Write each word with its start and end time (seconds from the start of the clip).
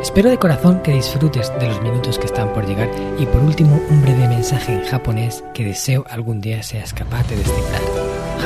Espero 0.00 0.30
de 0.30 0.38
corazón 0.38 0.80
que 0.82 0.92
disfrutes 0.92 1.52
de 1.58 1.66
los 1.66 1.82
minutos 1.82 2.20
que 2.20 2.26
están 2.26 2.52
por 2.52 2.64
llegar 2.64 2.88
y 3.18 3.26
por 3.26 3.42
último 3.42 3.80
un 3.90 4.00
breve 4.00 4.28
mensaje 4.28 4.72
en 4.72 4.84
japonés 4.84 5.42
que 5.52 5.64
deseo 5.64 6.04
algún 6.08 6.40
día 6.40 6.62
seas 6.62 6.94
capaz 6.94 7.26
de 7.28 7.36
descifrar. 7.36 7.82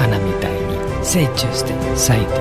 Hanami 0.00 0.30
ni 0.30 1.04
seichuste 1.04 1.74
saite. 1.94 2.40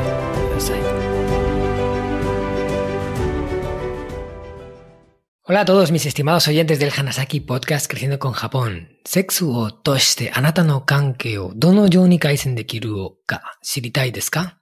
Hola 5.44 5.62
a 5.62 5.66
todos 5.66 5.92
mis 5.92 6.06
estimados 6.06 6.48
oyentes 6.48 6.80
del 6.80 6.94
Hanasaki 6.96 7.42
Podcast 7.42 7.88
Creciendo 7.88 8.18
con 8.20 8.32
Japón. 8.32 9.00
Sexu 9.04 9.52
o 9.52 9.74
toshite 9.74 10.32
anata 10.34 10.64
no 10.64 10.86
kanke 10.86 11.38
o 11.38 11.52
dono 11.54 11.88
yo 11.88 12.08
ni 12.08 12.18
kaisen 12.18 12.56
dekiru 12.56 12.98
o 12.98 13.20
ka 13.26 13.42
shiritai 13.62 14.12
desu 14.12 14.32
ka? 14.32 14.61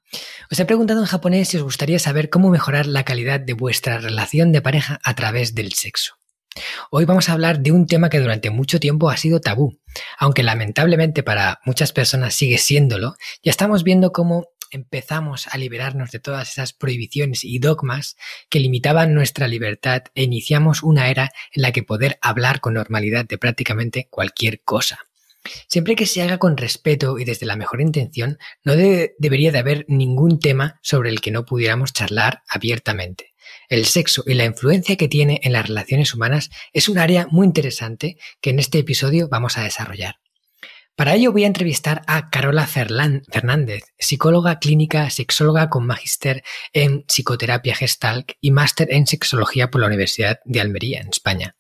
Os 0.52 0.60
he 0.60 0.66
preguntado 0.66 1.00
en 1.02 1.06
japonés 1.06 1.50
si 1.50 1.58
os 1.58 1.64
gustaría 1.64 2.00
saber 2.00 2.30
cómo 2.30 2.50
mejorar 2.50 2.88
la 2.88 3.04
calidad 3.04 3.40
de 3.40 3.54
vuestra 3.54 4.00
relación 4.00 4.52
de 4.52 4.62
pareja 4.62 5.00
a 5.04 5.14
través 5.16 5.54
del 5.56 5.74
sexo. 5.74 6.16
Hoy 6.90 7.06
vamos 7.06 7.30
a 7.30 7.34
hablar 7.34 7.60
de 7.60 7.72
un 7.72 7.86
tema 7.86 8.10
que 8.10 8.20
durante 8.20 8.50
mucho 8.50 8.80
tiempo 8.80 9.10
ha 9.10 9.18
sido 9.18 9.40
tabú, 9.40 9.80
aunque 10.18 10.44
lamentablemente 10.44 11.24
para 11.24 11.60
muchas 11.66 11.92
personas 11.92 12.34
sigue 12.34 12.58
siéndolo, 12.58 13.16
ya 13.44 13.52
estamos 13.52 13.84
viendo 13.84 14.12
cómo 14.12 14.48
empezamos 14.72 15.48
a 15.48 15.58
liberarnos 15.58 16.12
de 16.12 16.20
todas 16.20 16.50
esas 16.52 16.74
prohibiciones 16.74 17.44
y 17.44 17.60
dogmas 17.60 18.18
que 18.50 18.60
limitaban 18.60 19.14
nuestra 19.14 19.48
libertad 19.48 20.04
e 20.16 20.24
iniciamos 20.24 20.84
una 20.84 21.10
era 21.10 21.32
en 21.54 21.62
la 21.62 21.72
que 21.72 21.84
poder 21.84 22.20
hablar 22.22 22.60
con 22.60 22.76
normalidad 22.76 23.26
de 23.26 23.38
prácticamente 23.38 24.08
cualquier 24.10 24.62
cosa. 24.62 25.09
Siempre 25.68 25.96
que 25.96 26.06
se 26.06 26.22
haga 26.22 26.38
con 26.38 26.58
respeto 26.58 27.20
y 27.20 27.26
desde 27.26 27.46
la 27.46 27.56
mejor 27.56 27.82
intención, 27.82 28.38
no 28.64 28.76
debería 28.76 29.52
de 29.52 29.60
haber 29.60 29.86
ningún 29.88 30.40
tema 30.40 30.80
sobre 30.82 31.10
el 31.10 31.22
que 31.22 31.32
no 31.32 31.46
pudiéramos 31.46 31.94
charlar 31.94 32.44
abiertamente. 32.50 33.34
El 33.68 33.86
sexo 33.86 34.24
y 34.26 34.34
la 34.34 34.46
influencia 34.46 34.96
que 34.96 35.08
tiene 35.08 35.40
en 35.44 35.54
las 35.54 35.68
relaciones 35.68 36.14
humanas 36.14 36.50
es 36.74 36.90
un 36.90 36.98
área 36.98 37.28
muy 37.30 37.46
interesante 37.46 38.18
que 38.42 38.50
en 38.50 38.60
este 38.60 38.80
episodio 38.80 39.28
vamos 39.30 39.58
a 39.58 39.64
desarrollar. 39.64 40.16
Para 41.00 41.16
ello 41.16 41.32
voy 41.32 41.46
a 41.46 41.48
entrevistar 41.48 42.02
a 42.08 42.30
Carola 42.30 42.68
Fernández, 42.68 43.86
psicóloga 43.98 44.60
clínica, 44.60 45.10
sexóloga 45.10 45.70
con 45.70 45.86
magíster 45.86 46.44
en 46.74 47.04
psicoterapia 47.04 47.74
gestalt 47.74 48.34
y 48.42 48.52
máster 48.52 48.90
en 48.92 49.08
sexología 49.08 49.72
por 49.72 49.80
la 49.80 49.88
Universidad 49.88 50.40
de 50.44 50.60
Almería, 50.60 51.00
en 51.00 51.08
España. 51.08 51.56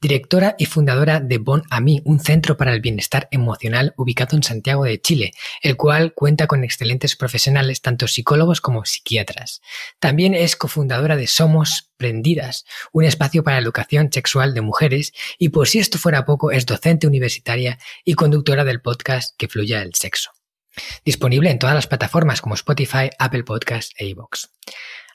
Directora 0.00 0.54
y 0.58 0.66
fundadora 0.66 1.20
de 1.20 1.38
Bon 1.38 1.62
Ami, 1.70 2.02
un 2.04 2.20
centro 2.20 2.56
para 2.56 2.72
el 2.72 2.80
bienestar 2.80 3.28
emocional 3.30 3.94
ubicado 3.96 4.36
en 4.36 4.42
Santiago 4.42 4.84
de 4.84 5.00
Chile, 5.00 5.32
el 5.62 5.76
cual 5.76 6.12
cuenta 6.14 6.46
con 6.46 6.64
excelentes 6.64 7.16
profesionales, 7.16 7.80
tanto 7.80 8.06
psicólogos 8.06 8.60
como 8.60 8.84
psiquiatras. 8.84 9.62
También 10.00 10.34
es 10.34 10.56
cofundadora 10.56 11.16
de 11.16 11.26
Somos 11.26 11.90
Prendidas, 11.96 12.64
un 12.92 13.04
espacio 13.04 13.44
para 13.44 13.58
educación 13.58 14.10
sexual 14.12 14.52
de 14.52 14.60
mujeres, 14.60 15.12
y 15.38 15.48
por 15.48 15.68
si 15.68 15.78
esto 15.78 15.98
fuera 15.98 16.24
poco, 16.26 16.50
es 16.50 16.66
docente 16.66 17.06
universitaria 17.06 17.78
y 18.04 18.14
conductora 18.14 18.64
del 18.64 18.82
podcast 18.82 19.34
Que 19.38 19.48
fluya 19.48 19.80
el 19.82 19.94
sexo. 19.94 20.30
Disponible 21.04 21.50
en 21.50 21.58
todas 21.58 21.74
las 21.74 21.86
plataformas 21.86 22.40
como 22.40 22.54
Spotify, 22.56 23.10
Apple 23.18 23.44
Podcasts 23.44 23.94
e 23.96 24.06
iVoox. 24.06 24.48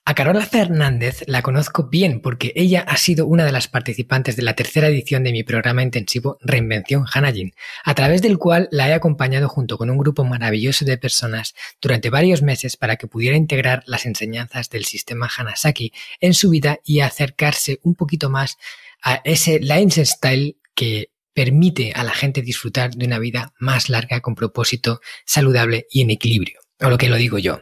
A 0.10 0.16
Carola 0.16 0.44
Fernández 0.44 1.24
la 1.28 1.44
conozco 1.44 1.84
bien 1.84 2.20
porque 2.20 2.52
ella 2.56 2.81
ha 2.81 2.97
sido 2.97 3.28
una 3.28 3.46
de 3.46 3.52
las 3.52 3.68
participantes 3.68 4.36
de 4.36 4.42
la 4.42 4.56
tercera 4.56 4.88
edición 4.88 5.24
de 5.24 5.31
mi 5.31 5.44
programa 5.44 5.84
intensivo 5.84 6.40
Reinvención 6.42 7.06
Hanajin, 7.14 7.53
a 7.84 7.94
través 7.94 8.24
del 8.24 8.40
cual 8.40 8.69
la 8.72 8.90
he 8.90 8.94
acompañado 8.96 9.48
junto 9.48 9.78
con 9.78 9.92
un 9.92 10.00
grupo 10.00 10.25
maravilloso 10.25 10.84
de 10.84 10.98
personas 10.98 11.53
durante 11.80 12.09
varios 12.09 12.42
meses 12.42 12.75
para 12.75 12.96
que 12.96 13.06
pudiera 13.06 13.38
integrar 13.38 13.84
las 13.86 14.08
enseñanzas 14.08 14.72
del 14.72 14.86
sistema 14.86 15.30
Hanasaki 15.38 15.94
en 16.19 16.34
su 16.34 16.50
vida 16.50 16.80
y 16.84 17.02
acercarse 17.02 17.80
un 17.84 17.94
poquito 17.94 18.31
más 18.31 18.58
a 19.03 19.22
ese 19.24 19.59
lifestyle 19.59 20.58
que 20.74 21.12
permite 21.36 21.94
a 21.94 22.03
la 22.03 22.14
gente 22.16 22.42
disfrutar 22.42 22.96
de 22.96 23.06
una 23.06 23.19
vida 23.19 23.53
más 23.59 23.90
larga 23.90 24.22
con 24.22 24.34
propósito 24.34 25.02
saludable 25.28 25.86
y 25.92 26.02
en 26.02 26.09
equilibrio. 26.09 26.62
O 26.80 26.90
lo 26.90 26.98
que 26.98 27.09
lo 27.09 27.18
digo 27.18 27.38
yo, 27.38 27.62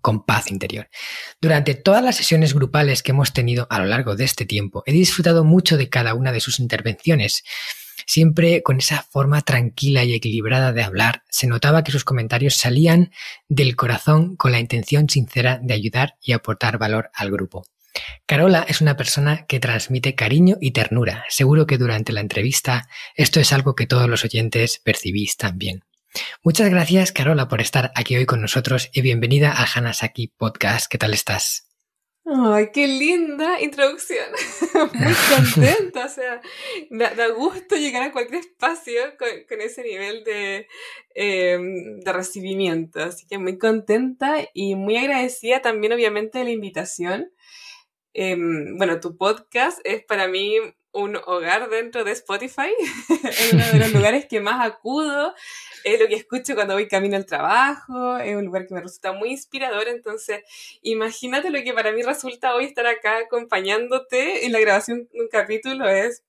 con 0.00 0.24
paz 0.24 0.50
interior. 0.50 0.88
Durante 1.40 1.74
todas 1.74 2.02
las 2.02 2.16
sesiones 2.16 2.54
grupales 2.54 3.02
que 3.02 3.12
hemos 3.12 3.32
tenido 3.32 3.66
a 3.70 3.78
lo 3.78 3.86
largo 3.86 4.16
de 4.16 4.24
este 4.24 4.46
tiempo, 4.46 4.82
he 4.86 4.92
disfrutado 4.92 5.44
mucho 5.44 5.76
de 5.76 5.88
cada 5.88 6.14
una 6.14 6.32
de 6.32 6.40
sus 6.40 6.60
intervenciones. 6.60 7.44
Siempre 8.06 8.62
con 8.62 8.78
esa 8.78 9.02
forma 9.02 9.42
tranquila 9.42 10.04
y 10.04 10.14
equilibrada 10.14 10.72
de 10.72 10.82
hablar, 10.82 11.24
se 11.28 11.46
notaba 11.46 11.82
que 11.82 11.92
sus 11.92 12.04
comentarios 12.04 12.54
salían 12.54 13.10
del 13.48 13.74
corazón 13.74 14.36
con 14.36 14.52
la 14.52 14.60
intención 14.60 15.08
sincera 15.08 15.58
de 15.62 15.74
ayudar 15.74 16.16
y 16.22 16.32
aportar 16.32 16.78
valor 16.78 17.10
al 17.14 17.30
grupo. 17.30 17.64
Carola 18.26 18.64
es 18.68 18.80
una 18.80 18.96
persona 18.96 19.46
que 19.46 19.60
transmite 19.60 20.14
cariño 20.14 20.56
y 20.60 20.72
ternura. 20.72 21.24
Seguro 21.28 21.66
que 21.66 21.78
durante 21.78 22.12
la 22.12 22.20
entrevista 22.20 22.88
esto 23.14 23.40
es 23.40 23.52
algo 23.52 23.74
que 23.74 23.86
todos 23.86 24.08
los 24.08 24.24
oyentes 24.24 24.80
percibís 24.84 25.36
también. 25.36 25.82
Muchas 26.42 26.70
gracias, 26.70 27.12
Carola, 27.12 27.48
por 27.48 27.60
estar 27.60 27.92
aquí 27.94 28.16
hoy 28.16 28.26
con 28.26 28.40
nosotros 28.40 28.90
y 28.92 29.02
bienvenida 29.02 29.52
al 29.52 29.66
Hanasaki 29.74 30.28
Podcast. 30.28 30.90
¿Qué 30.90 30.98
tal 30.98 31.14
estás? 31.14 31.66
Ay, 32.28 32.70
qué 32.72 32.88
linda 32.88 33.60
introducción. 33.60 34.26
Muy 34.94 35.14
contenta, 35.36 36.06
o 36.06 36.08
sea, 36.08 36.42
da, 36.90 37.28
gusto 37.28 37.76
llegar 37.76 38.02
a 38.02 38.10
cualquier 38.10 38.40
espacio 38.40 39.00
con, 39.16 39.60
ese 39.60 39.84
nivel 39.84 40.24
de, 40.24 40.66
em, 41.14 42.00
de 42.00 42.12
recibimiento. 42.12 43.00
Así 43.00 43.28
que 43.28 43.38
muy 43.38 43.58
contenta 43.58 44.38
y 44.52 44.74
muy 44.74 44.96
agradecida 44.96 45.62
también, 45.62 45.92
obviamente, 45.92 46.38
de 46.38 46.44
la 46.44 46.50
invitación. 46.50 47.30
Em, 48.12 48.76
bueno, 48.76 48.98
tu 48.98 49.16
podcast 49.16 49.78
es 49.84 50.04
para 50.04 50.26
mí 50.26 50.56
un 50.96 51.16
hogar 51.26 51.68
dentro 51.68 52.04
de 52.04 52.12
Spotify, 52.12 52.70
es 53.24 53.52
uno 53.52 53.64
de 53.66 53.78
los 53.78 53.92
lugares 53.92 54.26
que 54.26 54.40
más 54.40 54.66
acudo, 54.66 55.34
es 55.84 56.00
lo 56.00 56.08
que 56.08 56.14
escucho 56.14 56.54
cuando 56.54 56.74
voy 56.74 56.88
camino 56.88 57.16
al 57.16 57.26
trabajo, 57.26 58.18
es 58.18 58.34
un 58.34 58.46
lugar 58.46 58.66
que 58.66 58.74
me 58.74 58.80
resulta 58.80 59.12
muy 59.12 59.30
inspirador, 59.30 59.88
entonces 59.88 60.40
imagínate 60.82 61.50
lo 61.50 61.62
que 61.62 61.72
para 61.72 61.92
mí 61.92 62.02
resulta 62.02 62.54
hoy 62.54 62.64
estar 62.64 62.86
acá 62.86 63.18
acompañándote 63.18 64.46
en 64.46 64.52
la 64.52 64.60
grabación 64.60 65.08
de 65.12 65.20
un 65.20 65.28
capítulo, 65.28 65.88
es 65.88 66.24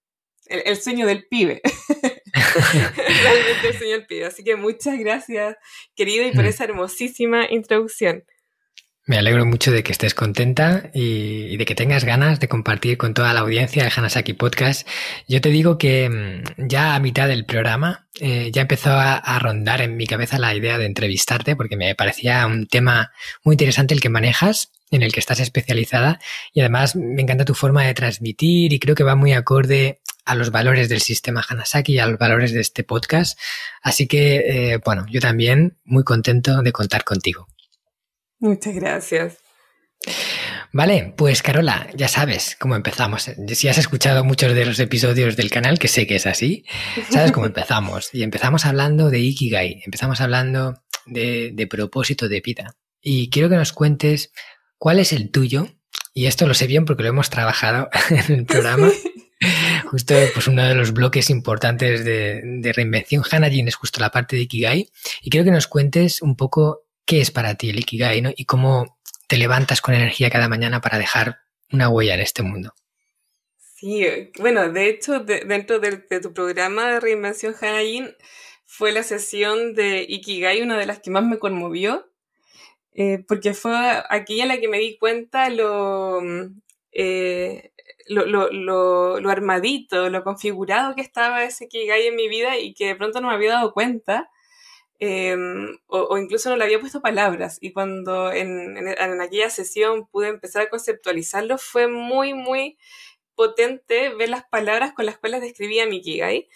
el, 0.48 0.78
sueño 0.78 1.06
del 1.08 1.28
pibe. 1.28 1.62
Realmente 2.34 3.68
el 3.68 3.78
sueño 3.78 3.94
del 3.94 4.06
pibe. 4.06 4.26
Así 4.26 4.44
que 4.44 4.56
muchas 4.56 4.98
gracias, 4.98 5.58
querido, 5.96 6.26
y 6.26 6.32
por 6.32 6.44
mm. 6.46 6.48
esa 6.48 6.64
hermosísima 6.64 7.48
introducción. 7.50 8.24
Me 9.08 9.18
alegro 9.18 9.46
mucho 9.46 9.72
de 9.72 9.84
que 9.84 9.94
estés 9.94 10.14
contenta 10.14 10.90
y, 10.94 11.56
de 11.56 11.64
que 11.64 11.76
tengas 11.76 12.04
ganas 12.04 12.42
de 12.42 12.50
compartir 12.50 12.98
con 12.98 13.14
toda 13.14 13.34
la 13.34 13.40
audiencia 13.40 13.86
el 13.86 13.92
Hanasaki 13.96 14.34
Podcast. 14.34 14.86
Yo 15.30 15.40
te 15.40 15.48
digo 15.48 15.78
que 15.78 16.10
mm, 16.10 16.68
ya 16.68 16.94
a 16.94 17.00
mitad 17.00 17.30
del 17.30 17.46
programa 17.46 18.10
eh, 18.20 18.52
ya 18.52 18.64
empezó 18.64 18.92
a, 18.92 19.40
rondar 19.40 19.82
en 19.82 19.96
mi 19.96 20.08
cabeza 20.08 20.38
la 20.40 20.54
idea 20.54 20.78
de 20.78 20.86
entrevistarte 20.88 21.56
porque 21.56 21.78
me 21.78 21.96
parecía 21.96 22.46
un 22.48 22.68
tema 22.68 23.14
muy 23.46 23.54
interesante 23.54 23.94
el 23.94 24.02
que 24.02 24.10
manejas, 24.10 24.74
en 24.92 25.04
el 25.04 25.14
que 25.14 25.22
estás 25.22 25.40
especializada 25.40 26.20
y 26.52 26.60
además 26.60 26.98
me 26.98 27.22
encanta 27.22 27.46
tu 27.46 27.54
forma 27.54 27.86
de 27.86 27.94
transmitir 27.94 28.74
y 28.74 28.80
creo 28.80 28.94
que 28.94 29.06
va 29.06 29.16
muy 29.16 29.32
acorde 29.32 30.02
a 30.26 30.36
los 30.36 30.52
valores 30.52 30.90
del 30.90 31.00
sistema 31.00 31.46
Hanasaki 31.48 31.94
y 31.94 32.00
a 32.00 32.08
los 32.08 32.20
valores 32.20 32.52
de 32.52 32.60
este 32.60 32.84
podcast. 32.84 33.40
Así 33.82 34.06
que, 34.06 34.74
eh, 34.74 34.80
bueno, 34.84 35.06
yo 35.10 35.22
también 35.22 35.78
muy 35.86 36.04
contento 36.04 36.62
de 36.62 36.74
contar 36.74 37.06
contigo. 37.06 37.48
Muchas 38.40 38.76
gracias. 38.76 39.38
Vale, 40.74 41.14
pues 41.18 41.42
Carola, 41.42 41.88
ya 41.96 42.08
sabes 42.08 42.56
cómo 42.60 42.76
empezamos. 42.76 43.32
Si 43.48 43.68
has 43.68 43.78
escuchado 43.78 44.24
muchos 44.24 44.54
de 44.54 44.66
los 44.66 44.80
episodios 44.80 45.36
del 45.36 45.50
canal, 45.50 45.80
que 45.80 45.88
sé 45.88 46.06
que 46.06 46.18
es 46.18 46.28
así, 46.28 46.66
sabes 47.10 47.32
cómo 47.32 47.46
empezamos. 47.46 48.14
Y 48.14 48.24
empezamos 48.24 48.66
hablando 48.66 49.10
de 49.10 49.20
Ikigai, 49.20 49.82
empezamos 49.86 50.22
hablando 50.22 50.84
de, 51.06 51.68
propósito 51.70 52.28
de 52.28 52.42
vida. 52.42 52.76
Y 53.02 53.30
quiero 53.30 53.50
que 53.50 53.56
nos 53.56 53.74
cuentes 53.74 54.32
cuál 54.78 55.00
es 55.00 55.14
el 55.14 55.32
tuyo. 55.32 55.70
Y 56.14 56.26
esto 56.26 56.48
lo 56.48 56.54
sé 56.54 56.68
bien 56.68 56.86
porque 56.86 57.04
lo 57.04 57.10
hemos 57.10 57.30
trabajado 57.30 57.90
en 58.10 58.40
el 58.40 58.46
programa. 58.46 58.92
Justo 59.86 60.16
pues 60.34 60.48
uno 60.48 60.66
de 60.66 60.76
los 60.76 60.92
bloques 60.92 61.30
importantes 61.30 62.04
de, 62.04 62.42
de 62.44 62.74
reinvención 62.74 63.24
Hanajin 63.30 63.68
es 63.68 63.76
justo 63.76 64.00
la 64.00 64.10
parte 64.10 64.36
de 64.36 64.42
Ikigai. 64.44 64.90
Y 65.22 65.30
quiero 65.30 65.46
que 65.46 65.52
nos 65.52 65.68
cuentes 65.68 66.22
un 66.22 66.36
poco 66.36 66.87
qué 67.08 67.22
es 67.22 67.32
para 67.32 67.56
ti 67.56 67.72
el 67.72 67.80
Ikigai 67.80 68.22
¿no? 68.22 68.32
y 68.36 68.46
cómo 68.46 69.00
te 69.28 69.38
levantas 69.38 69.82
con 69.82 69.96
energía 69.96 70.30
cada 70.30 70.48
mañana 70.48 70.82
para 70.82 71.00
dejar 71.00 71.40
una 71.72 71.90
huella 71.90 72.14
en 72.14 72.22
este 72.22 72.44
mundo. 72.44 72.74
Sí, 73.76 74.06
bueno, 74.40 74.72
de 74.72 74.90
hecho, 74.90 75.20
dentro 75.20 75.80
de, 75.80 75.98
tu 76.22 76.34
programa 76.34 76.92
de 76.92 77.00
Reinvención 77.00 77.56
Hanajin, 77.60 78.16
fue 78.66 78.92
la 78.92 79.04
sesión 79.04 79.76
de 79.76 80.06
Ikigai, 80.08 80.62
una 80.62 80.78
de 80.78 80.86
las 80.86 81.00
que 81.00 81.12
más 81.12 81.24
me 81.24 81.40
conmovió, 81.40 82.12
eh, 82.94 83.24
porque 83.28 83.54
fue 83.54 83.74
aquella 84.10 84.44
en 84.44 84.50
la 84.50 84.60
que 84.60 84.68
me 84.68 84.80
di 84.80 84.98
cuenta 84.98 85.50
lo, 85.50 86.22
eh, 86.92 87.72
lo, 88.08 88.26
lo, 88.26 88.50
lo, 89.20 89.30
armadito, 89.30 90.10
lo 90.10 90.24
configurado 90.24 90.96
que 90.96 91.02
estaba 91.02 91.44
ese 91.44 91.66
Ikigai 91.66 92.08
en 92.08 92.16
mi 92.16 92.28
vida 92.28 92.58
y 92.58 92.74
que 92.74 92.88
de 92.88 92.96
pronto 92.96 93.22
no 93.22 93.28
me 93.28 93.36
había 93.36 93.54
dado 93.54 93.74
cuenta. 93.74 94.30
Em, 95.00 95.78
o, 95.88 96.18
incluso 96.18 96.50
no 96.50 96.58
le 96.58 96.64
había 96.64 96.80
puesto 96.80 97.02
palabras. 97.02 97.58
Y 97.62 97.72
cuando 97.74 98.32
en, 98.32 98.88
aquella 99.22 99.50
sesión 99.50 100.08
pude 100.08 100.30
empezar 100.30 100.64
a 100.64 100.70
conceptualizarlo, 100.70 101.58
fue 101.58 101.88
muy, 101.88 102.34
muy 102.34 102.78
potente 103.36 104.10
ver 104.16 104.30
las 104.30 104.46
palabras 104.46 104.94
con 104.94 105.06
las 105.06 105.18
cuales 105.18 105.42
describía 105.42 105.86
mi 105.88 105.98
Ikigai. 105.98 106.50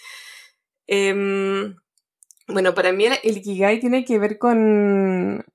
Em, 0.88 1.76
bueno, 2.48 2.74
para 2.74 2.92
mí 2.92 3.06
el, 3.06 3.38
Ikigai 3.38 3.80
tiene 3.80 4.04
que 4.06 4.20
ver 4.20 4.38
con, 4.38 5.46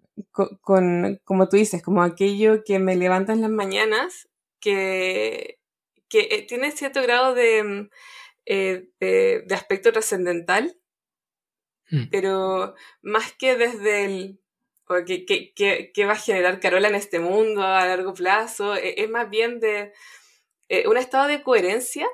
con, 0.63 1.21
como 1.25 1.49
tú 1.49 1.57
dices, 1.57 1.83
como 1.83 2.03
aquello 2.03 2.65
que 2.65 2.79
me 2.79 2.97
levanta 2.97 3.33
en 3.33 3.43
las 3.43 3.51
mañanas, 3.51 4.29
que, 4.61 5.59
que 6.09 6.29
eh, 6.31 6.43
tiene 6.49 6.71
cierto 6.73 7.03
grado 7.03 7.35
de, 7.35 7.89
eh, 8.47 8.89
de, 9.01 9.55
aspecto 9.55 9.93
trascendental, 9.93 10.77
mm. 11.91 12.05
pero 12.11 12.75
más 13.03 13.33
que 13.33 13.57
desde 13.57 14.05
el 14.05 14.41
que, 15.07 16.05
va 16.07 16.13
a 16.13 16.17
generar 16.17 16.61
Carola 16.61 16.89
en 16.89 16.95
este 16.95 17.19
mundo 17.19 17.63
a 17.63 17.87
largo 17.87 18.15
plazo, 18.15 18.77
e, 18.77 19.03
es, 19.03 19.11
más 19.11 19.29
bien 19.29 19.61
de 19.61 19.93
eh, 20.69 20.87
un 20.87 20.97
estado 20.97 21.27
de 21.29 21.43
coherencia 21.43 22.07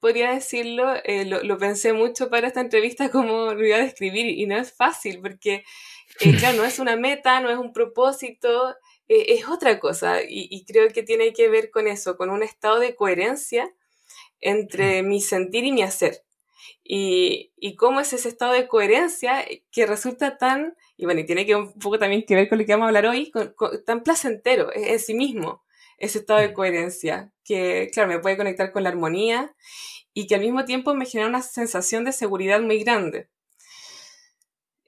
podría 0.00 0.30
decirlo, 0.30 0.94
eh, 1.04 1.24
lo, 1.24 1.58
pensé 1.58 1.92
mucho 1.92 2.28
para 2.30 2.46
esta 2.48 2.60
entrevista, 2.60 3.10
como 3.10 3.54
lo 3.54 3.66
iba 3.66 3.76
a 3.76 3.80
describir, 3.80 4.26
y 4.26 4.46
no 4.46 4.56
es 4.56 4.72
fácil, 4.72 5.20
porque, 5.20 5.64
eh, 6.20 6.36
claro, 6.38 6.58
no 6.58 6.64
es 6.64 6.78
una 6.78 6.96
meta, 6.96 7.40
no 7.40 7.50
es 7.50 7.58
un 7.58 7.72
propósito, 7.72 8.70
eh, 9.08 9.26
es 9.28 9.48
otra 9.48 9.78
cosa, 9.80 10.20
y, 10.26 10.64
creo 10.64 10.88
que 10.90 11.02
tiene 11.02 11.32
que 11.32 11.48
ver 11.48 11.70
con 11.70 11.88
eso, 11.88 12.16
con 12.16 12.30
un 12.30 12.42
estado 12.42 12.78
de 12.78 12.94
coherencia 12.94 13.72
entre 14.40 15.02
mi 15.02 15.20
sentir 15.20 15.64
y 15.64 15.72
mi 15.72 15.82
hacer. 15.82 16.22
Y, 16.88 17.52
cómo 17.76 18.00
es 18.00 18.12
ese 18.12 18.28
estado 18.28 18.52
de 18.52 18.68
coherencia 18.68 19.44
que 19.72 19.86
resulta 19.86 20.38
tan, 20.38 20.76
y 20.96 21.04
bueno, 21.04 21.20
y 21.20 21.26
tiene 21.26 21.44
que 21.44 21.56
un 21.56 21.72
poco 21.78 21.98
también 21.98 22.24
que 22.24 22.34
ver 22.34 22.48
con 22.48 22.58
lo 22.58 22.64
que 22.64 22.72
vamos 22.72 22.84
a 22.84 22.88
hablar 22.88 23.06
hoy, 23.06 23.32
tan 23.84 24.02
placentero 24.02 24.70
en 24.74 24.98
sí 25.00 25.14
mismo 25.14 25.64
ese 25.98 26.18
estado 26.18 26.40
de 26.40 26.52
coherencia, 26.52 27.32
que 27.44 27.90
claro, 27.92 28.08
me 28.08 28.18
puede 28.18 28.36
conectar 28.36 28.72
con 28.72 28.82
la 28.82 28.90
armonía 28.90 29.54
y 30.14 30.26
que 30.26 30.34
al 30.34 30.42
mismo 30.42 30.64
tiempo 30.64 30.94
me 30.94 31.06
genera 31.06 31.28
una 31.28 31.42
sensación 31.42 32.04
de 32.04 32.12
seguridad 32.12 32.60
muy 32.60 32.82
grande. 32.82 33.28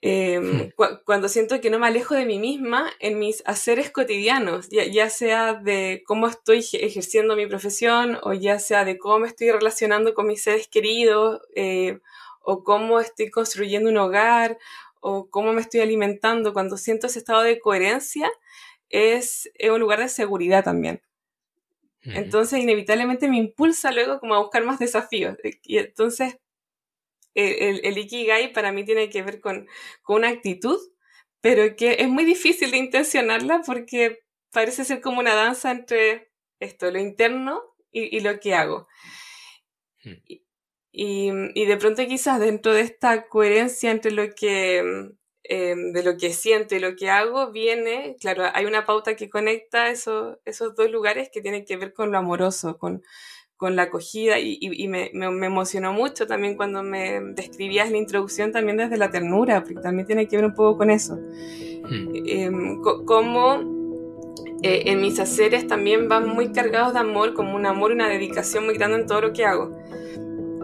Em, 0.00 0.70
cuando 1.04 1.28
siento 1.28 1.60
que 1.60 1.70
no 1.70 1.80
me 1.80 1.88
alejo 1.88 2.14
de 2.14 2.24
mí 2.24 2.38
misma 2.38 2.88
en 3.00 3.18
mis 3.18 3.42
haceres 3.46 3.90
cotidianos, 3.90 4.68
ya, 4.70 5.10
sea 5.10 5.54
de 5.54 6.04
cómo 6.06 6.28
estoy 6.28 6.64
ejerciendo 6.72 7.34
mi 7.34 7.46
profesión 7.46 8.18
o 8.22 8.32
ya 8.32 8.60
sea 8.60 8.84
de 8.84 8.96
cómo 8.96 9.20
me 9.20 9.28
estoy 9.28 9.50
relacionando 9.50 10.14
con 10.14 10.28
mis 10.28 10.42
seres 10.42 10.68
queridos 10.68 11.40
eh, 11.56 11.98
o 12.42 12.62
cómo 12.62 13.00
estoy 13.00 13.30
construyendo 13.30 13.90
un 13.90 13.96
hogar 13.96 14.58
o 15.00 15.28
cómo 15.30 15.52
me 15.52 15.60
estoy 15.60 15.80
alimentando, 15.80 16.52
cuando 16.52 16.76
siento 16.76 17.06
ese 17.08 17.18
estado 17.18 17.42
de 17.42 17.58
coherencia, 17.58 18.30
es, 18.90 19.50
un 19.70 19.80
lugar 19.80 19.98
de 20.00 20.08
seguridad 20.08 20.64
también. 20.64 21.02
Entonces, 22.02 22.60
inevitablemente 22.60 23.28
me 23.28 23.36
impulsa 23.36 23.92
luego 23.92 24.18
como 24.18 24.34
a 24.34 24.38
buscar 24.38 24.64
más 24.64 24.78
desafíos. 24.78 25.36
Y 25.62 25.76
entonces, 25.78 26.38
el, 27.38 27.80
el, 27.84 27.98
Ikigai 27.98 28.52
para 28.52 28.72
mí 28.72 28.84
tiene 28.84 29.10
que 29.10 29.22
ver 29.22 29.40
con, 29.40 29.66
una 30.06 30.28
actitud, 30.28 30.78
pero 31.40 31.76
que 31.76 31.96
es 32.00 32.08
muy 32.08 32.24
difícil 32.24 32.70
de 32.70 32.78
intencionarla 32.78 33.62
porque 33.64 34.24
parece 34.52 34.84
ser 34.84 35.00
como 35.00 35.20
una 35.20 35.34
danza 35.34 35.70
entre 35.70 36.32
esto, 36.60 36.90
lo 36.90 36.98
interno 36.98 37.62
y, 37.90 38.20
lo 38.20 38.38
que 38.40 38.54
hago. 38.54 38.88
y, 40.02 40.42
y, 40.92 41.64
de 41.66 41.76
pronto 41.76 42.06
quizás 42.06 42.40
dentro 42.40 42.72
de 42.74 42.82
esta 42.82 43.28
coherencia 43.28 43.90
entre 43.90 44.10
lo 44.10 44.34
que 44.34 45.12
Em, 45.50 45.92
de 45.92 46.02
lo 46.02 46.18
que 46.18 46.34
siento 46.34 46.74
y 46.74 46.78
lo 46.78 46.94
que 46.94 47.08
hago 47.08 47.50
viene, 47.52 48.16
claro, 48.20 48.44
hay 48.52 48.66
una 48.66 48.84
pauta 48.84 49.16
que 49.16 49.30
conecta 49.30 49.88
esos 49.88 50.36
dos 50.76 50.90
lugares 50.90 51.30
que 51.32 51.40
tienen 51.40 51.64
que 51.64 51.78
ver 51.78 51.94
con 51.94 52.12
lo 52.12 52.18
amoroso, 52.18 52.76
con, 52.76 53.02
con 53.58 53.74
la 53.74 53.82
acogida 53.82 54.38
y, 54.38 54.56
y, 54.60 54.86
me, 54.86 55.10
me, 55.12 55.46
emocionó 55.46 55.92
mucho 55.92 56.28
también 56.28 56.56
cuando 56.56 56.84
me 56.84 57.20
describías 57.34 57.90
la 57.90 57.96
introducción 57.96 58.52
también 58.52 58.76
desde 58.76 58.96
la 58.96 59.10
ternura, 59.10 59.64
porque 59.64 59.80
también 59.80 60.06
tiene 60.06 60.28
que 60.28 60.36
ver 60.36 60.44
un 60.44 60.54
poco 60.54 60.78
con 60.78 60.90
eso. 60.90 61.18
Em, 61.90 62.80
como 62.80 63.56
eh, 64.62 64.82
en 64.86 65.00
mis 65.00 65.18
haceres 65.18 65.66
también 65.66 66.08
van 66.08 66.28
muy 66.28 66.52
cargados 66.52 66.92
de 66.92 67.00
amor, 67.00 67.34
como 67.34 67.56
un 67.56 67.66
amor, 67.66 67.90
una 67.90 68.08
dedicación 68.08 68.64
muy 68.64 68.76
grande 68.76 69.00
en 69.00 69.06
todo 69.06 69.22
lo 69.22 69.32
que 69.32 69.44
hago. 69.44 69.76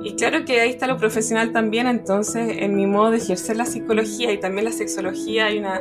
Y 0.05 0.17
claro 0.17 0.45
que 0.45 0.61
ahí 0.61 0.69
está 0.69 0.87
lo 0.87 0.99
profesional 0.99 1.53
también, 1.53 1.87
entonces 1.87 2.59
en 2.59 2.77
mi 2.77 2.87
modo 2.87 3.11
de 3.11 3.17
ejercer 3.17 3.57
la 3.57 3.65
psicología 3.65 4.31
y 4.33 4.39
también 4.39 4.67
la 4.67 4.71
sexología 4.71 5.47
hay, 5.47 5.59
una, 5.59 5.81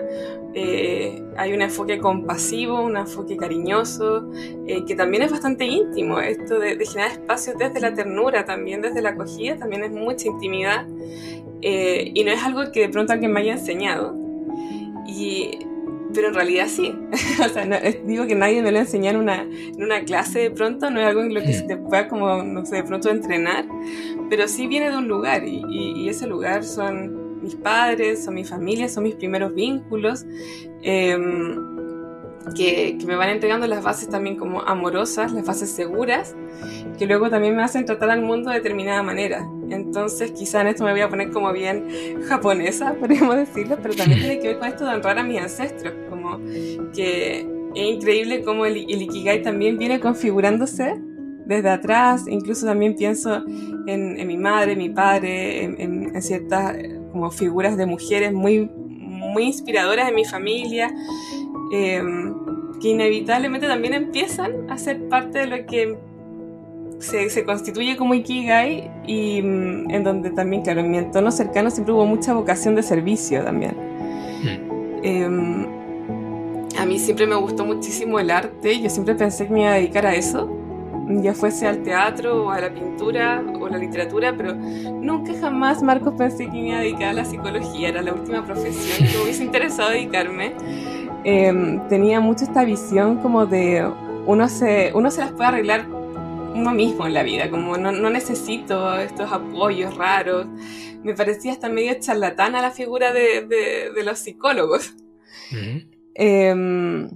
eh, 0.54 1.22
hay 1.36 1.52
un 1.52 1.62
enfoque 1.62 2.00
compasivo, 2.00 2.82
un 2.82 2.96
enfoque 2.96 3.36
cariñoso, 3.36 4.32
eh, 4.66 4.86
que 4.88 4.96
también 4.96 5.24
es 5.24 5.32
bastante 5.32 5.66
íntimo. 5.66 6.22
Esto 6.22 6.58
de, 6.58 6.78
generar 6.86 7.12
espacios 7.12 7.58
desde 7.58 7.82
la 7.82 7.94
ternura, 7.94 8.46
también 8.46 8.82
desde 8.82 9.02
la 9.02 9.10
acogida, 9.10 9.58
también 9.58 9.84
es 9.84 9.92
mucha 9.92 10.30
intimidad. 10.30 10.88
Eh, 11.62 12.12
y 12.14 12.24
no 12.24 12.32
es 12.32 12.42
algo 12.42 12.72
que 12.72 12.80
de 12.80 12.90
pronto 12.90 13.12
alguien 13.12 13.34
me 13.34 13.42
haya 13.42 13.52
enseñado. 13.52 14.16
Y 15.06 15.60
pero 16.14 16.28
en 16.30 16.34
realidad 16.34 16.68
sí. 16.68 16.96
o 17.44 17.50
sea, 17.50 17.66
digo 18.06 18.28
que 18.28 18.36
nadie 18.36 18.62
me 18.62 18.72
lo 18.72 18.80
enseñó 18.80 19.12
en 19.12 19.18
una, 19.18 19.42
en 19.44 19.84
una 19.84 20.04
clase 20.04 20.40
de 20.40 20.52
pronto, 20.52 20.90
no 20.90 21.00
es 21.00 21.08
algo 21.08 21.22
en 21.22 21.34
lo 21.34 21.42
que 21.42 21.54
se 21.54 21.64
te 21.64 21.78
pueda 21.78 22.08
como, 22.08 22.44
no 22.44 22.66
sé, 22.66 22.78
de 22.78 22.84
pronto 22.84 23.10
entrenar, 23.10 23.66
pero 24.30 24.48
sí 24.48 24.68
viene 24.68 24.90
de 24.90 24.98
un 24.98 25.08
lugar 25.08 25.48
y, 25.48 25.64
y, 25.70 26.10
ese 26.10 26.28
lugar 26.28 26.64
son 26.64 27.42
mis 27.42 27.56
padres, 27.56 28.24
son 28.24 28.36
mi 28.36 28.44
familia, 28.44 28.88
son 28.88 29.04
mis 29.04 29.16
primeros 29.16 29.54
vínculos. 29.54 30.26
Eh, 30.82 31.18
que, 32.56 32.98
me 33.06 33.16
van 33.16 33.30
entregando 33.30 33.68
las 33.68 33.84
bases 33.84 34.10
también 34.10 34.36
como 34.36 34.62
amorosas, 34.62 35.32
las 35.32 35.46
bases 35.46 35.72
seguras, 35.72 36.36
que 36.98 37.06
luego 37.06 37.30
también 37.30 37.56
me 37.56 37.64
hacen 37.64 37.86
tratar 37.86 38.10
al 38.10 38.22
mundo 38.22 38.50
de 38.50 38.58
determinada 38.58 39.04
manera. 39.04 39.48
Entonces 39.74 40.32
quizá 40.32 40.62
en 40.62 40.68
esto 40.68 40.84
me 40.84 40.92
voy 40.92 41.02
a 41.02 41.10
poner 41.10 41.32
como 41.32 41.52
bien 41.52 41.88
japonesa, 42.28 42.94
podríamos 43.00 43.36
decirlo, 43.36 43.78
pero 43.82 43.96
también 43.96 44.20
tiene 44.20 44.40
que 44.40 44.48
ver 44.50 44.60
con 44.60 44.68
esto 44.68 44.86
de 44.86 44.96
honrar 44.96 45.20
a 45.20 45.24
mis 45.24 45.40
ancestros, 45.40 45.94
como 46.10 46.40
que 46.94 47.46
es 47.76 47.86
increíble 47.86 48.44
cómo 48.44 48.66
el, 48.66 48.78
Ikigai 48.78 49.42
también 49.42 49.78
viene 49.78 50.00
configurándose 50.00 50.96
desde 51.46 51.70
atrás, 51.70 52.26
incluso 52.28 52.66
también 52.66 52.96
pienso 52.96 53.44
en, 53.88 54.26
mi 54.28 54.38
madre, 54.38 54.76
mi 54.76 54.90
padre, 54.90 55.64
en, 55.64 56.22
ciertas 56.22 56.78
como 57.12 57.32
figuras 57.32 57.76
de 57.76 57.86
mujeres 57.86 58.32
muy, 58.32 58.70
muy 58.70 59.44
inspiradoras 59.44 60.08
en 60.08 60.16
mi 60.16 60.24
familia, 60.24 60.94
Em, 61.76 62.36
que 62.80 62.90
inevitablemente 62.90 63.66
también 63.66 63.96
empiezan 63.96 64.70
a 64.70 64.78
ser 64.78 65.08
parte 65.10 65.40
de 65.40 65.48
lo 65.48 65.66
que 65.66 65.98
se, 67.04 67.46
constituye 67.46 67.98
como 67.98 68.14
Ikigai 68.14 68.90
y 69.06 69.42
mm, 69.42 69.92
en 69.92 70.04
donde 70.04 70.32
también, 70.32 70.62
claro, 70.64 70.82
en 70.82 70.92
mi 70.92 70.98
entorno 70.98 71.32
cercano 71.32 71.70
siempre 71.70 71.94
hubo 71.94 72.06
mucha 72.06 72.34
vocación 72.34 72.76
de 72.76 72.84
servicio 72.84 73.44
también. 73.44 73.76
Hmm. 74.42 75.04
Em, 75.04 75.68
a 76.80 76.86
mí 76.86 76.98
siempre 76.98 77.28
me 77.28 77.36
gustó 77.36 77.66
muchísimo 77.66 78.20
el 78.20 78.32
arte, 78.32 78.80
yo 78.80 78.90
siempre 78.90 79.16
pensé 79.16 79.48
que 79.48 79.54
me 79.54 79.62
iba 79.62 79.72
a 79.72 79.76
dedicar 79.76 80.06
a 80.06 80.16
eso, 80.16 80.50
ya 81.08 81.34
fuese 81.34 81.68
al 81.68 81.84
teatro 81.84 82.46
o 82.46 82.50
a 82.50 82.60
la 82.60 82.74
pintura 82.74 83.44
o 83.60 83.68
la 83.68 83.78
literatura, 83.78 84.34
pero 84.36 84.56
nunca 84.56 85.34
jamás, 85.40 85.84
Marcos, 85.84 86.14
pensé 86.18 86.46
que 86.46 86.52
me 86.54 86.70
iba 86.70 86.78
a 86.78 86.82
dedicar 86.82 87.10
a 87.10 87.14
la 87.14 87.26
psicología, 87.26 87.90
era 87.90 88.02
la 88.02 88.14
última 88.14 88.46
profesión 88.46 89.08
que 89.08 89.18
me 89.18 89.24
hubiese 89.24 89.44
interesado 89.44 89.92
dedicarme. 89.92 90.54
Em, 91.26 91.86
tenía 91.88 92.20
mucho 92.20 92.44
esta 92.46 92.66
visión 92.66 93.18
como 93.18 93.46
de 93.46 93.86
uno 94.26 94.48
se, 94.50 94.92
uno 94.94 95.12
se 95.12 95.22
las 95.22 95.32
puede 95.32 95.50
arreglar 95.50 96.03
uno 96.54 96.72
mismo 96.72 97.08
en 97.08 97.14
la 97.14 97.24
vida, 97.24 97.50
como 97.50 97.78
no, 97.78 97.92
no 97.92 98.10
necesito 98.10 98.98
estos 99.00 99.32
apoyos 99.32 99.96
raros. 99.96 100.48
Me 101.04 101.14
parecía 101.14 101.52
hasta 101.52 101.70
medio 101.70 102.00
charlatana 102.00 102.62
la 102.62 102.72
figura 102.72 103.12
de, 103.14 103.46
de, 103.94 104.04
los 104.04 104.20
psicólogos. 104.20 104.94
Em, 106.16 107.10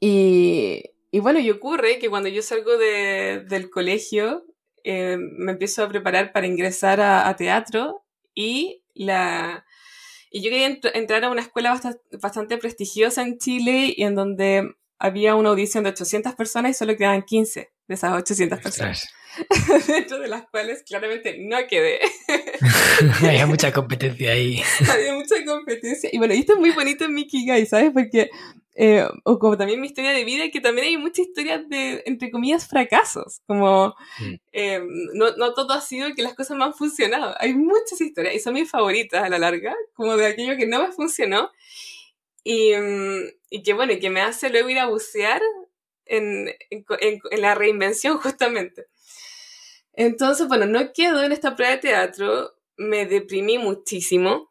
y, 0.00 0.82
y, 1.10 1.18
bueno, 1.20 1.38
y 1.38 1.50
ocurre 1.50 1.98
que 1.98 2.08
cuando 2.08 2.28
yo 2.28 2.42
salgo 2.42 2.76
de, 2.76 3.44
del 3.48 3.70
colegio, 3.70 4.44
em, 4.84 5.20
me 5.38 5.52
empiezo 5.52 5.84
a 5.84 5.88
preparar 5.88 6.32
para 6.32 6.46
ingresar 6.46 7.00
a, 7.00 7.28
a 7.28 7.36
teatro 7.36 8.04
y 8.34 8.82
la, 8.94 9.64
y 10.30 10.42
yo 10.42 10.50
quería 10.50 10.78
entrar 10.94 11.24
a 11.24 11.30
una 11.30 11.42
escuela 11.42 11.78
bastante, 12.20 12.56
prestigiosa 12.56 13.22
en 13.22 13.38
Chile 13.38 13.92
y 13.96 14.04
en 14.04 14.14
donde 14.14 14.76
había 14.98 15.34
una 15.34 15.50
audición 15.50 15.84
de 15.84 15.90
800 15.90 16.34
personas 16.36 16.70
y 16.70 16.74
solo 16.74 16.96
quedaban 16.96 17.22
15 17.22 17.70
de 17.90 17.96
esas 17.96 18.12
800 18.12 18.60
personas. 18.60 19.08
dentro 19.88 20.20
de 20.20 20.28
las 20.28 20.48
cuales 20.48 20.84
claramente 20.86 21.36
no 21.40 21.56
quedé. 21.68 21.98
Había 23.24 23.48
mucha 23.48 23.72
competencia 23.72 24.30
ahí. 24.30 24.62
Había 24.88 25.14
mucha 25.14 25.44
competencia. 25.44 26.08
Y 26.12 26.18
bueno, 26.18 26.32
y 26.34 26.38
esto 26.38 26.52
es 26.52 26.60
muy 26.60 26.70
bonito 26.70 27.06
en 27.06 27.14
Mikigai, 27.14 27.66
¿sabes? 27.66 27.90
Porque, 27.92 28.30
eh, 28.76 29.04
o 29.24 29.40
como 29.40 29.56
también 29.56 29.80
mi 29.80 29.88
historia 29.88 30.12
de 30.12 30.24
vida, 30.24 30.48
que 30.52 30.60
también 30.60 30.86
hay 30.86 30.96
muchas 30.98 31.26
historias 31.26 31.68
de, 31.68 32.04
entre 32.06 32.30
comillas, 32.30 32.68
fracasos. 32.68 33.40
Como, 33.44 33.96
mm. 34.20 34.34
eh, 34.52 34.80
no, 35.14 35.36
no 35.36 35.52
todo 35.52 35.72
ha 35.72 35.80
sido 35.80 36.14
que 36.14 36.22
las 36.22 36.34
cosas 36.34 36.56
me 36.56 36.62
han 36.62 36.74
funcionado. 36.74 37.34
Hay 37.40 37.54
muchas 37.54 38.00
historias 38.00 38.36
y 38.36 38.38
son 38.38 38.54
mis 38.54 38.70
favoritas 38.70 39.24
a 39.24 39.28
la 39.28 39.40
larga, 39.40 39.74
como 39.94 40.16
de 40.16 40.26
aquello 40.26 40.56
que 40.56 40.68
no 40.68 40.80
me 40.80 40.92
funcionó. 40.92 41.50
Y, 42.44 42.72
mm, 42.72 43.30
y 43.50 43.64
que 43.64 43.72
bueno, 43.72 43.94
y 43.94 43.98
que 43.98 44.10
me 44.10 44.20
hace 44.20 44.48
luego 44.48 44.70
ir 44.70 44.78
a 44.78 44.86
bucear 44.86 45.42
en, 46.06 46.48
en, 46.70 46.84
en, 47.30 47.40
la 47.40 47.54
reinvención 47.54 48.18
justamente. 48.18 48.86
Entonces, 49.92 50.48
bueno, 50.48 50.66
no 50.66 50.92
quedo 50.92 51.22
en 51.22 51.32
esta 51.32 51.56
prueba 51.56 51.74
de 51.74 51.80
teatro, 51.80 52.54
me 52.76 53.06
deprimí 53.06 53.58
muchísimo 53.58 54.50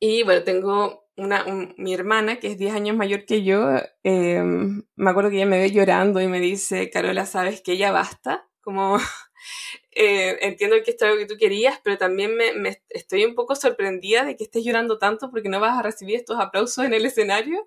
y 0.00 0.22
bueno, 0.22 0.44
tengo 0.44 1.08
una, 1.16 1.44
mi 1.76 1.92
hermana, 1.92 2.38
que 2.38 2.46
es 2.46 2.58
10 2.58 2.74
años 2.74 2.96
mayor 2.96 3.24
que 3.24 3.42
yo, 3.42 3.68
eh, 4.04 4.40
me 4.42 5.10
acuerdo 5.10 5.30
que 5.30 5.36
ella 5.36 5.46
me 5.46 5.58
ve 5.58 5.72
llorando 5.72 6.20
y 6.20 6.28
me 6.28 6.38
dice, 6.38 6.90
Carola, 6.90 7.26
¿sabes 7.26 7.60
que 7.60 7.76
ya 7.76 7.90
basta? 7.90 8.48
Como, 8.60 8.98
eh, 9.90 10.38
entiendo 10.42 10.76
que 10.84 10.92
esto 10.92 11.04
es 11.04 11.10
algo 11.10 11.18
que 11.20 11.26
tú 11.26 11.36
querías, 11.36 11.80
pero 11.82 11.98
también 11.98 12.36
me, 12.36 12.52
me, 12.52 12.82
estoy 12.88 13.24
un 13.24 13.34
poco 13.34 13.56
sorprendida 13.56 14.24
de 14.24 14.36
que 14.36 14.44
estés 14.44 14.64
llorando 14.64 14.98
tanto 14.98 15.30
porque 15.30 15.48
no 15.48 15.58
vas 15.58 15.76
a 15.76 15.82
recibir 15.82 16.14
estos 16.16 16.38
aplausos 16.38 16.84
en 16.84 16.94
el 16.94 17.04
escenario 17.04 17.66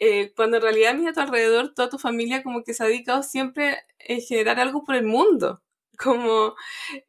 eh, 0.00 0.32
cuando 0.36 0.56
en 0.56 0.62
realidad 0.62 0.94
mira 0.94 1.10
a 1.10 1.14
tu 1.14 1.20
alrededor, 1.20 1.74
toda 1.74 1.88
tu 1.88 1.98
familia 1.98 2.42
como 2.42 2.64
que 2.64 2.74
se 2.74 2.82
ha 2.82 2.86
dedicado 2.86 3.22
siempre 3.22 3.76
a 3.76 4.20
generar 4.26 4.60
algo 4.60 4.84
por 4.84 4.94
el 4.94 5.04
mundo, 5.04 5.62
como, 5.98 6.54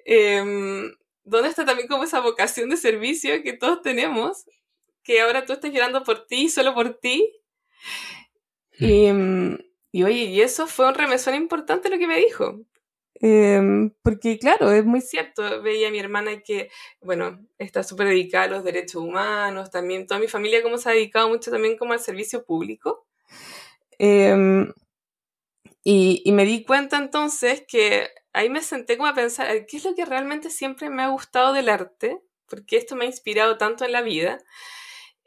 eh, 0.05 0.91
¿dónde 1.23 1.49
está 1.49 1.65
también 1.65 1.87
como 1.87 2.03
esa 2.03 2.19
vocación 2.19 2.69
de 2.69 2.77
servicio 2.77 3.43
que 3.43 3.53
todos 3.53 3.81
tenemos? 3.81 4.45
Que 5.03 5.21
ahora 5.21 5.45
tú 5.45 5.53
estás 5.53 5.71
llorando 5.71 6.03
por 6.03 6.25
ti, 6.25 6.49
solo 6.49 6.73
por 6.73 6.95
ti. 6.99 7.31
Hmm. 8.79 8.85
Y, 8.85 9.05
em, 9.05 9.57
y 9.91 10.03
oye, 10.03 10.23
y 10.25 10.41
eso 10.41 10.67
fue 10.67 10.87
un 10.87 10.95
remesón 10.95 11.35
importante 11.35 11.89
lo 11.89 11.97
que 11.97 12.07
me 12.07 12.17
dijo, 12.17 12.59
Em, 13.21 13.91
porque 14.01 14.39
claro, 14.39 14.71
es 14.71 14.85
muy 14.85 15.01
cierto, 15.01 15.61
veía 15.61 15.89
a 15.89 15.91
mi 15.91 15.99
hermana 15.99 16.39
que, 16.41 16.69
bueno, 17.01 17.39
está 17.57 17.83
súper 17.83 18.07
dedicada 18.07 18.45
a 18.45 18.47
los 18.47 18.63
derechos 18.63 19.01
humanos, 19.01 19.71
también 19.71 20.07
toda 20.07 20.21
mi 20.21 20.27
familia 20.27 20.63
como 20.63 20.77
se 20.77 20.89
ha 20.89 20.93
dedicado 20.93 21.27
mucho 21.29 21.51
también 21.51 21.77
como 21.77 21.93
al 21.93 21.99
servicio 21.99 22.45
público. 22.45 23.05
Em, 23.99 24.71
y, 25.83 26.21
y, 26.25 26.31
me 26.31 26.45
di 26.45 26.63
cuenta 26.63 26.97
entonces 26.97 27.63
que 27.67 28.09
ahí 28.33 28.49
me 28.49 28.61
senté 28.61 28.97
como 28.97 29.09
a 29.09 29.13
pensar, 29.15 29.65
¿qué 29.65 29.77
es 29.77 29.85
lo 29.85 29.95
que 29.95 30.05
realmente 30.05 30.49
siempre 30.49 30.89
me 30.89 31.03
ha 31.03 31.09
gustado 31.09 31.53
del 31.53 31.69
arte? 31.69 32.21
Porque 32.47 32.77
esto 32.77 32.95
me 32.95 33.05
ha 33.05 33.07
inspirado 33.07 33.57
tanto 33.57 33.85
en 33.85 33.91
la 33.93 34.01
vida. 34.01 34.39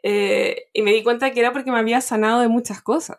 Eh, 0.02 0.68
y 0.72 0.82
me 0.82 0.92
di 0.92 1.02
cuenta 1.02 1.32
que 1.32 1.40
era 1.40 1.52
porque 1.52 1.70
me 1.72 1.78
había 1.78 2.00
sanado 2.00 2.40
de 2.40 2.48
muchas 2.48 2.82
cosas 2.82 3.18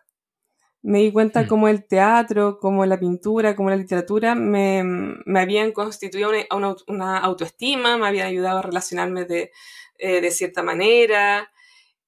me 0.84 1.00
di 1.00 1.12
cuenta 1.12 1.44
mm. 1.44 1.48
como 1.48 1.70
el 1.70 1.88
teatro, 1.88 2.60
como 2.60 2.86
la 2.86 3.00
pintura, 3.00 3.56
como 3.56 3.70
la 3.70 3.78
literatura 3.78 4.36
me, 4.36 4.84
me 4.84 5.40
habían 5.40 5.72
constituido 5.72 6.32
una, 6.52 6.75
una, 6.88 7.18
autoestima, 7.20 7.98
me 7.98 8.08
habían 8.08 8.28
ayudado 8.28 8.60
a 8.60 8.63
relacionarme 8.63 9.24
de, 9.24 9.52
eh, 9.98 10.20
de, 10.20 10.32
cierta 10.32 10.62
manera. 10.62 11.52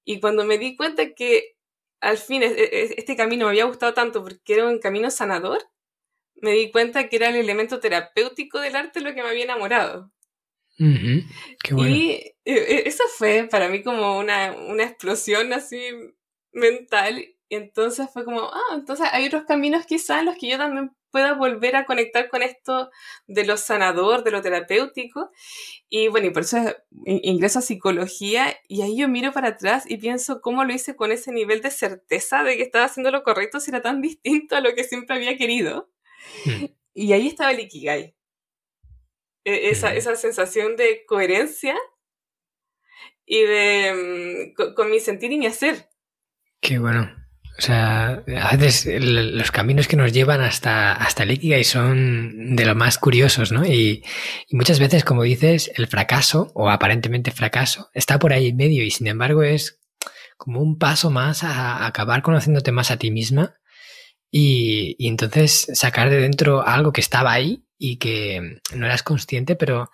Y 0.03 0.19
cuando 0.19 0.43
me 0.43 0.57
di 0.57 0.75
cuenta 0.75 1.13
que 1.13 1.55
al 2.01 2.17
fin 2.17 2.43
este 2.43 3.15
camino 3.15 3.45
me 3.45 3.51
había 3.51 3.63
gustado 3.63 3.93
tanto 3.93 4.21
porque 4.21 4.53
era 4.53 4.67
un 4.67 4.79
camino 4.79 5.09
sanador, 5.09 5.63
me 6.35 6.51
di 6.51 6.69
cuenta 6.69 7.07
que 7.07 7.15
era 7.15 7.29
el 7.29 7.37
elemento 7.37 7.79
terapéutico 7.79 8.59
del 8.59 8.75
arte 8.75 8.99
lo 8.99 9.15
que 9.15 9.23
me 9.23 9.29
había 9.29 9.45
enamorado. 9.45 10.11
Qué 10.77 11.73
bueno. 11.73 11.95
Y 11.95 12.11
eh, 12.11 12.35
eh, 12.43 12.83
eso 12.85 13.05
fue 13.17 13.47
para 13.49 13.69
mí 13.69 13.81
como 13.81 14.19
una, 14.19 14.51
una 14.51 14.83
explosión 14.83 15.53
así 15.53 15.79
mental 16.51 17.34
entonces 17.49 18.09
fue 18.11 18.25
como, 18.25 18.41
ah, 18.41 18.73
entonces 18.73 19.07
hay 19.11 19.27
otros 19.27 19.43
caminos 19.43 19.85
quizás 19.85 20.19
en 20.19 20.25
los 20.25 20.37
que 20.37 20.49
yo 20.49 20.57
también 20.57 20.95
pueda 21.11 21.33
volver 21.33 21.77
a 21.77 21.85
conectar 21.85 22.27
con 22.27 22.41
esto 22.41 22.91
de 23.27 23.45
lo 23.45 23.55
sanador, 23.55 24.23
de 24.23 24.31
lo 24.31 24.41
terapéutico. 24.41 25.31
Y 25.87 26.09
bueno, 26.09 26.27
y 26.27 26.31
por 26.31 26.41
eso 26.43 26.57
ingreso 27.05 27.59
a 27.59 27.61
psicología 27.61 28.53
y 28.67 28.81
ahí 28.81 28.97
yo 28.97 29.07
miro 29.07 29.31
para 29.31 29.49
atrás 29.49 29.85
y 29.87 29.97
pienso 29.97 30.41
cómo 30.41 30.65
lo 30.65 30.73
hice 30.73 30.95
con 30.95 31.11
ese 31.13 31.31
nivel 31.31 31.61
de 31.61 31.71
certeza 31.71 32.43
de 32.43 32.57
que 32.57 32.63
estaba 32.63 32.85
haciendo 32.85 33.11
lo 33.11 33.23
correcto 33.23 33.59
si 33.59 33.71
era 33.71 33.81
tan 33.81 34.01
distinto 34.01 34.55
a 34.55 34.61
lo 34.61 34.73
que 34.75 34.83
siempre 34.83 35.15
había 35.15 35.37
querido. 35.37 35.89
Hmm. 36.45 36.65
Y 36.93 37.13
ahí 37.13 37.27
estaba 37.27 37.51
el 37.51 37.59
Ikigai. 37.59 38.15
E, 39.45 39.69
esa, 39.69 39.91
hmm. 39.91 39.97
esa 39.97 40.15
sensación 40.15 40.75
de 40.75 41.05
coherencia 41.05 41.77
y 43.25 43.41
de 43.41 44.53
mm, 44.57 44.73
con 44.73 44.91
mi 44.91 44.99
sentir 44.99 45.31
y 45.31 45.37
mi 45.37 45.45
hacer. 45.45 45.89
Qué 46.59 46.79
bueno. 46.79 47.24
O 47.57 47.61
sea, 47.61 48.21
a 48.41 48.57
veces 48.57 49.01
los 49.01 49.51
caminos 49.51 49.87
que 49.87 49.95
nos 49.95 50.11
llevan 50.11 50.41
hasta, 50.41 50.91
hasta 50.91 51.23
el 51.23 51.31
Ikigai 51.31 51.63
son 51.63 52.55
de 52.55 52.65
lo 52.65 52.75
más 52.75 52.97
curiosos, 52.97 53.53
¿no? 53.53 53.65
Y, 53.65 54.03
y, 54.49 54.55
muchas 54.55 54.79
veces, 54.79 55.05
como 55.05 55.23
dices, 55.23 55.71
el 55.75 55.87
fracaso, 55.87 56.51
o 56.53 56.69
aparentemente 56.69 57.31
fracaso, 57.31 57.89
está 57.93 58.19
por 58.19 58.33
ahí 58.33 58.49
en 58.49 58.57
medio 58.57 58.83
y 58.83 58.91
sin 58.91 59.07
embargo 59.07 59.41
es 59.43 59.79
como 60.37 60.61
un 60.61 60.77
paso 60.77 61.09
más 61.11 61.43
a, 61.43 61.85
acabar 61.85 62.21
conociéndote 62.21 62.71
más 62.71 62.91
a 62.91 62.97
ti 62.97 63.11
misma 63.11 63.55
y, 64.29 64.95
y, 64.99 65.07
entonces 65.07 65.67
sacar 65.73 66.09
de 66.09 66.19
dentro 66.19 66.65
algo 66.67 66.91
que 66.91 67.01
estaba 67.01 67.31
ahí 67.31 67.65
y 67.77 67.97
que 67.97 68.59
no 68.73 68.85
eras 68.85 69.03
consciente, 69.03 69.55
pero, 69.55 69.89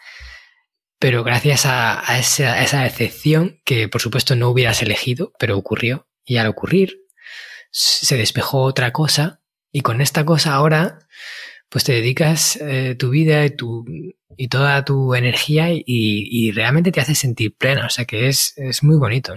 pero 0.99 1.23
gracias 1.23 1.65
a, 1.65 2.11
a, 2.11 2.19
esa, 2.19 2.53
a 2.53 2.63
esa 2.63 2.85
excepción 2.85 3.61
que 3.65 3.87
por 3.87 4.01
supuesto 4.01 4.35
no 4.35 4.49
hubieras 4.49 4.81
elegido, 4.81 5.31
pero 5.37 5.57
ocurrió. 5.57 6.07
Y 6.23 6.37
al 6.37 6.47
ocurrir, 6.47 7.00
se 7.71 8.17
despejó 8.17 8.63
otra 8.63 8.91
cosa 8.91 9.41
y 9.71 9.81
con 9.81 10.01
esta 10.01 10.25
cosa 10.25 10.53
ahora 10.53 10.99
pues 11.71 11.85
te 11.85 11.93
dedicas 11.93 12.57
eh, 12.57 12.95
tu 12.99 13.09
vida 13.11 13.45
y, 13.45 13.55
tu, 13.55 13.85
y 14.35 14.49
toda 14.49 14.83
tu 14.83 15.15
energía 15.15 15.69
y, 15.71 16.51
realmente 16.51 16.91
te 16.91 16.99
hace 16.99 17.15
sentir 17.15 17.55
plena, 17.55 17.85
o 17.85 17.89
sea 17.89 18.03
que 18.03 18.27
es, 18.27 18.53
es 18.57 18.83
muy 18.83 18.97
bonito. 18.97 19.33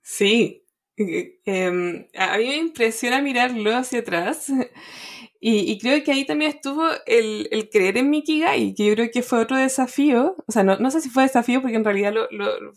Sí, 0.00 0.62
em, 0.96 2.06
a 2.16 2.38
mí 2.38 2.46
me 2.46 2.56
impresiona 2.58 3.20
mirarlo 3.20 3.74
hacia 3.76 3.98
atrás 3.98 4.52
y, 5.40 5.76
creo 5.80 6.04
que 6.04 6.12
ahí 6.12 6.24
también 6.24 6.52
estuvo 6.52 6.86
el, 7.06 7.48
el, 7.50 7.68
creer 7.70 7.98
en 7.98 8.08
Mikigai, 8.08 8.72
que 8.76 8.86
yo 8.86 8.94
creo 8.94 9.10
que 9.12 9.24
fue 9.24 9.40
otro 9.40 9.56
desafío, 9.56 10.36
o 10.46 10.52
sea, 10.52 10.62
no, 10.62 10.76
no 10.76 10.92
sé 10.92 11.00
si 11.00 11.10
fue 11.10 11.24
desafío 11.24 11.60
porque 11.60 11.76
en 11.76 11.84
realidad 11.84 12.12
lo, 12.12 12.28
lo, 12.30 12.72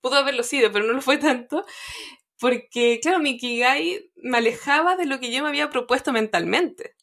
pudo 0.00 0.16
haberlo 0.16 0.42
sido, 0.42 0.72
pero 0.72 0.86
no 0.86 0.94
lo 0.94 1.02
fue 1.02 1.18
tanto, 1.18 1.66
porque, 2.40 3.00
claro, 3.02 3.18
mi 3.18 3.36
Kigai 3.38 4.10
me 4.16 4.38
alejaba 4.38 4.96
de 4.96 5.06
lo 5.06 5.20
que 5.20 5.32
yo 5.32 5.42
me 5.42 5.48
había 5.48 5.70
propuesto 5.70 6.12
mentalmente. 6.12 6.94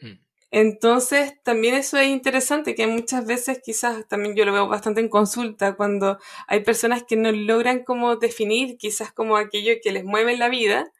Hmm. 0.00 0.18
Entonces, 0.50 1.34
también 1.42 1.74
eso 1.74 1.98
es 1.98 2.08
interesante, 2.08 2.74
que 2.74 2.86
muchas 2.86 3.26
veces 3.26 3.60
quizás 3.64 4.06
también 4.08 4.34
yo 4.34 4.44
lo 4.44 4.52
veo 4.52 4.68
bastante 4.68 5.00
en 5.00 5.08
consulta, 5.08 5.76
cuando 5.76 6.18
hay 6.48 6.60
personas 6.60 7.04
que 7.04 7.16
no 7.16 7.30
logran 7.32 7.84
como 7.84 8.16
definir 8.16 8.76
quizás 8.78 9.12
como 9.12 9.36
aquello 9.36 9.74
que 9.82 9.92
les 9.92 10.04
mueve 10.04 10.32
en 10.32 10.38
la 10.40 10.48
vida, 10.48 10.92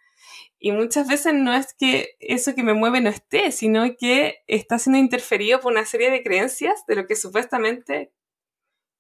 y 0.59 0.73
muchas 0.73 1.09
veces 1.09 1.35
no 1.35 1.55
es 1.55 1.75
que 1.75 2.17
eso 2.21 2.55
que 2.55 2.63
me 2.63 2.75
mueve 2.75 3.01
no 3.01 3.11
esté, 3.11 3.53
sino 3.53 3.97
que 3.97 4.43
está 4.47 4.79
siendo 4.79 4.99
interferido 4.99 5.61
por 5.61 5.73
una 5.73 5.87
serie 5.87 6.11
de 6.11 6.23
creencias 6.23 6.85
de 6.87 6.97
lo 6.97 7.07
que 7.07 7.17
supuestamente 7.17 8.13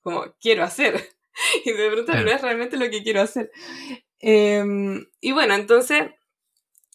como 0.02 0.35
quiero 0.40 0.64
hacer. 0.64 1.11
y 1.65 1.73
de 1.73 1.91
pronto 1.91 2.13
no 2.13 2.31
es 2.31 2.41
realmente 2.41 2.77
lo 2.77 2.91
que 2.91 3.03
quiero 3.03 3.23
hacer. 3.23 3.51
Em, 4.19 5.07
y 5.21 5.33
bueno, 5.33 5.55
entonces, 5.55 6.05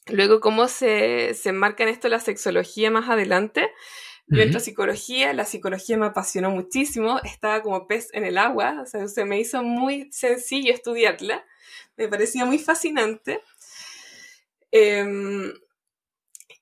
luego 0.08 0.40
cómo 0.40 0.68
se, 0.68 1.34
se 1.34 1.50
enmarca 1.50 1.84
en 1.84 1.90
esto 1.90 2.08
la 2.10 2.20
sexología 2.20 2.92
más 2.92 3.10
adelante. 3.10 3.72
Yo 4.28 4.60
psicología, 4.60 5.34
la 5.34 5.46
psicología 5.46 5.98
me 5.98 6.08
apasionó 6.08 6.50
muchísimo, 6.50 7.20
estaba 7.24 7.62
como 7.62 7.86
pez 7.86 8.10
en 8.12 8.26
el 8.26 8.40
agua, 8.40 8.82
o 8.82 8.86
sea, 8.88 9.08
se 9.08 9.24
me 9.24 9.40
hizo 9.40 9.62
muy 9.62 10.12
sencillo 10.12 10.74
estudiarla, 10.74 11.46
me 11.96 12.08
parecía 12.08 12.44
muy 12.44 12.58
fascinante. 12.58 13.42
Em, 14.72 15.54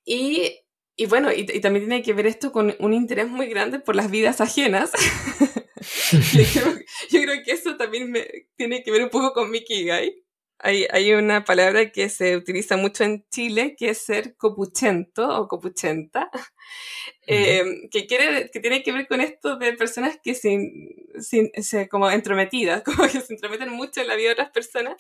y, 0.03 0.60
y, 0.98 1.06
bueno, 1.06 1.32
y, 1.32 1.48
y, 1.53 1.62
también 1.62 1.88
tiene 1.88 2.03
que 2.03 2.12
ver 2.12 2.27
esto 2.27 2.51
con 2.51 2.75
un 2.80 2.94
interés 2.94 3.30
muy 3.30 3.48
grande 3.48 3.80
por 3.80 3.96
las 3.96 4.12
vidas 4.12 4.42
ajenas. 4.42 4.92
yo, 7.12 7.22
creo, 7.22 7.43
que 7.43 7.51
eso 7.51 7.75
también 7.77 8.12
me, 8.12 8.48
tiene 8.55 8.83
que 8.83 8.91
ver 8.91 9.03
un 9.03 9.10
poco 9.10 9.33
con 9.33 9.50
mi 9.51 9.63
Kigai. 9.63 10.24
Hay, 10.60 10.88
hay, 10.91 11.12
una 11.13 11.43
palabra 11.43 11.91
que 11.91 12.07
se 12.07 12.38
utiliza 12.38 12.77
mucho 12.77 13.03
en 13.03 13.25
Chile 13.29 13.75
que 13.77 13.89
es 13.89 13.98
ser 13.98 14.38
copuchento 14.38 15.27
o 15.27 15.48
copuchenta, 15.50 16.31
em, 17.27 17.89
que, 17.89 18.07
quiere, 18.07 18.50
que 18.50 18.62
tiene 18.62 18.81
que 18.81 18.93
ver 18.93 19.07
con 19.07 19.19
esto 19.19 19.57
de 19.57 19.74
personas 19.74 20.17
que 20.24 20.36
sin, 20.36 20.95
sin, 21.19 21.51
se, 21.62 21.89
como 21.89 22.10
entrometidas, 22.10 22.81
como 22.86 23.03
que 23.10 23.19
se 23.19 23.33
entrometen 23.33 23.69
mucho 23.72 24.01
en 24.01 24.07
la 24.07 24.15
vida 24.15 24.29
de 24.29 24.33
otras 24.33 24.51
personas. 24.51 24.95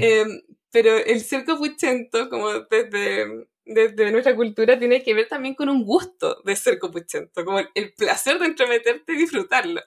Em, 0.00 0.40
pero 0.70 0.96
el 0.96 1.20
ser 1.22 1.44
copuchento, 1.44 2.30
como 2.30 2.60
desde 2.60 3.46
de, 3.68 4.10
nuestra 4.12 4.34
cultura 4.34 4.78
tiene 4.78 5.02
que 5.02 5.12
ver 5.12 5.28
también 5.28 5.54
con 5.54 5.68
un 5.68 5.84
gusto 5.84 6.40
de 6.44 6.56
ser 6.56 6.78
copuchento, 6.78 7.44
como 7.44 7.58
el, 7.58 7.92
placer 7.94 8.38
de 8.38 8.46
entrometerte 8.46 9.12
y 9.12 9.16
disfrutarlo. 9.16 9.82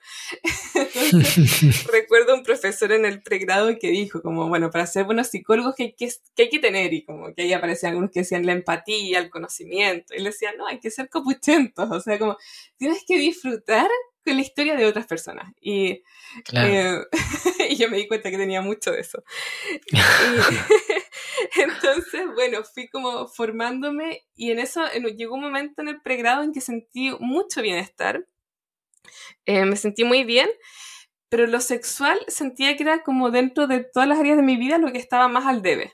recuerdo 1.92 2.36
un 2.36 2.44
profesor 2.44 2.92
en 2.92 3.06
el 3.06 3.22
pregrado 3.24 3.78
que 3.80 3.90
dijo, 3.90 4.22
como, 4.22 4.48
bueno, 4.48 4.70
para 4.70 4.86
ser 4.86 5.06
buenos 5.06 5.28
psicólogos 5.28 5.76
que 5.76 5.84
hay 5.84 5.94
que, 5.94 6.10
hay 6.38 6.50
que 6.50 6.60
tener, 6.60 6.94
y 6.94 7.04
como 7.04 7.34
que 7.34 7.42
ahí 7.44 7.54
aparecían 7.54 7.92
algunos 7.92 8.12
que 8.12 8.20
decían 8.20 8.46
la 8.46 8.54
empatía, 8.54 9.20
el 9.20 9.30
conocimiento, 9.30 10.14
y 10.14 10.18
él 10.18 10.26
decía, 10.26 10.54
no, 10.58 10.68
hay 10.68 10.80
que 10.80 10.92
ser 10.92 11.10
copuchentos, 11.10 11.90
o 11.90 12.00
sea, 12.00 12.20
como, 12.20 12.38
tienes 12.78 13.04
que 13.08 13.18
disfrutar 13.18 13.88
con 14.24 14.36
la 14.36 14.42
historia 14.42 14.76
de 14.76 14.86
otras 14.86 15.08
personas. 15.08 15.52
Y, 15.60 16.04
eh, 16.54 17.00
y 17.70 17.76
yo 17.76 17.90
me 17.90 17.98
di 17.98 18.08
cuenta 18.08 18.30
que 18.30 18.38
tenía 18.38 18.62
mucho 18.62 18.92
de 18.92 19.02
eso. 19.02 19.24
entonces, 21.56 22.26
bueno, 22.34 22.64
fui 22.64 22.88
como 22.88 23.28
formándome 23.28 24.26
y 24.36 24.52
en 24.52 24.60
eso 24.60 24.82
llegó 25.16 25.36
un 25.36 25.42
momento 25.42 25.82
en 25.82 25.90
el 25.90 26.02
pregrado 26.02 26.44
en 26.44 26.54
que 26.54 26.62
sentí 26.62 27.12
mucho 27.20 27.62
bienestar. 27.62 28.28
Eh, 29.46 29.66
me 29.66 29.76
sentí 29.76 30.04
muy 30.04 30.24
bien, 30.24 30.50
pero 31.30 31.48
lo 31.48 31.60
sexual 31.62 32.20
sentía 32.28 32.76
que 32.78 32.84
era 32.84 33.04
como 33.04 33.32
dentro 33.32 33.68
de 33.68 33.84
todas 33.84 34.08
las 34.08 34.20
áreas 34.20 34.38
de 34.38 34.44
mi 34.44 34.58
vida 34.58 34.78
lo 34.78 34.92
que 34.92 35.00
estaba 35.00 35.28
más 35.28 35.46
al 35.46 35.62
debe 35.62 35.94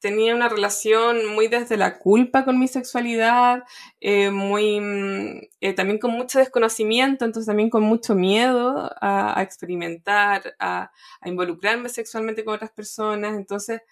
tenía 0.00 0.34
una 0.34 0.48
relación 0.48 1.26
muy 1.26 1.48
desde 1.48 1.76
la 1.76 1.98
culpa 1.98 2.44
con 2.44 2.58
mi 2.58 2.68
sexualidad, 2.68 3.62
eh, 4.00 4.30
muy, 4.30 4.80
mm, 4.80 5.40
eh, 5.60 5.72
también 5.74 5.98
con 5.98 6.12
mucho 6.12 6.38
desconocimiento, 6.38 7.24
entonces 7.24 7.46
también 7.46 7.70
con 7.70 7.82
mucho 7.82 8.14
miedo 8.14 8.90
a, 9.00 9.42
experimentar, 9.42 10.54
a, 10.58 10.90
involucrarme 11.24 11.88
sexualmente 11.88 12.44
con 12.44 12.54
otras 12.54 12.72
personas. 12.72 13.36
Entonces, 13.36 13.82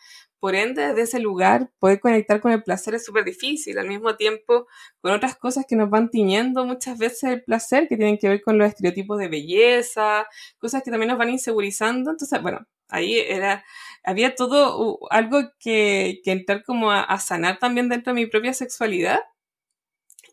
por 0.40 0.54
ende, 0.54 0.86
desde 0.88 1.02
ese 1.02 1.18
lugar, 1.20 1.70
poder 1.78 2.00
conectar 2.00 2.40
con 2.40 2.52
el 2.52 2.62
placer 2.62 2.94
es 2.94 3.04
súper 3.04 3.24
difícil. 3.24 3.78
Al 3.78 3.88
mismo 3.88 4.16
tiempo, 4.16 4.66
con 5.00 5.12
otras 5.12 5.36
cosas 5.36 5.66
que 5.68 5.76
nos 5.76 5.90
van 5.90 6.10
tiñendo 6.10 6.64
muchas 6.64 6.96
veces 6.98 7.24
el 7.24 7.42
placer, 7.44 7.88
que 7.88 7.96
tienen 7.96 8.18
que 8.18 8.28
ver 8.28 8.42
con 8.42 8.56
los 8.58 8.68
estereotipos 8.68 9.18
de 9.18 9.28
belleza, 9.28 10.26
cosas 10.58 10.82
que 10.82 10.90
también 10.90 11.08
nos 11.10 11.18
van 11.18 11.30
insegurizando. 11.30 12.12
Entonces, 12.12 12.40
bueno, 12.40 12.66
ahí 12.88 13.18
era, 13.18 13.64
había 14.04 14.34
todo 14.34 14.98
algo 15.10 15.52
que, 15.58 16.20
que 16.24 16.32
entrar 16.32 16.62
como 16.64 16.90
a, 16.92 17.18
sanar 17.18 17.58
también 17.58 17.88
dentro 17.88 18.12
de 18.12 18.20
mi 18.20 18.26
propia 18.26 18.54
sexualidad. 18.54 19.20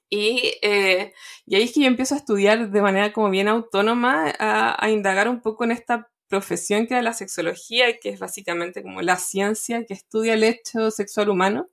Y, 0.10 0.54
eh, 0.62 1.14
y 1.46 1.56
ahí 1.56 1.64
es 1.64 1.74
que 1.74 1.82
yo 1.82 1.88
empiezo 1.88 2.16
a 2.16 2.20
estudiar 2.20 2.70
de 2.70 2.82
manera 2.82 3.12
como 3.12 3.30
bien 3.30 3.48
autónoma, 3.48 4.34
a, 4.40 4.90
indagar 4.90 5.28
un 5.30 5.42
poco 5.42 5.64
en 5.64 5.72
esta 5.72 6.10
profesión 6.28 6.88
que 6.88 6.98
es 6.98 7.04
la 7.04 7.14
sexología, 7.14 8.00
que 8.00 8.10
es 8.10 8.20
básicamente 8.20 8.84
como 8.84 9.02
la 9.02 9.18
ciencia 9.18 9.86
que 9.86 9.94
estudia 9.94 10.34
el 10.34 10.44
hecho 10.44 10.92
sexual 10.92 11.30
humano. 11.30 11.70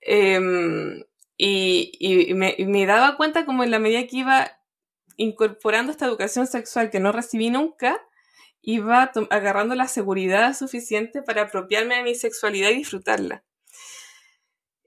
Em, 0.00 1.02
y, 1.36 1.92
y 1.98 2.34
me, 2.34 2.56
me, 2.60 2.86
daba 2.86 3.16
cuenta 3.16 3.44
como 3.44 3.64
en 3.64 3.70
la 3.70 3.78
medida 3.78 4.06
que 4.06 4.18
iba 4.18 4.52
incorporando 5.16 5.92
esta 5.92 6.06
educación 6.06 6.46
sexual 6.46 6.90
que 6.90 7.00
no 7.00 7.12
recibí 7.12 7.50
nunca, 7.50 8.00
iba 8.66 9.12
agarrando 9.30 9.76
la 9.76 9.86
seguridad 9.86 10.54
suficiente 10.54 11.22
para 11.22 11.42
apropiarme 11.42 11.94
de 11.96 12.02
mi 12.02 12.14
sexualidad 12.16 12.70
y 12.70 12.78
disfrutarla. 12.78 13.44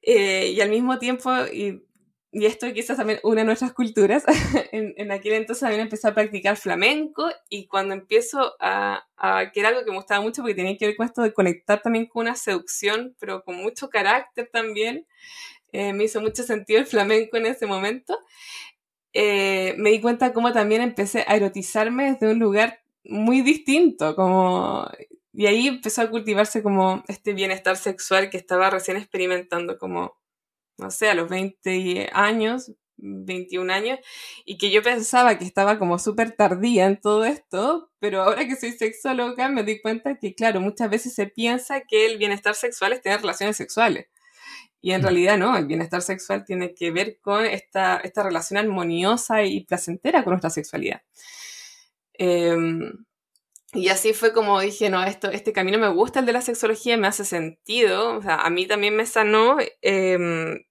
Eh, 0.01 0.51
y 0.53 0.59
al 0.59 0.69
mismo 0.69 0.99
tiempo, 0.99 1.31
y, 1.51 1.87
y, 2.33 2.45
esto 2.45 2.71
quizás 2.73 2.97
también 2.97 3.21
una 3.23 3.41
de 3.41 3.45
nuestras 3.45 3.71
culturas, 3.71 4.25
en, 4.73 5.11
aquel 5.13 5.33
entonces 5.33 5.61
también 5.61 5.81
empecé 5.81 6.09
a 6.09 6.13
practicar 6.13 6.57
flamenco 6.57 7.29
y 7.49 7.67
cuando 7.67 7.93
empiezo 7.93 8.53
a, 8.59 9.07
a, 9.15 9.51
que 9.51 9.61
era 9.61 9.69
algo 9.69 9.85
que 9.85 9.91
me 9.91 9.97
gustaba 9.97 10.19
mucho 10.19 10.41
porque 10.41 10.55
tenía 10.55 10.77
que 10.77 10.87
ver 10.87 10.97
con 10.97 11.05
esto 11.05 11.21
de 11.21 11.33
conectar 11.33 11.81
también 11.81 12.07
con 12.07 12.23
una 12.23 12.35
seducción, 12.35 13.15
pero 13.17 13.45
con 13.45 13.55
mucho 13.55 13.89
carácter 13.89 14.49
también, 14.51 15.07
eh, 15.71 15.93
me 15.93 16.03
hizo 16.03 16.19
mucho 16.19 16.43
sentido 16.43 16.81
el 16.81 16.85
flamenco 16.85 17.37
en 17.37 17.45
ese 17.45 17.65
momento. 17.65 18.19
Eh, 19.13 19.73
me 19.77 19.91
di 19.91 20.01
cuenta 20.01 20.33
cómo 20.33 20.51
también 20.51 20.81
empecé 20.81 21.23
a 21.27 21.37
erotizarme 21.37 22.11
desde 22.11 22.29
un 22.29 22.39
lugar 22.39 22.81
muy 23.03 23.41
distinto, 23.41 24.15
como... 24.15 24.89
Y 25.33 25.45
ahí 25.45 25.67
empezó 25.67 26.01
a 26.01 26.09
cultivarse 26.09 26.63
como 26.63 27.03
este 27.07 27.33
bienestar 27.33 27.77
sexual 27.77 28.29
que 28.29 28.37
estaba 28.37 28.69
recién 28.69 28.97
experimentando 28.97 29.77
como, 29.77 30.17
no 30.77 30.91
sé, 30.91 31.09
a 31.09 31.15
los 31.15 31.29
20 31.29 32.09
años, 32.13 32.73
21 32.97 33.71
años, 33.71 33.99
y 34.45 34.57
que 34.57 34.71
yo 34.71 34.81
pensaba 34.81 35.37
que 35.37 35.45
estaba 35.45 35.79
como 35.79 35.99
súper 35.99 36.31
tardía 36.35 36.87
en 36.87 36.99
todo 36.99 37.25
esto, 37.25 37.91
pero 37.99 38.23
ahora 38.23 38.47
que 38.47 38.55
soy 38.55 38.71
sexóloga 38.71 39.49
me 39.49 39.63
di 39.63 39.81
cuenta 39.81 40.17
que, 40.17 40.35
claro, 40.35 40.61
muchas 40.61 40.89
veces 40.89 41.13
se 41.13 41.27
piensa 41.27 41.81
que 41.81 42.05
el 42.05 42.17
bienestar 42.17 42.55
sexual 42.55 42.93
es 42.93 43.01
tener 43.01 43.21
relaciones 43.21 43.57
sexuales. 43.57 44.07
Y 44.81 44.91
en 44.91 45.01
mm. 45.01 45.03
realidad 45.03 45.37
no, 45.37 45.57
el 45.57 45.65
bienestar 45.65 46.01
sexual 46.01 46.45
tiene 46.45 46.73
que 46.73 46.91
ver 46.91 47.19
con 47.19 47.45
esta, 47.45 47.97
esta 47.97 48.23
relación 48.23 48.57
armoniosa 48.57 49.43
y 49.43 49.65
placentera 49.65 50.23
con 50.23 50.31
nuestra 50.31 50.49
sexualidad. 50.49 51.01
Em, 52.19 53.05
y 53.73 53.89
así 53.89 54.13
fue 54.13 54.33
como 54.33 54.59
dije, 54.59 54.89
no, 54.89 55.03
esto, 55.03 55.29
este 55.31 55.53
camino 55.53 55.77
me 55.79 55.89
gusta, 55.89 56.19
el 56.19 56.25
de 56.25 56.33
la 56.33 56.41
sexología, 56.41 56.97
me 56.97 57.07
hace 57.07 57.25
sentido, 57.25 58.17
o 58.17 58.21
sea, 58.21 58.35
a 58.37 58.49
mí 58.49 58.67
también 58.67 58.95
me 58.95 59.05
sanó. 59.05 59.57
Em, 59.81 60.63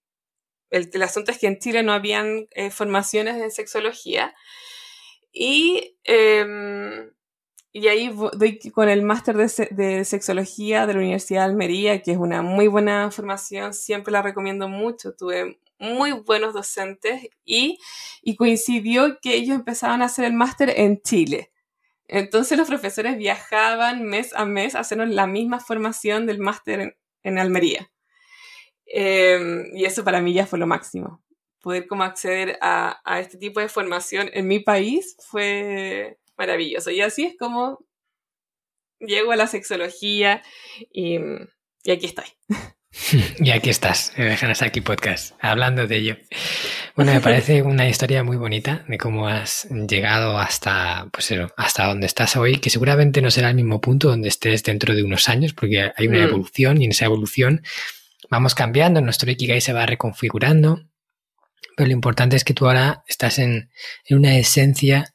el, 0.70 1.02
asunto 1.02 1.30
es 1.32 1.38
que 1.38 1.46
en 1.48 1.58
Chile 1.58 1.82
no 1.82 1.92
habían 1.92 2.48
eh, 2.52 2.70
formaciones 2.70 3.37
en 3.42 3.50
sexología. 3.50 4.34
Y, 5.32 5.96
em, 6.04 7.12
y 7.72 7.88
ahí 7.88 8.11
doy 8.34 8.58
con 8.72 8.88
el 8.88 9.02
máster 9.02 9.37
de, 9.37 9.68
de, 9.70 10.04
sexología 10.04 10.87
de 10.87 10.94
la 10.94 11.00
Universidad 11.00 11.42
de 11.42 11.52
Almería, 11.52 12.02
que 12.02 12.12
es 12.12 12.18
una 12.18 12.42
muy 12.42 12.66
buena 12.68 13.11
formación, 13.11 13.74
siempre 13.74 14.12
la 14.12 14.22
recomiendo 14.22 14.68
mucho. 14.68 15.14
Tuve 15.14 15.61
muy 15.79 16.12
buenos 16.12 16.55
docentes 16.55 17.29
y, 17.45 17.79
coincidió 18.37 19.19
que 19.21 19.35
ellos 19.35 19.57
empezaban 19.57 20.03
a 20.03 20.07
hacer 20.07 20.25
el 20.25 20.35
máster 20.35 20.71
en 20.77 21.01
Chile. 21.03 21.51
Entonces 22.07 22.59
los 22.59 22.69
profesores 22.69 23.17
viajaban 23.17 24.05
mes 24.05 24.35
a 24.35 24.45
mes 24.45 24.75
a 24.75 24.83
la 25.07 25.27
misma 25.27 25.61
formación 25.61 26.27
del 26.27 26.38
máster 26.38 26.97
en, 27.23 27.38
Almería. 27.38 27.91
Em, 28.87 29.67
y 29.77 29.85
eso 29.85 30.05
para 30.05 30.21
mí 30.23 30.33
ya 30.33 30.47
fue 30.47 30.59
lo 30.59 30.67
máximo. 30.67 31.23
Poder 31.61 31.87
como 31.87 32.05
acceder 32.05 32.59
a, 32.62 33.01
este 33.21 33.37
tipo 33.38 33.61
de 33.61 33.69
formación 33.69 34.31
en 34.33 34.47
mi 34.47 34.61
país 34.61 35.17
fue 35.21 36.19
maravilloso. 36.37 36.91
Y 36.91 37.01
así 37.03 37.25
es 37.27 37.37
como 37.38 37.85
llego 39.01 39.33
a 39.33 39.37
la 39.37 39.47
sexología 39.47 40.43
y, 40.93 41.19
y 41.85 41.91
aquí 41.91 42.07
estoy. 42.07 42.27
Y 43.38 43.51
aquí 43.51 43.70
estás, 43.70 44.12
en 44.16 44.27
el 44.27 44.38
Hanasaki 44.40 44.81
Podcast, 44.81 45.35
hablando 45.40 45.87
de 45.87 45.96
ello. 45.96 46.16
Bueno, 46.96 47.12
me 47.12 47.20
parece 47.20 47.62
una 47.62 47.88
historia 47.88 48.24
muy 48.24 48.37
bonita 48.37 48.85
de 48.88 48.98
cómo 48.98 49.29
has 49.29 49.68
llegado 49.88 50.38
hasta, 50.38 51.09
pues 51.12 51.33
hasta 51.57 51.87
donde 51.87 52.07
estás 52.07 52.37
hoy, 52.37 52.59
que 52.59 52.70
seguramente 52.70 53.22
no 53.22 53.31
será 53.31 53.51
el 53.51 53.57
mismo 53.57 53.81
punto 53.81 54.09
donde 54.09 54.29
estés 54.29 54.62
dentro 54.64 54.94
de 54.94 55.03
unos 55.03 55.29
años, 55.29 55.53
porque 55.53 55.92
hay 55.94 56.09
una 56.09 56.18
mm. 56.18 56.29
evolución 56.29 56.83
y 56.83 56.87
en 56.87 56.90
esa 56.90 57.05
evolución 57.05 57.62
vamos 58.31 58.55
cambiando, 58.55 59.01
nuestro 59.01 59.31
Ikigai 59.31 59.61
se 59.61 59.72
va 59.72 59.87
reconfigurando, 59.87 60.83
pero 61.77 61.87
lo 61.87 61.92
importante 61.92 62.37
es 62.37 62.44
que 62.44 62.55
tú 62.55 62.66
ahora 62.66 63.05
estás 63.07 63.38
en, 63.38 63.70
una 64.11 64.37
esencia 64.37 65.12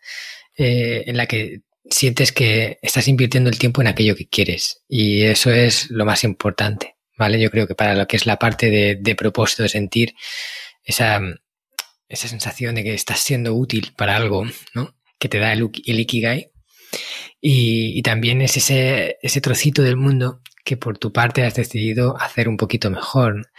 eh, 0.58 1.04
en 1.08 1.18
la 1.18 1.26
que 1.26 1.62
sientes 1.90 2.32
que 2.32 2.80
estás 2.82 3.08
invirtiendo 3.08 3.50
el 3.50 3.60
tiempo 3.60 3.82
en 3.82 3.88
aquello 3.88 4.16
que 4.16 4.28
quieres 4.28 4.82
y 4.88 5.24
eso 5.24 5.52
es 5.52 5.90
lo 5.90 6.06
más 6.06 6.24
importante. 6.24 6.93
¿Vale? 7.24 7.40
Yo 7.40 7.50
creo 7.50 7.68
que 7.68 7.76
para 7.76 7.96
lo 7.96 8.06
que 8.06 8.18
es 8.18 8.26
la 8.26 8.38
parte 8.38 8.70
de, 8.70 9.16
propósito, 9.16 9.64
de 9.64 9.70
sentir 9.70 10.14
esa, 10.84 11.22
esa 12.10 12.28
sensación 12.28 12.76
de 12.76 12.84
que 12.84 12.94
estás 12.94 13.22
siendo 13.22 13.54
útil 13.56 13.94
para 13.96 14.18
algo, 14.18 14.44
¿no? 14.74 14.94
Que 15.20 15.30
te 15.30 15.40
da 15.40 15.54
el, 15.54 15.72
Ikigai. 15.86 16.52
Y, 17.40 18.02
también 18.02 18.42
es 18.42 18.58
ese, 18.58 19.20
ese 19.22 19.40
trocito 19.40 19.84
del 19.84 19.96
mundo 19.96 20.42
que 20.66 20.76
por 20.76 20.98
tu 20.98 21.14
parte 21.14 21.46
has 21.46 21.56
decidido 21.56 22.18
hacer 22.20 22.50
un 22.50 22.58
poquito 22.58 22.90
mejor. 22.90 23.50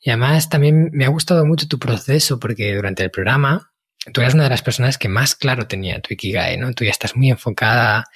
Y 0.00 0.10
además 0.10 0.48
también 0.48 0.90
me 0.92 1.04
ha 1.04 1.08
gustado 1.08 1.46
mucho 1.46 1.68
tu 1.68 1.78
proceso 1.78 2.40
porque 2.40 2.74
durante 2.74 3.04
el 3.04 3.12
programa 3.12 3.72
tú 4.12 4.20
eras 4.20 4.34
una 4.34 4.44
de 4.44 4.50
las 4.50 4.62
personas 4.62 4.98
que 4.98 5.08
más 5.08 5.36
claro 5.36 5.68
tenía 5.68 6.00
tu 6.00 6.12
Ikigai, 6.12 6.56
¿no? 6.56 6.72
Tú 6.72 6.84
ya 6.84 6.90
estás 6.90 7.14
muy 7.14 7.30
enfocada 7.30 8.06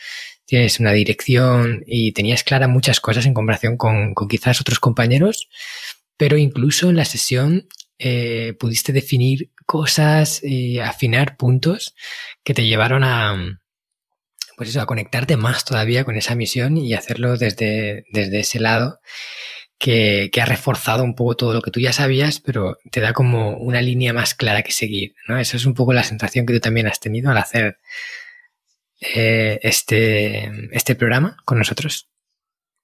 tienes 0.51 0.81
una 0.81 0.91
dirección 0.91 1.85
y 1.87 2.11
tenías 2.11 2.43
clara 2.43 2.67
muchas 2.67 2.99
cosas 2.99 3.25
en 3.25 3.35
comparación 3.35 3.77
con, 3.77 4.17
quizás 4.29 4.61
otros 4.61 4.81
compañeros, 4.81 5.49
pero 6.17 6.37
incluso 6.37 6.91
en 6.91 6.97
la 6.97 7.05
sesión 7.05 7.69
eh, 8.01 8.57
pudiste 8.59 8.93
definir 8.93 9.53
cosas 9.65 10.43
y 10.43 10.81
afinar 10.81 11.37
puntos 11.37 11.95
que 12.43 12.53
te 12.53 12.67
llevaron 12.67 13.05
a, 13.05 13.61
pues 14.57 14.71
eso, 14.71 14.81
a 14.81 14.87
conectarte 14.87 15.37
más 15.37 15.65
todavía 15.65 16.03
con 16.03 16.17
esa 16.17 16.35
misión 16.35 16.77
y 16.77 16.95
hacerlo 16.95 17.37
desde, 17.37 18.05
desde 18.11 18.41
ese 18.41 18.59
lado 18.59 18.99
que, 19.79 20.31
que, 20.33 20.41
ha 20.41 20.47
reforzado 20.47 21.05
un 21.05 21.15
poco 21.15 21.37
todo 21.37 21.55
lo 21.55 21.63
que 21.63 21.71
tú 21.71 21.79
ya 21.79 21.93
sabías, 21.93 22.41
pero 22.41 22.77
te 22.91 23.01
da 23.01 23.13
como 23.13 23.57
una 23.57 23.81
línea 23.83 24.13
más 24.13 24.35
clara 24.35 24.63
que 24.63 24.73
seguir, 24.73 25.15
¿no? 25.29 25.39
Esa 25.39 25.59
es 25.59 25.65
un 25.65 25.75
poco 25.75 25.93
la 25.93 26.03
sensación 26.03 26.45
que 26.45 26.55
tú 26.55 26.61
también 26.61 26.89
has 26.89 26.99
tenido 26.99 27.31
al 27.31 27.39
hacer 27.39 27.79
eh, 29.01 29.59
este, 29.63 30.51
este 30.73 30.95
programa 30.95 31.37
con 31.45 31.59
nosotros. 31.59 32.09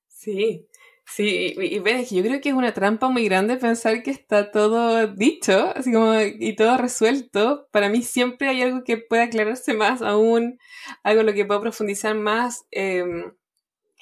Sí, 0.09 0.67
Sí, 1.09 1.55
y, 1.57 1.79
ven, 1.79 2.05
yo 2.05 2.23
creo 2.23 2.41
que 2.41 2.49
es 2.49 2.55
una 2.55 2.75
trampa 2.75 3.09
muy 3.09 3.25
grande 3.27 3.57
pensar 3.57 4.03
que 4.03 4.11
está 4.11 4.51
todo 4.51 5.07
dicho, 5.07 5.73
así 5.77 5.93
como, 5.93 6.21
y 6.21 6.57
todo 6.57 6.77
resuelto. 6.79 7.69
Para 7.71 7.89
mí 7.89 8.03
siempre 8.03 8.49
hay 8.49 8.63
algo 8.63 8.83
que 8.85 8.97
puede 8.99 9.23
aclararse 9.23 9.73
más 9.73 10.03
aún, 10.03 10.59
algo 11.05 11.21
en 11.21 11.27
lo 11.27 11.33
que 11.35 11.45
puedo 11.45 11.61
profundizar 11.61 12.15
más, 12.17 12.67
em, 12.73 13.33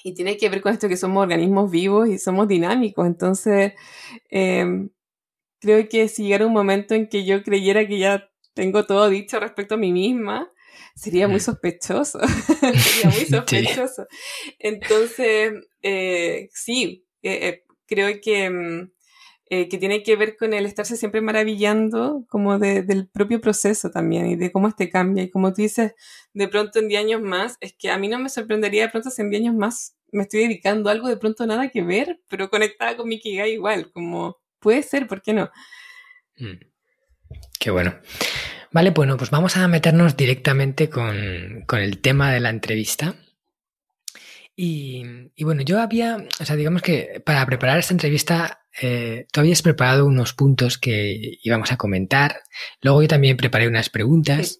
y 0.03 0.13
tiene 0.15 0.37
que 0.37 0.49
ver 0.49 0.61
con 0.61 0.73
esto 0.73 0.89
que 0.89 0.97
somos 0.97 1.23
organismos 1.23 1.71
vivos 1.71 2.09
y 2.09 2.19
somos 2.19 2.47
dinámicos. 2.47 3.07
Entonces, 3.07 3.73
em, 4.29 4.89
creo 5.61 5.87
que 5.89 6.07
si 6.09 6.23
llegara 6.25 6.47
un 6.47 6.53
momento 6.53 6.95
en 6.95 7.07
que 7.09 7.25
yo 7.25 7.43
creyera 7.43 7.87
que 7.87 7.99
ya 7.99 8.29
tengo 8.53 8.85
todo 8.85 9.09
dicho 9.09 9.39
respecto 9.39 9.75
a 9.75 9.77
mí 9.77 9.91
misma, 9.93 10.51
sería 10.95 11.27
muy 11.27 11.39
sospechoso. 11.39 12.19
sería 12.27 13.17
muy 13.17 13.25
sospechoso. 13.25 14.07
Entonces, 14.59 15.53
eh, 15.81 16.49
sí, 16.53 17.05
eh, 17.21 17.47
eh, 17.47 17.63
creo 17.87 18.19
que, 18.21 18.49
mm, 18.49 18.91
que 19.47 19.77
tiene 19.77 20.03
que 20.03 20.15
ver 20.15 20.35
con 20.35 20.53
el 20.53 20.65
estarse 20.65 20.97
siempre 20.97 21.21
maravillando 21.21 22.25
como 22.29 22.57
del 22.59 23.07
propio 23.07 23.39
proceso 23.39 23.91
también 23.91 24.25
y 24.27 24.35
de 24.35 24.51
cómo 24.51 24.67
este 24.67 24.89
cambia. 24.89 25.23
Y 25.23 25.29
como 25.29 25.53
tú 25.53 25.61
dices, 25.61 25.93
de 26.33 26.47
pronto 26.47 26.79
en 26.79 26.87
10 26.87 27.01
años 27.03 27.21
más, 27.21 27.57
es 27.61 27.73
que 27.73 27.89
a 27.89 27.97
mí 27.97 28.07
no 28.07 28.19
me 28.19 28.29
sorprendería 28.29 28.83
de 28.83 28.89
pronto 28.89 29.11
si 29.11 29.21
en 29.21 29.29
10 29.29 29.43
años 29.43 29.55
más 29.55 29.95
me 30.11 30.23
estoy 30.23 30.41
dedicando 30.41 30.89
a 30.89 30.93
algo 30.93 31.07
de 31.07 31.17
pronto 31.17 31.45
nada 31.45 31.69
que 31.69 31.83
ver, 31.83 32.19
pero 32.27 32.49
conectada 32.49 32.97
con 32.97 33.07
mi 33.07 33.19
Kigai 33.19 33.53
igual, 33.53 33.91
como 33.91 34.37
puede 34.59 34.81
ser, 34.81 35.07
¿por 35.07 35.21
qué 35.21 35.33
no? 35.33 35.51
Mm. 36.37 36.57
Qué 37.59 37.71
bueno. 37.71 37.95
Vale, 38.75 38.89
bueno, 38.89 39.15
pues 39.15 39.29
vamos 39.29 39.55
a 39.55 39.69
meternos 39.69 40.17
directamente 40.17 40.89
con, 40.89 41.15
el 41.15 42.01
tema 42.01 42.33
de 42.33 42.41
la 42.41 42.49
entrevista. 42.49 43.15
Y, 44.53 45.31
bueno, 45.39 45.61
yo 45.61 45.79
había, 45.79 46.17
o 46.41 46.43
sea, 46.43 46.57
digamos 46.57 46.81
que 46.81 47.23
para 47.25 47.45
preparar 47.45 47.79
esta 47.79 47.93
entrevista, 47.93 48.65
eh, 48.81 49.27
tú 49.31 49.39
habías 49.39 49.61
preparado 49.61 50.05
unos 50.05 50.33
puntos 50.33 50.77
que 50.77 51.37
íbamos 51.41 51.71
a 51.71 51.77
comentar. 51.77 52.41
Luego 52.81 53.01
yo 53.01 53.07
también 53.07 53.37
preparé 53.37 53.69
unas 53.69 53.89
preguntas. 53.89 54.59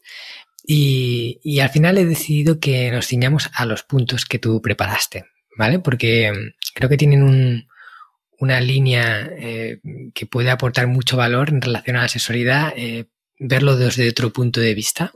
Y, 0.66 1.60
al 1.60 1.70
final 1.70 1.98
he 1.98 2.06
decidido 2.06 2.62
que 2.62 2.90
nos 2.92 3.08
ciñamos 3.08 3.50
a 3.54 3.66
los 3.66 3.84
puntos 3.84 4.24
que 4.24 4.40
tú 4.40 4.62
preparaste, 4.62 5.26
¿vale? 5.58 5.80
Porque 5.80 6.32
creo 6.74 6.90
que 6.90 6.96
tienen 6.96 7.68
una 8.40 8.62
línea 8.62 9.30
eh, 9.38 9.82
que 10.14 10.26
puede 10.26 10.52
aportar 10.52 10.88
mucho 10.88 11.18
valor 11.18 11.50
en 11.50 11.60
relación 11.60 11.98
a 11.98 12.04
la 12.04 12.08
sexualidad, 12.08 12.72
eh, 12.78 13.10
verlo 13.40 13.76
desde 13.76 14.10
otro 14.10 14.32
punto 14.32 14.60
de 14.60 14.74
vista. 14.74 15.12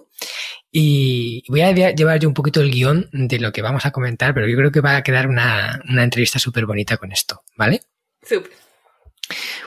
Y 0.72 1.44
voy 1.48 1.62
a 1.62 1.72
llevar 1.72 2.20
yo 2.20 2.28
un 2.28 2.34
poquito 2.34 2.62
el 2.62 2.72
guion 2.72 3.10
de 3.12 3.40
lo 3.40 3.52
que 3.52 3.62
vamos 3.62 3.86
a 3.86 3.92
comentar, 3.92 4.34
pero 4.34 4.48
yo 4.48 4.56
creo 4.56 4.72
que 4.72 4.82
va 4.82 4.98
a 4.98 5.04
quedar 5.04 5.28
una, 5.28 5.82
entrevista 5.88 6.38
súper 6.38 6.66
bonita 6.66 6.98
con 6.98 7.12
esto, 7.12 7.44
¿vale? 7.56 7.82
Súper. 8.22 8.52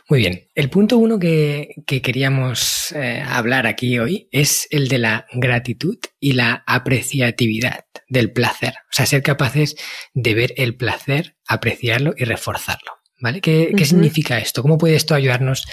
Muy 0.09 0.21
bien. 0.21 0.49
El 0.55 0.71
punto 0.71 0.99
uno 0.99 1.19
que, 1.19 1.75
queríamos 1.87 2.93
eh, 2.93 3.23
hablar 3.27 3.67
aquí 3.67 3.99
hoy 3.99 4.29
es 4.33 4.69
el 4.71 4.89
de 4.89 4.99
la 4.99 5.27
gratitud 5.33 5.99
y 6.21 6.33
la 6.33 6.63
apreciatividad 6.67 7.85
del 8.09 8.33
placer. 8.33 8.75
O 8.91 8.93
sea, 8.93 9.07
ser 9.07 9.23
capaces 9.23 9.77
de 10.15 10.35
ver 10.35 10.55
el 10.57 10.77
placer, 10.77 11.37
apreciarlo 11.47 12.15
y 12.17 12.25
reforzarlo. 12.25 12.93
¿Vale? 13.21 13.41
¿Qué, 13.41 13.73
¿qué 13.77 13.85
significa 13.85 14.39
esto? 14.39 14.63
¿Cómo 14.63 14.79
puede 14.79 14.97
esto 14.97 15.15
ayudarnos 15.15 15.65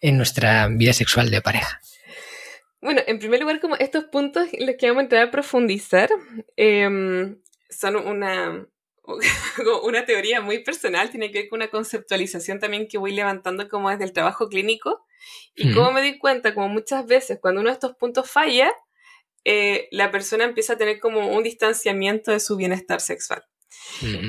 en 0.00 0.16
nuestra 0.16 0.66
vida 0.66 0.92
sexual 0.92 1.30
de 1.30 1.40
pareja? 1.40 1.80
Bueno, 2.80 3.02
en 3.06 3.18
primer 3.18 3.40
lugar, 3.40 3.60
como 3.60 3.76
estos 3.76 4.04
puntos 4.04 4.48
los 4.58 4.76
que 4.76 4.86
vamos 4.88 5.00
a 5.00 5.04
entrar 5.04 5.26
a 5.26 5.30
profundizar 5.30 6.08
em, 6.56 7.40
son 7.68 7.96
una, 7.96 8.66
una 9.82 10.04
teoría 10.04 10.40
muy 10.40 10.62
personal, 10.62 11.10
tiene 11.10 11.30
que 11.30 11.40
ver 11.40 11.48
con 11.48 11.58
una 11.58 11.70
conceptualización 11.70 12.60
también 12.60 12.86
que 12.88 12.98
voy 12.98 13.12
levantando 13.12 13.68
como 13.68 13.90
desde 13.90 14.04
el 14.04 14.12
trabajo 14.12 14.48
clínico. 14.48 15.04
Y 15.56 15.74
como 15.74 15.90
me 15.90 16.00
di 16.00 16.18
cuenta, 16.18 16.54
como 16.54 16.68
muchas 16.68 17.04
veces 17.04 17.38
cuando 17.40 17.60
uno 17.60 17.70
de 17.70 17.74
estos 17.74 17.96
puntos 17.96 18.30
falla, 18.30 18.72
eh, 19.44 19.88
la 19.90 20.12
persona 20.12 20.44
empieza 20.44 20.74
a 20.74 20.78
tener 20.78 21.00
como 21.00 21.34
un 21.34 21.42
distanciamiento 21.42 22.30
de 22.30 22.38
su 22.38 22.56
bienestar 22.56 23.00
sexual. 23.00 23.44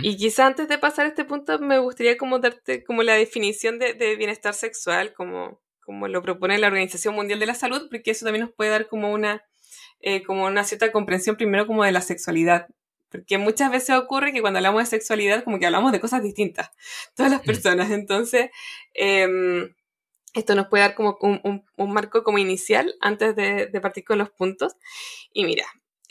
Y 0.02 0.18
quizá 0.18 0.48
antes 0.48 0.68
de 0.68 0.78
pasar 0.78 1.06
a 1.06 1.10
este 1.10 1.26
punto 1.26 1.60
me 1.60 1.78
gustaría 1.78 2.18
como 2.18 2.40
darte 2.40 2.84
como 2.84 3.04
la 3.04 3.14
definición 3.14 3.78
de, 3.78 3.94
de 3.94 4.16
bienestar 4.16 4.54
sexual, 4.54 5.14
como 5.14 5.62
como 5.90 6.08
lo 6.08 6.22
propone 6.22 6.60
la 6.60 6.68
Organización 6.68 7.16
Mundial 7.16 7.40
de 7.40 7.48
la 7.48 7.56
Salud, 7.56 7.88
porque 7.90 8.12
eso 8.12 8.24
también 8.24 8.46
nos 8.46 8.54
puede 8.54 8.70
dar 8.70 8.88
como 8.88 9.12
una, 9.12 9.44
eh, 10.02 10.22
como 10.22 10.46
una 10.46 10.64
cierta 10.64 10.92
comprensión 10.92 11.36
primero 11.36 11.66
como 11.66 11.84
de 11.84 11.92
la 11.92 12.02
sexualidad. 12.02 12.68
Porque 13.10 13.40
muchas 13.40 13.72
veces 13.72 13.96
ocurre 13.96 14.32
que 14.32 14.42
cuando 14.42 14.60
hablamos 14.60 14.84
de 14.84 14.86
sexualidad 14.86 15.44
como 15.44 15.58
que 15.58 15.66
hablamos 15.66 15.92
de 15.92 16.00
cosas 16.00 16.22
distintas, 16.22 16.70
todas 17.16 17.32
las 17.32 17.42
mm. 17.42 17.46
personas. 17.46 17.90
Entonces, 17.90 18.52
em, 18.94 19.74
esto 20.36 20.54
nos 20.54 20.68
puede 20.68 20.84
dar 20.84 20.94
como 20.94 21.18
un, 21.22 21.92
marco 21.92 22.24
como 22.24 22.38
inicial 22.38 22.94
antes 23.02 23.36
de, 23.36 23.68
partir 23.82 24.04
con 24.04 24.20
los 24.20 24.30
puntos. 24.30 24.76
Y 25.34 25.44
mira, 25.44 25.66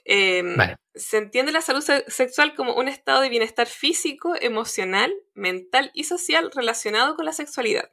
em, 0.04 0.56
se 0.96 1.18
entiende 1.18 1.52
la 1.52 1.60
salud 1.60 1.84
sexual 2.08 2.56
como 2.56 2.74
un 2.74 2.88
estado 2.88 3.20
de 3.20 3.28
bienestar 3.28 3.68
físico, 3.68 4.34
emocional, 4.40 5.14
mental 5.34 5.92
y 5.94 6.02
social 6.02 6.50
relacionado 6.52 7.14
con 7.14 7.26
la 7.26 7.32
sexualidad 7.32 7.92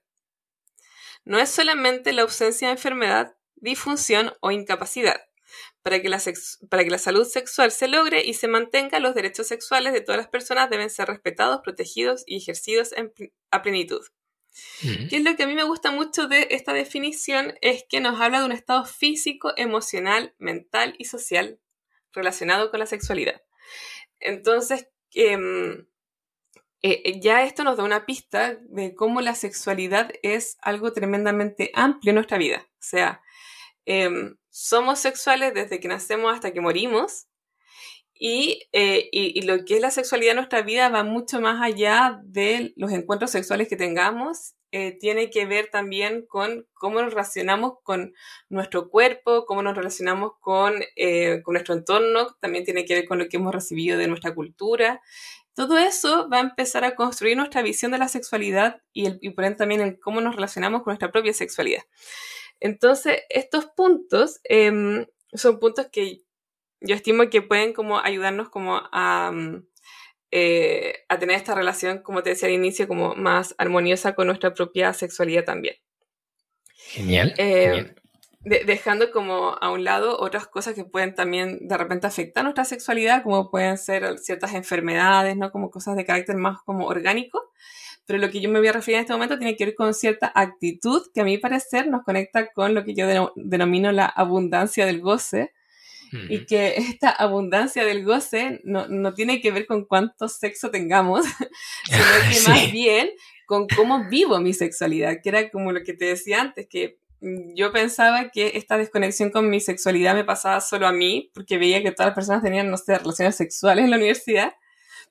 no 1.26 1.40
es 1.40 1.50
solamente 1.50 2.14
la 2.14 2.22
ausencia 2.22 2.68
de 2.68 2.74
enfermedad, 2.74 3.36
disfunción 3.56 4.34
o 4.40 4.52
incapacidad. 4.52 5.22
Para 5.82 6.02
que, 6.02 6.10
la 6.10 6.22
para 6.70 6.84
que 6.84 6.90
la 6.90 6.98
salud 6.98 7.26
sexual 7.26 7.72
se 7.72 7.88
logre 7.88 8.26
y 8.26 8.34
se 8.34 8.48
mantenga, 8.48 9.00
los 9.00 9.14
derechos 9.14 9.48
sexuales 9.48 9.94
de 9.94 10.02
todas 10.02 10.18
las 10.18 10.28
personas 10.28 10.70
deben 10.70 10.90
ser 10.90 11.08
respetados, 11.08 11.62
protegidos 11.64 12.24
y 12.26 12.38
ejercidos 12.38 12.92
a 13.52 13.62
plenitud. 13.62 14.02
¿Qué 14.82 15.18
es 15.18 15.24
lo 15.24 15.36
que 15.36 15.44
a 15.44 15.48
mí 15.48 15.54
me 15.54 15.64
gusta 15.64 15.92
mucho 15.92 16.28
de 16.28 16.48
esta 16.52 16.74
definición? 16.74 17.56
Es 17.62 17.84
que 17.88 18.00
nos 18.00 18.20
habla 18.20 18.40
de 18.40 18.46
un 18.46 18.52
estado 18.52 18.86
físico, 18.86 19.54
emocional, 19.58 20.34
mental 20.38 20.96
y 20.98 21.06
social 21.06 21.60
relacionado 22.14 22.72
con 22.72 22.80
la 22.80 22.86
sexualidad. 22.86 23.42
Entonces, 24.20 24.88
eh, 25.14 25.38
eh, 26.88 27.19
ya 27.19 27.43
esto 27.43 27.63
nos 27.63 27.78
da 27.78 27.84
una 27.84 28.06
pista 28.06 28.60
de 28.62 28.93
cómo 28.93 29.19
la 29.19 29.34
sexualidad 29.34 30.12
es 30.21 30.58
algo 30.62 30.93
tremendamente 30.93 31.71
amplio 31.74 32.12
en 32.12 32.15
nuestra 32.15 32.38
vida. 32.38 32.67
O 32.74 32.84
sea, 32.84 33.21
em, 33.86 34.38
somos 34.52 35.00
sexuales 35.00 35.56
desde 35.56 35.80
que 35.80 35.88
nacemos 35.88 36.32
hasta 36.34 36.54
que 36.54 36.62
morimos. 36.62 37.26
Eh, 38.19 39.10
y, 39.12 39.41
lo 39.41 39.65
que 39.65 39.76
es 39.76 39.82
la 39.82 39.91
sexualidad 39.91 40.32
en 40.32 40.38
nuestra 40.38 40.62
vida 40.62 40.89
va 40.89 41.04
mucho 41.04 41.41
más 41.41 41.62
allá 41.62 42.21
de 42.24 42.74
los 42.78 42.91
encuentros 42.91 43.32
sexuales 43.32 43.67
que 43.67 43.78
tengamos. 43.78 44.54
tiene 45.00 45.30
que 45.30 45.45
ver 45.45 45.69
también 45.71 46.26
con 46.28 46.67
cómo 46.74 47.02
nos 47.02 47.12
relacionamos 47.12 47.76
con 47.84 48.13
nuestro 48.50 48.89
cuerpo, 48.89 49.45
cómo 49.45 49.63
nos 49.63 49.78
relacionamos 49.78 50.34
con, 50.41 50.74
con 51.43 51.54
nuestro 51.54 51.76
entorno, 51.76 52.36
también 52.41 52.65
tiene 52.65 52.84
que 52.86 52.95
ver 52.95 53.08
con 53.08 53.17
lo 53.19 53.30
que 53.30 53.38
hemos 53.38 53.56
recibido 53.56 53.98
de 53.98 54.08
nuestra 54.10 54.36
cultura, 54.36 55.02
todo 55.56 55.78
eso 55.78 56.30
va 56.30 56.38
a 56.38 56.41
empezar 56.41 56.84
a 56.84 56.96
construir 56.96 57.38
nuestra 57.38 57.62
visión 57.62 57.91
de 57.91 57.98
la 57.98 58.10
sexualidad 58.10 58.82
y, 58.94 59.06
el, 59.06 59.34
por 59.34 59.46
ende 59.46 59.58
también 59.58 59.82
el 59.82 60.00
cómo 60.00 60.22
nos 60.22 60.36
relacionamos 60.36 60.84
con 60.84 60.91
nuestra 60.91 61.12
propia 61.12 61.34
sexualidad. 61.34 61.84
Entonces, 62.60 63.22
estos 63.30 63.65
puntos 63.68 64.39
em, 64.44 65.06
son 65.34 65.60
puntos 65.60 65.88
que 65.91 66.22
yo 66.82 66.96
estimo 66.96 67.30
que 67.30 67.41
pueden 67.41 67.74
como 67.74 68.00
ayudarnos 68.00 68.50
como 68.50 68.82
a, 68.91 69.32
mm, 69.32 69.65
eh, 70.32 71.06
a 71.08 71.20
tener 71.20 71.38
esta 71.38 71.56
relación, 71.56 72.00
como 72.00 72.22
te 72.22 72.32
decía 72.32 72.50
al 72.50 72.54
inicio, 72.54 72.88
como 72.88 73.15
más 73.15 73.56
armoniosa 73.58 74.13
con 74.13 74.28
nuestra 74.28 74.54
propia 74.54 74.94
sexualidad 74.94 75.46
también. 75.46 75.76
Genial. 76.76 77.34
Eh, 77.38 77.63
genial 77.63 77.96
dejando 78.46 79.10
como 79.12 79.58
a 79.60 79.72
un 79.72 79.84
lado 79.84 80.20
otras 80.20 80.48
cosas 80.48 80.76
que 80.76 80.86
pueden 80.86 81.16
también 81.16 81.68
de 81.68 81.78
repente 81.78 82.06
afectar 82.06 82.44
nuestra 82.44 82.64
sexualidad, 82.64 83.24
como 83.24 83.50
pueden 83.50 83.78
ser 83.78 84.20
ciertas 84.20 84.54
enfermedades, 84.54 85.36
¿no? 85.36 85.52
Como 85.52 85.72
cosas 85.72 85.96
de 85.96 86.06
carácter 86.06 86.36
más 86.36 86.62
como 86.64 86.86
orgánico. 86.86 87.42
Pero 88.06 88.20
lo 88.20 88.30
que 88.30 88.40
yo 88.40 88.50
me 88.50 88.60
voy 88.60 88.68
a 88.68 88.74
referir 88.74 88.98
en 88.98 89.02
este 89.02 89.14
momento 89.14 89.40
tiene 89.40 89.56
que 89.56 89.66
ver 89.66 89.74
con 89.74 89.96
cierta 89.96 90.32
actitud 90.36 91.02
que 91.12 91.22
a 91.22 91.24
mi 91.24 91.40
parecer 91.40 91.88
nos 91.88 92.04
conecta 92.04 92.52
con 92.54 92.76
lo 92.76 92.86
que 92.86 92.94
yo 92.94 93.34
denomino 93.36 93.92
la 93.92 94.06
abundancia 94.06 94.86
del 94.86 95.02
goce. 95.02 95.52
Y 96.30 96.46
que 96.46 96.76
esta 96.78 97.10
abundancia 97.10 97.84
del 97.84 98.06
goce 98.06 98.62
no, 98.64 98.88
no, 98.88 99.14
tiene 99.14 99.42
que 99.42 99.52
ver 99.52 99.66
con 99.66 99.84
cuánto 99.84 100.30
sexo 100.30 100.72
tengamos, 100.72 101.26
sino 101.86 102.06
que 102.32 102.40
más 102.50 102.72
bien 102.72 103.10
con 103.46 103.68
cómo 103.68 104.08
vivo 104.08 104.40
mi 104.40 104.54
sexualidad, 104.54 105.18
que 105.22 105.28
era 105.30 105.50
como 105.50 105.74
lo 105.74 105.84
que 105.84 105.94
te 105.94 106.06
decía 106.06 106.40
antes, 106.40 106.68
que 106.70 107.00
Mm, 107.05 107.05
yo 107.21 107.71
pensaba 107.71 108.30
que 108.30 108.51
esta 108.56 108.78
desconexión 108.78 109.32
con 109.32 109.49
mi 109.49 109.60
sexualidad 109.60 110.15
me 110.15 110.23
pasaba 110.23 110.62
solo 110.62 110.88
a 110.88 110.91
mí, 110.91 111.32
porque 111.34 111.58
veía 111.58 111.82
que 111.82 111.91
todas 111.91 112.10
las 112.10 112.15
personas 112.15 112.43
tenían, 112.43 112.69
no 112.69 112.78
sé, 112.78 112.97
relaciones 112.97 113.36
sexuales 113.36 113.86
en 113.86 113.91
la 113.91 113.97
universidad, 113.97 114.54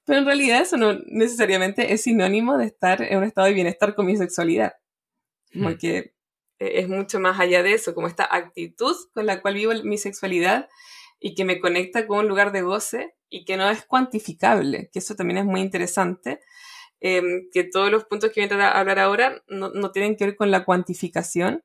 pero 0.04 0.18
en 0.18 0.26
realidad 0.26 0.60
eso 0.60 0.76
no 0.76 0.98
necesariamente 1.06 1.92
es 1.92 2.02
sinónimo 2.02 2.58
de 2.58 2.66
estar 2.66 3.02
en 3.02 3.18
un 3.18 3.24
estado 3.24 3.46
de 3.46 3.54
bienestar 3.54 3.94
con 3.94 4.06
mi 4.06 4.16
sexualidad, 4.16 4.74
porque 5.62 6.14
e-, 6.58 6.80
es 6.80 6.88
mucho 6.88 7.20
más 7.20 7.40
allá 7.40 7.62
de 7.62 7.72
eso, 7.72 7.94
como 7.94 8.06
esta 8.06 8.28
actitud 8.30 8.94
con 9.12 9.26
la 9.26 9.40
cual 9.40 9.54
vivo 9.54 9.72
mi 9.84 9.98
sexualidad 9.98 10.68
y 11.20 11.34
que 11.34 11.44
me 11.44 11.60
conecta 11.60 12.06
con 12.06 12.18
un 12.18 12.28
lugar 12.28 12.52
de 12.52 12.62
goce 12.62 13.14
y 13.30 13.44
que 13.44 13.56
no 13.56 13.68
es 13.70 13.84
cuantificable, 13.86 14.90
que 14.92 14.98
eso 14.98 15.14
también 15.16 15.38
es 15.38 15.44
muy 15.44 15.60
interesante. 15.60 16.40
em, 17.00 17.50
que 17.52 17.64
todos 17.64 17.90
los 17.90 18.04
puntos 18.06 18.30
que 18.32 18.46
voy 18.46 18.58
a 18.58 18.70
hablar 18.70 18.98
ahora 18.98 19.42
no, 19.48 19.70
no 19.70 19.92
tienen 19.92 20.16
que 20.16 20.24
ver 20.26 20.36
con 20.36 20.50
la 20.50 20.64
cuantificación, 20.64 21.62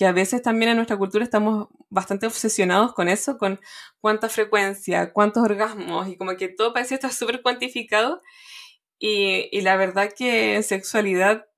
que 0.00 0.06
a 0.06 0.12
veces 0.12 0.40
también 0.40 0.70
en 0.70 0.76
nuestra 0.76 0.96
cultura 0.96 1.22
estamos 1.24 1.68
bastante 1.90 2.26
obsesionados 2.26 2.94
con 2.94 3.06
eso, 3.10 3.36
con 3.36 3.60
cuánta 4.00 4.30
frecuencia, 4.30 5.12
cuántos 5.12 5.42
orgasmos, 5.42 6.08
y 6.08 6.16
como 6.16 6.38
que 6.38 6.48
todo 6.48 6.72
parece 6.72 6.94
estar 6.94 7.12
súper 7.12 7.42
cuantificado. 7.42 8.22
Y, 8.98 9.60
la 9.60 9.76
verdad 9.76 10.10
que 10.16 10.54
en 10.56 10.62
sexualidad 10.62 11.48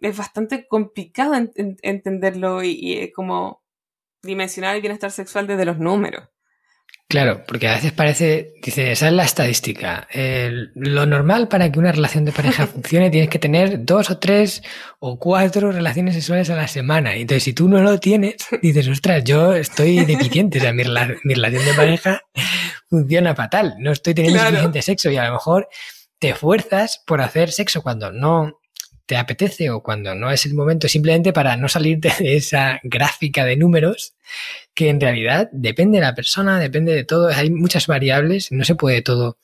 es 0.00 0.16
bastante 0.16 0.66
complicado 0.66 1.34
entenderlo 1.34 2.62
y, 2.64 2.70
y, 2.80 3.12
como 3.12 3.62
dimensionar 4.22 4.76
el 4.76 4.80
bienestar 4.80 5.10
sexual 5.10 5.46
desde 5.46 5.66
los 5.66 5.78
números. 5.78 6.29
Claro, 7.10 7.42
porque 7.44 7.66
a 7.66 7.74
veces 7.74 7.90
parece, 7.90 8.54
dice, 8.62 8.92
esa 8.92 9.08
es 9.08 9.12
la 9.12 9.24
estadística. 9.24 10.06
lo 10.76 11.06
normal 11.06 11.48
para 11.48 11.72
que 11.72 11.80
una 11.80 11.90
relación 11.90 12.24
de 12.24 12.30
pareja 12.30 12.66
funcione 12.68 13.10
tienes 13.10 13.28
que 13.28 13.40
tener 13.40 13.84
dos 13.84 14.10
o 14.10 14.18
tres 14.18 14.62
o 15.00 15.18
cuatro 15.18 15.72
relaciones 15.72 16.14
sexuales 16.14 16.50
a 16.50 16.54
la 16.54 16.68
semana. 16.68 17.16
Y 17.16 17.22
entonces, 17.22 17.42
si 17.42 17.52
tú 17.52 17.68
no 17.68 17.82
lo 17.82 17.98
tienes, 17.98 18.36
dices, 18.62 18.86
ostras, 18.86 19.24
yo 19.24 19.54
estoy 19.54 20.04
deficiente. 20.04 20.58
O 20.58 20.60
sea, 20.60 20.72
mi, 20.72 20.84
relación 20.84 21.64
de 21.64 21.74
pareja 21.74 22.22
funciona 22.88 23.34
fatal. 23.34 23.74
No 23.80 23.90
estoy 23.90 24.14
teniendo 24.14 24.38
suficiente 24.38 24.80
sexo 24.80 25.10
y 25.10 25.16
a 25.16 25.26
lo 25.26 25.32
mejor 25.32 25.68
te 26.20 26.36
fuerzas 26.36 27.02
por 27.08 27.22
hacer 27.22 27.50
sexo 27.50 27.82
cuando 27.82 28.12
no 28.12 28.59
te 29.10 29.16
apetece 29.16 29.70
o 29.70 29.82
cuando 29.82 30.14
no 30.14 30.30
es 30.30 30.46
el 30.46 30.54
momento, 30.54 30.86
simplemente 30.86 31.32
para 31.32 31.56
no 31.56 31.68
salirte 31.68 32.12
de 32.20 32.36
esa 32.36 32.78
gráfica 32.84 33.44
de 33.44 33.56
números 33.56 34.14
que 34.72 34.88
en 34.88 35.00
realidad 35.00 35.48
depende 35.50 35.98
de 35.98 36.04
la 36.04 36.14
persona, 36.14 36.60
depende 36.60 36.94
de 36.94 37.02
todo, 37.02 37.26
hay 37.26 37.50
muchas 37.50 37.88
variables, 37.88 38.52
no 38.52 38.64
se 38.64 38.76
puede 38.76 39.02
todo 39.02 39.36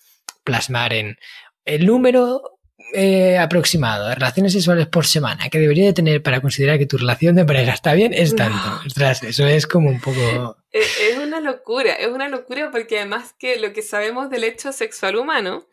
plasmar 0.45 0.93
en 0.93 1.19
el 1.65 1.85
número 1.85 2.61
eh, 2.95 3.39
aproximado 3.39 4.07
de 4.07 4.15
relaciones 4.15 4.53
sexuales 4.53 4.87
por 4.87 5.05
semana 5.05 5.49
que 5.49 5.59
debería 5.59 5.87
de 5.87 5.95
tener 5.95 6.23
para 6.23 6.41
considerar 6.41 6.79
que 6.79 6.87
tu 6.87 6.97
relación 6.97 7.35
de 7.35 7.45
pareja 7.45 7.73
está 7.73 7.95
bien 7.95 8.15
es 8.15 8.37
tanto. 8.37 8.81
eso 9.27 9.49
es 9.49 9.67
como 9.67 9.91
un 9.91 10.01
poco... 10.01 10.59
Es 10.71 11.19
una 11.19 11.41
locura, 11.41 11.95
es 11.95 12.07
una 12.07 12.29
locura 12.29 12.71
porque 12.71 12.99
además 12.99 13.35
que 13.37 13.59
lo 13.59 13.73
que 13.73 13.83
sabemos 13.83 14.31
del 14.31 14.45
hecho 14.45 14.71
sexual 14.71 15.17
humano 15.17 15.67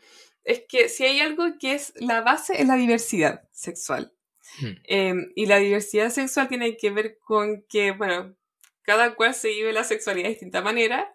es 0.43 0.63
que 0.67 0.89
si 0.89 1.03
hay 1.06 1.19
algo 1.19 1.45
que 1.60 1.73
es 1.73 1.93
la 1.97 2.21
base 2.21 2.62
es 2.62 2.67
la 2.67 2.75
diversidad 2.75 3.47
sexual. 3.51 4.13
Hmm. 4.60 4.73
Em, 4.84 5.32
y 5.36 5.45
la 5.45 5.58
diversidad 5.58 6.10
sexual 6.10 6.47
tiene 6.47 6.77
que 6.77 6.91
ver 6.91 7.17
con 7.19 7.63
que, 7.69 7.91
bueno, 7.91 8.36
cada 8.84 9.15
cual 9.15 9.34
se 9.34 9.49
vive 9.49 9.73
la 9.73 9.84
sexualidad 9.84 10.25
de 10.27 10.34
distinta 10.34 10.62
manera. 10.62 11.13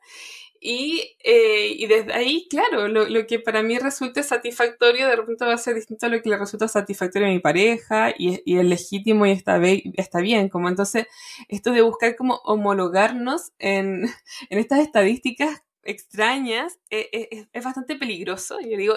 Y, 0.60 1.16
eh, 1.22 1.68
y 1.76 1.86
desde 1.86 2.12
ahí, 2.12 2.48
claro, 2.50 2.88
lo, 2.88 3.08
lo, 3.08 3.26
que 3.28 3.38
para 3.38 3.62
mí 3.62 3.78
resulta 3.78 4.24
satisfactorio 4.24 5.06
de 5.06 5.14
repente 5.14 5.44
va 5.44 5.54
a 5.54 5.58
ser 5.58 5.76
distinto 5.76 6.06
a 6.06 6.08
lo 6.08 6.20
que 6.20 6.30
le 6.30 6.36
resulta 6.36 6.66
satisfactorio 6.66 7.28
a 7.28 7.30
mi 7.30 7.38
pareja 7.38 8.10
y, 8.18 8.42
y 8.44 8.58
es 8.58 8.64
legítimo 8.64 9.24
y 9.24 9.30
está, 9.30 9.60
está 9.94 10.20
bien. 10.20 10.48
Como 10.48 10.68
entonces, 10.68 11.06
esto 11.48 11.70
de 11.70 11.82
buscar 11.82 12.16
como 12.16 12.36
homologarnos 12.44 13.52
en, 13.60 14.08
en 14.50 14.58
estas 14.58 14.80
estadísticas 14.80 15.62
extrañas 15.88 16.79
es, 16.90 17.07
e, 17.12 17.48
es, 17.53 17.64
bastante 17.64 17.96
peligroso. 17.96 18.61
Yo 18.61 18.77
digo, 18.77 18.94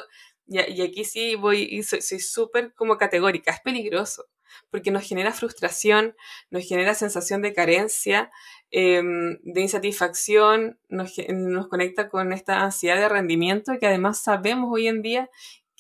y, 0.48 0.60
y 0.60 0.82
aquí 0.82 1.04
sí 1.06 1.36
voy 1.36 1.64
y 1.64 1.84
soy 1.84 2.20
súper 2.20 2.74
como 2.74 2.98
categórica, 2.98 3.52
es 3.52 3.62
peligroso, 3.62 4.26
porque 4.70 4.92
nos 4.92 5.08
genera 5.08 5.32
frustración, 5.32 6.16
nos 6.50 6.68
genera 6.68 6.94
sensación 6.94 7.42
de 7.42 7.54
carencia, 7.54 8.32
eh, 8.72 9.02
de 9.44 9.62
insatisfacción, 9.62 10.80
nos, 10.90 11.14
nos 11.30 11.68
conecta 11.68 12.10
con 12.10 12.34
esta 12.34 12.62
ansiedad 12.62 12.98
de 12.98 13.10
rendimiento 13.10 13.74
que 13.80 13.88
además 13.88 14.22
sabemos 14.22 14.70
hoy 14.72 14.88
en 14.88 15.02
día 15.02 15.30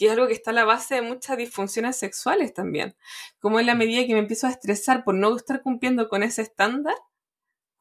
que 0.02 0.08
es 0.08 0.14
algo 0.14 0.26
que 0.26 0.34
está 0.34 0.50
a 0.50 0.56
la 0.56 0.66
base 0.66 0.96
de 0.96 1.04
muchas 1.04 1.38
disfunciones 1.38 1.96
sexuales 1.96 2.56
también. 2.56 2.96
Como 3.40 3.60
en 3.60 3.68
la 3.68 3.76
medida 3.76 4.04
que 4.08 4.14
me 4.14 4.20
empiezo 4.20 4.48
a 4.48 4.50
estresar 4.50 5.04
por 5.04 5.14
no 5.14 5.36
estar 5.36 5.62
cumpliendo 5.62 6.10
con 6.10 6.24
ese 6.24 6.42
estándar, 6.42 6.96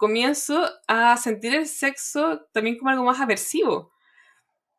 comienzo 0.00 0.66
a 0.88 1.14
sentir 1.18 1.54
el 1.54 1.66
sexo 1.66 2.46
también 2.52 2.78
como 2.78 2.90
algo 2.90 3.04
más 3.04 3.20
aversivo. 3.20 3.92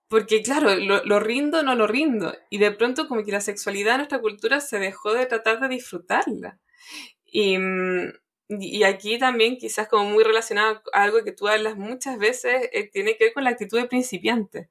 Porque 0.07 0.41
claro, 0.41 0.75
lo, 0.75 1.19
rindo 1.19 1.61
no 1.61 1.75
lo 1.75 1.85
rindo. 1.87 2.35
Y 2.49 2.57
de 2.57 2.71
pronto 2.71 3.07
como 3.07 3.23
que 3.23 3.31
la 3.31 3.39
sexualidad 3.39 3.93
en 3.93 3.97
nuestra 3.99 4.19
cultura 4.19 4.59
se 4.59 4.79
dejó 4.79 5.13
de 5.13 5.27
tratar 5.27 5.59
de 5.59 5.69
disfrutarla. 5.69 6.59
Y, 7.23 7.57
mm, 7.59 8.11
y 8.49 8.83
aquí 8.83 9.19
también 9.19 9.57
quizás 9.57 9.87
como 9.87 10.09
muy 10.09 10.23
relacionado 10.23 10.81
a 10.91 11.03
algo 11.03 11.23
que 11.23 11.31
tú 11.31 11.47
hablas 11.47 11.77
muchas 11.77 12.17
veces, 12.17 12.69
eh, 12.73 12.89
tiene 12.91 13.15
que 13.15 13.25
ver 13.25 13.33
con 13.33 13.43
la 13.43 13.51
actitud 13.51 13.79
de 13.79 13.87
principiante. 13.87 14.69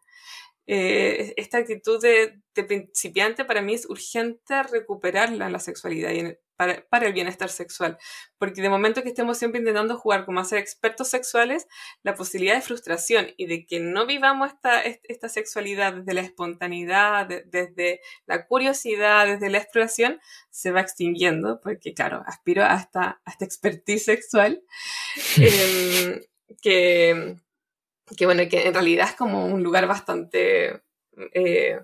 Eh, 0.66 1.32
esta 1.36 1.58
actitud 1.58 2.00
de, 2.02 2.40
de, 2.54 2.64
principiante 2.64 3.44
para 3.44 3.62
mí 3.62 3.74
es 3.74 3.88
urgente 3.88 4.62
recuperarla 4.64 5.46
en 5.46 5.52
la 5.52 5.58
sexualidad 5.60 6.10
y 6.12 6.36
para, 6.60 6.86
para, 6.90 7.06
el 7.06 7.14
bienestar 7.14 7.48
sexual. 7.48 7.96
Porque 8.36 8.60
de 8.60 8.68
momento 8.68 9.02
que 9.02 9.08
estemos 9.08 9.38
siempre 9.38 9.60
intentando 9.60 9.96
jugar 9.96 10.26
como 10.26 10.40
a 10.40 10.44
ser 10.44 10.58
expertos 10.58 11.08
sexuales, 11.08 11.66
la 12.02 12.14
posibilidad 12.14 12.54
de 12.54 12.60
frustración 12.60 13.28
y 13.38 13.46
de 13.46 13.64
que 13.64 13.80
no 13.80 14.04
vivamos 14.04 14.50
esta, 14.52 14.82
esta 14.82 15.30
sexualidad 15.30 15.94
desde 15.94 16.12
la 16.12 16.20
espontaneidad, 16.20 17.26
de, 17.26 17.44
desde 17.46 18.02
la 18.26 18.44
curiosidad, 18.46 19.26
desde 19.26 19.48
la 19.48 19.56
exploración, 19.56 20.20
se 20.50 20.70
va 20.70 20.82
extinguiendo, 20.82 21.62
porque 21.62 21.94
claro, 21.94 22.22
aspiro 22.26 22.62
a 22.62 22.76
esta, 22.76 23.22
a 23.24 23.30
esta 23.30 23.46
expertise 23.46 24.04
sexual, 24.04 24.62
eh, 25.38 26.28
que, 26.60 27.36
que 28.18 28.26
bueno, 28.26 28.42
que 28.50 28.66
en 28.66 28.74
realidad 28.74 29.08
es 29.08 29.16
como 29.16 29.46
un 29.46 29.62
lugar 29.62 29.86
bastante... 29.86 30.82
Eh, 31.32 31.80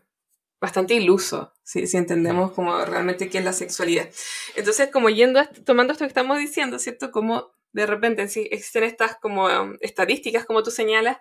bastante 0.61 0.95
iluso, 0.95 1.53
si, 1.63 1.87
si 1.87 1.97
entendemos 1.97 2.53
como 2.53 2.85
realmente 2.85 3.29
qué 3.29 3.39
es 3.39 3.45
la 3.45 3.53
sexualidad. 3.53 4.09
Entonces, 4.55 4.91
como 4.91 5.11
yendo, 5.11 5.45
tomando 5.65 5.93
esto 5.93 6.05
que 6.05 6.09
estamos 6.09 6.39
diciendo, 6.39 6.79
¿cierto? 6.79 7.11
Como 7.11 7.53
de 7.73 7.85
repente 7.85 8.27
si 8.29 8.41
existen 8.51 8.85
estas 8.85 9.17
como 9.17 9.47
um, 9.47 9.77
estadísticas, 9.81 10.47
como 10.47 10.63
tú 10.63 10.71
señalas, 10.71 11.19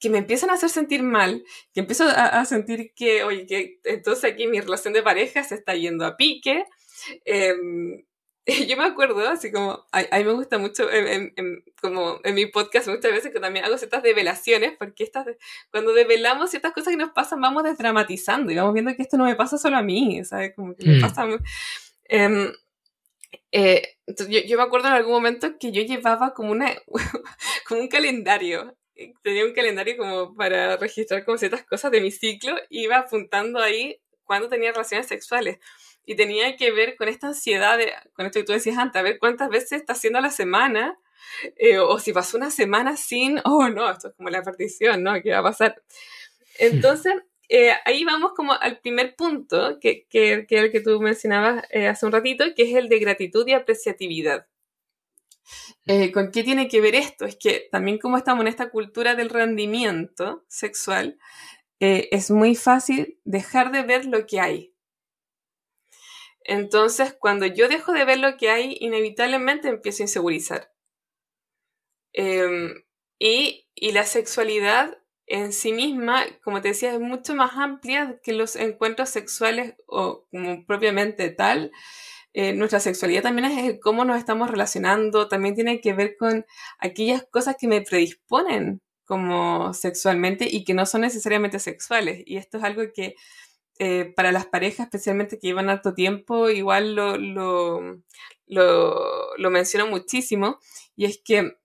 que 0.00 0.10
me 0.10 0.18
empiezan 0.18 0.50
a 0.50 0.54
hacer 0.54 0.68
sentir 0.68 1.02
mal, 1.02 1.44
que 1.72 1.80
empiezo 1.80 2.04
a, 2.04 2.44
sentir 2.44 2.92
que, 2.94 3.22
oye, 3.24 3.46
que 3.46 3.78
entonces 3.84 4.30
aquí 4.30 4.46
mi 4.46 4.60
relación 4.60 4.92
de 4.92 5.02
pareja 5.02 5.42
se 5.42 5.54
está 5.54 5.74
yendo 5.74 6.04
a 6.04 6.16
pique, 6.16 6.64
eh, 7.24 7.54
yo 8.68 8.76
me 8.76 8.84
acuerdo, 8.84 9.28
así 9.28 9.50
como, 9.50 9.86
a, 9.90 10.04
a 10.10 10.18
mí 10.18 10.24
me 10.24 10.32
gusta 10.32 10.58
mucho, 10.58 10.90
en, 10.90 11.32
en, 11.36 11.64
como 11.80 12.20
en 12.22 12.34
mi 12.34 12.46
podcast 12.46 12.86
muchas 12.86 13.10
veces 13.10 13.32
que 13.32 13.40
también 13.40 13.64
hago 13.64 13.76
ciertas 13.76 14.04
develaciones, 14.04 14.72
porque 14.78 15.02
estas, 15.02 15.26
cuando 15.72 15.92
develamos 15.92 16.50
ciertas 16.50 16.72
cosas 16.72 16.92
que 16.92 16.96
nos 16.96 17.10
pasan, 17.10 17.40
vamos 17.40 17.64
desdramatizando 17.64 18.52
y 18.52 18.56
vamos 18.56 18.72
viendo 18.72 18.94
que 18.94 19.02
esto 19.02 19.16
no 19.16 19.24
me 19.24 19.34
pasa 19.34 19.58
solo 19.58 19.76
a 19.76 19.82
mí, 19.82 20.24
¿sabes? 20.24 20.54
Como 20.54 20.74
que 20.76 20.86
mm. 20.86 20.92
me 20.92 21.00
pasa... 21.00 21.26
Eh, 22.08 22.52
eh, 23.50 23.96
yo, 24.06 24.40
yo, 24.46 24.56
me 24.56 24.62
acuerdo 24.62 24.88
en 24.88 24.94
algún 24.94 25.12
momento 25.12 25.58
que 25.58 25.72
yo 25.72 25.82
llevaba 25.82 26.32
como, 26.32 26.52
una, 26.52 26.72
como 27.68 27.80
un 27.80 27.88
calendario, 27.88 28.76
tenía 29.22 29.44
un 29.44 29.54
calendario 29.54 29.96
como 29.96 30.36
para 30.36 30.76
registrar 30.76 31.24
como 31.24 31.36
ciertas 31.36 31.64
cosas 31.64 31.90
de 31.90 32.00
mi 32.00 32.12
ciclo, 32.12 32.54
iba 32.70 32.98
apuntando 32.98 33.60
ahí 33.60 34.00
cuando 34.24 34.48
tenía 34.48 34.70
relaciones 34.70 35.06
sexuales 35.06 35.58
y 36.06 36.16
tenía 36.16 36.56
que 36.56 36.70
ver 36.70 36.96
con 36.96 37.08
esta 37.08 37.28
ansiedad, 37.28 37.76
de, 37.76 37.92
con 38.14 38.26
esto 38.26 38.40
que 38.40 38.44
tú 38.44 38.52
decías 38.52 38.78
antes, 38.78 38.98
a 38.98 39.02
ver 39.02 39.18
cuántas 39.18 39.48
veces 39.50 39.72
está 39.72 39.92
haciendo 39.92 40.20
la 40.20 40.30
semana, 40.30 40.98
eh, 41.56 41.78
o 41.78 41.98
si 41.98 42.12
pasó 42.12 42.36
una 42.38 42.50
semana 42.50 42.96
sin, 42.96 43.40
oh 43.44 43.68
no, 43.68 43.90
esto 43.90 44.08
es 44.08 44.14
como 44.14 44.30
la 44.30 44.42
partición, 44.42 45.02
¿no? 45.02 45.20
¿Qué 45.22 45.32
va 45.32 45.38
a 45.38 45.42
pasar? 45.42 45.82
Entonces, 46.58 47.12
eh, 47.48 47.72
ahí 47.84 48.04
vamos 48.04 48.32
como 48.34 48.54
al 48.54 48.78
primer 48.80 49.14
punto, 49.16 49.78
que, 49.80 50.06
que, 50.08 50.46
que 50.48 50.58
el 50.58 50.72
que 50.72 50.80
tú 50.80 51.00
mencionabas 51.00 51.64
eh, 51.70 51.88
hace 51.88 52.06
un 52.06 52.12
ratito, 52.12 52.44
que 52.56 52.62
es 52.70 52.76
el 52.76 52.88
de 52.88 52.98
gratitud 52.98 53.46
y 53.46 53.52
apreciatividad. 53.52 54.46
Eh, 55.86 56.10
¿Con 56.12 56.30
qué 56.32 56.42
tiene 56.42 56.68
que 56.68 56.80
ver 56.80 56.94
esto? 56.94 57.24
Es 57.24 57.36
que 57.36 57.68
también 57.70 57.98
como 57.98 58.16
estamos 58.16 58.42
en 58.42 58.48
esta 58.48 58.70
cultura 58.70 59.14
del 59.14 59.30
rendimiento 59.30 60.44
sexual, 60.48 61.18
eh, 61.80 62.08
es 62.10 62.30
muy 62.30 62.56
fácil 62.56 63.18
dejar 63.24 63.70
de 63.70 63.82
ver 63.82 64.06
lo 64.06 64.26
que 64.26 64.40
hay. 64.40 64.74
Entonces, 66.48 67.12
cuando 67.18 67.46
yo 67.46 67.68
dejo 67.68 67.92
de 67.92 68.04
ver 68.04 68.18
lo 68.20 68.36
que 68.36 68.50
hay, 68.50 68.76
inevitablemente 68.80 69.68
empiezo 69.68 70.02
a 70.02 70.04
insegurizar. 70.04 70.72
Eh, 72.12 72.84
y, 73.18 73.66
la 73.92 74.04
sexualidad 74.04 74.98
en 75.26 75.52
sí 75.52 75.72
misma, 75.72 76.24
como 76.44 76.60
te 76.62 76.68
decía, 76.68 76.92
es 76.94 77.00
mucho 77.00 77.34
más 77.34 77.52
amplia 77.56 78.20
que 78.22 78.32
los 78.32 78.56
encuentros 78.56 79.10
sexuales 79.10 79.74
o 79.86 80.26
como 80.30 80.64
propiamente 80.66 81.30
tal. 81.30 81.72
Eh, 82.32 82.52
nuestra 82.52 82.80
sexualidad 82.80 83.22
también 83.22 83.46
es 83.50 83.80
cómo 83.80 84.04
nos 84.04 84.18
estamos 84.18 84.50
relacionando, 84.50 85.28
también 85.28 85.54
tiene 85.56 85.80
que 85.80 85.94
ver 85.94 86.16
con 86.16 86.46
aquellas 86.78 87.24
cosas 87.24 87.56
que 87.58 87.68
me 87.68 87.82
predisponen 87.82 88.82
como 89.04 89.74
sexualmente 89.74 90.48
y 90.50 90.64
que 90.64 90.74
no 90.74 90.86
son 90.86 91.02
necesariamente 91.02 91.58
sexuales. 91.58 92.22
Y 92.26 92.36
esto 92.36 92.58
es 92.58 92.64
algo 92.64 92.82
que 92.94 93.16
eh, 93.78 94.12
para 94.16 94.32
las 94.32 94.46
parejas, 94.46 94.86
especialmente 94.86 95.38
que 95.38 95.48
llevan 95.48 95.68
harto 95.70 95.94
tiempo, 95.94 96.48
igual 96.50 96.94
lo, 96.94 97.16
lo, 97.16 98.02
lo, 98.46 99.36
lo 99.36 99.50
menciono 99.50 99.86
muchísimo, 99.86 100.58
y 100.96 101.04
es 101.04 101.20
que 101.24 101.58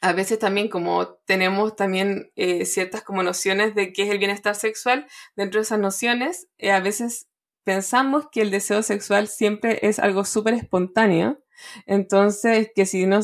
a 0.00 0.12
veces 0.12 0.38
también 0.38 0.68
como 0.68 1.14
tenemos 1.26 1.74
también 1.74 2.30
eh, 2.36 2.64
ciertas 2.66 3.02
como 3.02 3.22
nociones 3.22 3.74
de 3.74 3.92
qué 3.92 4.02
es 4.04 4.10
el 4.10 4.18
bienestar 4.18 4.54
sexual, 4.54 5.06
dentro 5.34 5.58
de 5.58 5.62
esas 5.64 5.80
nociones, 5.80 6.48
eh, 6.58 6.70
a 6.70 6.80
veces 6.80 7.28
pensamos 7.64 8.26
que 8.30 8.42
el 8.42 8.50
deseo 8.50 8.82
sexual 8.82 9.28
siempre 9.28 9.80
es 9.82 9.98
algo 9.98 10.24
súper 10.24 10.54
espontáneo, 10.54 11.42
entonces 11.86 12.70
que 12.74 12.86
si 12.86 13.06
no, 13.06 13.20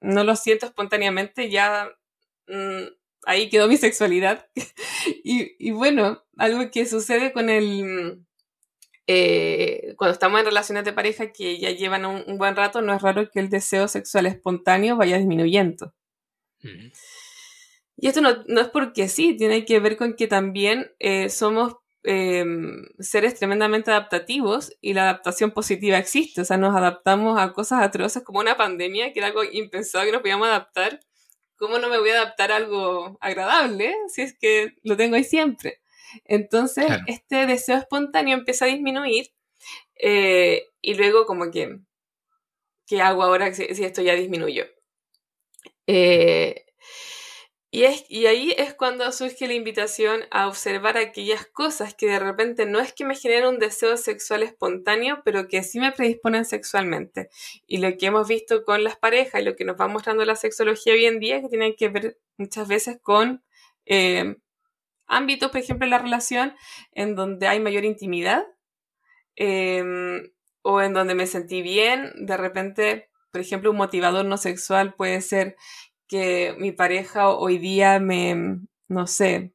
no 0.00 0.24
lo 0.24 0.36
siento 0.36 0.66
espontáneamente 0.66 1.50
ya 1.50 1.88
mm, 2.46 2.84
ahí 3.26 3.48
quedó 3.48 3.68
mi 3.68 3.76
sexualidad. 3.76 4.46
y, 5.24 5.54
y, 5.58 5.70
bueno, 5.70 6.22
algo 6.36 6.70
que 6.70 6.86
sucede 6.86 7.32
con 7.32 7.50
el... 7.50 8.24
Eh, 9.06 9.94
cuando 9.98 10.14
estamos 10.14 10.40
en 10.40 10.46
relaciones 10.46 10.84
de 10.84 10.94
pareja 10.94 11.30
que 11.30 11.58
ya 11.58 11.70
llevan 11.70 12.06
un, 12.06 12.38
buen 12.38 12.56
rato, 12.56 12.80
no 12.80 12.94
es 12.94 13.02
raro 13.02 13.30
que 13.30 13.40
el 13.40 13.50
deseo 13.50 13.86
sexual 13.86 14.26
espontáneo 14.26 14.96
vaya 14.96 15.18
disminuyendo. 15.18 15.92
Y 17.96 18.08
esto 18.08 18.22
no, 18.22 18.42
no, 18.46 18.62
es 18.62 18.68
porque 18.68 19.08
sí, 19.08 19.36
tiene 19.36 19.66
que 19.66 19.78
ver 19.78 19.98
con 19.98 20.14
que 20.14 20.26
también 20.26 20.90
eh, 20.98 21.28
somos 21.28 21.76
eh, 22.06 22.44
seres 22.98 23.34
tremendamente 23.34 23.90
adaptativos 23.90 24.76
y 24.82 24.92
la 24.92 25.04
adaptación 25.04 25.50
positiva 25.52 25.98
existe. 25.98 26.42
O 26.42 26.44
sea, 26.44 26.56
nos 26.58 26.76
adaptamos 26.76 27.40
a 27.40 27.52
cosas 27.52 27.82
atroces 27.82 28.22
como 28.22 28.40
una 28.40 28.56
pandemia, 28.56 29.12
que 29.12 29.20
era 29.20 29.28
algo 29.28 29.42
impensado 29.42 30.04
que 30.04 30.12
nos 30.12 30.20
podíamos 30.20 30.48
adaptar. 30.48 31.00
¿Cómo 31.56 31.78
no 31.78 31.88
me 31.88 31.98
voy 31.98 32.10
a 32.10 32.22
adaptar 32.22 32.52
a 32.52 32.56
algo 32.56 33.16
agradable 33.20 33.94
si 34.08 34.22
es 34.22 34.36
que 34.38 34.74
lo 34.82 34.96
tengo 34.96 35.16
ahí 35.16 35.24
siempre? 35.24 35.80
Entonces, 36.24 36.86
este 37.06 37.46
deseo 37.46 37.76
espontáneo 37.76 38.36
empieza 38.36 38.64
a 38.64 38.68
disminuir 38.68 39.32
eh, 39.96 40.68
y 40.80 40.94
luego 40.94 41.26
como 41.26 41.50
que, 41.50 41.78
¿qué 42.86 43.00
hago 43.00 43.22
ahora 43.22 43.52
si, 43.54 43.64
esto 43.64 44.02
ya 44.02 44.14
disminuyó? 44.14 44.66
Eh, 45.86 46.66
y, 47.74 47.86
es, 47.86 48.04
y 48.08 48.26
ahí 48.26 48.54
es 48.56 48.72
cuando 48.72 49.10
surge 49.10 49.48
la 49.48 49.54
invitación 49.54 50.20
a 50.30 50.46
observar 50.46 50.96
aquellas 50.96 51.44
cosas 51.44 51.92
que 51.92 52.06
de 52.06 52.20
repente 52.20 52.66
no 52.66 52.78
es 52.78 52.92
que 52.92 53.04
me 53.04 53.16
generen 53.16 53.48
un 53.48 53.58
deseo 53.58 53.96
sexual 53.96 54.44
espontáneo, 54.44 55.22
pero 55.24 55.48
que 55.48 55.64
sí 55.64 55.80
me 55.80 55.90
predisponen 55.90 56.44
sexualmente. 56.44 57.30
Y 57.66 57.78
lo 57.78 57.96
que 57.96 58.06
hemos 58.06 58.28
visto 58.28 58.62
con 58.62 58.84
las 58.84 58.94
parejas 58.96 59.40
y 59.40 59.44
lo 59.44 59.56
que 59.56 59.64
nos 59.64 59.74
va 59.74 59.88
mostrando 59.88 60.24
la 60.24 60.36
sexología 60.36 60.92
hoy 60.92 61.06
en 61.06 61.18
día, 61.18 61.42
que 61.42 61.48
tiene 61.48 61.74
que 61.74 61.88
ver 61.88 62.16
muchas 62.36 62.68
veces 62.68 63.00
con 63.02 63.42
eh, 63.86 64.36
ámbitos, 65.08 65.50
por 65.50 65.60
ejemplo, 65.60 65.84
en 65.84 65.90
la 65.90 65.98
relación, 65.98 66.54
en 66.92 67.16
donde 67.16 67.48
hay 67.48 67.58
mayor 67.58 67.84
intimidad 67.84 68.46
em, 69.34 70.30
o 70.62 70.80
en 70.80 70.92
donde 70.92 71.16
me 71.16 71.26
sentí 71.26 71.60
bien, 71.60 72.12
de 72.24 72.36
repente, 72.36 73.10
por 73.32 73.40
ejemplo, 73.40 73.72
un 73.72 73.78
motivador 73.78 74.24
no 74.26 74.36
sexual 74.36 74.94
puede 74.94 75.20
ser 75.22 75.56
que 76.14 76.54
mi 76.60 76.70
pareja 76.70 77.30
hoy 77.30 77.58
día 77.58 77.98
me, 77.98 78.60
no 78.86 79.08
sé, 79.08 79.52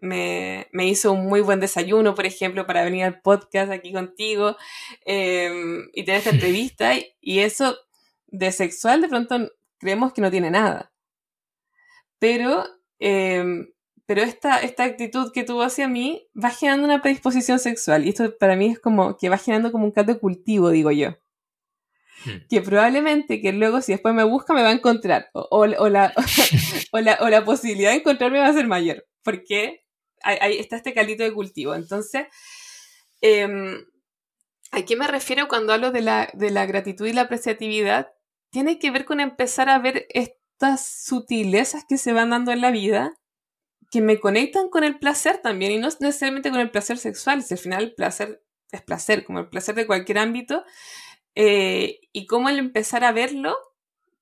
me, 0.00 0.66
hizo 0.72 1.12
un 1.12 1.26
muy 1.26 1.42
buen 1.42 1.60
desayuno, 1.60 2.14
por 2.14 2.24
ejemplo, 2.24 2.66
para 2.66 2.84
venir 2.84 3.04
al 3.04 3.20
podcast 3.20 3.70
aquí 3.70 3.92
contigo 3.92 4.56
em, 5.04 5.90
y 5.92 6.04
tener 6.04 6.20
esta 6.20 6.30
entrevista. 6.30 6.92
Y 7.20 7.40
eso 7.40 7.76
de 8.28 8.50
sexual 8.50 9.02
de 9.02 9.08
pronto 9.08 9.52
creemos 9.78 10.14
que 10.14 10.22
no 10.22 10.30
tiene 10.30 10.50
nada. 10.50 10.90
Pero, 12.18 12.64
em, 12.98 13.70
pero 14.06 14.22
esta, 14.22 14.60
esta 14.60 14.84
actitud 14.84 15.32
que 15.32 15.44
tuvo 15.44 15.60
hacia 15.60 15.86
mí 15.86 16.26
va 16.34 16.48
generando 16.48 16.86
una 16.86 17.02
predisposición 17.02 17.58
sexual. 17.58 18.06
Y 18.06 18.08
esto 18.08 18.38
para 18.38 18.56
mí 18.56 18.70
es 18.70 18.78
como 18.78 19.18
que 19.18 19.28
va 19.28 19.36
generando 19.36 19.70
como 19.70 19.84
un 19.84 19.92
caldo 19.92 20.14
de 20.14 20.20
cultivo, 20.20 20.70
digo 20.70 20.92
yo. 20.92 21.18
Hmm. 22.24 22.46
que 22.48 22.60
probablemente 22.60 23.40
que 23.40 23.52
luego 23.52 23.80
si 23.80 23.92
después 23.92 24.14
me 24.14 24.24
busca 24.24 24.52
me 24.52 24.62
va 24.62 24.68
a 24.68 24.72
encontrar 24.72 25.30
o, 25.32 25.66
la, 25.88 26.12
o, 26.92 27.28
la, 27.28 27.44
posibilidad 27.44 27.90
de 27.90 27.98
encontrarme 27.98 28.40
va 28.40 28.48
a 28.48 28.52
ser 28.52 28.66
mayor 28.66 29.06
porque 29.22 29.84
ahí, 30.22 30.58
está 30.58 30.76
este 30.76 30.92
caldito 30.92 31.22
de 31.22 31.32
cultivo 31.32 31.74
entonces 31.74 32.26
em, 33.20 33.84
¿a 34.70 34.82
qué 34.82 34.96
me 34.96 35.06
refiero 35.06 35.48
cuando 35.48 35.72
hablo 35.72 35.92
de 35.92 36.02
la, 36.02 36.30
de 36.34 36.50
la 36.50 36.66
gratitud 36.66 37.06
y 37.06 37.12
la 37.12 37.22
apreciatividad? 37.22 38.08
tiene 38.50 38.78
que 38.78 38.90
ver 38.90 39.04
con 39.04 39.20
empezar 39.20 39.68
a 39.68 39.78
ver 39.78 40.06
estas 40.10 40.86
sutilezas 40.86 41.84
que 41.88 41.98
se 41.98 42.12
van 42.12 42.30
dando 42.30 42.52
en 42.52 42.60
la 42.60 42.70
vida 42.70 43.14
que 43.90 44.00
me 44.00 44.20
conectan 44.20 44.68
con 44.68 44.84
el 44.84 44.98
placer 44.98 45.38
también 45.38 45.72
y 45.72 45.78
no 45.78 45.88
necesariamente 45.88 46.50
con 46.50 46.60
el 46.60 46.70
placer 46.70 46.98
sexual, 46.98 47.42
si 47.42 47.54
al 47.54 47.58
final 47.58 47.82
el 47.84 47.94
placer 47.94 48.44
es 48.70 48.82
placer, 48.82 49.24
como 49.24 49.40
el 49.40 49.48
placer 49.48 49.74
de 49.74 49.86
cualquier 49.86 50.18
ámbito, 50.18 50.64
eh, 51.34 52.00
y 52.12 52.26
cómo 52.26 52.48
al 52.48 52.58
empezar 52.58 53.04
a 53.04 53.12
verlo 53.12 53.56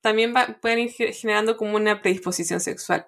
también 0.01 0.35
va, 0.35 0.59
pueden 0.61 0.81
ir 0.81 0.91
generando 0.91 1.57
como 1.57 1.77
una 1.77 2.01
predisposición 2.03 2.61
sexual. 2.61 3.07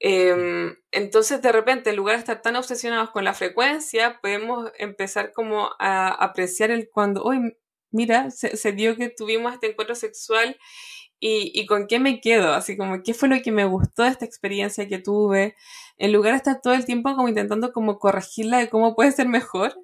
Em, 0.00 0.76
entonces, 0.90 1.40
de 1.42 1.52
repente, 1.52 1.90
en 1.90 1.96
lugar 1.96 2.16
de 2.16 2.20
estar 2.20 2.42
tan 2.42 2.56
obsesionados 2.56 3.10
con 3.10 3.24
la 3.24 3.34
frecuencia, 3.34 4.18
podemos 4.20 4.70
empezar 4.78 5.32
como 5.32 5.70
a 5.78 6.08
apreciar 6.08 6.70
el 6.72 6.90
cuando, 6.90 7.22
hoy 7.22 7.56
mira, 7.92 8.30
se, 8.30 8.72
dio 8.72 8.96
que 8.96 9.10
tuvimos 9.10 9.54
este 9.54 9.70
encuentro 9.70 9.94
sexual 9.94 10.56
y, 11.20 11.52
y, 11.54 11.66
con 11.66 11.86
qué 11.86 12.00
me 12.00 12.20
quedo, 12.20 12.52
así 12.52 12.76
como 12.76 13.02
qué 13.04 13.14
fue 13.14 13.28
lo 13.28 13.40
que 13.42 13.52
me 13.52 13.64
gustó 13.64 14.02
de 14.02 14.08
esta 14.10 14.24
experiencia 14.24 14.88
que 14.88 14.98
tuve, 14.98 15.54
en 15.98 16.12
lugar 16.12 16.32
de 16.32 16.38
estar 16.38 16.60
todo 16.62 16.74
el 16.74 16.84
tiempo 16.84 17.14
como 17.14 17.28
intentando 17.28 17.72
como 17.72 17.98
corregirla 17.98 18.58
de 18.58 18.68
cómo 18.70 18.96
puede 18.96 19.12
ser 19.12 19.28
mejor, 19.28 19.76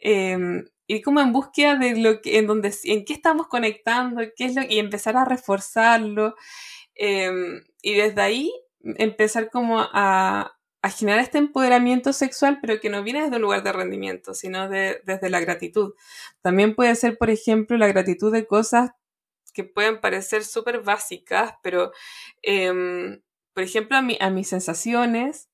eh, 0.00 0.64
ir 0.86 1.02
como 1.02 1.20
en 1.20 1.32
búsqueda 1.32 1.76
de 1.76 1.96
lo 1.96 2.20
que, 2.20 2.38
en 2.38 2.46
donde, 2.46 2.74
en 2.84 3.04
qué 3.04 3.12
estamos 3.12 3.46
conectando, 3.46 4.22
qué 4.36 4.46
es 4.46 4.54
lo, 4.56 4.62
y 4.62 4.78
empezar 4.78 5.16
a 5.16 5.24
reforzarlo. 5.24 6.34
Em, 6.94 7.62
y 7.82 7.94
desde 7.94 8.20
ahí 8.20 8.52
empezar 8.82 9.50
como 9.50 9.80
a, 9.80 10.56
a, 10.82 10.90
generar 10.90 11.20
este 11.20 11.38
empoderamiento 11.38 12.12
sexual, 12.12 12.58
pero 12.60 12.80
que 12.80 12.90
no 12.90 13.02
viene 13.02 13.22
desde 13.22 13.36
un 13.36 13.42
lugar 13.42 13.62
de 13.62 13.72
rendimiento, 13.72 14.34
sino 14.34 14.68
de, 14.68 15.00
desde 15.04 15.30
la 15.30 15.40
gratitud. 15.40 15.94
También 16.42 16.74
puede 16.74 16.94
ser, 16.96 17.18
por 17.18 17.30
ejemplo, 17.30 17.76
la 17.78 17.88
gratitud 17.88 18.32
de 18.32 18.46
cosas 18.46 18.90
que 19.54 19.64
pueden 19.64 20.00
parecer 20.00 20.44
súper 20.44 20.80
básicas, 20.82 21.54
pero, 21.62 21.92
em, 22.42 23.20
por 23.54 23.62
ejemplo, 23.64 23.96
a, 23.96 24.02
mi, 24.02 24.16
a 24.20 24.30
mis 24.30 24.48
sensaciones, 24.48 25.49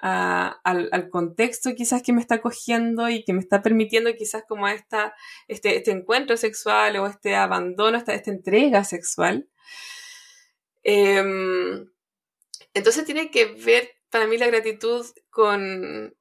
al, 0.00 1.10
contexto 1.10 1.74
quizás 1.74 2.02
que 2.02 2.12
me 2.12 2.20
está 2.20 2.40
cogiendo 2.40 3.08
y 3.08 3.24
que 3.24 3.32
me 3.32 3.40
está 3.40 3.62
permitiendo 3.62 4.14
quizás 4.14 4.44
como 4.48 4.68
esta, 4.68 5.14
este, 5.48 5.76
este 5.76 5.90
encuentro 5.90 6.36
sexual 6.36 6.96
o 6.96 7.06
este 7.06 7.36
abandono, 7.36 7.98
esta, 7.98 8.14
esta 8.14 8.30
entrega 8.30 8.84
sexual. 8.84 9.48
Em, 10.82 11.90
entonces 12.74 13.04
tiene 13.04 13.30
que 13.30 13.46
ver 13.46 13.90
para 14.10 14.26
mí 14.26 14.38
la 14.38 14.46
gratitud 14.46 15.06
con, 15.30 16.14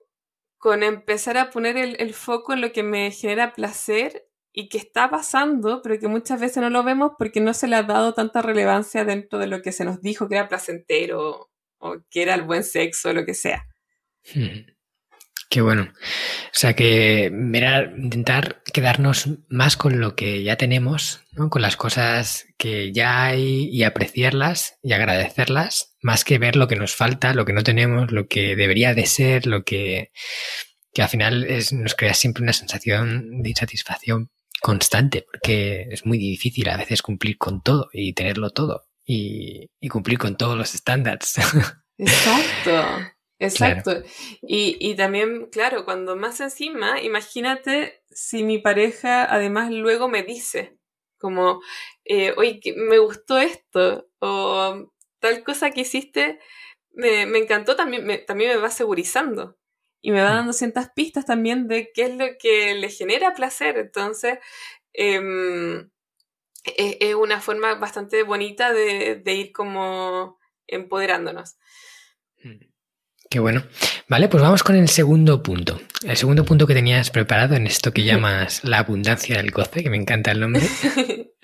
con 0.58 0.84
empezar 0.84 1.38
a 1.38 1.50
poner 1.50 1.78
el, 1.78 1.96
el, 2.00 2.14
foco 2.14 2.54
en 2.54 2.62
lo 2.62 2.72
que 2.72 2.84
me 2.84 3.12
genera 3.12 3.54
placer 3.54 4.28
y 4.52 4.68
que 4.70 4.78
está 4.78 5.10
pasando, 5.10 5.82
pero 5.82 6.00
que 6.00 6.08
muchas 6.08 6.40
veces 6.42 6.62
no 6.62 6.70
lo 6.70 6.84
vemos 6.84 7.14
porque 7.18 7.40
no 7.40 7.54
se 7.54 7.68
le 7.68 7.78
ha 7.78 7.84
dado 7.84 8.14
tanta 8.14 8.42
relevancia 8.42 9.06
dentro 9.06 9.40
de 9.40 9.48
lo 9.48 9.62
que 9.62 9.72
se 9.72 9.86
nos 9.86 10.02
dijo 10.02 10.28
que 10.28 10.36
era 10.36 10.50
placentero 10.50 11.49
o 11.80 11.98
que 12.10 12.22
era 12.22 12.36
el 12.36 12.44
buen 12.44 12.64
sexo, 12.64 13.14
lo 13.14 13.26
que 13.26 13.34
sea. 13.34 13.66
Hmm. 14.34 14.66
Qué 15.50 15.62
bueno. 15.62 15.92
O 15.92 16.52
sea 16.54 16.76
que 16.76 17.32
intentar 17.98 18.62
quedarnos 18.72 19.30
más 19.50 19.78
con 19.78 20.00
lo 20.00 20.16
que 20.16 20.44
ya 20.44 20.58
tenemos, 20.58 21.22
con 21.50 21.64
las 21.64 21.76
cosas 21.76 22.46
que 22.58 22.92
ya 22.92 23.26
hay 23.26 23.68
y 23.72 23.82
apreciarlas 23.82 24.78
y 24.84 24.94
agradecerlas, 24.94 25.96
más 26.04 26.24
que 26.24 26.38
ver 26.38 26.56
lo 26.56 26.68
que 26.68 26.76
nos 26.76 26.96
falta, 26.96 27.34
lo 27.34 27.46
que 27.46 27.54
no 27.54 27.64
tenemos, 27.64 28.12
lo 28.12 28.28
que 28.28 28.56
debería 28.56 28.94
de 28.94 29.08
ser, 29.08 29.48
lo 29.48 29.64
que, 29.64 30.12
que 30.94 31.02
al 31.02 31.10
final 31.10 31.44
es, 31.46 31.74
nos 31.74 31.96
crea 31.96 32.14
siempre 32.14 32.44
una 32.44 32.54
sensación 32.54 33.42
de 33.42 33.50
insatisfacción 33.50 34.30
constante, 34.62 35.26
porque 35.32 35.88
es 35.90 36.06
muy 36.06 36.20
difícil 36.20 36.70
a 36.70 36.78
veces 36.78 37.02
cumplir 37.02 37.40
con 37.40 37.64
todo 37.64 37.90
y 37.92 38.14
tenerlo 38.14 38.52
todo 38.52 38.89
y, 39.10 39.72
y 39.80 39.90
cumplir 39.90 40.20
con 40.20 40.38
todos 40.38 40.56
los 40.56 40.76
estándares. 40.76 41.38
Exacto. 41.98 43.12
Exacto. 43.40 44.04
Y, 44.44 44.78
y, 44.80 44.96
también, 44.96 45.48
claro, 45.48 45.84
cuando 45.84 46.16
más 46.16 46.40
encima, 46.42 47.02
imagínate 47.02 48.04
si 48.12 48.44
mi 48.44 48.60
pareja 48.60 49.24
además 49.24 49.72
luego 49.72 50.10
me 50.10 50.22
dice, 50.22 50.78
como, 51.18 51.62
eh, 52.06 52.36
oye, 52.38 52.60
me 52.76 53.00
gustó 53.00 53.40
esto, 53.40 54.08
o 54.20 54.92
tal 55.20 55.44
cosa 55.44 55.72
que 55.72 55.82
hiciste, 55.82 56.40
me, 56.92 57.26
me 57.26 57.40
encantó, 57.40 57.76
también 57.76 58.06
me, 58.06 58.20
también 58.20 58.52
me 58.52 58.58
va 58.58 58.70
segurizando. 58.70 59.58
Y 60.02 60.12
me 60.12 60.22
va 60.22 60.34
mm. 60.34 60.36
dando 60.36 60.54
ciertas 60.54 60.92
pistas 60.94 61.26
también 61.26 61.68
de 61.68 61.92
qué 61.94 62.04
es 62.04 62.16
lo 62.16 62.26
que 62.38 62.76
le 62.76 62.90
genera 62.90 63.34
placer. 63.34 63.78
Entonces, 63.78 64.38
em, 64.94 65.90
es, 66.78 67.16
una 67.16 67.42
forma 67.42 67.76
bastante 67.76 68.24
bonita 68.24 68.74
de, 68.74 69.22
de 69.24 69.34
ir 69.34 69.52
como 69.52 70.40
empoderándonos. 70.68 71.56
Mm. 72.44 72.70
Qué 73.30 73.40
bueno. 73.40 73.64
Vale, 74.08 74.28
pues 74.28 74.42
vamos 74.42 74.64
con 74.64 74.76
el 74.76 74.90
segundo 74.90 75.44
punto. 75.44 75.80
El 76.04 76.18
segundo 76.18 76.44
punto 76.44 76.66
que 76.66 76.74
tenías 76.74 77.12
preparado 77.12 77.56
en 77.56 77.68
esto 77.68 77.94
que 77.94 78.04
llamas 78.04 78.64
la 78.64 78.80
abundancia 78.80 79.38
del 79.38 79.52
goce, 79.52 79.84
que 79.84 79.90
me 79.92 79.98
encanta 79.98 80.32
el 80.32 80.40
nombre. 80.40 80.64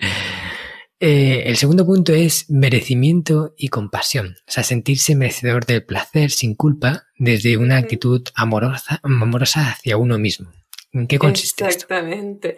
Eh, 0.98 1.50
el 1.50 1.58
segundo 1.58 1.84
punto 1.84 2.14
es 2.14 2.48
merecimiento 2.48 3.52
y 3.58 3.68
compasión, 3.68 4.36
o 4.48 4.50
sea, 4.50 4.64
sentirse 4.64 5.14
merecedor 5.14 5.66
del 5.66 5.84
placer 5.84 6.30
sin 6.30 6.54
culpa 6.54 7.04
desde 7.18 7.58
una 7.58 7.76
actitud 7.76 8.26
amorosa, 8.34 9.00
amorosa 9.02 9.72
hacia 9.72 9.98
uno 9.98 10.18
mismo. 10.18 10.50
¿En 10.92 11.06
qué 11.06 11.18
consiste 11.18 11.66
Exactamente. 11.66 12.56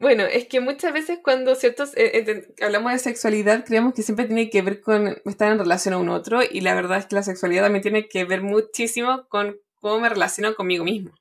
Bueno, 0.00 0.24
es 0.24 0.46
que 0.46 0.60
muchas 0.60 0.92
veces 0.92 1.18
cuando 1.22 1.54
ciertos 1.56 1.92
eh, 1.96 2.46
hablamos 2.60 2.92
de 2.92 2.98
sexualidad 3.00 3.64
creemos 3.64 3.94
que 3.94 4.02
siempre 4.02 4.26
tiene 4.26 4.48
que 4.48 4.62
ver 4.62 4.80
con 4.80 5.20
estar 5.24 5.50
en 5.50 5.58
relación 5.58 5.94
a 5.94 5.98
un 5.98 6.08
otro 6.08 6.40
y 6.48 6.60
la 6.60 6.74
verdad 6.74 6.98
es 6.98 7.06
que 7.06 7.16
la 7.16 7.22
sexualidad 7.24 7.64
también 7.64 7.82
tiene 7.82 8.08
que 8.08 8.24
ver 8.24 8.42
muchísimo 8.42 9.26
con 9.28 9.58
cómo 9.74 10.00
me 10.00 10.08
relaciono 10.08 10.54
conmigo 10.54 10.84
mismo. 10.84 11.12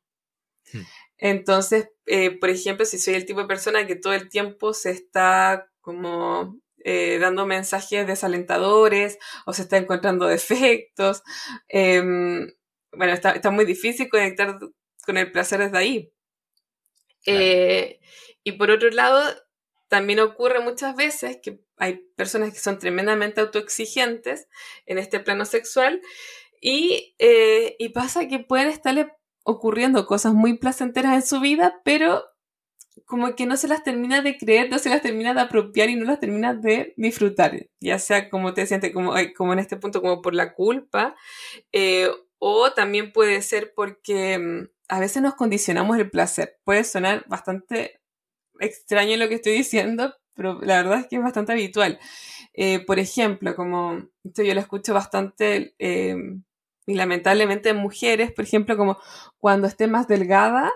Hmm. 0.72 0.82
Entonces, 1.18 1.90
eh, 2.06 2.32
por 2.32 2.50
ejemplo, 2.50 2.86
si 2.86 3.00
soy 3.00 3.16
el 3.16 3.26
tipo 3.26 3.42
de 3.42 3.48
persona 3.48 3.88
que 3.88 3.96
todo 3.96 4.14
el 4.14 4.30
tiempo 4.30 4.74
se 4.74 4.92
está 4.92 5.68
como 5.82 6.60
eh, 6.84 7.18
dando 7.20 7.46
mensajes 7.48 8.06
desalentadores 8.06 9.18
o 9.46 9.54
se 9.54 9.64
está 9.64 9.78
encontrando 9.78 10.28
defectos, 10.28 11.24
em, 11.68 12.54
bueno, 12.92 13.14
está, 13.14 13.52
muy 13.52 13.66
difícil 13.66 14.10
conectar 14.10 14.60
con 15.06 15.18
el 15.18 15.32
placer 15.32 15.60
desde 15.60 15.78
ahí. 15.78 16.14
Eh, 17.26 18.00
y 18.48 18.54
por 18.54 18.72
otro 18.72 18.90
lado, 18.92 19.22
también 19.90 20.22
ocurre 20.22 20.62
muchas 20.62 20.96
veces 20.96 21.40
que 21.44 21.60
hay 21.76 22.00
personas 22.16 22.54
que 22.54 22.60
son 22.60 22.80
tremendamente 22.80 23.42
autoexigentes 23.42 24.48
en 24.86 24.98
este 25.00 25.20
plano 25.20 25.44
sexual 25.44 26.02
y, 26.62 27.14
y 27.20 27.90
pasa 27.90 28.30
que 28.30 28.40
pueden 28.40 28.70
estarle 28.70 29.12
ocurriendo 29.44 30.06
cosas 30.06 30.34
muy 30.34 30.58
placenteras 30.58 31.16
en 31.16 31.24
su 31.24 31.42
vida, 31.42 31.82
pero 31.84 32.24
como 33.06 33.36
que 33.36 33.46
no 33.46 33.58
se 33.58 33.68
las 33.68 33.84
termina 33.84 34.22
de 34.22 34.38
creer, 34.38 34.70
no 34.70 34.80
se 34.80 34.90
las 34.90 35.02
termina 35.02 35.34
de 35.34 35.42
apropiar 35.42 35.90
y 35.90 35.98
no 35.98 36.06
las 36.06 36.22
termina 36.22 36.54
de 36.54 36.94
disfrutar, 36.96 37.68
ya 37.82 38.00
sea 38.00 38.30
como 38.30 38.54
te 38.54 38.66
sientes, 38.66 38.94
como, 38.94 39.14
como 39.36 39.52
en 39.52 39.60
este 39.60 39.76
punto, 39.76 40.02
como 40.02 40.22
por 40.22 40.34
la 40.34 40.54
culpa, 40.54 41.18
eh, 41.74 42.10
o 42.40 42.72
también 42.72 43.12
puede 43.12 43.42
ser 43.42 43.74
porque 43.76 44.38
mm, 44.40 44.70
a 44.88 45.02
veces 45.02 45.22
nos 45.22 45.36
condicionamos 45.36 45.98
el 45.98 46.10
placer. 46.10 46.58
Puede 46.64 46.86
sonar 46.86 47.26
bastante 47.28 48.00
extraño 48.60 49.18
lo 49.18 49.30
que 49.30 49.36
estoy 49.36 49.54
diciendo, 49.54 50.14
pero 50.34 50.60
la 50.62 50.78
verdad 50.84 51.00
es 51.00 51.08
que 51.08 51.18
es 51.18 51.24
bastante 51.24 51.54
habitual. 51.54 52.00
Eh, 52.54 52.80
por 52.86 53.00
ejemplo, 53.00 53.56
como 53.56 53.98
esto 54.24 54.44
yo 54.44 54.54
lo 54.54 54.60
escucho 54.62 54.94
bastante 54.94 55.76
eh, 55.80 56.16
y 56.86 56.94
lamentablemente 56.96 57.70
en 57.70 57.78
mujeres, 57.78 58.32
por 58.32 58.46
ejemplo, 58.46 58.78
como 58.78 58.98
cuando 59.40 59.68
esté 59.68 59.88
más 59.88 60.08
delgada, 60.08 60.72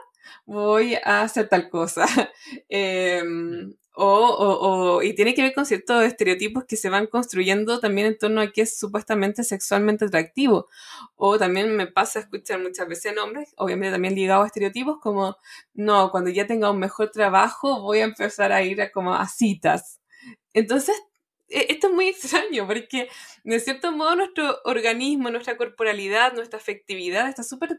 voy 0.45 0.95
a 1.03 1.21
hacer 1.21 1.49
tal 1.49 1.69
cosa. 1.69 2.05
Em, 2.69 3.73
o, 4.03 5.01
y 5.03 5.13
tiene 5.13 5.33
que 5.33 5.41
ver 5.41 5.53
con 5.53 5.65
ciertos 5.65 6.03
estereotipos 6.03 6.65
que 6.65 6.75
se 6.75 6.89
van 6.89 7.07
construyendo 7.07 7.79
también 7.79 8.07
en 8.07 8.17
torno 8.17 8.41
a 8.41 8.51
que 8.51 8.61
es 8.61 8.77
supuestamente 8.77 9.43
sexualmente 9.43 10.05
atractivo. 10.05 10.67
O 11.15 11.37
también 11.37 11.75
me 11.75 11.87
pasa 11.87 12.19
a 12.19 12.21
escuchar 12.23 12.59
muchas 12.59 12.87
veces 12.87 13.13
nombres, 13.15 13.53
obviamente 13.57 13.93
también 13.93 14.15
ligado 14.15 14.43
a 14.43 14.47
estereotipos, 14.47 14.99
como, 14.99 15.37
no, 15.73 16.11
cuando 16.11 16.29
ya 16.31 16.47
tenga 16.47 16.71
un 16.71 16.79
mejor 16.79 17.11
trabajo 17.11 17.81
voy 17.81 17.99
a 17.99 18.05
empezar 18.05 18.51
a 18.51 18.63
ir 18.63 18.81
a, 18.81 18.91
como 18.91 19.13
a 19.13 19.27
citas. 19.27 19.99
Entonces 20.53 20.95
e, 21.51 21.67
esto 21.69 21.87
es 21.87 21.93
muy 21.93 22.07
extraño 22.07 22.65
porque 22.67 23.09
de 23.43 23.59
cierto 23.59 23.91
modo 23.91 24.15
nuestro 24.15 24.59
organismo, 24.65 25.29
nuestra 25.29 25.57
corporalidad, 25.57 26.33
nuestra 26.33 26.59
afectividad 26.59 27.29
está 27.29 27.43
súper 27.43 27.77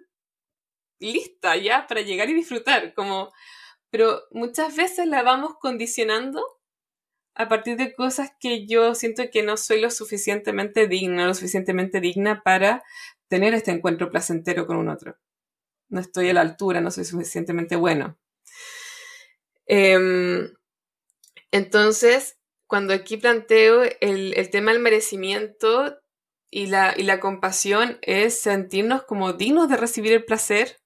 lista 1.01 1.57
ya 1.57 1.87
para 1.87 2.01
llegar 2.03 2.31
y 2.31 2.35
disfrutar, 2.35 2.95
como, 2.95 3.33
pero 3.93 4.23
muchas 4.31 4.75
veces 4.75 5.07
la 5.07 5.23
vamos 5.23 5.57
condicionando 5.61 6.43
a 7.35 7.47
partir 7.49 7.77
de 7.77 7.95
cosas 7.95 8.31
que 8.41 8.67
yo 8.67 8.95
siento 8.95 9.25
que 9.31 9.43
no 9.43 9.59
soy 9.59 9.83
lo 9.83 9.91
suficientemente 9.91 10.89
digna, 10.89 11.27
lo 11.27 11.35
suficientemente 11.35 12.01
digna 12.01 12.43
para 12.43 12.83
tener 13.29 13.53
este 13.53 13.71
encuentro 13.71 14.11
placentero 14.11 14.67
con 14.67 14.79
un 14.79 14.89
otro. 14.89 15.19
No 15.91 16.01
estoy 16.01 16.31
a 16.31 16.33
la 16.33 16.41
altura, 16.41 16.81
no 16.81 16.91
soy 16.91 17.05
suficientemente 17.05 17.77
bueno. 17.77 18.19
Em, 19.67 20.55
entonces, 21.51 22.39
cuando 22.67 22.95
aquí 22.95 23.19
planteo 23.19 23.83
el, 24.01 24.51
tema 24.51 24.73
del 24.73 24.81
merecimiento 24.81 26.01
y 26.51 26.69
la, 26.69 26.95
y 26.97 27.03
la, 27.03 27.21
compasión 27.21 27.99
es 28.01 28.39
sentirnos 28.41 29.03
como 29.03 29.35
dignos 29.35 29.69
de 29.69 29.77
recibir 29.77 30.15
el 30.15 30.25
placer. 30.25 30.82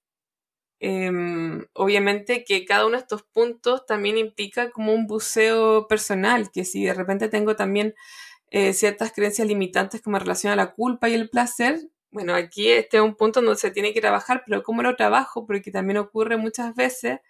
Em, 0.80 1.64
obviamente 1.72 2.44
que 2.44 2.64
cada 2.66 2.86
uno 2.86 2.96
de 2.96 3.02
estos 3.02 3.22
puntos 3.22 3.86
también 3.86 4.18
implica 4.18 4.70
como 4.70 4.92
un 4.92 5.06
buceo 5.06 5.88
personal, 5.88 6.50
que 6.52 6.64
si 6.64 6.84
de 6.84 6.94
repente 6.94 7.28
tengo 7.28 7.56
también 7.56 7.94
eh, 8.50 8.72
ciertas 8.74 9.12
creencias 9.12 9.48
limitantes 9.48 10.02
como 10.02 10.18
relación 10.18 10.52
a 10.52 10.56
la 10.56 10.72
culpa 10.74 11.08
y 11.08 11.14
el 11.14 11.30
placer, 11.30 11.80
bueno, 12.10 12.34
aquí 12.34 12.68
este 12.70 12.98
es 12.98 13.02
un 13.02 13.16
punto 13.16 13.40
donde 13.42 13.58
se 13.58 13.70
tiene 13.70 13.92
que 13.94 14.00
trabajar, 14.00 14.42
pero 14.46 14.62
¿cómo 14.62 14.82
lo 14.82 14.96
trabajo? 14.96 15.46
Porque 15.46 15.70
también 15.70 15.98
ocurre 15.98 16.36
muchas 16.36 16.74
veces 16.74 17.20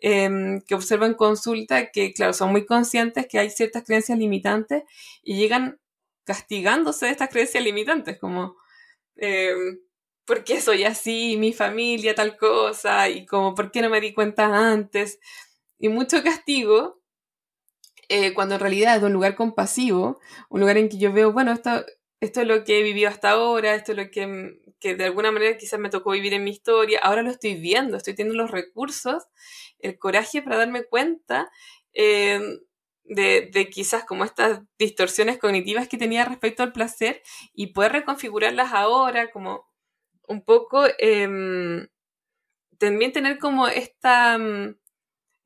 Em, 0.00 0.60
que 0.60 0.76
observan 0.76 1.14
consulta 1.14 1.90
que, 1.90 2.12
claro, 2.12 2.32
son 2.32 2.52
muy 2.52 2.64
conscientes 2.66 3.26
que 3.26 3.38
hay 3.40 3.50
ciertas 3.50 3.82
creencias 3.84 4.16
limitantes 4.16 4.84
y 5.24 5.36
llegan 5.36 5.80
castigándose 6.24 7.06
de 7.06 7.12
estas 7.12 7.30
creencias 7.30 7.64
limitantes, 7.64 8.16
como, 8.18 8.56
eh, 9.16 9.52
¿por 10.28 10.44
qué 10.44 10.60
soy 10.60 10.84
así? 10.84 11.36
Mi 11.38 11.52
familia, 11.52 12.14
tal 12.14 12.36
cosa, 12.36 13.08
y 13.08 13.26
como, 13.26 13.54
¿por 13.56 13.72
qué 13.72 13.82
no 13.82 13.90
me 13.90 14.00
di 14.00 14.14
cuenta 14.14 14.70
antes? 14.70 15.18
Y 15.78 15.88
mucho 15.88 16.22
castigo, 16.22 17.00
eh, 18.08 18.34
cuando 18.34 18.54
en 18.56 18.60
realidad 18.60 18.96
es 18.96 19.00
de 19.00 19.06
un 19.08 19.14
lugar 19.14 19.34
compasivo, 19.34 20.20
un 20.50 20.60
lugar 20.60 20.76
en 20.76 20.88
que 20.88 20.98
yo 20.98 21.12
veo, 21.12 21.32
bueno, 21.32 21.52
esto, 21.52 21.84
esto 22.20 22.42
es 22.42 22.46
lo 22.46 22.64
que 22.64 22.78
he 22.78 22.82
vivido 22.82 23.08
hasta 23.08 23.30
ahora, 23.30 23.74
esto 23.74 23.92
es 23.92 23.98
lo 23.98 24.10
que 24.10 24.60
que 24.80 24.94
de 24.94 25.04
alguna 25.04 25.32
manera 25.32 25.56
quizás 25.56 25.80
me 25.80 25.90
tocó 25.90 26.12
vivir 26.12 26.34
en 26.34 26.44
mi 26.44 26.50
historia, 26.50 27.00
ahora 27.02 27.22
lo 27.22 27.30
estoy 27.30 27.54
viendo, 27.54 27.96
estoy 27.96 28.14
teniendo 28.14 28.40
los 28.40 28.50
recursos, 28.50 29.24
el 29.80 29.98
coraje 29.98 30.42
para 30.42 30.56
darme 30.56 30.84
cuenta 30.84 31.50
eh, 31.92 32.40
de, 33.04 33.70
quizás 33.72 34.04
como 34.04 34.24
estas 34.24 34.60
distorsiones 34.78 35.38
cognitivas 35.38 35.88
que 35.88 35.98
tenía 35.98 36.24
respecto 36.24 36.62
al 36.62 36.72
placer 36.72 37.22
y 37.54 37.68
poder 37.68 37.92
reconfigurarlas 37.92 38.72
ahora, 38.72 39.30
como 39.30 39.67
un 40.28 40.42
poco, 40.42 40.84
em, 40.98 41.88
también 42.78 43.12
tener 43.12 43.38
como 43.38 43.68
esta... 43.68 44.38
Mm, 44.38 44.76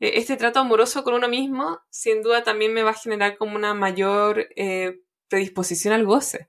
e, 0.01 0.19
este 0.19 0.37
trato 0.37 0.61
amoroso 0.61 1.05
con 1.05 1.15
uno 1.15 1.29
mismo, 1.29 1.81
sin 1.91 2.23
duda 2.23 2.43
también 2.43 2.73
me 2.75 2.83
va 2.83 2.91
a 2.91 2.95
generar 2.95 3.37
como 3.37 3.57
una 3.57 3.75
mayor 3.75 4.49
eh, 4.57 5.01
predisposición 5.29 5.95
al 5.95 6.05
goce. 6.05 6.49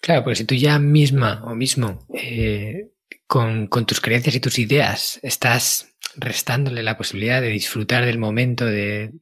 Claro, 0.00 0.24
porque 0.24 0.36
si 0.36 0.44
tú 0.44 0.54
ya 0.54 0.78
misma 0.78 1.42
o 1.44 1.54
mismo 1.54 2.06
eh, 2.14 2.90
con, 3.26 3.68
tus 3.68 4.00
creencias 4.00 4.34
y 4.34 4.40
tus 4.40 4.58
ideas 4.58 5.20
estás 5.22 5.87
restándole 6.16 6.82
la 6.82 6.96
posibilidad 6.96 7.40
de 7.40 7.48
disfrutar 7.48 8.04
del 8.04 8.18
momento, 8.18 8.64
de, 8.64 9.12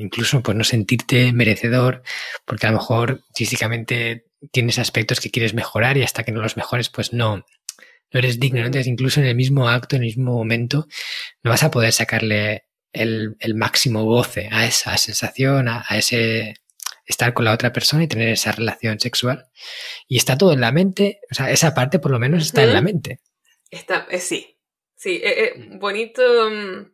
incluso 0.00 0.42
pues 0.42 0.56
no 0.56 0.64
sentirte 0.64 1.32
merecedor, 1.32 2.02
porque 2.44 2.66
a 2.66 2.70
lo 2.70 2.78
mejor 2.78 3.22
físicamente 3.34 4.26
tienes 4.50 4.78
aspectos 4.78 5.20
que 5.20 5.30
quieres 5.30 5.54
mejorar 5.54 5.96
y 5.96 6.02
hasta 6.02 6.24
que 6.24 6.32
no 6.32 6.42
los 6.42 6.56
mejores 6.56 6.88
pues 6.88 7.12
no, 7.12 7.36
no 7.36 7.44
eres 8.18 8.40
digno. 8.40 8.60
Entonces 8.60 8.86
incluso 8.86 9.20
en 9.20 9.26
el 9.26 9.36
mismo 9.36 9.68
acto, 9.68 9.96
en 9.96 10.02
el 10.02 10.08
mismo 10.08 10.32
momento, 10.32 10.86
no 11.42 11.50
vas 11.50 11.62
a 11.62 11.70
poder 11.70 11.92
sacarle 11.92 12.64
el, 12.92 13.36
máximo 13.54 14.04
goce 14.04 14.48
a 14.50 14.66
esa 14.66 14.96
sensación, 14.96 15.68
a 15.68 15.84
ese 15.90 16.54
estar 17.06 17.34
con 17.34 17.44
la 17.44 17.52
otra 17.52 17.72
persona 17.72 18.04
y 18.04 18.08
tener 18.08 18.28
esa 18.28 18.52
relación 18.52 18.98
sexual. 19.00 19.46
Y 20.08 20.16
está 20.16 20.36
todo 20.38 20.52
en 20.52 20.60
la 20.60 20.72
mente, 20.72 21.20
o 21.30 21.34
sea, 21.34 21.50
esa 21.50 21.74
parte 21.74 21.98
por 21.98 22.10
lo 22.10 22.18
menos 22.18 22.42
está 22.44 22.62
en 22.62 22.72
la 22.72 22.80
mente. 22.80 23.20
Está, 23.70 24.06
eh, 24.10 24.18
sí, 24.18 24.51
sí, 25.02 25.20
eh, 25.22 25.44
eh, 25.44 25.68
bonito, 25.78 26.22
mm, 26.50 26.92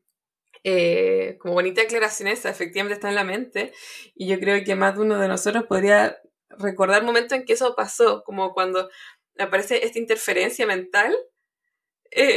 como 1.38 1.54
bonita 1.54 1.82
aclaración 1.82 2.28
esa, 2.28 2.50
efectivamente 2.50 2.94
está 2.94 3.08
en 3.08 3.14
la 3.14 3.24
mente. 3.24 3.72
Y 4.14 4.26
yo 4.28 4.38
creo 4.38 4.62
que 4.64 4.74
más 4.74 4.96
de 4.96 5.02
uno 5.02 5.18
de 5.18 5.28
nosotros 5.28 5.64
podría 5.66 6.18
recordar 6.50 7.02
momentos 7.04 7.38
en 7.38 7.44
que 7.44 7.54
eso 7.54 7.74
pasó, 7.74 8.22
como 8.24 8.52
cuando 8.52 8.90
aparece 9.38 9.84
esta 9.84 9.98
interferencia 9.98 10.66
mental. 10.66 11.16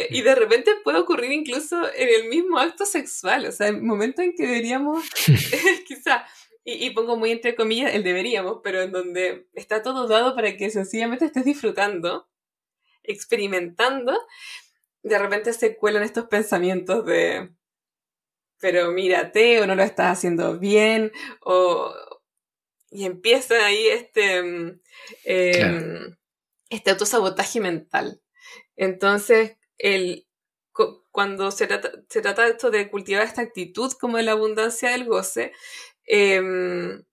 y 0.09 0.21
de 0.21 0.35
repente 0.35 0.71
puede 0.83 0.99
ocurrir 0.99 1.31
incluso 1.31 1.75
en 1.95 2.09
el 2.09 2.29
mismo 2.29 2.59
acto 2.59 2.85
sexual, 2.85 3.45
o 3.45 3.51
sea, 3.51 3.67
el 3.69 3.81
momento 3.81 4.21
en 4.21 4.33
que 4.35 4.45
deberíamos 4.45 5.03
quizá 5.87 6.25
y, 6.63 6.91
pongo 6.91 7.17
muy 7.17 7.31
entre 7.31 7.55
comillas 7.55 7.93
el 7.95 8.03
deberíamos, 8.03 8.59
pero 8.63 8.81
en 8.81 8.91
donde 8.91 9.47
está 9.53 9.81
todo 9.81 10.07
dado 10.07 10.35
para 10.35 10.55
que 10.57 10.69
sencillamente 10.69 11.25
estés 11.25 11.45
disfrutando, 11.45 12.29
experimentando, 13.03 14.19
de 15.03 15.19
repente 15.19 15.53
se 15.53 15.77
cuelan 15.77 16.03
estos 16.03 16.25
pensamientos 16.25 17.05
de, 17.05 17.49
pero 18.61 18.91
mírate, 18.91 19.59
o 19.59 19.67
no 19.67 19.75
lo 19.75 19.83
estás 19.83 20.17
haciendo 20.17 20.57
bien, 20.59 21.11
o... 21.41 21.93
Y 22.93 23.05
empieza 23.05 23.55
ahí 23.65 23.87
este, 23.87 24.43
mm, 24.43 24.81
em, 25.23 26.17
este 26.69 26.91
autosabotaje 26.91 27.61
mental. 27.61 28.21
Entonces, 28.75 29.57
el, 29.77 30.27
cuando 31.09 31.51
se 31.51 31.67
trata, 31.67 31.91
se 32.09 32.21
trata 32.21 32.47
esto 32.47 32.69
de 32.69 32.89
cultivar 32.89 33.23
esta 33.23 33.41
actitud 33.41 33.91
como 33.93 34.17
de 34.17 34.23
la 34.23 34.33
abundancia 34.33 34.91
del 34.91 35.05
goce, 35.05 35.53
em, 36.05 37.03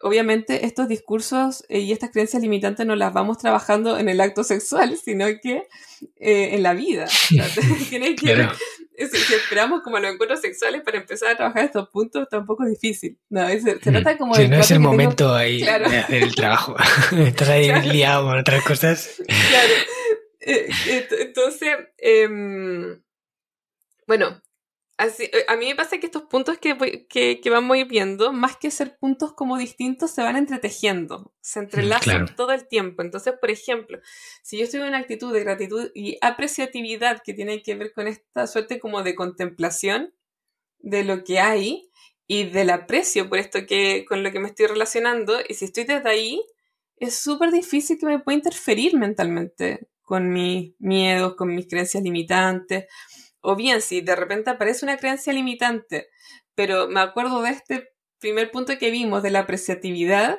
obviamente 0.00 0.66
estos 0.66 0.88
discursos 0.88 1.64
y 1.68 1.92
estas 1.92 2.10
creencias 2.10 2.42
limitantes 2.42 2.86
no 2.86 2.96
las 2.96 3.12
vamos 3.12 3.38
trabajando 3.38 3.98
en 3.98 4.08
el 4.08 4.20
acto 4.20 4.44
sexual, 4.44 4.96
sino 4.96 5.26
que 5.42 5.68
en 6.16 6.62
la 6.62 6.74
vida. 6.74 7.06
Tienes 7.88 8.20
que, 8.20 8.48
si, 9.12 9.34
esperamos 9.34 9.82
como 9.82 9.98
los 9.98 10.12
encuentros 10.12 10.40
sexuales 10.40 10.82
para 10.82 10.98
empezar 10.98 11.30
a 11.30 11.36
trabajar 11.36 11.64
estos 11.64 11.88
puntos, 11.88 12.28
tampoco 12.28 12.64
es 12.64 12.70
difícil. 12.70 13.18
No, 13.28 13.48
se, 13.48 13.76
trata 13.76 14.16
como 14.16 14.36
de. 14.36 14.48
no 14.48 14.56
es 14.56 14.70
el 14.70 14.80
momento 14.80 15.34
ahí 15.34 15.62
de 15.62 15.70
hacer 15.70 16.22
el 16.22 16.34
trabajo. 16.34 16.76
Estás 17.18 17.48
ahí 17.48 17.70
liado 17.90 18.26
con 18.26 18.38
otras 18.38 18.64
cosas. 18.64 19.22
Claro. 19.26 19.74
Eh, 20.40 20.68
entonces, 21.20 21.76
em, 21.98 23.02
bueno, 24.06 24.42
Así, 24.96 25.24
eh, 25.24 25.44
a 25.48 25.56
mí 25.56 25.66
me 25.66 25.74
pasa 25.74 25.98
que 25.98 26.06
estos 26.06 26.22
puntos 26.22 26.58
que, 26.58 27.06
que, 27.08 27.40
que, 27.40 27.50
vamos 27.50 27.74
a 27.74 27.80
ir 27.80 27.88
viendo, 27.88 28.32
más 28.32 28.56
que 28.56 28.70
ser 28.70 28.96
puntos 28.96 29.32
como 29.32 29.58
distintos, 29.58 30.12
se 30.12 30.22
van 30.22 30.36
entretejiendo, 30.36 31.34
se 31.40 31.60
mm, 31.60 31.62
entrelazan 31.64 32.36
todo 32.36 32.52
el 32.52 32.68
tiempo. 32.68 33.02
Entonces, 33.02 33.34
por 33.40 33.50
ejemplo, 33.50 33.98
si 34.42 34.56
yo 34.56 34.64
estoy 34.64 34.80
en 34.80 34.88
una 34.88 34.98
actitud 34.98 35.32
de 35.32 35.42
gratitud 35.42 35.90
y 35.94 36.16
apreciatividad 36.20 37.22
que 37.24 37.34
tiene 37.34 37.62
que 37.62 37.74
ver 37.74 37.92
con 37.92 38.06
esta 38.06 38.46
suerte 38.46 38.78
como 38.78 39.02
de 39.02 39.16
contemplación 39.16 40.14
de 40.78 41.02
lo 41.02 41.24
que 41.24 41.40
hay 41.40 41.90
y 42.28 42.44
del 42.44 42.70
aprecio 42.70 43.28
por 43.28 43.38
esto 43.38 43.66
que 43.66 44.04
con 44.08 44.22
lo 44.22 44.30
que 44.30 44.38
me 44.38 44.48
estoy 44.48 44.66
relacionando, 44.66 45.38
y 45.48 45.54
si 45.54 45.64
estoy 45.64 45.84
desde 45.84 46.08
ahí, 46.08 46.44
es 46.98 47.18
súper 47.18 47.50
difícil 47.50 47.98
que 47.98 48.06
me 48.06 48.20
pueda 48.20 48.36
interferir 48.36 48.96
mentalmente 48.96 49.88
con 50.02 50.30
mis 50.30 50.74
miedos, 50.78 51.34
con 51.34 51.52
mis 51.52 51.66
creencias 51.66 52.04
limitantes 52.04 52.84
o 53.44 53.56
bien, 53.56 53.82
si 53.82 54.00
de 54.00 54.16
repente 54.16 54.50
aparece 54.50 54.84
una 54.84 54.96
creencia 54.96 55.32
limitante, 55.32 56.08
pero 56.54 56.88
me 56.88 57.00
acuerdo 57.00 57.42
de 57.42 57.50
este 57.50 57.92
primer 58.18 58.50
punto 58.50 58.78
que 58.78 58.90
vimos 58.90 59.22
de 59.22 59.30
la 59.30 59.40
apreciatividad, 59.40 60.38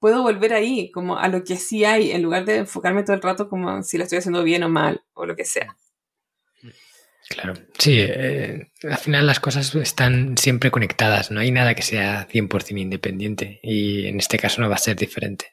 puedo 0.00 0.22
volver 0.22 0.52
ahí, 0.52 0.90
como 0.90 1.18
a 1.18 1.28
lo 1.28 1.44
que 1.44 1.56
sí 1.56 1.84
hay, 1.84 2.10
en 2.10 2.22
lugar 2.22 2.44
de 2.46 2.58
enfocarme 2.58 3.04
todo 3.04 3.14
el 3.14 3.22
rato 3.22 3.48
como 3.48 3.82
si 3.84 3.96
lo 3.96 4.04
estoy 4.04 4.18
haciendo 4.18 4.42
bien 4.42 4.64
o 4.64 4.68
mal, 4.68 5.04
o 5.12 5.24
lo 5.24 5.36
que 5.36 5.44
sea. 5.44 5.76
Claro, 7.28 7.54
sí, 7.78 8.00
eh, 8.00 8.72
al 8.82 8.98
final 8.98 9.24
las 9.24 9.38
cosas 9.38 9.72
están 9.76 10.36
siempre 10.36 10.72
conectadas, 10.72 11.30
no 11.30 11.38
hay 11.38 11.52
nada 11.52 11.76
que 11.76 11.82
sea 11.82 12.26
100% 12.26 12.80
independiente 12.80 13.60
y 13.62 14.08
en 14.08 14.18
este 14.18 14.36
caso 14.36 14.60
no 14.60 14.68
va 14.68 14.74
a 14.74 14.78
ser 14.78 14.96
diferente. 14.96 15.52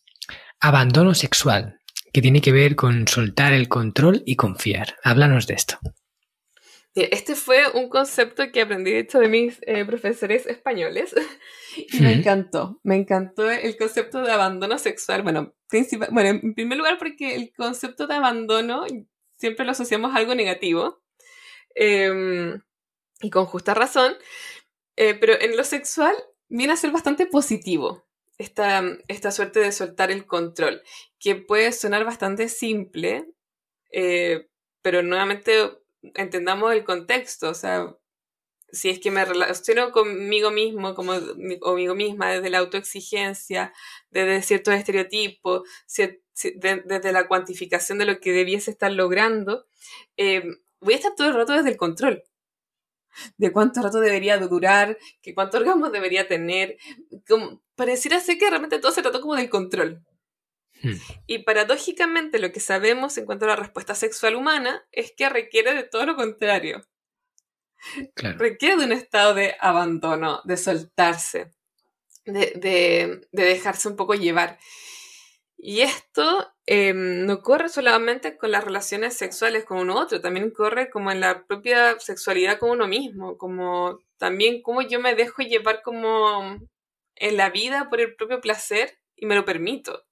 Abandono 0.63 1.15
sexual, 1.15 1.79
que 2.13 2.21
tiene 2.21 2.39
que 2.39 2.51
ver 2.51 2.75
con 2.75 3.07
soltar 3.07 3.51
el 3.51 3.67
control 3.67 4.21
y 4.27 4.35
confiar. 4.35 4.95
Háblanos 5.03 5.47
de 5.47 5.55
esto. 5.55 5.79
Este 6.93 7.35
fue 7.35 7.63
un 7.73 7.89
concepto 7.89 8.43
que 8.51 8.61
aprendí 8.61 8.91
de 8.91 8.99
hecho 8.99 9.17
de 9.17 9.27
mis 9.27 9.57
eh, 9.65 9.83
profesores 9.85 10.45
españoles 10.45 11.15
y 11.91 11.99
me 12.01 12.13
encantó. 12.13 12.79
Me 12.83 12.95
encantó 12.95 13.49
el 13.49 13.75
concepto 13.75 14.21
de 14.21 14.31
abandono 14.31 14.77
sexual. 14.77 15.23
Bueno, 15.23 15.55
bueno, 16.11 16.29
en 16.29 16.53
primer 16.53 16.77
lugar 16.77 16.99
porque 16.99 17.33
el 17.33 17.51
concepto 17.57 18.05
de 18.05 18.13
abandono 18.13 18.85
siempre 19.37 19.65
lo 19.65 19.71
asociamos 19.71 20.13
a 20.13 20.17
algo 20.17 20.35
negativo 20.35 21.01
em, 21.73 22.61
y 23.19 23.31
con 23.31 23.47
justa 23.47 23.73
razón, 23.73 24.13
eh, 24.95 25.15
pero 25.15 25.33
en 25.41 25.57
lo 25.57 25.63
sexual 25.63 26.13
viene 26.49 26.73
a 26.73 26.77
ser 26.77 26.91
bastante 26.91 27.25
positivo 27.25 28.05
esta, 28.41 28.83
esta 29.07 29.31
suerte 29.31 29.59
de 29.59 29.71
soltar 29.71 30.11
el 30.11 30.25
control, 30.25 30.81
que 31.19 31.35
puede 31.35 31.71
sonar 31.71 32.03
bastante 32.05 32.49
simple, 32.49 33.27
eh, 33.91 34.47
pero 34.81 35.03
nuevamente 35.03 35.71
entendamos 36.15 36.73
el 36.73 36.83
contexto, 36.83 37.49
o 37.49 37.53
sea, 37.53 37.95
si 38.71 38.89
es 38.89 38.99
que 38.99 39.11
me 39.11 39.25
relaciono 39.25 39.91
conmigo 39.91 40.49
mismo, 40.49 40.95
como 40.95 41.13
conmigo 41.59 41.93
misma, 41.93 42.31
desde 42.31 42.49
la 42.49 42.59
autoexigencia, 42.59 43.73
desde 44.09 44.41
ciertos 44.41 44.73
estereotipos, 44.75 45.63
desde 46.55 47.11
la 47.11 47.27
cuantificación 47.27 47.97
de 47.99 48.05
lo 48.05 48.19
que 48.19 48.31
debiese 48.31 48.71
estar 48.71 48.91
logrando, 48.91 49.67
eh, 50.17 50.43
voy 50.79 50.93
a 50.93 50.97
estar 50.97 51.15
todo 51.15 51.27
el 51.27 51.35
rato 51.35 51.53
desde 51.53 51.69
el 51.69 51.77
control 51.77 52.23
de 53.37 53.51
cuánto 53.51 53.81
rato 53.81 53.99
debería 53.99 54.37
durar, 54.37 54.97
que 55.21 55.33
cuánto 55.33 55.57
orgasmo 55.57 55.89
debería 55.89 56.27
tener. 56.27 56.77
Como, 57.27 57.61
pareciera 57.75 58.19
ser 58.19 58.37
que 58.37 58.49
realmente 58.49 58.79
todo 58.79 58.91
se 58.91 59.01
trató 59.01 59.21
como 59.21 59.35
del 59.35 59.49
control. 59.49 60.03
Hmm. 60.81 60.95
Y 61.27 61.39
paradójicamente 61.39 62.39
lo 62.39 62.51
que 62.51 62.59
sabemos 62.59 63.17
en 63.17 63.25
cuanto 63.25 63.45
a 63.45 63.49
la 63.49 63.55
respuesta 63.55 63.95
sexual 63.95 64.35
humana 64.35 64.83
es 64.91 65.13
que 65.15 65.29
requiere 65.29 65.73
de 65.73 65.83
todo 65.83 66.05
lo 66.05 66.15
contrario. 66.15 66.85
Requiere 68.15 68.77
de 68.77 68.85
un 68.85 68.91
estado 68.91 69.33
de 69.33 69.55
abandono, 69.59 70.41
de 70.43 70.57
soltarse, 70.57 71.51
de, 72.25 72.53
de, 72.55 73.27
de 73.31 73.43
dejarse 73.43 73.87
un 73.87 73.95
poco 73.95 74.13
llevar. 74.13 74.59
Y 75.63 75.81
esto 75.81 76.51
em, 76.65 77.25
no 77.27 77.41
corre 77.43 77.69
solamente 77.69 78.35
con 78.37 78.49
las 78.51 78.63
relaciones 78.63 79.15
sexuales 79.15 79.63
con 79.63 79.77
uno 79.77 79.95
otro, 79.99 80.19
también 80.19 80.49
corre 80.49 80.89
como 80.89 81.11
en 81.11 81.19
la 81.21 81.45
propia 81.45 81.99
sexualidad 81.99 82.57
con 82.59 82.71
uno 82.71 82.87
mismo, 82.87 83.37
como 83.37 83.99
también 84.17 84.63
cómo 84.63 84.81
yo 84.81 84.99
me 84.99 85.13
dejo 85.15 85.43
llevar 85.43 85.83
como 85.83 86.57
en 87.15 87.37
la 87.37 87.51
vida 87.51 87.89
por 87.89 88.01
el 88.01 88.15
propio 88.15 88.41
placer 88.41 88.97
y 89.15 89.27
me 89.27 89.35
lo 89.35 89.45
permito. 89.45 90.03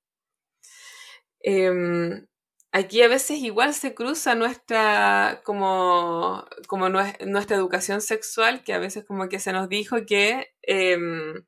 Em, 1.42 2.28
aquí 2.72 3.02
a 3.02 3.08
veces 3.08 3.40
igual 3.40 3.74
se 3.74 3.94
cruza 3.96 4.36
nuestra 4.36 5.42
como, 5.46 6.46
como 6.68 6.90
nuestra 6.90 7.56
educación 7.58 8.02
sexual, 8.02 8.64
que 8.64 8.74
a 8.74 8.80
veces 8.80 9.06
como 9.06 9.30
que 9.30 9.40
se 9.40 9.54
nos 9.54 9.70
dijo 9.70 10.06
que 10.06 10.54
em, 10.64 11.46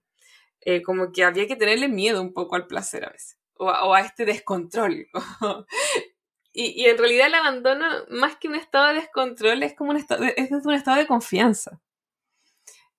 eh, 0.61 0.81
como 0.83 1.11
que 1.11 1.23
había 1.23 1.47
que 1.47 1.55
tenerle 1.55 1.87
miedo 1.89 2.21
un 2.21 2.33
poco 2.33 2.55
al 2.55 2.67
placer 2.67 3.05
a 3.05 3.11
veces 3.11 3.40
o 3.61 3.93
a, 3.93 4.01
este 4.01 4.25
descontrol. 4.25 5.07
y, 6.53 6.85
en 6.85 6.97
realidad 6.97 7.27
el 7.27 7.35
abandono, 7.35 7.85
más 8.09 8.35
que 8.37 8.47
un 8.47 8.55
estado 8.55 8.87
de 8.89 9.01
descontrol, 9.01 9.63
es 9.63 9.75
como 9.75 9.91
un 9.91 9.97
estado, 9.97 10.25
es 10.35 10.51
un 10.51 10.73
estado 10.73 10.97
de 10.97 11.07
confianza. 11.07 11.79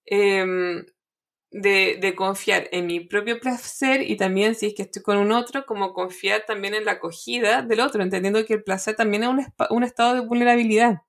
Em, 0.07 0.85
de, 1.53 2.15
confiar 2.17 2.69
en 2.73 2.87
mi 2.87 3.01
propio 3.01 3.39
placer 3.41 4.03
y 4.03 4.17
también 4.17 4.55
si 4.55 4.67
es 4.67 4.75
que 4.75 4.83
estoy 4.83 5.03
con 5.03 5.19
un 5.19 5.33
otro, 5.33 5.67
como 5.67 5.93
confiar 5.93 6.45
también 6.47 6.75
en 6.75 6.85
la 6.85 6.93
acogida 6.93 7.63
del 7.63 7.81
otro, 7.81 8.03
entendiendo 8.03 8.45
que 8.47 8.55
el 8.55 8.65
placer 8.65 8.97
también 8.97 9.25
es 9.25 9.47
un 9.71 9.85
estado 9.85 10.15
de 10.15 10.21
vulnerabilidad. 10.21 11.03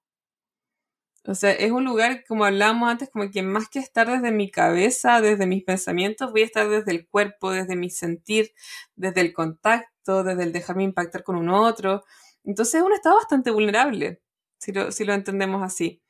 O 1.25 1.35
sea, 1.35 1.51
es 1.51 1.71
un 1.71 1.85
lugar, 1.85 2.25
como 2.27 2.43
hablábamos 2.45 2.89
antes, 2.89 3.09
como 3.09 3.31
que 3.31 3.43
más 3.43 3.69
que 3.69 3.79
estar 3.79 4.09
desde 4.09 4.31
mi 4.31 4.51
cabeza, 4.51 5.21
desde 5.21 5.47
mis 5.47 5.63
pensamientos, 5.63 6.31
voy 6.31 6.41
a 6.41 6.45
estar 6.45 6.67
desde 6.69 6.91
el 6.91 7.07
cuerpo, 7.07 7.51
desde 7.51 7.75
mi 7.77 7.89
sentir, 7.89 8.53
desde 8.95 9.21
el 9.21 9.33
contacto, 9.33 10.23
desde 10.23 10.43
el 10.43 10.51
dejarme 10.51 10.83
impactar 10.83 11.23
con 11.23 11.37
un 11.37 11.49
otro. 11.49 12.03
Entonces 12.43 12.75
es 12.75 12.81
un 12.83 12.93
estado 12.93 13.15
bastante 13.15 13.51
vulnerable, 13.51 14.21
si 14.57 14.73
lo, 14.73 14.91
si 14.91 15.05
lo 15.05 15.13
entendemos 15.13 15.63
así. 15.63 16.01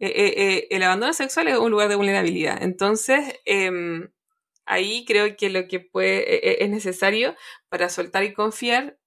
Eh, 0.00 0.06
eh, 0.14 0.34
eh, 0.36 0.68
el 0.70 0.82
abandono 0.82 1.12
sexual 1.12 1.48
es 1.48 1.58
un 1.58 1.70
lugar 1.70 1.88
de 1.88 1.96
vulnerabilidad. 1.96 2.62
Entonces, 2.62 3.34
em, 3.46 4.10
ahí 4.66 5.04
creo 5.06 5.36
que 5.36 5.50
lo 5.50 5.66
que 5.68 5.80
puede, 5.80 6.62
es 6.64 6.70
necesario 6.70 7.34
para 7.68 7.88
soltar 7.88 8.24
y 8.24 8.34
confiar 8.34 8.97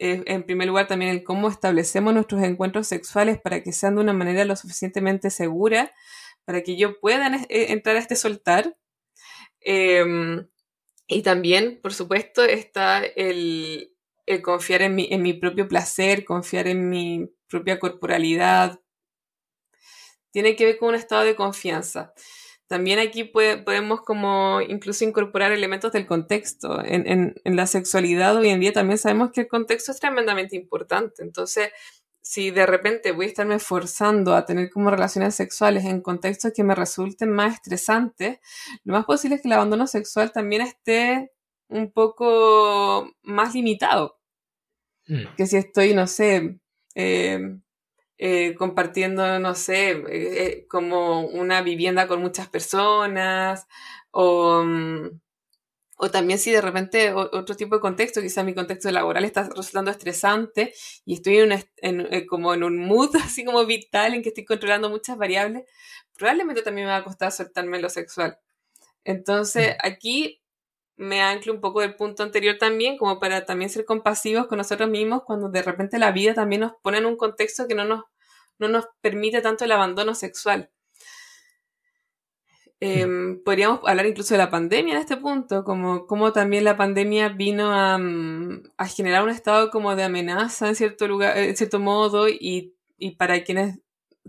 en 0.00 0.42
primer 0.44 0.66
lugar 0.66 0.86
también 0.88 1.10
el 1.10 1.22
cómo 1.22 1.48
establecemos 1.48 2.14
nuestros 2.14 2.42
encuentros 2.42 2.86
sexuales 2.86 3.38
para 3.38 3.62
que 3.62 3.72
sean 3.72 3.96
de 3.96 4.00
una 4.00 4.14
manera 4.14 4.44
lo 4.46 4.56
suficientemente 4.56 5.28
segura 5.30 5.92
para 6.44 6.62
que 6.62 6.76
yo 6.76 6.98
pueda 6.98 7.28
eh, 7.48 7.72
entrar 7.72 7.96
a 7.96 8.00
este 8.00 8.16
soltar. 8.16 8.76
Em, 9.60 10.48
y 11.06 11.22
también, 11.22 11.80
por 11.82 11.92
supuesto, 11.92 12.42
está 12.42 13.04
el, 13.04 13.94
confiar 14.42 14.82
en 14.82 14.94
mi, 14.94 15.08
en 15.10 15.22
mi 15.22 15.34
propio 15.34 15.68
placer, 15.68 16.24
confiar 16.24 16.66
en 16.68 16.88
mi 16.88 17.30
propia 17.48 17.78
corporalidad, 17.78 18.80
tiene 20.32 20.56
que 20.56 20.64
ver 20.64 20.78
con 20.78 20.90
un 20.90 20.94
estado 20.94 21.24
de 21.24 21.36
confianza. 21.36 22.14
También 22.70 23.00
aquí 23.00 23.24
podemos 23.24 24.02
como 24.02 24.60
incluso 24.60 25.04
incorporar 25.04 25.50
elementos 25.50 25.90
del 25.90 26.06
contexto. 26.06 26.80
En, 26.84 27.34
en, 27.42 27.56
la 27.56 27.66
sexualidad 27.66 28.36
hoy 28.36 28.50
en 28.50 28.60
día 28.60 28.72
también 28.72 28.96
sabemos 28.96 29.32
que 29.32 29.40
el 29.40 29.48
contexto 29.48 29.90
es 29.90 29.98
tremendamente 29.98 30.54
importante. 30.54 31.24
Entonces, 31.24 31.70
si 32.22 32.52
de 32.52 32.66
repente 32.66 33.10
voy 33.10 33.24
a 33.24 33.28
estarme 33.28 33.58
forzando 33.58 34.36
a 34.36 34.46
tener 34.46 34.70
como 34.70 34.88
relaciones 34.88 35.34
sexuales 35.34 35.84
en 35.84 36.00
contextos 36.00 36.52
que 36.54 36.62
me 36.62 36.76
resulten 36.76 37.32
más 37.32 37.54
estresantes, 37.54 38.38
lo 38.84 38.92
más 38.92 39.04
posible 39.04 39.34
es 39.34 39.42
que 39.42 39.48
el 39.48 39.54
abandono 39.54 39.88
sexual 39.88 40.30
también 40.30 40.62
esté 40.62 41.32
un 41.66 41.90
poco 41.90 43.10
más 43.24 43.52
limitado. 43.52 44.20
Mm. 45.08 45.34
Que 45.36 45.46
si 45.46 45.56
estoy, 45.56 45.92
no 45.92 46.06
sé, 46.06 46.60
eh, 46.94 47.40
eh, 48.22 48.54
compartiendo, 48.54 49.38
no 49.38 49.54
sé, 49.54 49.92
eh, 50.10 50.66
como 50.68 51.22
una 51.22 51.62
vivienda 51.62 52.06
con 52.06 52.20
muchas 52.20 52.48
personas 52.50 53.66
o, 54.10 54.62
mm, 54.62 55.20
o 55.96 56.10
también 56.10 56.38
si 56.38 56.50
de 56.50 56.60
repente 56.60 57.14
otro 57.14 57.56
tipo 57.56 57.76
de 57.76 57.80
contexto, 57.80 58.20
quizá 58.20 58.42
mi 58.44 58.52
contexto 58.54 58.90
laboral 58.90 59.24
está 59.24 59.44
resultando 59.44 59.90
estresante 59.90 60.74
y 61.06 61.14
estoy 61.14 61.38
en, 61.38 62.26
como 62.26 62.52
en 62.52 62.62
un 62.62 62.76
mood 62.78 63.10
así 63.24 63.42
como 63.42 63.64
vital 63.64 64.12
en 64.12 64.22
que 64.22 64.28
estoy 64.28 64.44
controlando 64.44 64.90
muchas 64.90 65.16
variables, 65.16 65.64
probablemente 66.18 66.60
también 66.60 66.88
me 66.88 66.92
va 66.92 66.98
a 66.98 67.04
costar 67.04 67.32
soltarme 67.32 67.80
lo 67.80 67.88
sexual. 67.88 68.38
Entonces, 69.02 69.76
mm. 69.76 69.86
aquí 69.86 70.39
me 71.00 71.22
anclo 71.22 71.54
un 71.54 71.60
poco 71.62 71.80
del 71.80 71.96
punto 71.96 72.22
anterior 72.22 72.58
también, 72.58 72.98
como 72.98 73.18
para 73.18 73.46
también 73.46 73.70
ser 73.70 73.86
compasivos 73.86 74.46
con 74.46 74.58
nosotros 74.58 74.90
mismos 74.90 75.22
cuando 75.24 75.48
de 75.48 75.62
repente 75.62 75.98
la 75.98 76.12
vida 76.12 76.34
también 76.34 76.60
nos 76.60 76.72
pone 76.82 76.98
en 76.98 77.06
un 77.06 77.16
contexto 77.16 77.66
que 77.66 77.74
no 77.74 77.86
nos, 77.86 78.04
no 78.58 78.68
nos 78.68 78.84
permite 79.00 79.40
tanto 79.40 79.64
el 79.64 79.72
abandono 79.72 80.14
sexual. 80.14 80.70
Em, 82.80 83.42
podríamos 83.42 83.80
hablar 83.86 84.06
incluso 84.06 84.34
de 84.34 84.38
la 84.38 84.50
pandemia 84.50 84.94
en 84.94 85.00
este 85.00 85.16
punto, 85.16 85.64
como, 85.64 86.06
como 86.06 86.32
también 86.32 86.64
la 86.64 86.76
pandemia 86.76 87.30
vino 87.30 87.72
a, 87.72 87.96
mm, 87.96 88.62
a, 88.76 88.86
generar 88.86 89.22
un 89.22 89.30
estado 89.30 89.70
como 89.70 89.96
de 89.96 90.04
amenaza 90.04 90.68
en 90.68 90.76
cierto 90.76 91.08
lugar, 91.08 91.36
en 91.38 91.56
cierto 91.56 91.78
modo, 91.78 92.28
y, 92.28 92.74
y 92.98 93.12
para 93.16 93.42
quienes 93.42 93.80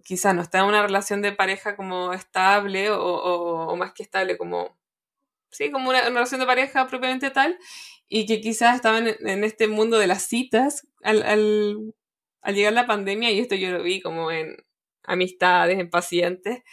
quizás 0.03 0.33
no 0.35 0.41
están 0.41 0.63
en 0.63 0.69
una 0.69 0.83
relación 0.83 1.21
de 1.21 1.33
pareja 1.33 1.75
como 1.75 2.13
estable 2.13 2.91
o, 2.91 2.97
o 3.03 3.75
más 3.75 3.93
que 3.93 4.03
estable, 4.03 4.37
como 4.37 4.80
sí, 5.51 5.71
como 5.71 5.89
una, 5.89 6.01
relación 6.01 6.39
de 6.39 6.45
pareja 6.45 6.87
propiamente 6.87 7.29
tal, 7.29 7.57
y 8.07 8.25
que 8.25 8.41
quizás 8.41 8.75
estaban 8.75 9.07
en, 9.07 9.43
este 9.43 9.67
mundo 9.67 9.97
de 9.97 10.07
las 10.07 10.23
citas 10.23 10.87
al, 11.03 11.23
al, 11.23 11.93
al, 12.41 12.55
llegar 12.55 12.73
la 12.73 12.87
pandemia, 12.87 13.31
y 13.31 13.39
esto 13.39 13.55
yo 13.55 13.71
lo 13.71 13.83
vi 13.83 14.01
como 14.01 14.31
en 14.31 14.57
amistades, 15.03 15.79
en 15.79 15.89
pacientes, 15.89 16.63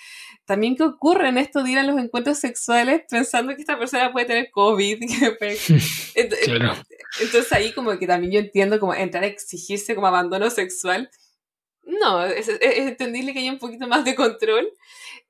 también 0.45 0.77
que 0.77 0.83
ocurre 0.83 1.29
en 1.29 1.39
esto 1.39 1.63
de 1.63 1.73
ir 1.73 1.79
a 1.79 1.83
los 1.83 1.99
encuentros 1.99 2.39
sexuales 2.39 3.03
pensando 3.09 3.55
que 3.55 3.61
esta 3.61 3.79
persona 3.79 4.13
puede 4.13 4.27
tener 4.27 4.51
COVID. 4.51 4.99
Entonces 6.15 7.53
ahí 7.53 7.73
como 7.73 7.99
que 7.99 8.07
también 8.07 8.33
yo 8.33 8.41
entiendo 8.41 8.81
como 8.81 8.95
entrar 8.95 9.25
a 9.25 9.27
exigirse 9.27 9.95
como 9.95 10.07
abandono 10.07 10.51
sexual. 10.51 11.11
No, 11.83 12.25
es, 12.25 12.49
entendible 12.49 13.33
que 13.33 13.41
haya 13.41 13.53
un 13.53 13.59
poquito 13.59 13.89
más 13.89 14.05
de 14.05 14.15
control, 14.15 14.71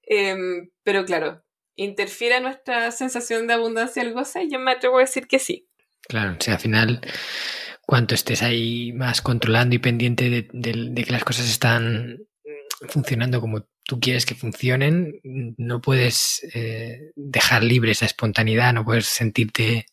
em, 0.02 0.70
pero 0.82 1.04
claro, 1.04 1.42
interfiere 1.78 2.40
nuestra 2.40 2.90
sensación 2.90 3.46
de 3.46 3.54
abundancia 3.54 4.02
el 4.02 4.12
goce, 4.12 4.48
yo 4.50 4.58
me 4.58 4.72
atrevo 4.72 4.98
a 4.98 5.02
decir 5.02 5.26
que 5.26 5.38
sí. 5.38 5.68
Claro, 6.08 6.36
o 6.38 6.42
sea, 6.42 6.54
al 6.54 6.60
final, 6.60 7.00
cuanto 7.86 8.14
estés 8.14 8.42
ahí 8.42 8.92
más 8.92 9.22
controlando 9.22 9.76
y 9.76 9.78
pendiente 9.78 10.28
de, 10.28 11.04
que 11.04 11.12
las 11.12 11.24
cosas 11.24 11.48
están 11.48 12.18
funcionando 12.88 13.40
como 13.40 13.66
tú 13.84 14.00
quieres 14.00 14.26
que 14.26 14.34
funcionen, 14.34 15.20
no 15.22 15.80
puedes 15.80 16.42
eh, 16.52 17.12
dejar 17.14 17.62
libre 17.62 17.92
esa 17.92 18.06
espontaneidad, 18.06 18.72
no 18.74 18.84
puedes 18.84 19.06
sentirte 19.06 19.86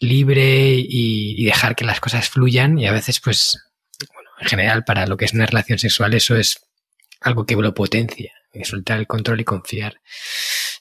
libre 0.00 0.74
y, 0.76 1.44
dejar 1.44 1.76
que 1.76 1.84
las 1.84 2.00
cosas 2.00 2.28
fluyan 2.28 2.78
y 2.78 2.86
a 2.86 2.92
veces, 2.92 3.20
pues, 3.20 3.58
bueno, 4.12 4.30
en 4.40 4.48
general 4.48 4.84
para 4.84 5.06
lo 5.06 5.16
que 5.16 5.26
es 5.26 5.34
una 5.34 5.46
relación 5.46 5.78
sexual 5.78 6.14
eso 6.14 6.36
es 6.36 6.66
algo 7.20 7.46
que 7.46 7.54
lo 7.54 7.74
potencia, 7.74 8.32
soltar 8.64 8.98
el 8.98 9.06
control 9.06 9.40
y 9.40 9.44
confiar. 9.44 10.00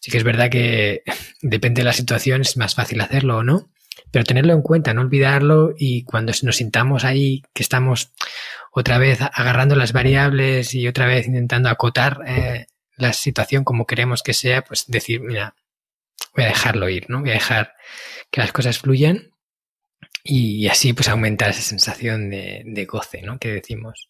Sí 0.02 0.12
que 0.12 0.18
es 0.18 0.24
verdad 0.24 0.50
que 0.50 1.04
depende 1.42 1.82
de 1.82 1.86
la 1.86 1.94
situación, 1.94 2.42
es 2.42 2.58
más 2.58 2.76
fácil 2.76 3.00
hacerlo 3.02 3.38
o 3.38 3.44
no, 3.44 3.70
pero 4.10 4.26
tenerlo 4.26 4.54
en 4.54 4.62
cuenta, 4.62 4.94
no 4.94 5.02
olvidarlo 5.02 5.74
y 5.78 6.04
cuando 6.04 6.34
nos 6.42 6.56
sintamos 6.58 7.06
ahí 7.06 7.44
que 7.54 7.64
estamos 7.64 8.12
otra 8.72 8.98
vez 8.98 9.20
agarrando 9.22 9.76
las 9.76 9.94
variables 9.94 10.74
y 10.74 10.88
otra 10.88 11.06
vez 11.06 11.28
intentando 11.28 11.70
acotar 11.70 12.20
eh, 12.26 12.66
la 12.98 13.14
situación 13.14 13.64
como 13.64 13.86
queremos 13.86 14.24
que 14.24 14.34
sea, 14.34 14.64
pues 14.64 14.86
decir, 14.88 15.22
mira, 15.22 15.56
voy 16.36 16.46
a 16.46 16.50
dejarlo 16.50 16.90
ir, 16.90 17.10
¿no? 17.10 17.22
Voy 17.22 17.30
a 17.30 17.34
dejar 17.34 17.76
que 18.32 18.42
las 18.42 18.52
cosas 18.52 18.80
fluyan 18.80 19.32
y 20.24 20.68
así 20.68 20.94
pues 20.94 21.10
aumentar 21.10 21.52
esa 21.52 21.62
sensación 21.62 22.30
de, 22.30 22.64
de 22.66 22.86
goce, 22.86 23.22
¿no? 23.22 23.38
Que 23.38 23.50
decimos. 23.50 24.08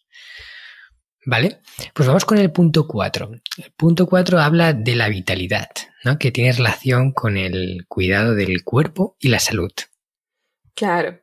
¿Vale? 1.26 1.60
Pues 1.94 2.08
vamos 2.08 2.26
con 2.26 2.38
el 2.40 2.52
punto 2.52 2.88
4. 2.88 3.32
El 3.58 3.72
punto 3.78 4.08
4 4.08 4.40
habla 4.40 4.74
de 4.74 4.96
la 4.96 5.08
vitalidad, 5.08 5.70
¿no? 6.04 6.18
Que 6.18 6.32
tiene 6.32 6.52
relación 6.52 7.12
con 7.12 7.38
el 7.38 7.86
cuidado 7.88 8.34
del 8.34 8.64
cuerpo 8.64 9.18
y 9.20 9.30
la 9.30 9.40
salud. 9.40 9.72
Claro. 10.74 11.22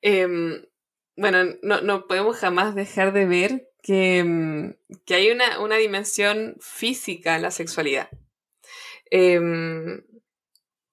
Em, 0.00 0.64
bueno, 1.16 1.56
no, 1.62 2.06
podemos 2.06 2.38
jamás 2.38 2.74
dejar 2.74 3.12
de 3.12 3.26
ver 3.26 3.68
que, 3.82 4.18
em, 4.18 4.74
hay 5.08 5.30
una, 5.30 5.76
dimensión 5.76 6.56
física 6.60 7.36
en 7.36 7.42
la 7.42 7.50
sexualidad. 7.50 8.08
Em, 9.10 10.02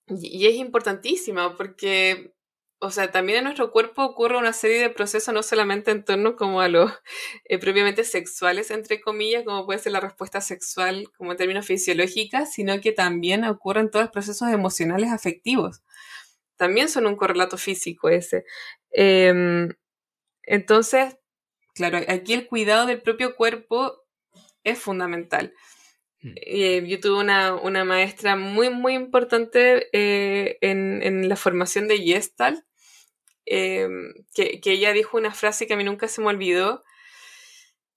y 0.08 0.48
es 0.48 0.56
importantísima 0.56 1.56
porque 1.56 2.34
o 2.80 2.92
sea, 2.92 3.12
también 3.12 3.40
en 3.40 3.44
nuestro 3.46 3.72
cuerpo 3.72 4.04
ocurre 4.04 4.38
una 4.38 4.54
serie 4.54 4.80
de 4.80 4.90
procesos, 4.90 5.34
no 5.34 5.42
solamente 5.42 5.92
en 5.92 6.04
torno 6.04 6.36
como 6.36 6.62
a 6.62 6.68
los 6.68 6.92
eh, 7.46 7.58
propiamente 7.58 8.04
sexuales, 8.04 8.72
entre 8.72 9.02
comillas, 9.02 9.44
como 9.44 9.66
puede 9.66 9.80
ser 9.80 9.94
la 9.94 10.00
respuesta 10.00 10.42
sexual 10.42 11.10
como 11.18 11.32
en 11.32 11.38
términos 11.38 11.66
fisiológicos, 11.66 12.52
sino 12.52 12.80
que 12.80 12.92
también 12.92 13.44
ocurren 13.46 13.90
todos 13.90 14.06
los 14.06 14.12
procesos 14.12 14.50
emocionales 14.50 15.12
afectivos. 15.12 15.82
También 16.56 16.90
son 16.90 17.08
un 17.08 17.16
correlato 17.16 17.58
físico 17.58 18.10
ese. 18.10 18.46
Em, 18.92 19.70
entonces, 20.44 21.18
claro, 21.74 22.00
aquí 22.08 22.34
el 22.34 22.48
cuidado 22.48 22.86
del 22.86 23.02
propio 23.02 23.36
cuerpo 23.36 24.04
es 24.64 24.80
fundamental. 24.80 25.54
Mm. 26.22 26.34
Eh, 26.36 26.84
yo 26.88 27.00
tuve 27.00 27.20
una, 27.20 27.86
maestra 27.86 28.36
muy, 28.36 28.70
muy 28.70 28.94
importante 28.94 29.88
eh, 29.94 30.58
en, 30.62 31.02
en, 31.04 31.30
la 31.30 31.36
formación 31.36 31.88
de 31.88 32.00
Gestalt, 32.00 32.67
Em, 33.50 34.14
que, 34.34 34.60
ella 34.66 34.92
dijo 34.92 35.18
una 35.18 35.34
frase 35.34 35.68
que 35.68 35.74
a 35.74 35.78
mí 35.78 35.84
nunca 35.86 36.10
se 36.10 36.20
me 36.20 36.28
olvidó, 36.28 36.84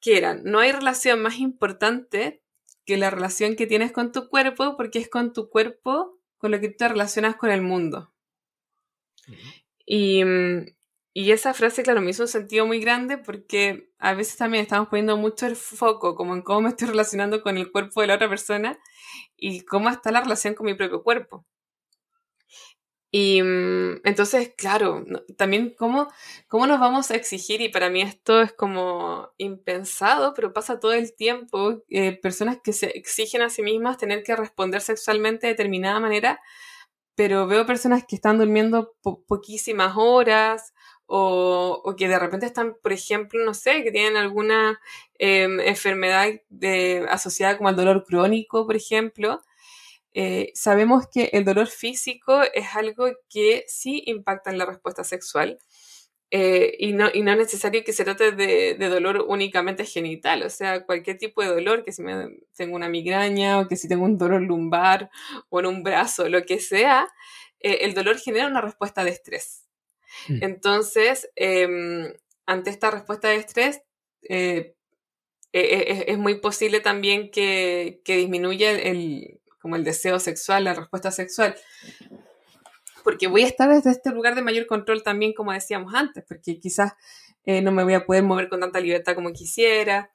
que 0.00 0.16
era, 0.16 0.34
no 0.34 0.60
hay 0.60 0.70
relación 0.70 1.20
más 1.22 1.38
importante 1.38 2.40
que 2.86 2.96
la 2.96 3.10
relación 3.10 3.56
que 3.56 3.66
tienes 3.66 3.90
con 3.90 4.12
tu 4.12 4.28
cuerpo, 4.28 4.76
porque 4.76 5.00
es 5.00 5.08
con 5.08 5.32
tu 5.32 5.50
cuerpo 5.50 6.18
con 6.38 6.52
lo 6.52 6.60
que 6.60 6.68
te 6.68 6.88
relacionas 6.88 7.34
con 7.34 7.50
el 7.50 7.62
mundo. 7.62 8.12
y, 9.84 10.22
y, 11.12 11.32
esa 11.32 11.52
frase, 11.52 11.82
claro, 11.82 12.00
me 12.00 12.10
hizo 12.10 12.22
un 12.22 12.28
sentido 12.28 12.64
muy 12.64 12.78
grande 12.80 13.18
porque 13.18 13.90
a 13.98 14.14
veces 14.14 14.36
también 14.36 14.62
estamos 14.62 14.88
poniendo 14.88 15.16
mucho 15.16 15.46
el 15.46 15.56
foco 15.56 16.14
como 16.14 16.34
en 16.34 16.42
cómo 16.42 16.62
me 16.62 16.68
estoy 16.68 16.88
relacionando 16.88 17.42
con 17.42 17.58
el 17.58 17.72
cuerpo 17.72 18.00
de 18.00 18.06
la 18.06 18.14
otra 18.14 18.28
persona 18.28 18.78
y 19.36 19.62
cómo 19.62 19.90
está 19.90 20.12
la 20.12 20.20
relación 20.20 20.54
con 20.54 20.66
mi 20.66 20.74
propio 20.74 21.02
cuerpo. 21.02 21.44
Y 23.12 23.42
mm, 23.42 24.02
entonces, 24.04 24.52
claro, 24.56 25.04
también 25.36 25.74
cómo, 25.76 26.08
cómo 26.48 26.66
nos 26.66 26.78
vamos 26.78 27.10
a 27.10 27.16
exigir, 27.16 27.60
y 27.60 27.68
para 27.68 27.90
mí 27.90 28.02
esto 28.02 28.40
es 28.40 28.52
como 28.52 29.30
impensado, 29.36 30.32
pero 30.34 30.52
pasa 30.52 30.78
todo 30.78 30.92
el 30.92 31.14
tiempo, 31.14 31.82
eh, 31.88 32.12
personas 32.12 32.58
que 32.62 32.72
se 32.72 32.86
exigen 32.96 33.42
a 33.42 33.50
sí 33.50 33.62
mismas 33.62 33.98
tener 33.98 34.22
que 34.22 34.36
responder 34.36 34.80
sexualmente 34.80 35.46
de 35.46 35.54
determinada 35.54 35.98
manera, 35.98 36.40
pero 37.16 37.46
veo 37.46 37.66
personas 37.66 38.04
que 38.06 38.16
están 38.16 38.38
durmiendo 38.38 38.94
poquísimas 39.26 39.94
horas 39.96 40.72
o, 41.06 41.82
o, 41.84 41.96
que 41.96 42.08
de 42.08 42.18
repente 42.18 42.46
están, 42.46 42.76
por 42.82 42.92
ejemplo, 42.92 43.44
no 43.44 43.54
sé, 43.54 43.82
que 43.82 43.90
tienen 43.92 44.16
alguna 44.16 44.80
em, 45.18 45.60
enfermedad 45.60 46.28
de, 46.48 47.06
asociada 47.10 47.56
como 47.58 47.68
al 47.68 47.76
dolor 47.76 48.04
crónico, 48.06 48.66
por 48.66 48.76
ejemplo, 48.76 49.42
eh, 50.12 50.50
sabemos 50.54 51.06
que 51.12 51.30
el 51.32 51.44
dolor 51.44 51.68
físico 51.68 52.42
es 52.54 52.74
algo 52.74 53.08
que 53.28 53.64
sí 53.68 54.02
impacta 54.06 54.50
en 54.50 54.58
la 54.58 54.66
respuesta 54.66 55.04
sexual 55.04 55.58
eh, 56.32 56.76
y, 56.78 56.92
no, 56.92 57.08
y 57.12 57.22
no 57.22 57.32
es 57.32 57.38
necesario 57.38 57.84
que 57.84 57.92
se 57.92 58.04
trate 58.04 58.32
de, 58.32 58.76
dolor 58.88 59.24
únicamente 59.28 59.84
genital, 59.84 60.42
o 60.42 60.50
sea, 60.50 60.84
cualquier 60.84 61.18
tipo 61.18 61.42
de 61.42 61.48
dolor, 61.48 61.84
que 61.84 61.92
si 61.92 62.02
me, 62.02 62.28
tengo 62.56 62.76
una 62.76 62.88
migraña 62.88 63.58
o 63.60 63.68
que 63.68 63.76
si 63.76 63.88
tengo 63.88 64.04
un 64.04 64.18
dolor 64.18 64.42
lumbar 64.42 65.10
o 65.48 65.60
en 65.60 65.66
un 65.66 65.82
brazo, 65.82 66.28
lo 66.28 66.44
que 66.44 66.60
sea, 66.60 67.08
eh, 67.60 67.78
el 67.82 67.94
dolor 67.94 68.18
genera 68.18 68.46
una 68.46 68.60
respuesta 68.60 69.04
de 69.04 69.10
estrés. 69.10 69.64
Mm. 70.28 70.44
Entonces, 70.44 71.30
em, 71.36 72.12
ante 72.46 72.70
esta 72.70 72.90
respuesta 72.90 73.28
de 73.28 73.36
estrés, 73.36 73.82
es, 75.52 76.18
muy 76.18 76.40
posible 76.40 76.80
también 76.80 77.30
que, 77.30 78.00
disminuya 78.04 78.70
el, 78.72 79.40
como 79.60 79.76
el 79.76 79.84
deseo 79.84 80.18
sexual, 80.18 80.64
la 80.64 80.74
respuesta 80.74 81.10
sexual. 81.10 81.54
Porque 83.04 83.28
voy 83.28 83.42
a 83.42 83.46
estar 83.46 83.68
desde 83.68 83.90
este 83.90 84.10
lugar 84.10 84.34
de 84.34 84.42
mayor 84.42 84.66
control 84.66 85.02
también, 85.02 85.32
como 85.32 85.52
decíamos 85.52 85.94
antes, 85.94 86.24
porque 86.26 86.58
quizás 86.58 86.92
eh, 87.44 87.62
no 87.62 87.72
me 87.72 87.84
voy 87.84 87.94
a 87.94 88.04
poder 88.04 88.22
mover 88.22 88.48
con 88.48 88.60
tanta 88.60 88.80
libertad 88.80 89.14
como 89.14 89.32
quisiera. 89.32 90.10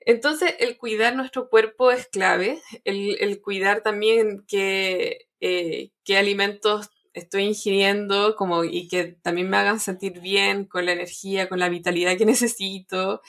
Entonces, 0.00 0.54
el 0.58 0.76
cuidar 0.78 1.14
nuestro 1.16 1.48
cuerpo 1.48 1.90
es 1.92 2.08
clave, 2.08 2.60
el, 2.84 3.40
cuidar 3.40 3.82
también 3.82 4.44
qué 4.48 5.28
eh, 5.40 5.90
alimentos 6.16 6.90
estoy 7.14 7.44
ingiriendo 7.44 8.36
como, 8.36 8.64
y 8.64 8.88
que 8.88 9.16
también 9.22 9.50
me 9.50 9.56
hagan 9.58 9.80
sentir 9.80 10.20
bien 10.20 10.64
con 10.64 10.86
la 10.86 10.92
energía, 10.92 11.48
con 11.48 11.58
la 11.58 11.68
vitalidad 11.68 12.16
que 12.16 12.26
necesito. 12.26 13.22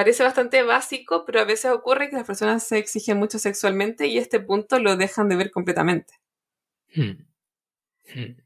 Parece 0.00 0.22
bastante 0.22 0.62
básico, 0.62 1.26
pero 1.26 1.40
a 1.40 1.44
veces 1.44 1.70
ocurre 1.70 2.08
que 2.08 2.16
las 2.16 2.26
personas 2.26 2.66
se 2.66 2.78
exigen 2.78 3.18
mucho 3.18 3.38
sexualmente 3.38 4.06
y 4.06 4.16
este 4.16 4.40
punto 4.40 4.78
lo 4.78 4.96
dejan 4.96 5.28
de 5.28 5.36
ver 5.36 5.50
completamente. 5.50 6.14
Hmm. 6.94 7.26
Hmm. 8.14 8.36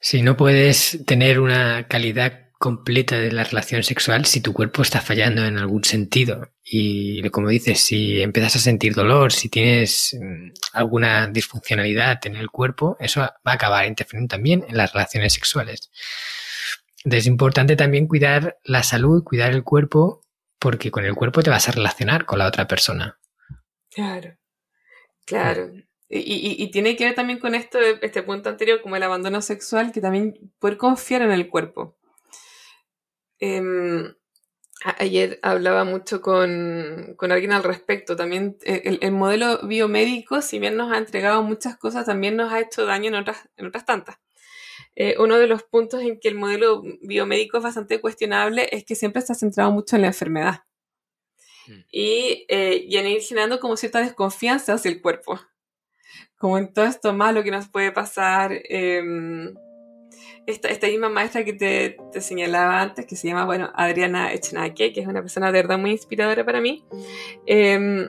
Si 0.00 0.20
no 0.20 0.36
puedes 0.36 1.02
tener 1.06 1.40
una 1.40 1.88
calidad 1.88 2.50
completa 2.58 3.16
de 3.16 3.32
la 3.32 3.44
relación 3.44 3.84
sexual 3.84 4.26
si 4.26 4.42
tu 4.42 4.52
cuerpo 4.52 4.82
está 4.82 5.00
fallando 5.00 5.46
en 5.46 5.56
algún 5.56 5.82
sentido. 5.82 6.52
Y 6.62 7.26
como 7.30 7.48
dices, 7.48 7.80
si 7.80 8.20
empiezas 8.20 8.56
a 8.56 8.58
sentir 8.58 8.94
dolor, 8.94 9.32
si 9.32 9.48
tienes 9.48 10.14
mm, 10.20 10.50
alguna 10.74 11.26
disfuncionalidad 11.28 12.18
en 12.26 12.36
el 12.36 12.50
cuerpo, 12.50 12.98
eso 13.00 13.20
va 13.20 13.32
a 13.44 13.52
acabar 13.52 13.86
interfiriendo 13.86 14.28
también 14.28 14.62
en 14.68 14.76
las 14.76 14.92
relaciones 14.92 15.32
sexuales. 15.32 15.90
Es 17.02 17.26
importante 17.26 17.76
también 17.76 18.06
cuidar 18.08 18.58
la 18.62 18.82
salud, 18.82 19.24
cuidar 19.24 19.52
el 19.52 19.62
cuerpo, 19.64 20.25
porque 20.58 20.90
con 20.90 21.04
el 21.04 21.14
cuerpo 21.14 21.42
te 21.42 21.50
vas 21.50 21.68
a 21.68 21.72
relacionar 21.72 22.24
con 22.24 22.38
la 22.38 22.46
otra 22.46 22.66
persona. 22.66 23.18
Claro, 23.90 24.36
claro. 25.24 25.70
Y, 26.08 26.62
y, 26.62 26.70
tiene 26.70 26.94
que 26.94 27.04
ver 27.04 27.16
también 27.16 27.40
con 27.40 27.56
esto, 27.56 27.80
este 27.80 28.22
punto 28.22 28.48
anterior, 28.48 28.80
como 28.80 28.94
el 28.94 29.02
abandono 29.02 29.42
sexual, 29.42 29.90
que 29.90 30.00
también 30.00 30.52
poder 30.60 30.76
confiar 30.76 31.22
en 31.22 31.32
el 31.32 31.48
cuerpo. 31.48 31.96
Em, 33.40 34.14
ayer 34.98 35.38
hablaba 35.42 35.84
mucho 35.84 36.20
con, 36.20 37.16
alguien 37.18 37.52
al 37.52 37.64
respecto. 37.64 38.16
También 38.16 38.56
eh, 38.64 38.98
el, 39.00 39.12
modelo 39.12 39.60
biomédico, 39.66 40.42
si 40.42 40.58
bien 40.58 40.76
nos 40.76 40.92
ha 40.92 40.98
entregado 40.98 41.42
muchas 41.42 41.76
cosas, 41.76 42.06
también 42.06 42.36
nos 42.36 42.52
ha 42.52 42.60
hecho 42.60 42.86
daño 42.86 43.08
en 43.08 43.16
otras, 43.16 43.48
en 43.56 43.66
otras 43.66 43.84
tantas. 43.84 44.18
Eh, 44.98 45.14
uno 45.18 45.38
de 45.38 45.46
los 45.46 45.62
puntos 45.62 46.02
en 46.02 46.18
que 46.18 46.28
el 46.28 46.36
modelo 46.36 46.82
biomédico 47.02 47.58
es 47.58 47.62
bastante 47.62 48.00
cuestionable 48.00 48.66
es 48.72 48.84
que 48.84 48.94
siempre 48.94 49.20
está 49.20 49.34
centrado 49.34 49.70
mucho 49.70 49.96
en 49.96 50.02
la 50.02 50.08
enfermedad. 50.08 50.64
Mm. 51.66 51.80
Y, 51.92 52.46
eh, 52.48 52.84
y 52.88 52.96
en 52.96 53.06
ir 53.06 53.20
generando 53.20 53.60
como 53.60 53.76
cierta 53.76 54.00
desconfianza 54.00 54.72
hacia 54.72 54.90
el 54.90 55.02
cuerpo. 55.02 55.38
Como 56.38 56.56
en 56.56 56.72
todo 56.72 56.86
esto 56.86 57.12
malo 57.12 57.42
que 57.42 57.50
nos 57.50 57.68
puede 57.68 57.92
pasar. 57.92 58.52
Em, 58.68 59.54
esta, 60.46 60.68
esta 60.68 60.86
misma 60.86 61.08
maestra 61.08 61.44
que 61.44 61.52
te, 61.52 61.96
te, 62.12 62.20
señalaba 62.20 62.80
antes, 62.80 63.04
que 63.04 63.16
se 63.16 63.28
llama, 63.28 63.44
bueno, 63.44 63.70
Adriana 63.74 64.32
Echenake, 64.32 64.92
que 64.92 65.00
es 65.00 65.06
una 65.06 65.20
persona 65.20 65.52
de 65.52 65.60
verdad 65.60 65.78
muy 65.78 65.90
inspiradora 65.90 66.44
para 66.44 66.60
mí. 66.60 66.84
Em, 67.46 68.08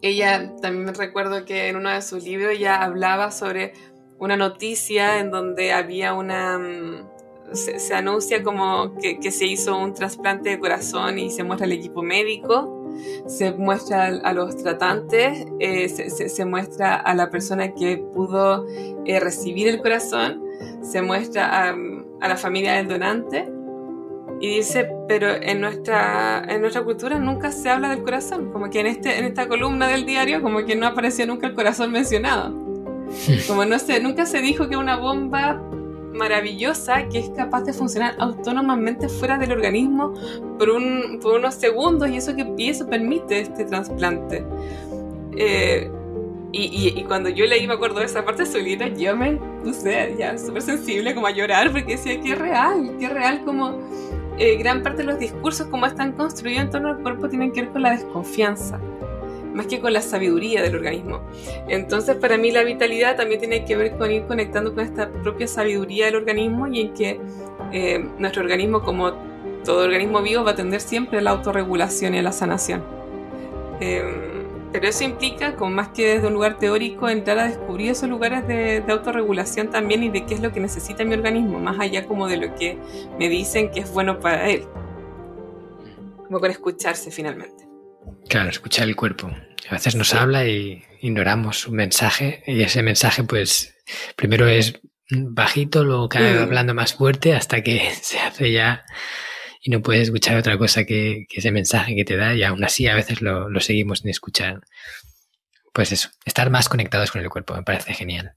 ella 0.00 0.54
también 0.60 0.86
me 0.86 0.92
recuerdo 0.92 1.44
que 1.44 1.68
en 1.68 1.76
uno 1.76 1.90
de 1.90 2.02
sus 2.02 2.24
libros 2.24 2.58
ya 2.58 2.82
hablaba 2.82 3.30
sobre 3.30 3.74
una 4.18 4.36
noticia 4.36 5.20
en 5.20 5.30
donde 5.30 5.72
había 5.72 6.14
una... 6.14 6.58
Mm, 6.58 7.08
se, 7.52 7.94
anuncia 7.94 8.42
como 8.42 8.94
que, 9.00 9.18
que, 9.20 9.30
se 9.30 9.46
hizo 9.46 9.78
un 9.78 9.94
trasplante 9.94 10.50
de 10.50 10.58
corazón 10.58 11.18
y 11.18 11.30
se 11.30 11.44
muestra 11.44 11.64
el 11.64 11.72
equipo 11.72 12.02
médico, 12.02 12.92
se 13.26 13.52
muestra 13.52 14.04
a, 14.04 14.32
los 14.34 14.54
tratantes, 14.56 15.46
eh, 15.58 15.88
se, 15.88 16.44
muestra 16.44 16.96
a 16.96 17.14
la 17.14 17.30
persona 17.30 17.72
que 17.72 17.96
pudo 17.96 18.66
eh, 19.06 19.18
recibir 19.18 19.66
el 19.66 19.80
corazón 19.80 20.48
se 20.82 21.02
muestra 21.02 21.70
a, 21.70 22.28
la 22.28 22.36
familia 22.36 22.74
del 22.74 22.88
donante 22.88 23.48
y 24.40 24.56
dice, 24.56 24.88
pero 25.08 25.28
en 25.28 25.60
nuestra, 25.60 26.44
en 26.48 26.60
nuestra 26.60 26.82
cultura 26.82 27.18
nunca 27.18 27.50
se 27.50 27.68
habla 27.70 27.88
del 27.88 28.02
corazón, 28.02 28.52
como 28.52 28.70
que 28.70 28.80
en, 28.80 28.86
este, 28.86 29.18
en 29.18 29.24
esta 29.24 29.48
columna 29.48 29.88
del 29.88 30.06
diario 30.06 30.42
como 30.42 30.64
que 30.64 30.76
no 30.76 30.86
apareció 30.86 31.26
nunca 31.26 31.46
el 31.46 31.54
corazón 31.54 31.90
mencionado. 31.90 32.67
Como 33.46 33.64
no 33.64 33.78
sé, 33.78 34.00
nunca 34.00 34.26
se 34.26 34.40
dijo 34.40 34.68
que 34.68 34.76
una 34.76 34.96
bomba 34.96 35.62
maravillosa 36.12 37.08
que 37.08 37.18
es 37.18 37.30
capaz 37.30 37.62
de 37.62 37.72
funcionar 37.72 38.14
autónomamente 38.18 39.08
fuera 39.08 39.38
del 39.38 39.52
organismo 39.52 40.14
por, 40.58 40.70
un, 40.70 41.20
por 41.22 41.34
unos 41.34 41.54
segundos 41.54 42.08
y 42.10 42.16
eso, 42.16 42.34
que, 42.34 42.46
y 42.56 42.70
eso 42.70 42.86
permite 42.86 43.40
este 43.40 43.64
trasplante. 43.64 44.44
Eh, 45.36 45.90
y, 46.50 46.94
y, 46.98 47.04
cuando 47.04 47.28
yo 47.28 47.44
leí, 47.44 47.66
me 47.66 47.74
acuerdo 47.74 48.00
de 48.00 48.06
esa 48.06 48.24
parte 48.24 48.44
libro, 48.62 48.86
yo 48.88 49.14
me 49.14 49.38
puse 49.62 50.16
ya 50.18 50.38
súper 50.38 50.62
sensible 50.62 51.14
como 51.14 51.26
a 51.26 51.30
llorar 51.30 51.70
porque 51.70 51.96
decía 51.96 52.18
que 52.20 52.34
real, 52.34 52.96
que 52.98 53.08
real 53.08 53.44
como 53.44 53.78
eh, 54.38 54.56
gran 54.56 54.82
parte 54.82 54.98
de 54.98 55.04
los 55.04 55.18
discursos 55.18 55.66
como 55.66 55.84
están 55.84 56.12
construidos 56.12 56.62
en 56.62 56.70
torno 56.70 56.88
al 56.88 57.02
cuerpo 57.02 57.28
tienen 57.28 57.52
que 57.52 57.62
ver 57.62 57.70
con 57.70 57.82
la 57.82 57.90
desconfianza, 57.90 58.80
más 59.58 59.66
que 59.66 59.80
con 59.80 59.92
la 59.92 60.00
sabiduría 60.00 60.62
del 60.62 60.76
organismo. 60.76 61.20
Entonces 61.68 62.14
para 62.14 62.38
mí 62.38 62.52
la 62.52 62.62
vitalidad 62.62 63.16
también 63.16 63.40
tiene 63.40 63.64
que 63.64 63.76
ver 63.76 63.96
con 63.96 64.08
ir 64.08 64.22
conectando 64.22 64.72
con 64.72 64.84
esta 64.84 65.10
propia 65.10 65.48
sabiduría 65.48 66.06
del 66.06 66.14
organismo 66.14 66.68
y 66.68 66.80
en 66.80 66.94
que 66.94 67.20
eh, 67.72 68.08
nuestro 68.18 68.42
organismo 68.42 68.82
como 68.82 69.12
todo 69.64 69.82
organismo 69.82 70.22
vivo 70.22 70.44
va 70.44 70.52
a 70.52 70.54
tender 70.54 70.80
siempre 70.80 71.18
a 71.18 71.22
la 71.22 71.30
autorregulación 71.30 72.14
y 72.14 72.18
a 72.18 72.22
la 72.22 72.30
sanación. 72.30 72.84
Eh, 73.80 74.04
pero 74.70 74.86
eso 74.86 75.02
implica, 75.02 75.56
como 75.56 75.72
más 75.72 75.88
que 75.88 76.06
desde 76.06 76.28
un 76.28 76.34
lugar 76.34 76.58
teórico, 76.58 77.08
entrar 77.08 77.40
a 77.40 77.48
descubrir 77.48 77.90
esos 77.90 78.08
lugares 78.08 78.46
de, 78.46 78.84
autorregulación 78.88 79.70
también 79.70 80.04
y 80.04 80.08
de 80.08 80.24
qué 80.24 80.34
es 80.34 80.40
lo 80.40 80.52
que 80.52 80.60
necesita 80.60 81.04
mi 81.04 81.14
organismo, 81.14 81.58
más 81.58 81.80
allá 81.80 82.06
como 82.06 82.28
de 82.28 82.36
lo 82.36 82.54
que 82.54 82.78
me 83.18 83.28
dicen 83.28 83.72
que 83.72 83.80
es 83.80 83.92
bueno 83.92 84.20
para 84.20 84.48
él. 84.48 84.64
Como 86.26 86.38
con 86.38 86.50
escucharse 86.50 87.10
finalmente. 87.10 87.66
Claro, 88.28 88.50
escuchar 88.50 88.86
el 88.86 88.94
cuerpo. 88.94 89.30
A 89.68 89.74
veces 89.74 89.94
nos 89.94 90.14
habla 90.14 90.46
y 90.46 90.84
ignoramos 91.00 91.66
un 91.66 91.76
mensaje 91.76 92.42
y 92.46 92.62
ese 92.62 92.82
mensaje 92.82 93.24
pues 93.24 93.74
primero 94.16 94.46
es 94.46 94.80
bajito, 95.10 95.84
luego 95.84 96.08
cae 96.08 96.34
mm. 96.34 96.42
hablando 96.42 96.74
más 96.74 96.94
fuerte 96.94 97.34
hasta 97.34 97.62
que 97.62 97.90
se 98.02 98.18
hace 98.18 98.52
ya 98.52 98.84
y 99.60 99.70
no 99.70 99.82
puedes 99.82 100.04
escuchar 100.04 100.36
otra 100.36 100.56
cosa 100.58 100.84
que, 100.84 101.26
ese 101.30 101.50
mensaje 101.50 101.94
que 101.94 102.04
te 102.04 102.16
da 102.16 102.34
y 102.34 102.42
aún 102.42 102.64
así 102.64 102.86
a 102.86 102.94
veces 102.94 103.20
lo, 103.20 103.48
seguimos 103.60 104.00
sin 104.00 104.10
escuchar. 104.10 104.60
Pues 105.72 105.92
eso, 105.92 106.08
estar 106.24 106.50
más 106.50 106.68
conectados 106.68 107.10
con 107.10 107.20
el 107.20 107.28
cuerpo, 107.28 107.54
me 107.54 107.62
parece 107.62 107.94
genial. 107.94 108.34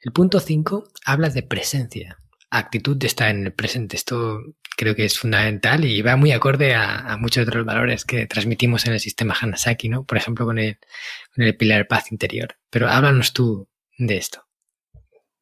El 0.00 0.12
punto 0.12 0.40
5 0.40 0.88
habla 1.04 1.30
de 1.30 1.42
presencia, 1.42 2.18
actitud 2.58 2.96
de 2.96 3.06
estar 3.06 3.30
en 3.30 3.46
el 3.46 3.52
presente. 3.52 3.96
Esto 3.96 4.40
creo 4.76 4.94
que 4.94 5.04
es 5.04 5.18
fundamental 5.18 5.84
y 5.84 6.02
va 6.02 6.16
muy 6.16 6.32
acorde 6.32 6.74
a, 6.74 7.16
muchos 7.18 7.46
otros 7.46 7.64
valores 7.64 8.04
que 8.04 8.26
transmitimos 8.26 8.86
en 8.86 8.92
el 8.92 9.00
sistema 9.00 9.34
Hanasaki, 9.40 9.88
¿no? 9.88 10.04
Por 10.04 10.18
ejemplo, 10.18 10.44
con 10.44 10.58
el, 10.58 10.78
con 11.34 11.44
el 11.44 11.56
pilar 11.56 11.88
paz 11.88 12.12
interior. 12.12 12.56
Pero 12.70 12.88
háblanos 12.88 13.32
tú 13.32 13.68
de 13.98 14.16
esto. 14.16 14.44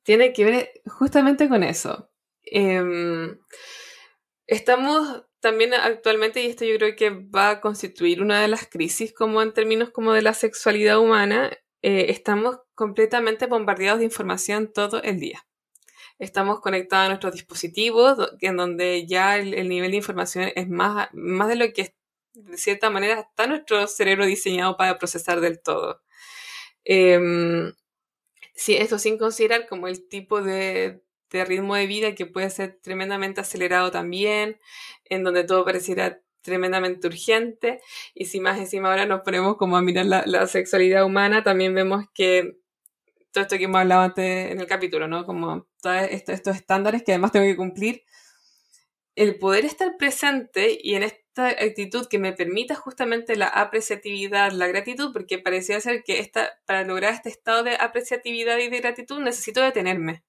Tiene 0.03 0.33
que 0.33 0.45
ver 0.45 0.71
justamente 0.87 1.49
con 1.49 1.63
eso. 1.63 2.11
Em, 2.43 3.37
Estamos 4.47 5.25
también 5.41 5.75
actualmente, 5.75 6.43
y 6.43 6.47
esto 6.47 6.65
yo 6.65 6.77
creo 6.77 6.97
que 6.97 7.11
va 7.11 7.51
a 7.51 7.61
constituir 7.61 8.23
una 8.23 8.41
de 8.41 8.49
las 8.49 8.67
crisis 8.69 9.13
como 9.13 9.41
en 9.43 9.53
términos 9.53 9.91
como 9.91 10.13
de 10.13 10.23
la 10.23 10.35
sexualidad 10.35 10.99
humana, 10.99 11.51
eh, 11.83 12.07
estamos 12.11 12.61
completamente 12.75 13.47
bombardeados 13.47 14.01
de 14.01 14.07
información 14.07 14.71
todo 14.73 15.03
el 15.03 15.19
día. 15.21 15.47
Estamos 16.19 16.61
conectados 16.61 17.07
a 17.07 17.09
nuestros 17.09 17.35
dispositivos, 17.35 18.19
en 18.41 18.57
donde 18.57 19.07
ya 19.07 19.37
el, 19.37 19.69
nivel 19.69 19.91
de 19.91 19.97
información 19.97 20.51
es 20.55 20.69
más, 20.69 21.09
más 21.13 21.49
de 21.49 21.57
lo 21.57 21.73
que 21.73 21.95
de 22.35 22.57
cierta 22.57 22.91
manera 22.91 23.21
está 23.21 23.47
nuestro 23.47 23.87
cerebro 23.87 24.27
diseñado 24.27 24.77
para 24.77 24.99
procesar 24.99 25.41
del 25.41 25.61
todo. 25.61 26.03
Eh, 26.85 27.73
sí, 28.55 28.77
esto 28.77 28.99
sin 28.99 29.19
considerar 29.19 29.67
como 29.69 29.89
el 29.89 30.09
tipo 30.09 30.43
de, 30.43 31.03
de 31.31 31.45
ritmo 31.45 31.75
de 31.75 31.87
vida 31.87 32.15
que 32.15 32.27
puede 32.27 32.51
ser 32.51 32.79
tremendamente 32.81 33.41
acelerado 33.41 33.91
también, 33.91 34.61
en 35.05 35.25
donde 35.25 35.45
todo 35.45 35.65
pareciera 35.65 36.21
tremendamente 36.43 37.09
urgente. 37.09 37.81
Y 38.15 38.27
si 38.27 38.41
más 38.41 38.59
encima 38.59 38.91
ahora 38.91 39.07
nos 39.07 39.23
ponemos 39.23 39.57
como 39.57 39.77
a 39.77 39.83
mirar 39.83 40.07
la, 40.07 40.47
sexualidad 40.47 41.05
humana, 41.05 41.43
también 41.43 41.75
vemos 41.75 42.05
que 42.15 42.59
todo 43.35 43.43
esto 43.43 43.59
que 43.59 43.65
hemos 43.65 43.81
hablado 43.81 44.03
antes 44.03 44.53
en 44.53 44.61
el 44.61 44.67
capítulo, 44.69 45.09
¿no? 45.09 45.27
Como 45.27 45.67
todos 45.83 45.97
estos 46.09 46.55
estándares 46.55 47.03
que 47.03 47.13
además 47.13 47.33
tengo 47.33 47.47
que 47.47 47.57
cumplir. 47.57 48.05
El 49.17 49.39
poder 49.39 49.65
estar 49.65 49.97
presente 49.97 50.79
y 50.81 50.95
en 50.95 51.03
esta 51.03 51.49
actitud 51.49 52.07
que 52.07 52.21
me 52.21 52.33
permita 52.33 52.77
justamente 52.77 53.35
la 53.35 53.49
apreciatividad, 53.49 54.53
la 54.53 54.69
gratitud, 54.69 55.13
porque 55.13 55.41
parecía 55.41 55.81
ser 55.81 56.05
que 56.05 56.21
esta, 56.21 56.61
para 56.65 56.85
lograr 56.85 57.13
este 57.13 57.29
estado 57.29 57.65
de 57.65 57.75
apreciatividad 57.75 58.57
y 58.59 58.69
de 58.69 58.81
gratitud 58.81 59.19
necesito 59.19 59.61
detenerme. 59.63 60.23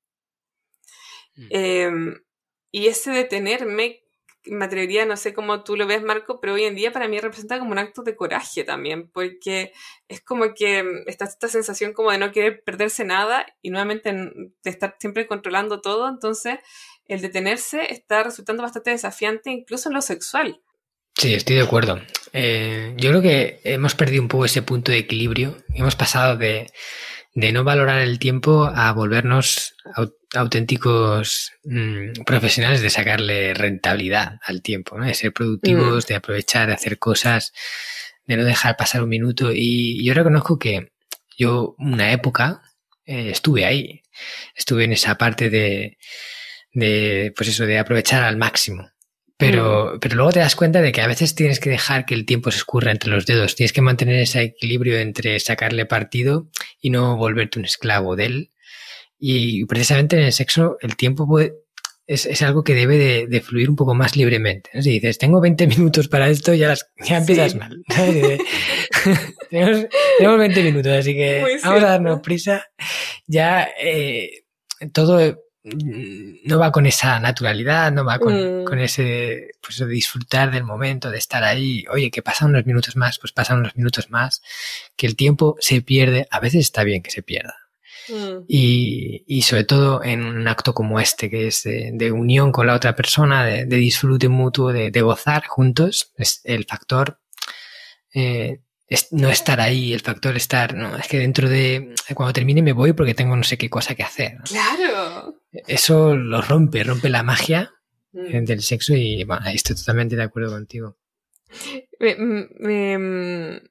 Mm. 1.35 1.47
Em, 1.51 2.23
y 2.71 2.87
ese 2.87 3.11
detenerme 3.11 4.03
me 4.47 4.65
atrevería, 4.65 5.05
no 5.05 5.17
sé 5.17 5.33
cómo 5.33 5.63
tú 5.63 5.75
lo 5.75 5.87
ves, 5.87 6.03
Marco, 6.03 6.39
pero 6.39 6.53
hoy 6.53 6.63
en 6.63 6.75
día 6.75 6.91
para 6.91 7.07
mí 7.07 7.19
representa 7.19 7.59
como 7.59 7.71
un 7.71 7.79
acto 7.79 8.03
de 8.03 8.15
coraje 8.15 8.63
también, 8.63 9.09
porque 9.09 9.73
es 10.07 10.21
como 10.21 10.53
que 10.53 10.83
mm, 10.83 11.07
está 11.07 11.25
esta 11.25 11.47
sensación 11.47 11.93
como 11.93 12.11
de 12.11 12.17
no 12.17 12.31
querer 12.31 12.63
perderse 12.63 13.03
nada 13.03 13.45
y 13.61 13.69
nuevamente 13.69 14.11
de 14.11 14.69
estar 14.69 14.95
siempre 14.99 15.27
controlando 15.27 15.81
todo, 15.81 16.07
entonces 16.07 16.59
el 17.07 17.21
detenerse 17.21 17.93
está 17.93 18.23
resultando 18.23 18.63
bastante 18.63 18.91
desafiante 18.91 19.51
incluso 19.51 19.89
en 19.89 19.95
lo 19.95 20.01
sexual. 20.01 20.61
Sí, 21.17 21.33
estoy 21.33 21.55
de 21.55 21.63
acuerdo. 21.63 22.01
Eh, 22.33 22.93
yo 22.97 23.09
creo 23.09 23.21
que 23.21 23.61
hemos 23.63 23.95
perdido 23.95 24.21
un 24.21 24.27
poco 24.27 24.45
ese 24.45 24.61
punto 24.61 24.91
de 24.91 24.97
equilibrio. 24.97 25.55
Hemos 25.73 25.95
pasado 25.95 26.35
de, 26.35 26.69
de 27.35 27.51
no 27.51 27.65
valorar 27.65 28.01
el 28.01 28.17
tiempo 28.17 28.65
a 28.65 28.93
volvernos 28.93 29.75
auténticos 30.33 31.51
mm, 31.65 32.23
profesionales 32.25 32.81
de 32.81 32.89
sacarle 32.89 33.53
rentabilidad 33.53 34.39
al 34.41 34.61
tiempo, 34.61 34.97
¿no? 34.97 35.05
de 35.05 35.13
ser 35.13 35.33
productivos, 35.33 36.05
mm. 36.05 36.07
de 36.07 36.15
aprovechar, 36.15 36.67
de 36.67 36.73
hacer 36.73 36.97
cosas, 36.97 37.51
de 38.25 38.37
no 38.37 38.45
dejar 38.45 38.77
pasar 38.77 39.03
un 39.03 39.09
minuto. 39.09 39.51
Y 39.53 40.03
yo 40.03 40.13
reconozco 40.13 40.57
que 40.57 40.93
yo 41.37 41.75
una 41.77 42.13
época 42.13 42.61
eh, 43.05 43.31
estuve 43.31 43.65
ahí, 43.65 44.01
estuve 44.55 44.85
en 44.85 44.93
esa 44.93 45.17
parte 45.17 45.49
de, 45.49 45.97
de, 46.71 47.33
pues 47.35 47.49
eso, 47.49 47.65
de 47.65 47.79
aprovechar 47.79 48.23
al 48.23 48.37
máximo. 48.37 48.89
Pero, 49.37 49.95
mm. 49.95 49.99
pero 49.99 50.15
luego 50.15 50.31
te 50.31 50.39
das 50.39 50.55
cuenta 50.55 50.81
de 50.81 50.91
que 50.91 51.01
a 51.01 51.07
veces 51.07 51.35
tienes 51.35 51.59
que 51.59 51.69
dejar 51.69 52.05
que 52.05 52.15
el 52.15 52.25
tiempo 52.25 52.51
se 52.51 52.57
escurra 52.57 52.91
entre 52.91 53.11
los 53.11 53.25
dedos. 53.25 53.55
Tienes 53.55 53.73
que 53.73 53.81
mantener 53.81 54.15
ese 54.15 54.41
equilibrio 54.41 54.97
entre 54.97 55.39
sacarle 55.39 55.85
partido 55.85 56.47
y 56.81 56.89
no 56.89 57.17
volverte 57.17 57.59
un 57.59 57.65
esclavo 57.65 58.15
de 58.15 58.25
él. 58.25 58.49
Y 59.17 59.65
precisamente 59.65 60.17
en 60.17 60.23
el 60.23 60.33
sexo 60.33 60.77
el 60.81 60.95
tiempo 60.95 61.27
puede, 61.27 61.53
es, 62.07 62.25
es 62.25 62.41
algo 62.41 62.63
que 62.63 62.75
debe 62.75 62.97
de, 62.97 63.27
de, 63.27 63.41
fluir 63.41 63.69
un 63.69 63.75
poco 63.75 63.95
más 63.95 64.15
libremente. 64.15 64.69
Si 64.81 64.91
dices, 64.91 65.17
tengo 65.17 65.41
20 65.41 65.67
minutos 65.67 66.07
para 66.07 66.29
esto, 66.29 66.53
ya, 66.53 66.69
las, 66.69 66.87
ya 67.03 67.17
empiezas 67.17 67.55
mal. 67.55 67.83
tenemos, 69.49 69.87
tenemos, 70.17 70.39
20 70.39 70.63
minutos, 70.63 70.91
así 70.91 71.13
que 71.13 71.59
vamos 71.63 71.83
a 71.83 71.87
darnos 71.87 72.21
prisa. 72.21 72.65
Ya 73.27 73.67
eh, 73.81 74.43
todo 74.93 75.44
no 75.65 76.59
va 76.59 76.71
con 76.71 76.85
esa 76.85 77.19
naturalidad, 77.19 77.91
no 77.91 78.05
va 78.05 78.19
con, 78.19 78.61
mm. 78.61 78.65
con 78.65 78.79
ese 78.79 79.49
pues, 79.61 79.79
de 79.79 79.87
disfrutar 79.87 80.51
del 80.51 80.63
momento, 80.63 81.09
de 81.09 81.17
estar 81.17 81.43
ahí. 81.43 81.85
Oye, 81.91 82.11
que 82.11 82.21
pasan 82.21 82.49
unos 82.49 82.65
minutos 82.65 82.95
más, 82.95 83.17
pues 83.19 83.33
pasan 83.33 83.59
unos 83.59 83.75
minutos 83.75 84.09
más. 84.09 84.41
Que 84.95 85.07
el 85.07 85.15
tiempo 85.15 85.55
se 85.59 85.81
pierde, 85.81 86.27
a 86.29 86.39
veces 86.39 86.61
está 86.61 86.83
bien 86.83 87.01
que 87.01 87.11
se 87.11 87.23
pierda. 87.23 87.55
Mm. 88.09 88.43
Y, 88.47 89.23
y, 89.27 89.41
sobre 89.41 89.63
todo 89.63 90.03
en 90.03 90.23
un 90.23 90.47
acto 90.47 90.73
como 90.73 90.99
este, 90.99 91.29
que 91.29 91.47
es 91.47 91.63
de, 91.63 92.11
unión 92.11 92.51
con 92.51 92.67
la 92.67 92.75
otra 92.75 92.95
persona, 92.95 93.43
de, 93.43 93.65
disfrute 93.65 94.29
mutuo, 94.29 94.71
de, 94.71 95.01
gozar 95.01 95.45
juntos, 95.47 96.11
es 96.17 96.41
el 96.43 96.65
factor 96.65 97.19
eh, 98.13 98.61
no 99.11 99.29
estar 99.29 99.59
ahí, 99.59 99.93
el 99.93 100.01
factor 100.01 100.37
estar, 100.37 100.75
no, 100.75 100.95
es 100.95 101.07
que 101.07 101.17
dentro 101.17 101.49
de 101.49 101.95
cuando 102.13 102.33
termine 102.33 102.61
me 102.61 102.73
voy 102.73 102.93
porque 102.93 103.15
tengo 103.15 103.35
no 103.35 103.43
sé 103.43 103.57
qué 103.57 103.69
cosa 103.69 103.95
que 103.95 104.03
hacer. 104.03 104.37
Claro. 104.43 105.41
Eso 105.67 106.15
lo 106.15 106.41
rompe, 106.41 106.83
rompe 106.83 107.09
la 107.09 107.23
magia 107.23 107.73
mm. 108.13 108.43
del 108.43 108.61
sexo 108.61 108.95
y 108.95 109.23
bueno, 109.23 109.47
estoy 109.47 109.75
totalmente 109.75 110.15
de 110.15 110.23
acuerdo 110.23 110.51
contigo. 110.51 110.97
Me, 111.99 112.97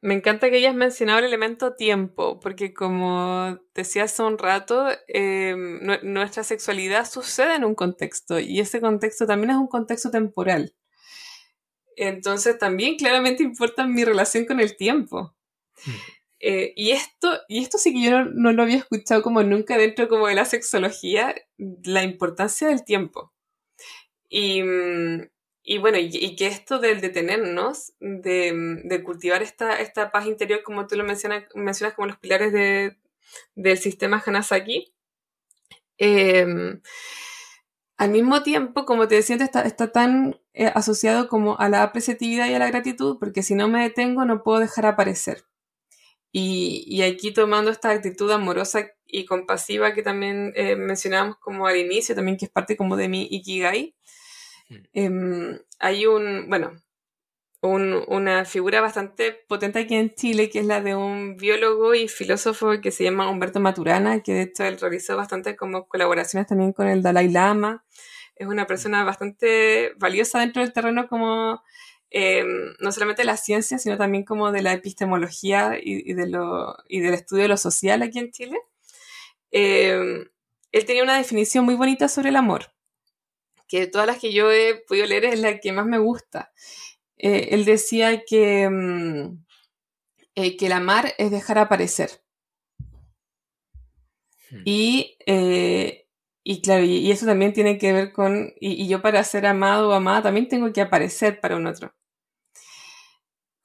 me, 0.01 0.15
encanta 0.15 0.49
que 0.49 0.57
hayas 0.57 0.75
mencionado 0.75 1.19
el 1.19 1.27
elemento 1.27 1.75
tiempo, 1.75 2.41
porque 2.41 2.73
como 2.73 3.59
decía 3.75 4.05
hace 4.05 4.23
un 4.23 4.39
rato, 4.39 4.89
em, 5.09 5.81
nuestra 6.03 6.45
sexualidad 6.45 7.09
sucede 7.09 7.57
en 7.57 7.65
un 7.65 7.75
contexto 7.75 8.39
y 8.39 8.61
ese 8.61 8.81
contexto 8.81 9.27
también 9.27 9.51
es 9.51 9.57
un 9.57 9.69
contexto 9.69 10.11
temporal. 10.11 10.75
Entonces 11.97 12.59
también 12.59 12.97
claramente 12.97 13.43
importa 13.43 13.87
mi 13.87 14.05
relación 14.05 14.47
con 14.47 14.61
el 14.61 14.77
tiempo. 14.77 15.35
Mm. 15.85 15.91
Eh, 16.47 16.75
y, 16.77 16.91
esto, 16.91 17.41
y 17.49 17.63
esto 17.63 17.79
sí 17.79 17.95
que 17.95 18.03
yo 18.03 18.23
no, 18.27 18.53
lo 18.53 18.65
había 18.65 18.77
escuchado 18.77 19.23
como 19.23 19.43
nunca 19.43 19.79
dentro 19.79 20.11
como 20.11 20.29
de 20.29 20.35
la 20.35 20.45
sexología, 20.45 21.35
la 21.57 22.03
importancia 22.03 22.69
del 22.69 22.85
tiempo. 22.85 23.33
Y, 24.29 24.63
mm, 24.63 25.23
y 25.63 25.79
bueno, 25.79 25.97
y, 25.99 26.37
que 26.37 26.47
esto 26.49 26.81
del 26.81 27.01
detenernos, 27.01 27.95
de, 27.99 28.53
de, 28.85 29.03
cultivar 29.03 29.43
esta, 29.43 29.81
esta 29.81 30.13
paz 30.13 30.27
interior, 30.27 30.63
como 30.63 30.87
tú 30.87 30.97
lo 30.97 31.05
mencionas, 31.05 31.45
mencionas 31.55 31.95
como 31.95 32.09
los 32.09 32.19
pilares 32.19 32.53
de, 32.53 32.99
del 33.55 33.79
sistema 33.79 34.23
Hanasaki, 34.25 34.93
eh, 35.97 36.79
al 37.97 38.11
mismo 38.11 38.43
tiempo, 38.43 38.85
como 38.85 39.09
te 39.09 39.15
decía, 39.15 39.37
está, 39.37 39.63
está 39.63 39.93
tan 39.93 40.39
eh, 40.53 40.71
asociado 40.75 41.29
como 41.29 41.59
a 41.59 41.71
la 41.71 41.83
apreciatividad 41.83 42.49
y 42.49 42.55
a 42.55 42.59
la 42.59 42.69
gratitud, 42.69 43.17
porque 43.19 43.43
si 43.43 43.55
no 43.55 43.69
me 43.69 43.83
detengo 43.83 44.27
no 44.27 44.43
puedo 44.43 44.59
dejar 44.59 44.85
aparecer. 44.85 45.45
Y, 46.37 46.83
y 46.89 47.03
aquí 47.03 47.33
tomando 47.33 47.71
esta 47.71 47.91
actitud 47.91 48.29
amorosa 48.33 48.91
y 49.07 49.25
compasiva 49.25 49.95
que 49.95 50.03
también 50.03 50.53
eh, 50.57 50.75
mencionábamos 50.75 51.37
como 51.39 51.69
al 51.69 51.77
inicio, 51.77 52.17
también 52.17 52.37
que 52.37 52.47
es 52.47 52.51
parte 52.51 52.77
como 52.77 52.97
de 52.97 53.09
mi 53.09 53.29
Ikigai, 53.31 53.95
em, 54.93 55.61
hay 55.79 56.07
un, 56.07 56.49
bueno, 56.49 56.73
una 57.63 58.45
figura 58.45 58.81
bastante 58.81 59.45
potente 59.49 59.79
aquí 59.79 59.95
en 59.95 60.13
Chile, 60.17 60.51
que 60.51 60.59
es 60.59 60.67
la 60.67 60.81
de 60.81 60.97
un 60.97 61.37
biólogo 61.37 61.95
y 61.95 62.09
filósofo 62.09 62.81
que 62.83 62.91
se 62.91 63.05
llama 63.05 63.31
Humberto 63.31 63.61
Maturana, 63.61 64.21
que 64.21 64.33
de 64.33 64.43
hecho 64.43 64.65
él 64.65 64.81
realizó 64.81 65.17
bastante 65.17 65.55
como 65.55 65.87
colaboraciones 65.87 66.49
también 66.49 66.73
con 66.73 66.89
el 66.89 67.01
Dalai 67.01 67.29
Lama. 67.29 67.85
Es 68.35 68.49
una 68.49 68.67
persona 68.67 69.05
bastante 69.05 69.93
valiosa 69.99 70.41
dentro 70.41 70.63
del 70.63 70.73
terreno 70.73 71.07
como 71.07 71.63
em, 72.17 72.77
no 72.79 72.93
solamente 72.93 73.23
de 73.23 73.27
la 73.27 73.37
ciencia, 73.37 73.77
sino 73.79 73.99
también 73.99 74.25
como 74.25 74.53
de 74.53 74.63
la 74.63 74.73
epistemología 74.73 75.77
y, 75.83 76.13
de 76.15 76.29
lo, 76.29 76.77
y 76.89 77.01
del 77.01 77.15
estudio 77.15 77.43
de 77.43 77.49
lo 77.49 77.57
social 77.57 78.03
aquí 78.03 78.21
en 78.21 78.31
Chile. 78.31 78.57
Em, 79.51 80.25
él 80.71 80.85
tenía 80.87 81.03
una 81.03 81.19
definición 81.19 81.65
muy 81.65 81.75
bonita 81.75 82.09
sobre 82.09 82.29
el 82.29 82.37
amor, 82.37 82.73
que 83.67 83.81
de 83.81 83.87
todas 83.89 84.07
las 84.07 84.21
que 84.21 84.33
yo 84.33 84.53
he 84.53 84.77
podido 84.87 85.07
leer 85.07 85.25
es 85.25 85.41
la 85.41 85.59
que 85.59 85.73
más 85.73 85.87
me 85.87 85.99
gusta. 85.99 86.53
Eh, 87.19 87.49
él 87.51 87.65
decía 87.65 88.23
que, 88.25 88.69
mm, 88.71 89.45
eh, 90.37 90.57
que 90.57 90.67
el 90.67 90.73
amar 90.73 91.15
es 91.19 91.33
dejar 91.33 91.59
aparecer. 91.59 92.11
Hmm. 94.51 94.63
Y, 94.65 95.17
eh, 95.27 96.07
y 96.45 96.63
claro, 96.63 96.85
y, 96.85 97.11
eso 97.11 97.27
también 97.27 97.53
tiene 97.53 97.79
que 97.79 97.93
ver 97.93 98.13
con, 98.13 98.53
y, 98.61 98.87
yo 98.89 99.03
para 99.03 99.25
ser 99.25 99.47
amado 99.47 99.89
o 99.91 99.93
amada 99.93 100.23
también 100.23 100.49
tengo 100.49 100.73
que 100.73 100.81
aparecer 100.81 101.41
para 101.41 101.57
un 101.57 101.67
otro. 101.67 101.93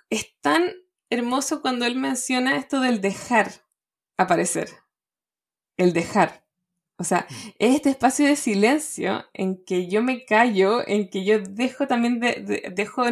Es 0.10 0.36
tan 0.42 0.74
hermoso 1.10 1.62
cuando 1.62 1.86
él 1.86 1.96
menciona 1.96 2.58
esto 2.58 2.80
del 2.80 3.02
dejar 3.02 3.52
aparecer. 4.18 4.70
El 5.78 5.94
dejar. 5.94 6.46
O 6.98 7.04
sea, 7.04 7.26
hmm. 7.30 7.50
es 7.60 7.76
este 7.76 7.90
espacio 7.90 8.28
de 8.28 8.36
silencio 8.36 9.26
en 9.34 9.64
que 9.64 9.88
yo 9.88 10.04
me 10.04 10.26
callo, 10.26 10.86
en 10.88 11.10
que 11.10 11.24
yo 11.24 11.40
dejo 11.40 11.88
también, 11.88 12.20
de, 12.20 12.72
dejo 12.76 13.04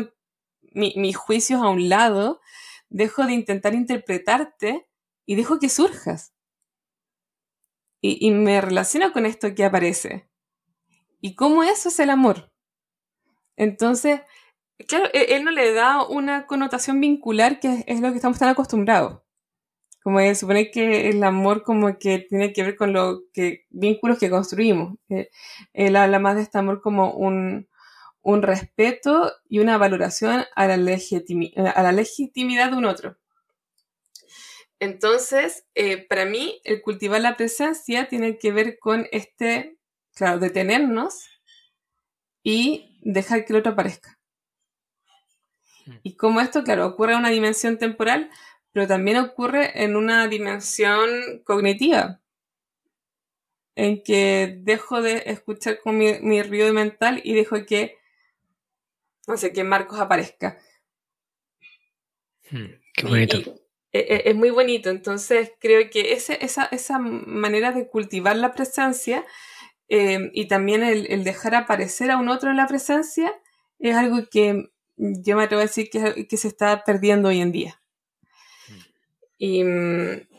mis 0.73 1.15
juicios 1.15 1.61
a 1.61 1.69
un 1.69 1.89
lado, 1.89 2.41
dejo 2.89 3.25
de 3.25 3.33
intentar 3.33 3.73
interpretarte 3.73 4.87
y 5.25 5.35
dejo 5.35 5.59
que 5.59 5.69
surjas. 5.69 6.33
Y, 7.99 8.29
me 8.31 8.61
relaciono 8.61 9.11
con 9.11 9.25
esto 9.25 9.53
que 9.55 9.65
aparece. 9.65 10.29
Y 11.19 11.35
cómo 11.35 11.63
eso 11.63 11.89
es 11.89 11.99
el 11.99 12.09
amor. 12.09 12.53
Entonces, 13.55 14.21
claro, 14.85 15.09
e, 15.13 15.35
él, 15.35 15.43
no 15.43 15.51
le 15.51 15.73
da 15.73 16.05
una 16.05 16.45
connotación 16.45 16.99
vincular 16.99 17.59
que 17.59 17.83
es, 17.87 18.01
lo 18.01 18.09
que 18.09 18.17
estamos 18.17 18.39
tan 18.39 18.49
acostumbrados. 18.49 19.21
Como 20.03 20.19
se 20.19 20.35
supone 20.35 20.71
que 20.71 21.09
el 21.09 21.23
amor 21.23 21.63
como 21.63 21.97
que 21.97 22.19
tiene 22.19 22.53
que 22.53 22.63
ver 22.63 22.75
con 22.75 22.93
los 22.93 23.21
que, 23.33 23.65
vínculos 23.69 24.19
que 24.19 24.29
construimos. 24.29 24.97
Eh, 25.09 25.29
él 25.73 25.95
habla 25.95 26.19
más 26.19 26.35
de 26.35 26.43
este 26.43 26.57
amor 26.57 26.81
como 26.81 27.11
un, 27.11 27.67
un 28.21 28.41
respeto 28.41 29.31
y 29.49 29.59
una 29.59 29.77
valoración 29.77 30.45
a 30.55 30.67
la, 30.67 30.73
a 30.75 31.83
la 31.83 31.91
legitimidad 31.91 32.71
de 32.71 32.77
un 32.77 32.85
otro. 32.85 33.17
Entonces, 34.79 35.65
eh, 35.75 36.05
para 36.07 36.25
mí, 36.25 36.61
el 36.63 36.81
cultivar 36.81 37.21
la 37.21 37.35
presencia 37.35 38.07
tiene 38.07 38.37
que 38.37 38.51
ver 38.51 38.77
con 38.79 39.07
este, 39.11 39.77
claro, 40.13 40.39
detenernos 40.39 41.25
y 42.43 42.99
dejar 43.01 43.45
que 43.45 43.53
el 43.53 43.59
otro 43.59 43.71
aparezca. 43.71 44.16
Y 46.03 46.15
como 46.15 46.41
esto, 46.41 46.63
claro, 46.63 46.85
ocurre 46.85 47.13
en 47.13 47.19
una 47.19 47.29
dimensión 47.29 47.77
temporal, 47.77 48.29
pero 48.71 48.87
también 48.87 49.17
ocurre 49.17 49.83
en 49.83 49.95
una 49.95 50.27
dimensión 50.27 51.09
cognitiva, 51.43 52.19
en 53.75 54.03
que 54.03 54.59
dejo 54.61 55.01
de 55.01 55.23
escuchar 55.27 55.79
con 55.79 55.97
mi, 55.97 56.19
mi 56.21 56.41
ruido 56.43 56.73
mental 56.73 57.21
y 57.23 57.33
dejo 57.33 57.65
que 57.65 57.97
no 59.27 59.37
sé, 59.37 59.51
que 59.51 59.63
Marcos 59.63 59.99
aparezca. 59.99 60.57
Hmm, 62.49 62.65
qué 62.93 63.05
bonito. 63.05 63.37
E, 63.91 63.99
e, 63.99 64.29
es 64.29 64.35
muy 64.35 64.49
bonito, 64.49 64.89
entonces 64.89 65.51
creo 65.59 65.89
que 65.89 66.13
ese, 66.13 66.43
esa, 66.43 66.65
esa, 66.65 66.97
manera 66.97 67.71
de 67.71 67.87
cultivar 67.89 68.35
la 68.37 68.53
presencia 68.53 69.25
em, 69.89 70.31
y 70.33 70.47
también 70.47 70.83
el, 70.83 71.23
dejar 71.23 71.55
aparecer 71.55 72.09
a 72.09 72.17
un 72.17 72.29
otro 72.29 72.49
en 72.49 72.57
la 72.57 72.67
presencia 72.67 73.33
es 73.79 73.95
algo 73.95 74.27
que 74.29 74.69
yo 74.97 75.37
me 75.37 75.43
atrevo 75.43 75.61
a 75.61 75.65
decir 75.65 75.89
que, 75.89 76.27
que 76.27 76.37
se 76.37 76.47
está 76.47 76.83
perdiendo 76.83 77.29
hoy 77.29 77.41
en 77.41 77.51
día. 77.51 77.81
Y, 79.39 79.63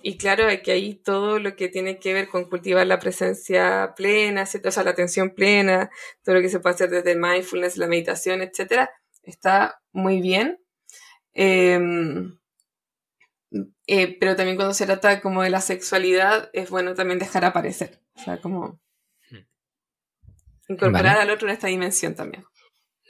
y, 0.02 0.18
claro, 0.18 0.48
que 0.64 0.72
ahí 0.72 0.94
todo 0.94 1.38
lo 1.38 1.54
que 1.54 1.68
tiene 1.68 2.00
que 2.00 2.12
ver 2.12 2.28
con 2.28 2.48
cultivar 2.48 2.84
la 2.86 2.98
presencia 2.98 3.94
plena, 3.96 4.42
o 4.42 4.70
sea, 4.70 4.82
la 4.82 4.90
atención 4.90 5.30
plena, 5.30 5.90
todo 6.24 6.34
lo 6.34 6.40
que 6.40 6.48
se 6.48 6.58
puede 6.58 6.74
hacer 6.74 6.90
desde 6.90 7.12
el 7.12 7.20
mindfulness, 7.20 7.76
la 7.76 7.86
meditación, 7.86 8.42
etcétera, 8.42 8.90
está 9.22 9.80
muy 9.92 10.20
bien. 10.20 10.58
Em, 11.32 12.38
eh, 13.86 14.16
pero 14.18 14.34
también 14.34 14.56
cuando 14.56 14.74
se 14.74 14.86
trata 14.86 15.20
como 15.20 15.42
de 15.42 15.50
la 15.50 15.60
sexualidad, 15.60 16.50
es 16.52 16.68
bueno 16.68 16.94
también 16.94 17.20
dejar 17.20 17.44
aparecer. 17.44 18.02
O 18.16 18.20
sea, 18.20 18.40
como 18.40 18.80
hmm. 19.30 19.36
incorporar 20.68 21.18
al 21.18 21.30
otro 21.30 21.48
en 21.48 21.54
esta 21.54 21.68
dimensión 21.68 22.16
también. 22.16 22.44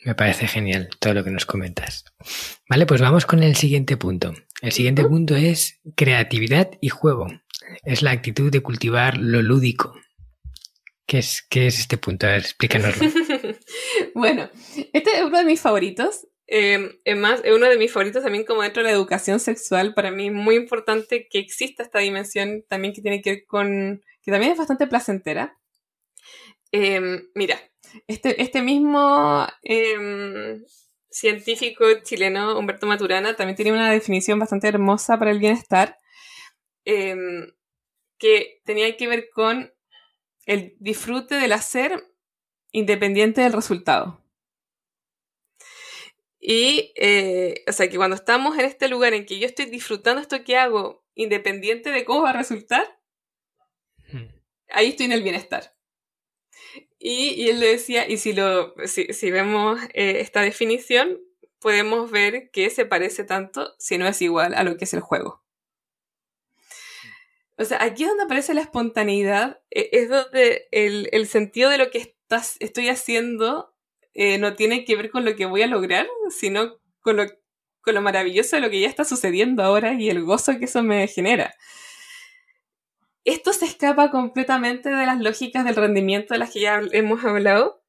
Me 0.09 0.15
parece 0.15 0.49
genial 0.49 0.89
todo 1.01 1.13
lo 1.13 1.23
que 1.23 1.31
nos 1.31 1.45
comentas. 1.45 2.07
Vale, 2.67 2.87
pues 2.87 3.03
vamos 3.03 3.27
con 3.27 3.43
el 3.43 3.57
siguiente 3.57 3.99
punto. 3.99 4.33
El 4.63 4.73
siguiente 4.73 5.05
punto 5.05 5.37
es 5.37 5.83
creatividad 5.97 6.71
y 6.81 6.89
juego. 6.89 7.27
Es 7.85 8.01
la 8.01 8.13
actitud 8.13 8.51
de 8.51 8.63
cultivar 8.63 9.19
lo 9.19 9.43
lúdico. 9.43 10.01
¿Qué 11.05 11.19
es, 11.19 11.47
qué 11.51 11.67
es 11.67 11.79
este 11.79 11.99
punto? 11.99 12.27
A 12.27 12.31
ver, 12.31 12.41
explícanoslo. 12.41 13.07
bueno, 14.15 14.49
este 14.95 15.11
es 15.15 15.25
uno 15.25 15.37
de 15.37 15.45
mis 15.45 15.61
favoritos. 15.61 16.27
Eh, 16.47 16.99
es 17.05 17.17
más, 17.19 17.43
es 17.45 17.55
uno 17.55 17.69
de 17.69 17.77
mis 17.77 17.93
favoritos 17.93 18.23
también 18.23 18.47
como 18.47 18.63
dentro 18.63 18.83
de 18.83 18.89
la 18.89 18.95
educación 18.95 19.41
sexual. 19.41 19.93
Para 19.93 20.11
mí 20.11 20.29
es 20.29 20.33
muy 20.33 20.55
importante 20.57 21.29
que 21.29 21.39
exista 21.39 21.83
esta 21.83 21.99
dimensión 21.99 22.65
también 22.67 22.95
que 22.95 23.03
tiene 23.03 23.21
que 23.21 23.31
ver 23.31 23.45
con... 23.47 24.03
que 24.23 24.33
también 24.33 24.53
es 24.53 24.59
bastante 24.59 24.87
placentera. 24.87 25.59
Eh, 26.73 27.25
mira, 27.35 27.59
este, 28.07 28.43
este 28.43 28.63
mismo 28.63 29.47
em, 29.63 30.65
científico 31.11 31.85
chileno, 32.03 32.59
Humberto 32.59 32.87
Maturana, 32.87 33.37
también 33.37 33.57
tiene 33.57 33.73
una 33.73 33.91
definición 33.91 34.39
bastante 34.39 34.69
hermosa 34.69 35.19
para 35.19 35.31
el 35.31 35.39
bienestar, 35.39 35.99
em, 36.85 37.53
que 38.19 38.61
tenía 38.65 38.97
que 38.97 39.07
ver 39.07 39.29
con 39.31 39.73
el 40.47 40.77
disfrute 40.81 41.37
del 41.37 41.53
hacer 41.53 42.05
independiente 42.73 43.41
del 43.41 43.53
resultado. 43.53 44.25
Y, 46.41 46.93
eh, 46.97 47.65
o 47.67 47.73
sea, 47.73 47.89
que 47.89 47.97
cuando 47.97 48.17
estamos 48.17 48.57
en 48.59 48.65
este 48.65 48.89
lugar 48.89 49.13
en 49.13 49.27
que 49.27 49.39
yo 49.39 49.47
estoy 49.47 49.67
disfrutando 49.67 50.23
esto 50.23 50.45
que 50.45 50.57
hago, 50.57 51.05
independiente 51.15 51.91
de 51.91 52.05
cómo 52.05 52.23
va 52.23 52.31
a 52.31 52.35
resultar, 52.35 53.01
hmm. 54.13 54.27
ahí 54.71 54.89
estoy 54.89 55.07
en 55.07 55.13
el 55.13 55.23
bienestar. 55.23 55.75
Y, 56.99 57.49
él 57.49 57.61
le 57.61 57.69
decía, 57.69 58.09
y 58.09 58.19
si, 58.19 58.33
lo, 58.33 58.75
si, 58.87 59.31
vemos 59.31 59.81
eh, 59.95 60.21
esta 60.21 60.41
definición, 60.41 61.21
podemos 61.61 62.11
ver 62.11 62.51
que 62.51 62.71
se 62.71 62.87
parece 62.87 63.25
tanto, 63.25 63.75
si 63.79 63.99
no 63.99 64.07
es 64.07 64.21
igual, 64.21 64.55
a 64.55 64.65
lo 64.65 64.77
que 64.77 64.85
es 64.85 64.95
el 64.95 65.01
juego. 65.01 65.43
O 67.57 67.65
sea, 67.65 67.83
aquí 67.83 68.05
es 68.05 68.09
donde 68.09 68.25
aparece 68.25 68.55
la 68.55 68.63
espontaneidad, 68.63 69.61
e, 69.71 69.91
es 69.93 70.09
donde 70.09 70.69
el, 70.73 71.27
sentido 71.29 71.71
de 71.71 71.79
lo 71.79 71.91
que 71.91 71.99
estás, 71.99 72.57
estoy 72.61 72.89
haciendo 72.89 73.75
eh, 74.15 74.39
no 74.39 74.55
tiene 74.55 74.85
que 74.85 74.97
ver 74.97 75.11
con 75.11 75.25
lo 75.25 75.37
que 75.37 75.47
voy 75.47 75.63
a 75.63 75.67
lograr, 75.69 76.09
sino 76.31 76.79
con 77.01 77.17
lo, 77.17 77.27
con 77.81 77.95
lo 77.95 78.03
maravilloso 78.03 78.57
de 78.57 78.63
lo 78.63 78.71
que 78.71 78.81
ya 78.81 78.89
está 78.89 79.05
sucediendo 79.05 79.63
ahora 79.63 79.95
y 79.95 80.11
el 80.11 80.23
gozo 80.25 80.59
que 80.59 80.65
eso 80.67 80.83
me 80.83 81.07
genera 81.07 81.55
esto 83.29 83.53
se 83.53 83.67
escapa 83.67 84.11
completamente 84.11 84.89
de 84.89 85.07
las 85.07 85.21
lógicas 85.21 85.65
del 85.65 85.77
rendimiento 85.77 86.33
de 86.33 86.39
las 86.39 86.51
que 86.51 86.61
ya 86.61 86.81
hemos 86.93 87.23
hablado. 87.25 87.83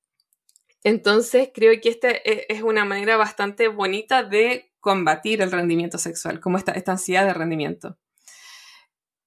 Entonces, 0.84 1.50
creo 1.54 1.80
que 1.82 1.90
esta 1.90 2.10
e, 2.10 2.46
es 2.50 2.62
una 2.62 2.84
manera 2.84 3.16
bastante 3.16 3.70
bonita 3.70 4.24
de 4.24 4.74
combatir 4.82 5.42
el 5.42 5.52
rendimiento 5.52 5.98
sexual, 5.98 6.42
como 6.42 6.58
esta, 6.58 6.74
ansiedad 6.92 7.26
de 7.26 7.34
rendimiento. 7.34 7.98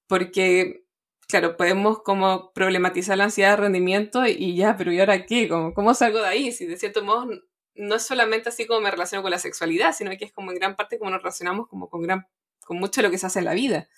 Porque, 0.06 0.84
claro, 1.28 1.56
podemos 1.56 2.02
como 2.02 2.52
problematizar 2.52 3.16
la 3.16 3.24
ansiedad 3.24 3.52
de 3.52 3.62
rendimiento 3.62 4.26
y 4.26 4.54
ya, 4.54 4.76
pero 4.76 4.92
¿y 4.92 5.00
ahora 5.00 5.24
qué? 5.24 5.48
¿Cómo, 5.48 5.72
cómo 5.72 5.94
salgo 5.94 6.18
de 6.18 6.28
ahí? 6.28 6.52
Si 6.52 6.66
de 6.66 6.76
cierto 6.76 7.02
modo 7.02 7.26
no 7.74 7.94
es 7.94 8.02
solamente 8.02 8.50
así 8.50 8.66
como 8.66 8.80
me 8.80 8.90
relaciono 8.90 9.22
con 9.22 9.30
la 9.30 9.38
sexualidad, 9.38 9.94
sino 9.94 10.10
que 10.18 10.26
es 10.26 10.32
como 10.32 10.50
en 10.50 10.58
gran 10.58 10.76
parte 10.76 10.98
como 10.98 11.10
nos 11.10 11.22
relacionamos 11.22 11.68
como 11.68 11.88
con, 11.88 12.02
gran, 12.02 12.26
con 12.66 12.76
mucho 12.78 13.00
de 13.00 13.08
lo 13.08 13.10
que 13.10 13.16
se 13.16 13.26
hace 13.26 13.38
en 13.38 13.46
la 13.46 13.54
vida. 13.54 13.88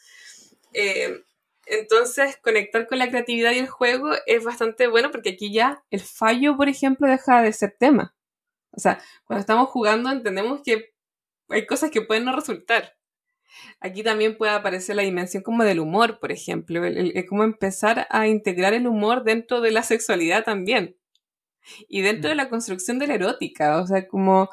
Eh, 0.73 1.25
entonces, 1.67 2.37
conectar 2.43 2.87
con 2.87 2.99
la 2.99 3.09
creatividad 3.09 3.53
y 3.53 3.59
el 3.59 3.69
juego 3.69 4.11
es 4.27 4.45
bastante 4.45 4.87
bueno 4.87 5.11
porque 5.11 5.31
aquí 5.31 5.53
ya 5.53 5.85
el 5.91 6.01
fallo, 6.01 6.57
por 6.57 6.69
ejemplo, 6.69 7.09
deja 7.09 7.43
de 7.43 7.53
ser 7.53 7.77
tema. 7.79 8.15
O 8.73 8.81
sea, 8.81 9.01
cuando 9.25 9.41
estamos 9.41 9.69
jugando 9.71 10.11
entendemos 10.11 10.61
que 10.63 10.95
hay 11.49 11.67
cosas 11.67 11.91
que 11.91 12.03
pueden 12.03 12.25
no 12.25 12.35
resultar. 12.35 12.97
Aquí 13.81 14.03
también 14.03 14.37
puede 14.37 14.53
aparecer 14.53 14.97
la 14.97 15.03
dimensión 15.03 15.43
como 15.43 15.63
del 15.65 15.81
humor, 15.81 16.19
por 16.19 16.33
ejemplo, 16.33 16.85
el, 16.85 17.13
cómo 17.29 17.45
empezar 17.45 18.07
a 18.11 18.27
integrar 18.27 18.75
el 18.75 18.89
humor 18.89 19.23
dentro 19.23 19.61
de 19.61 19.71
la 19.71 19.83
sexualidad 19.83 20.45
también. 20.45 20.97
Y 21.89 22.03
dentro 22.03 22.31
de 22.31 22.37
la 22.37 22.49
construcción 22.51 22.99
de 22.99 23.07
la 23.07 23.15
erótica, 23.15 23.81
o 23.81 23.87
sea, 23.87 24.07
como 24.09 24.51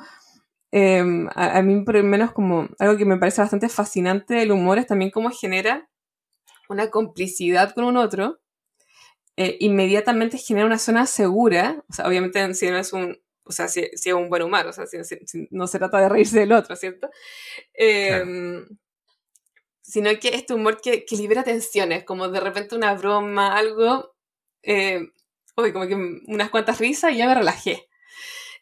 em, 0.71 1.27
a, 1.35 1.57
a, 1.57 1.61
mí 1.61 1.83
por 1.83 1.95
lo 1.95 2.03
menos 2.03 2.31
como 2.31 2.69
algo 2.79 2.97
que 2.97 3.05
me 3.05 3.17
parece 3.17 3.41
bastante 3.41 3.69
fascinante 3.69 4.35
del 4.35 4.51
humor 4.51 4.77
es 4.77 4.87
también 4.87 5.11
cómo 5.11 5.29
genera 5.31 5.90
una 6.71 6.89
complicidad 6.89 7.73
con 7.73 7.83
un 7.83 7.97
otro, 7.97 8.41
eh, 9.37 9.57
inmediatamente 9.59 10.37
genera 10.37 10.65
una 10.65 10.77
zona 10.77 11.05
segura, 11.05 11.83
o 11.89 11.93
sea, 11.93 12.07
obviamente 12.07 12.53
si 12.53 12.69
no 12.69 12.77
es 12.77 12.93
un, 12.93 13.21
o 13.43 13.51
sea, 13.51 13.67
si, 13.67 13.81
es 13.81 14.05
un 14.07 14.29
buen 14.29 14.43
humano, 14.43 14.69
o 14.69 14.73
sea, 14.73 14.85
si, 14.85 14.97
no 15.51 15.67
se 15.67 15.79
trata 15.79 15.99
de 15.99 16.09
reírse 16.09 16.39
del 16.39 16.51
otro, 16.51 16.75
¿cierto? 16.75 17.09
Em, 17.73 18.65
sino 19.81 20.09
que 20.19 20.29
este 20.29 20.53
humor 20.53 20.79
que, 20.81 21.05
libera 21.11 21.43
tensiones, 21.43 22.03
como 22.03 22.29
de 22.29 22.39
repente 22.39 22.75
una 22.75 22.93
broma, 22.95 23.57
algo, 23.57 24.15
eh, 24.63 25.09
como 25.55 25.87
que 25.87 25.95
unas 26.27 26.49
cuantas 26.49 26.79
risas 26.79 27.13
y 27.13 27.17
ya 27.17 27.27
me 27.27 27.35
relajé. 27.35 27.89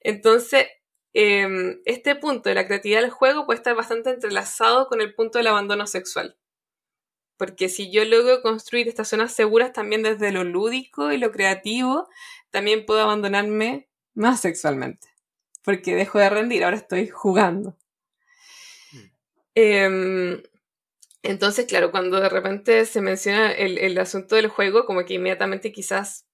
Entonces, 0.01 0.67
em, 1.13 1.81
este 1.85 2.15
punto 2.15 2.49
de 2.49 2.55
la 2.55 2.67
creatividad 2.67 3.01
del 3.01 3.11
juego 3.11 3.45
puede 3.45 3.57
estar 3.57 3.75
bastante 3.75 4.09
entrelazado 4.11 4.87
con 4.87 5.01
el 5.01 5.13
punto 5.15 5.39
del 5.39 5.47
abandono 5.47 5.87
sexual. 5.87 6.37
Porque 7.39 7.69
si 7.69 7.89
yo 7.89 8.03
logro 8.03 8.41
construir 8.41 8.89
estas 8.89 9.07
zonas 9.07 9.31
seguras 9.33 9.71
también 9.71 10.03
desde 10.03 10.33
lo 10.33 10.43
lúdico 10.43 11.13
y 11.13 11.17
lo 11.17 11.31
creativo, 11.31 12.09
también 12.51 12.85
puedo 12.85 12.99
abandonarme 12.99 13.87
más 14.13 14.41
sexualmente. 14.41 15.07
Porque 15.63 15.95
dejo 15.95 16.19
de 16.19 16.29
rendir, 16.29 16.65
ahora 16.65 16.75
estoy 16.75 17.07
jugando. 17.07 17.77
Mm. 18.91 18.97
Em, 19.55 20.43
entonces, 21.23 21.65
claro, 21.65 21.91
cuando 21.91 22.19
de 22.19 22.27
repente 22.27 22.85
se 22.85 22.99
menciona 22.99 23.53
el, 23.53 23.97
asunto 23.97 24.35
del 24.35 24.49
juego, 24.49 24.85
como 24.85 25.05
que 25.05 25.13
inmediatamente 25.13 25.71
quizás 25.71 26.25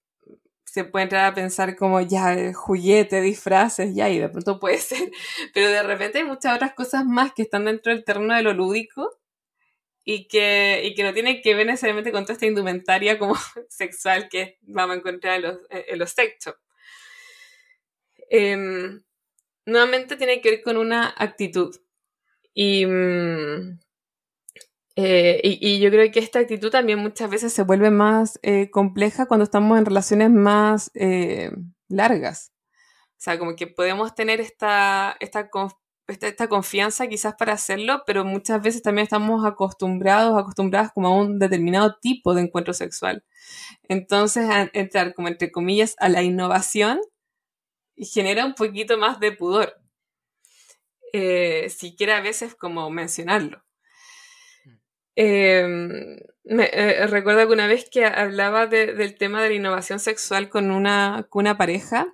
se 0.64 0.82
puede 0.82 1.04
entrar 1.04 1.26
a 1.26 1.34
pensar 1.34 1.76
como 1.76 2.00
ya 2.00 2.52
juguete, 2.52 3.20
disfraces, 3.20 3.94
ya, 3.94 4.08
y 4.10 4.18
de 4.18 4.28
pronto 4.28 4.58
puede 4.58 4.78
ser. 4.78 5.12
Pero 5.54 5.68
de 5.68 5.84
repente 5.84 6.18
hay 6.18 6.24
muchas 6.24 6.56
otras 6.56 6.74
cosas 6.74 7.04
más 7.06 7.32
que 7.32 7.42
están 7.42 7.66
dentro 7.66 7.92
del 7.92 8.04
terreno 8.04 8.34
de 8.34 8.42
lo 8.42 8.52
lúdico 8.54 9.20
y 10.08 10.28
que, 10.28 10.82
y 10.84 10.94
que 10.94 11.02
no 11.02 11.12
tiene 11.12 11.42
que 11.42 11.56
ver 11.56 11.66
necesariamente 11.66 12.12
con 12.12 12.22
toda 12.22 12.34
esta 12.34 12.46
indumentaria 12.46 13.18
como 13.18 13.34
sexual 13.68 14.28
que 14.28 14.56
vamos 14.62 14.94
a 14.94 14.98
encontrar 15.00 15.36
en 15.36 15.42
los, 15.42 15.58
en 15.68 15.98
los 15.98 16.10
sex 16.10 16.54
em, 18.30 19.02
nuevamente 19.66 20.16
tiene 20.16 20.40
que 20.40 20.50
ver 20.50 20.62
con 20.62 20.76
una 20.76 21.12
actitud. 21.16 21.76
Y, 22.54 22.86
mm, 22.86 23.80
eh, 24.94 25.40
y, 25.42 25.80
yo 25.80 25.90
creo 25.90 26.10
que 26.12 26.20
esta 26.20 26.38
actitud 26.38 26.70
también 26.70 27.00
muchas 27.00 27.28
veces 27.28 27.52
se 27.52 27.64
vuelve 27.64 27.90
más 27.90 28.38
eh, 28.42 28.70
compleja 28.70 29.26
cuando 29.26 29.44
estamos 29.44 29.76
en 29.76 29.86
relaciones 29.86 30.30
más 30.30 30.90
eh, 30.94 31.50
largas. 31.88 32.52
O 33.10 33.18
sea, 33.18 33.38
como 33.40 33.56
que 33.56 33.66
podemos 33.66 34.14
tener 34.14 34.40
esta, 34.40 35.16
esta 35.18 35.50
esta, 36.08 36.48
confianza 36.48 37.08
quizás 37.08 37.34
para 37.34 37.54
hacerlo, 37.54 38.02
pero 38.06 38.24
muchas 38.24 38.62
veces 38.62 38.82
también 38.82 39.04
estamos 39.04 39.44
acostumbrados, 39.44 40.38
acostumbradas 40.38 40.92
como 40.92 41.08
a 41.08 41.14
un 41.16 41.38
determinado 41.38 41.96
tipo 42.00 42.34
de 42.34 42.42
encuentro 42.42 42.74
sexual. 42.74 43.24
Entonces, 43.88 44.48
entrar 44.72 45.14
como 45.14 45.28
entre 45.28 45.50
comillas 45.50 45.96
a 45.98 46.08
la 46.08 46.22
innovación 46.22 47.00
genera 47.96 48.44
un 48.44 48.54
poquito 48.54 48.98
más 48.98 49.20
de 49.20 49.32
pudor. 49.32 49.74
Eh, 51.12 51.70
siquiera 51.70 52.18
a 52.18 52.20
veces 52.20 52.54
como 52.54 52.90
mencionarlo. 52.90 53.62
Em, 55.16 56.18
me, 56.44 56.64
eh, 56.72 57.06
recuerdo 57.06 57.40
alguna 57.40 57.66
vez 57.66 57.88
que 57.90 58.04
hablaba 58.04 58.66
del 58.66 59.16
tema 59.16 59.42
de 59.42 59.48
la 59.48 59.54
innovación 59.54 59.98
sexual 59.98 60.50
con 60.50 60.70
una, 60.70 61.26
con 61.30 61.40
una 61.40 61.56
pareja 61.56 62.12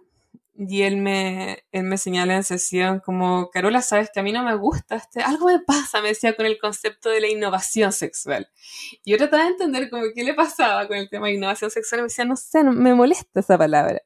y 0.55 0.83
él 0.83 0.99
me, 0.99 1.65
él 1.73 1.85
me 1.85 1.97
señala 1.97 2.37
en 2.37 2.45
sesión 2.45 3.01
como, 3.01 3.51
Carola, 3.51 3.81
sabes 3.81 4.11
que 4.13 4.21
a 4.21 4.23
mí 4.23 4.33
no 4.33 4.43
me 4.43 4.55
gusta, 4.55 4.97
este, 4.97 5.23
algo 5.23 5.47
me 5.47 5.61
pasa, 5.61 6.03
me 6.03 6.09
decía, 6.09 6.37
con 6.37 6.47
el 6.47 6.59
concepto 6.59 7.09
de 7.09 7.21
la 7.21 7.29
innovación 7.29 7.93
sexual. 7.93 8.51
Y 9.05 9.13
yo 9.13 9.19
trataba 9.19 9.45
de 9.45 9.51
entender 9.51 9.91
como 9.91 10.05
qué 10.15 10.25
le 10.25 10.35
pasaba 10.35 10.87
con 10.89 10.97
el 10.99 11.09
tema 11.09 11.29
de 11.29 11.35
innovación 11.35 11.71
sexual 11.71 12.01
y 12.01 12.03
me 12.03 12.09
decía, 12.09 12.25
no 12.25 12.37
sé, 12.37 12.65
me 12.65 12.95
molesta 12.95 13.41
esa 13.41 13.57
palabra. 13.59 14.03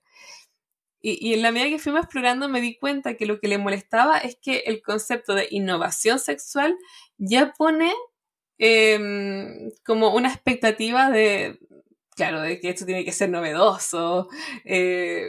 y, 1.03 1.34
en 1.34 1.42
la 1.42 1.53
medida 1.53 1.68
que 1.70 1.78
fuimos 1.78 2.03
explorando 2.03 2.49
me 2.49 2.61
di 2.61 2.78
cuenta 2.78 3.14
que 3.16 3.26
lo 3.26 3.38
que 3.40 3.49
le 3.49 3.59
molestaba 3.59 4.18
es 4.18 4.36
que 4.42 4.59
el 4.66 4.82
concepto 4.82 5.34
de 5.34 5.47
innovación 5.51 6.18
sexual 6.18 6.76
ya 7.18 7.53
pone 7.57 7.94
em, 8.59 9.70
como 9.84 10.14
una 10.14 10.28
expectativa 10.32 11.11
de, 11.11 11.61
claro, 12.16 12.40
de 12.42 12.61
que 12.61 12.70
esto 12.70 12.86
tiene 12.86 13.05
que 13.05 13.12
ser 13.12 13.30
novedoso. 13.30 14.28
Eh, 14.64 15.28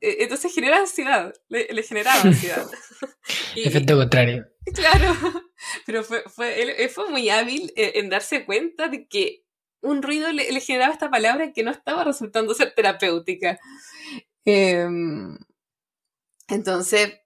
entonces 0.00 0.54
genera 0.54 0.78
ansiedad, 0.78 1.34
le, 1.48 1.82
generaba 1.82 2.20
ansiedad. 2.22 2.66
Efecto 3.56 3.96
contrario. 3.96 4.46
Claro, 4.74 5.14
pero 5.86 6.04
fue, 6.04 6.22
fue, 6.26 6.62
él, 6.62 6.90
fue 6.90 7.10
muy 7.10 7.28
hábil 7.30 7.72
en, 7.76 8.08
darse 8.08 8.44
cuenta 8.44 8.88
de 8.88 9.06
que 9.08 9.44
un 9.80 10.02
ruido 10.02 10.32
le, 10.32 10.44
generaba 10.60 10.92
esta 10.92 11.10
palabra 11.10 11.52
que 11.52 11.62
no 11.62 11.70
estaba 11.70 12.04
resultando 12.04 12.54
ser 12.54 12.74
terapéutica. 12.74 13.58
Em, 14.44 15.36
entonces, 16.48 17.20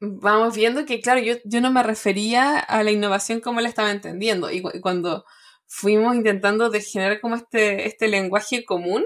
vamos 0.00 0.56
viendo 0.56 0.84
que, 0.84 1.00
claro, 1.00 1.20
yo, 1.20 1.34
yo 1.44 1.60
no 1.60 1.70
me 1.72 1.82
refería 1.82 2.58
a 2.58 2.82
la 2.82 2.90
innovación 2.90 3.40
como 3.40 3.60
la 3.60 3.68
estaba 3.68 3.90
entendiendo. 3.90 4.50
Y, 4.50 4.62
cuando 4.80 5.24
fuimos 5.66 6.14
intentando 6.14 6.70
de 6.70 6.80
generar 6.80 7.20
como 7.20 7.36
este, 7.36 7.86
este 7.86 8.08
lenguaje 8.08 8.64
común, 8.64 9.04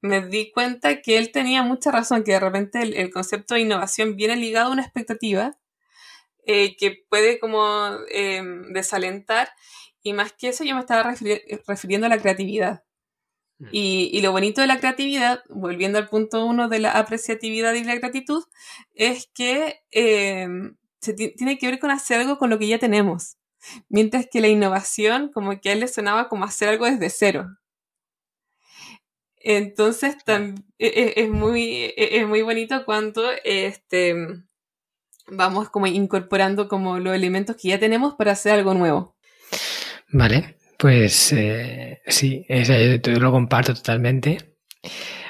me 0.00 0.26
di 0.26 0.50
cuenta 0.52 1.00
que 1.02 1.18
él 1.18 1.32
tenía 1.32 1.62
mucha 1.62 1.90
razón, 1.90 2.24
que 2.24 2.32
de 2.32 2.40
repente 2.40 2.80
el, 2.82 3.10
concepto 3.10 3.54
de 3.54 3.60
innovación 3.60 4.16
viene 4.16 4.36
ligado 4.36 4.68
a 4.68 4.72
una 4.72 4.82
expectativa 4.82 5.58
eh, 6.44 6.76
que 6.76 7.04
puede 7.08 7.38
como 7.38 7.90
em, 8.10 8.72
desalentar 8.72 9.48
y 10.02 10.12
más 10.12 10.32
que 10.32 10.48
eso 10.48 10.64
yo 10.64 10.74
me 10.74 10.80
estaba 10.80 11.14
refiriendo 11.66 12.06
a 12.06 12.10
la 12.10 12.18
creatividad. 12.18 12.84
Mm. 13.58 13.68
Y, 13.72 14.20
lo 14.20 14.32
bonito 14.32 14.60
de 14.60 14.66
la 14.66 14.78
creatividad, 14.78 15.42
volviendo 15.48 15.98
al 15.98 16.08
punto 16.08 16.44
uno 16.44 16.68
de 16.68 16.78
la 16.78 16.92
apreciatividad 16.92 17.74
y 17.74 17.84
la 17.84 17.96
gratitud, 17.96 18.44
es 18.94 19.28
que 19.34 19.80
em, 19.90 20.76
se 21.00 21.14
tiene 21.14 21.58
que 21.58 21.66
ver 21.66 21.78
con 21.80 21.90
hacer 21.90 22.20
algo 22.20 22.38
con 22.38 22.50
lo 22.50 22.58
que 22.58 22.68
ya 22.68 22.78
tenemos. 22.78 23.36
Mientras 23.88 24.26
que 24.30 24.40
la 24.40 24.48
innovación, 24.48 25.30
como 25.32 25.60
que 25.60 25.70
a 25.70 25.72
él 25.72 25.80
le 25.80 25.88
sonaba 25.88 26.28
como 26.28 26.44
hacer 26.44 26.68
algo 26.68 26.86
desde 26.86 27.10
cero. 27.10 27.48
Entonces, 29.48 30.16
e, 30.26 30.54
e, 30.80 31.12
es, 31.22 31.30
muy, 31.30 31.62
e, 31.96 32.18
es 32.18 32.26
muy 32.26 32.42
bonito 32.42 32.84
cuando 32.84 33.22
este, 33.44 34.12
vamos 35.28 35.70
como 35.70 35.86
incorporando 35.86 36.66
como 36.66 36.98
los 36.98 37.14
elementos 37.14 37.54
que 37.54 37.68
ya 37.68 37.78
tenemos 37.78 38.14
para 38.14 38.32
hacer 38.32 38.54
algo 38.54 38.74
nuevo. 38.74 39.16
Vale, 40.08 40.56
pues 40.76 41.32
eh, 41.32 42.00
sí, 42.08 42.44
yo 42.48 43.20
lo 43.20 43.30
comparto 43.30 43.72
totalmente. 43.72 44.56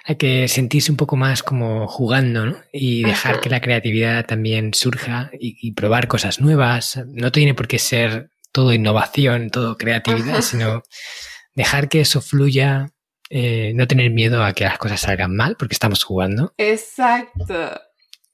Hay 0.05 0.17
que 0.17 0.49
sentirse 0.49 0.91
un 0.91 0.97
poco 0.97 1.17
más 1.17 1.43
como 1.43 1.87
jugando, 1.87 2.47
¿no? 2.47 2.57
Y 2.73 3.03
dejar 3.03 3.41
que 3.43 3.51
la 3.51 3.61
creatividad 3.61 4.25
también 4.25 4.73
surja 4.73 5.31
y, 5.39 5.73
probar 5.73 6.09
cosas 6.09 6.41
nuevas. 6.41 7.03
No 7.09 7.33
tiene 7.33 7.53
por 7.53 7.69
qué 7.69 7.79
ser 7.79 8.31
todo 8.51 8.73
innovación, 8.73 9.51
todo 9.51 9.77
creatividad, 9.77 10.41
sino 10.41 10.85
dejar 11.55 11.91
que 11.91 12.01
eso 12.01 12.23
fluya, 12.23 12.95
eh, 13.31 13.73
no 13.75 13.87
tener 13.87 14.11
miedo 14.11 14.45
a 14.45 14.53
que 14.53 14.65
las 14.65 14.79
cosas 14.79 15.01
salgan 15.01 15.35
mal 15.35 15.57
porque 15.59 15.75
estamos 15.75 16.05
jugando. 16.05 16.55
Exacto. 16.59 17.81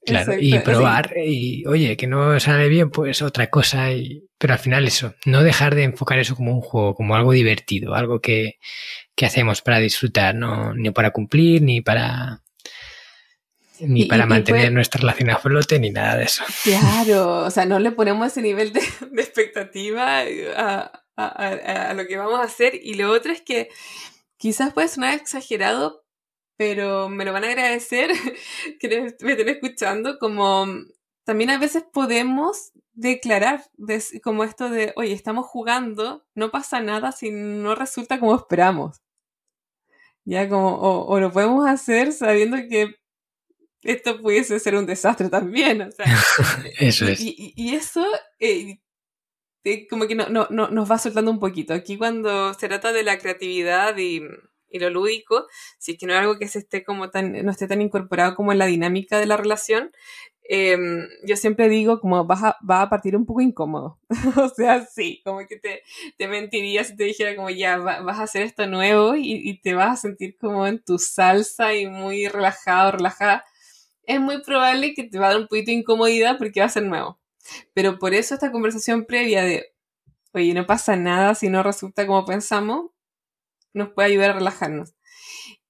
Claro, 0.05 0.33
y 0.37 0.59
probar, 0.59 1.13
y 1.15 1.65
oye, 1.65 1.95
que 1.95 2.07
no 2.07 2.37
sale 2.41 2.67
bien, 2.67 2.89
pues 2.89 3.21
otra 3.21 3.47
cosa, 3.47 3.93
y, 3.93 4.27
pero 4.37 4.51
al 4.51 4.59
final 4.59 4.85
eso, 4.85 5.15
no 5.25 5.43
dejar 5.43 5.75
de 5.75 5.83
enfocar 5.83 6.19
eso 6.19 6.35
como 6.35 6.51
un 6.51 6.59
juego, 6.59 6.93
como 6.93 7.15
algo 7.15 7.31
divertido, 7.31 7.95
algo 7.95 8.19
que, 8.19 8.59
que 9.15 9.25
hacemos 9.25 9.61
para 9.61 9.79
disfrutar, 9.79 10.35
no, 10.35 10.73
ni 10.73 10.91
para 10.91 11.11
cumplir, 11.11 11.61
ni 11.61 11.79
para 11.79 12.43
ni 13.79 14.05
para 14.05 14.25
mantener 14.25 14.71
nuestra 14.71 14.99
relación 14.99 15.29
a 15.29 15.37
flote, 15.37 15.79
ni 15.79 15.89
nada 15.89 16.17
de 16.17 16.25
eso. 16.25 16.43
Claro, 16.63 17.37
o 17.45 17.51
sea, 17.51 17.65
no 17.65 17.79
le 17.79 17.91
ponemos 17.91 18.27
ese 18.27 18.41
nivel 18.41 18.73
de, 18.73 18.81
de 19.11 19.21
expectativa 19.21 20.19
a, 20.19 20.91
a, 21.15 21.89
a, 21.89 21.93
lo 21.93 22.07
que 22.07 22.17
vamos 22.17 22.39
a 22.39 22.43
hacer. 22.43 22.79
Y 22.81 22.95
lo 22.95 23.11
otro 23.11 23.31
es 23.31 23.41
que 23.41 23.69
quizás 24.43 24.73
puede 24.73 24.89
sonar 24.89 25.13
exagerado, 25.13 26.03
pero 26.57 27.07
me 27.07 27.23
lo 27.23 27.31
van 27.31 27.45
a 27.45 27.47
agradecer 27.47 28.11
que 28.81 29.15
me 29.21 29.31
estén 29.31 29.47
escuchando, 29.47 30.19
como 30.19 30.67
también 31.23 31.49
a 31.49 31.57
veces 31.57 31.85
podemos 31.93 32.73
declarar 32.91 33.63
como 34.21 34.43
esto 34.43 34.69
de, 34.69 34.91
oye, 34.97 35.13
estamos 35.13 35.45
jugando, 35.47 36.25
no 36.35 36.51
pasa 36.51 36.81
nada 36.81 37.13
si 37.13 37.31
no 37.31 37.73
resulta 37.73 38.19
como 38.19 38.35
esperamos. 38.35 39.01
Ya 40.25 40.49
como, 40.49 40.77
o, 40.77 41.19
lo 41.21 41.31
podemos 41.31 41.65
hacer 41.65 42.11
sabiendo 42.11 42.57
que 42.69 42.95
esto 43.81 44.21
pudiese 44.21 44.59
ser 44.59 44.75
un 44.75 44.85
desastre 44.85 45.29
también. 45.29 45.83
O 45.83 45.91
sea, 45.91 46.05
eso 46.79 47.07
es. 47.07 47.21
Y, 47.21 47.75
eso 47.75 48.05
eh, 48.39 48.81
como 49.89 50.07
que 50.07 50.15
no, 50.15 50.27
no, 50.29 50.47
no, 50.49 50.69
nos 50.69 50.89
va 50.91 50.97
soltando 50.97 51.31
un 51.31 51.39
poquito. 51.39 51.73
Aquí 51.73 51.97
cuando 51.97 52.53
se 52.53 52.67
trata 52.67 52.91
de 52.91 53.03
la 53.03 53.17
creatividad 53.17 53.95
y 53.97 54.21
lo 54.79 54.89
lúdico, 54.89 55.47
si 55.79 55.93
es 55.93 55.97
que 55.97 56.05
no 56.05 56.13
es 56.13 56.19
algo 56.19 56.37
que 56.37 56.47
se 56.47 56.59
esté 56.59 56.83
como 56.83 57.09
tan, 57.09 57.31
no 57.45 57.51
esté 57.51 57.67
tan 57.67 57.81
incorporado 57.81 58.35
como 58.35 58.51
en 58.51 58.57
la 58.59 58.65
dinámica 58.65 59.19
de 59.19 59.25
la 59.25 59.37
relación, 59.37 59.91
em, 60.49 61.07
yo 61.25 61.35
siempre 61.37 61.69
digo 61.69 61.99
como 61.99 62.25
vas 62.25 62.41
va 62.69 62.81
a 62.81 62.89
partir 62.89 63.15
un 63.15 63.25
poco 63.25 63.41
incómodo. 63.41 63.99
o 64.37 64.49
sea, 64.49 64.85
sí, 64.85 65.21
como 65.23 65.39
que 65.47 65.57
te, 65.57 65.83
te 66.17 66.27
mentiría 66.27 66.83
si 66.83 66.95
te 66.95 67.05
dijera 67.05 67.35
como 67.35 67.49
ya 67.49 67.77
vas 67.77 68.19
a 68.19 68.23
hacer 68.23 68.43
esto 68.43 68.67
nuevo 68.67 69.15
y, 69.15 69.33
y, 69.33 69.61
te 69.61 69.73
vas 69.73 69.91
a 69.99 70.01
sentir 70.01 70.37
como 70.37 70.67
en 70.67 70.83
tu 70.83 70.97
salsa 70.99 71.73
y 71.75 71.87
muy 71.87 72.27
relajado, 72.27 72.91
relajada. 72.93 73.45
Es 74.05 74.19
muy 74.19 74.41
probable 74.43 74.93
que 74.93 75.03
te 75.05 75.19
va 75.19 75.27
a 75.27 75.29
dar 75.33 75.41
un 75.41 75.47
poquito 75.47 75.67
de 75.67 75.77
incomodidad 75.77 76.37
porque 76.37 76.59
va 76.59 76.65
a 76.67 76.69
ser 76.69 76.83
nuevo. 76.83 77.19
Pero 77.73 77.99
por 77.99 78.13
eso 78.13 78.33
esta 78.33 78.51
conversación 78.51 79.05
previa 79.05 79.43
de, 79.43 79.73
oye, 80.33 80.53
no 80.53 80.65
pasa 80.65 80.95
nada 80.95 81.35
si 81.35 81.49
no 81.49 81.63
resulta 81.63 82.07
como 82.07 82.25
pensamos, 82.25 82.91
nos 83.73 83.89
puede 83.89 84.09
ayudar 84.09 84.31
a 84.31 84.33
relajarnos. 84.33 84.93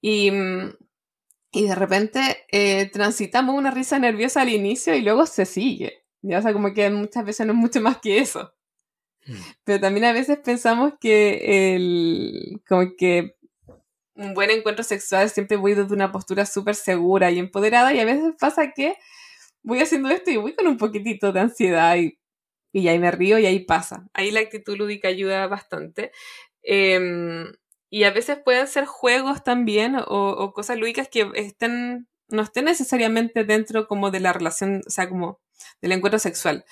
Y, 0.02 0.32
y 1.52 1.68
de 1.68 1.76
repente 1.76 2.46
eh, 2.52 2.90
transitamos 2.92 3.56
una 3.56 3.72
risa 3.72 4.00
nerviosa 4.00 4.42
al 4.42 4.50
inicio 4.50 4.96
y 4.96 5.02
luego 5.02 5.26
se 5.26 5.46
sigue. 5.46 6.06
Ya, 6.22 6.40
o 6.40 6.42
sea, 6.42 6.54
como 6.54 6.74
que 6.74 6.90
muchas 6.90 7.26
veces 7.26 7.46
no 7.46 7.54
es 7.54 7.60
mucho 7.60 7.82
más 7.82 7.98
que 7.98 8.20
eso. 8.20 8.54
Mm. 9.26 9.34
Pero 9.64 9.80
también 9.80 10.06
a 10.06 10.14
veces 10.14 10.40
pensamos 10.44 10.94
que 11.00 11.76
el, 11.76 12.62
como 12.68 12.96
que 12.98 13.36
un 14.16 14.34
buen 14.34 14.50
encuentro 14.52 14.84
sexual 14.84 15.30
siempre 15.30 15.58
voy 15.58 15.74
desde 15.74 15.94
una 15.94 16.12
postura 16.12 16.46
súper 16.46 16.76
segura 16.76 17.32
y 17.32 17.40
empoderada 17.40 17.94
y 17.94 18.00
a 18.00 18.06
veces 18.06 18.34
pasa 18.40 18.72
que 18.72 18.96
voy 19.64 19.80
haciendo 19.80 20.10
esto 20.10 20.32
y 20.32 20.38
voy 20.38 20.56
con 20.56 20.68
un 20.68 20.78
poquitito 20.78 21.32
de 21.32 21.40
ansiedad 21.40 21.96
y, 21.98 22.20
y 22.72 22.88
ahí 22.88 23.00
me 23.00 23.12
río 23.12 23.40
y 23.40 23.46
ahí 23.46 23.60
pasa. 23.60 24.08
Ahí 24.14 24.32
la 24.32 24.42
actitud 24.42 24.78
lúdica 24.78 25.08
ayuda 25.08 25.48
bastante. 25.48 26.12
Eh, 26.62 27.46
y 27.94 28.06
a 28.06 28.12
veces 28.12 28.40
pueden 28.44 28.68
ser 28.68 28.86
juegos 28.86 29.44
también 29.44 29.96
o, 30.08 30.52
cosas 30.56 30.80
lúdicas 30.80 31.10
que 31.10 31.30
estén, 31.36 32.08
no 32.28 32.42
estén 32.42 32.66
necesariamente 32.66 33.44
dentro 33.44 33.88
como 33.88 34.10
de 34.10 34.20
la 34.20 34.34
relación, 34.34 34.82
o 34.88 34.90
sea, 34.90 35.08
como 35.08 35.40
del 35.80 35.92
encuentro 35.92 36.18
sexual. 36.18 36.66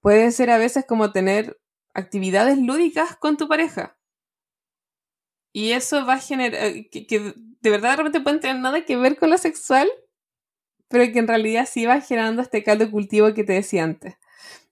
Puede 0.00 0.30
ser 0.30 0.50
a 0.50 0.58
veces 0.58 0.84
como 0.86 1.10
tener 1.10 1.58
actividades 1.94 2.58
lúdicas 2.58 3.16
con 3.16 3.36
tu 3.36 3.48
pareja. 3.48 3.98
Y 5.52 5.72
eso 5.72 6.06
va 6.06 6.14
a 6.14 6.20
generar, 6.20 6.62
eh, 6.62 6.88
que, 6.88 7.34
de 7.60 7.70
verdad 7.70 7.90
de 7.90 7.96
repente 7.96 8.20
pueden 8.20 8.38
tener 8.38 8.62
nada 8.62 8.84
que 8.84 8.96
ver 8.96 9.18
con 9.18 9.30
lo 9.30 9.38
sexual, 9.38 9.90
pero 10.92 11.10
que 11.12 11.18
en 11.18 11.28
realidad 11.28 11.68
sí 11.70 11.86
va 11.86 12.00
generando 12.00 12.42
este 12.42 12.62
caldo 12.62 12.90
cultivo 12.90 13.34
que 13.34 13.44
te 13.44 13.54
decía 13.54 13.82
antes. 13.82 14.16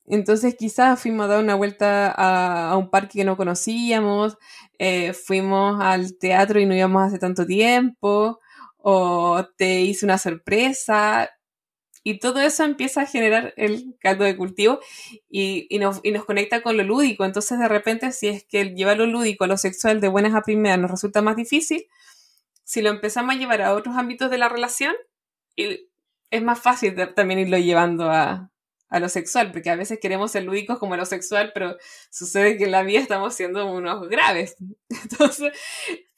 Entonces 0.06 0.54
quizás 0.56 1.00
fuimos 1.00 1.24
a 1.24 1.28
dar 1.28 1.42
una 1.42 1.54
vuelta 1.54 2.12
a, 2.12 2.76
un 2.76 2.90
parque 2.90 3.20
que 3.20 3.24
no 3.24 3.36
conocíamos, 3.36 4.36
eh, 4.78 5.14
fuimos 5.14 5.80
al 5.82 6.18
teatro 6.18 6.60
y 6.60 6.66
no 6.66 6.74
íbamos 6.74 7.02
hace 7.04 7.18
tanto 7.18 7.46
tiempo, 7.46 8.40
o 8.76 9.44
te 9.56 9.80
hice 9.82 10.04
una 10.04 10.18
sorpresa, 10.18 11.30
y 12.02 12.18
todo 12.18 12.40
eso 12.40 12.64
empieza 12.64 13.02
a 13.02 13.06
generar 13.06 13.52
el 13.56 13.96
caldo 14.00 14.24
de 14.24 14.36
cultivo 14.36 14.80
y, 15.28 15.68
nos, 15.78 16.00
y, 16.02 16.12
nos, 16.12 16.24
conecta 16.24 16.62
con 16.62 16.76
lo 16.76 16.82
lúdico. 16.82 17.24
Entonces, 17.24 17.58
de 17.58 17.68
repente, 17.68 18.12
si 18.12 18.28
es 18.28 18.44
que 18.44 18.64
llevar 18.74 18.98
lo 18.98 19.06
lúdico 19.06 19.44
a 19.44 19.46
lo 19.46 19.58
sexual 19.58 20.00
de 20.00 20.08
buenas 20.08 20.34
a 20.34 20.42
primeras 20.42 20.78
nos 20.78 20.90
resulta 20.90 21.20
más 21.22 21.36
difícil, 21.36 21.86
si 22.64 22.82
lo 22.82 22.90
empezamos 22.90 23.34
a 23.34 23.38
llevar 23.38 23.62
a 23.62 23.74
otros 23.74 23.96
ámbitos 23.96 24.30
de 24.30 24.38
la 24.38 24.48
relación, 24.48 24.94
es 26.30 26.42
más 26.42 26.60
fácil 26.60 26.94
también 27.14 27.40
irlo 27.40 27.58
llevando 27.58 28.10
a, 28.10 28.50
a 28.90 29.00
lo 29.00 29.08
sexual, 29.08 29.52
porque 29.52 29.70
a 29.70 29.76
veces 29.76 29.98
queremos 30.00 30.32
ser 30.32 30.42
lúdicos 30.42 30.78
como 30.78 30.96
lo 30.96 31.06
sexual, 31.06 31.52
pero 31.54 31.76
sucede 32.10 32.58
que 32.58 32.64
en 32.64 32.72
la 32.72 32.82
vida 32.82 33.00
estamos 33.00 33.34
siendo 33.34 33.70
unos 33.70 34.08
graves. 34.08 34.56
Entonces, 35.02 35.52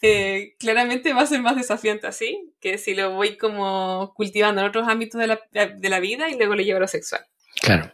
eh, 0.00 0.54
claramente 0.58 1.12
va 1.12 1.22
a 1.22 1.26
ser 1.26 1.42
más 1.42 1.54
desafiante 1.54 2.06
así, 2.06 2.50
que 2.60 2.78
si 2.78 2.94
lo 2.94 3.12
voy 3.12 3.36
como 3.36 4.12
cultivando 4.14 4.62
en 4.62 4.68
otros 4.68 4.88
ámbitos 4.88 5.20
de 5.20 5.26
la, 5.26 5.40
de 5.52 5.88
la 5.88 6.00
vida 6.00 6.30
y 6.30 6.36
luego 6.36 6.54
lo 6.54 6.62
llevo 6.62 6.78
a 6.78 6.80
lo 6.80 6.88
sexual. 6.88 7.24
Claro. 7.60 7.92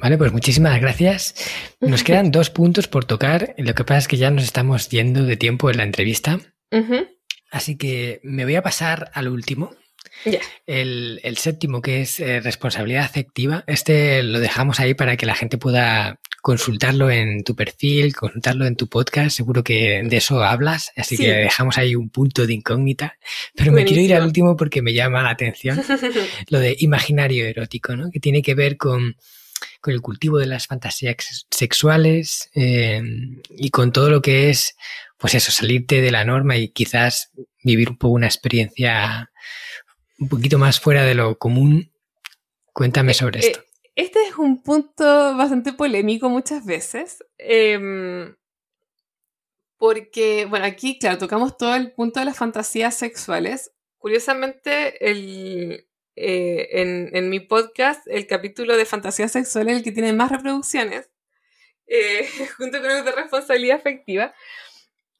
Vale, 0.00 0.18
pues 0.18 0.32
muchísimas 0.32 0.80
gracias. 0.80 1.34
Nos 1.80 2.02
quedan 2.04 2.32
dos 2.32 2.50
puntos 2.50 2.88
por 2.88 3.04
tocar. 3.04 3.54
Lo 3.56 3.74
que 3.74 3.84
pasa 3.84 3.98
es 3.98 4.08
que 4.08 4.16
ya 4.16 4.30
nos 4.32 4.42
estamos 4.44 4.88
yendo 4.90 5.24
de 5.24 5.36
tiempo 5.36 5.70
en 5.70 5.76
la 5.76 5.84
entrevista. 5.84 6.40
Así 7.50 7.76
que 7.76 8.20
me 8.22 8.44
voy 8.44 8.56
a 8.56 8.62
pasar 8.62 9.10
al 9.12 9.28
último, 9.28 9.76
El, 10.66 11.36
séptimo, 11.36 11.82
que 11.82 12.02
es 12.02 12.20
eh, 12.20 12.40
responsabilidad 12.40 13.04
afectiva, 13.04 13.64
este 13.66 14.22
lo 14.22 14.40
dejamos 14.40 14.80
ahí 14.80 14.94
para 14.94 15.16
que 15.16 15.26
la 15.26 15.34
gente 15.34 15.58
pueda 15.58 16.20
consultarlo 16.42 17.08
en 17.08 17.44
tu 17.44 17.54
perfil, 17.54 18.14
consultarlo 18.14 18.66
en 18.66 18.76
tu 18.76 18.88
podcast. 18.88 19.36
Seguro 19.36 19.62
que 19.62 20.02
de 20.04 20.16
eso 20.16 20.42
hablas, 20.42 20.90
así 20.96 21.16
que 21.16 21.32
dejamos 21.32 21.78
ahí 21.78 21.94
un 21.94 22.10
punto 22.10 22.46
de 22.46 22.54
incógnita. 22.54 23.16
Pero 23.54 23.72
me 23.72 23.84
quiero 23.84 24.02
ir 24.02 24.14
al 24.14 24.24
último 24.24 24.56
porque 24.56 24.82
me 24.82 24.92
llama 24.92 25.22
la 25.22 25.30
atención 25.30 25.80
lo 26.48 26.58
de 26.58 26.76
imaginario 26.80 27.46
erótico, 27.46 27.96
¿no? 27.96 28.10
que 28.10 28.20
tiene 28.20 28.42
que 28.42 28.54
ver 28.54 28.76
con, 28.76 29.16
con 29.80 29.94
el 29.94 30.00
cultivo 30.00 30.38
de 30.38 30.46
las 30.46 30.66
fantasías 30.66 31.46
sexuales 31.50 32.50
eh, 32.54 33.02
y 33.50 33.70
con 33.70 33.92
todo 33.92 34.10
lo 34.10 34.20
que 34.20 34.50
es, 34.50 34.76
pues 35.18 35.34
eso, 35.34 35.52
salirte 35.52 36.00
de 36.00 36.10
la 36.10 36.24
norma 36.24 36.56
y 36.56 36.68
quizás 36.68 37.30
vivir 37.62 37.90
un 37.90 37.98
poco 37.98 38.14
una 38.14 38.26
experiencia 38.26 39.30
un 40.22 40.28
poquito 40.28 40.56
más 40.58 40.80
fuera 40.80 41.02
de 41.02 41.14
lo 41.14 41.36
común. 41.36 41.92
Cuéntame 42.72 43.12
eh, 43.12 43.14
sobre 43.14 43.40
esto. 43.40 43.60
Eh, 43.60 43.64
este 43.96 44.22
es 44.22 44.36
un 44.38 44.62
punto 44.62 45.36
bastante 45.36 45.72
polémico 45.72 46.28
muchas 46.28 46.64
veces. 46.64 47.24
Em, 47.38 48.34
porque, 49.76 50.46
bueno, 50.46 50.64
aquí, 50.64 50.98
claro, 50.98 51.18
tocamos 51.18 51.56
todo 51.56 51.74
el 51.74 51.92
punto 51.92 52.20
de 52.20 52.26
las 52.26 52.36
fantasías 52.36 52.96
sexuales. 52.96 53.72
Curiosamente, 53.98 55.10
el, 55.10 55.88
eh, 56.14 57.10
en, 57.12 57.28
mi 57.28 57.40
podcast, 57.40 58.06
el 58.06 58.28
capítulo 58.28 58.76
de 58.76 58.84
fantasías 58.84 59.32
sexuales 59.32 59.72
es 59.72 59.78
el 59.78 59.84
que 59.84 59.92
tiene 59.92 60.12
más 60.12 60.30
reproducciones, 60.30 61.10
junto 62.56 62.80
con 62.80 62.90
el 62.90 63.04
de 63.04 63.12
responsabilidad 63.12 63.76
afectiva. 63.76 64.32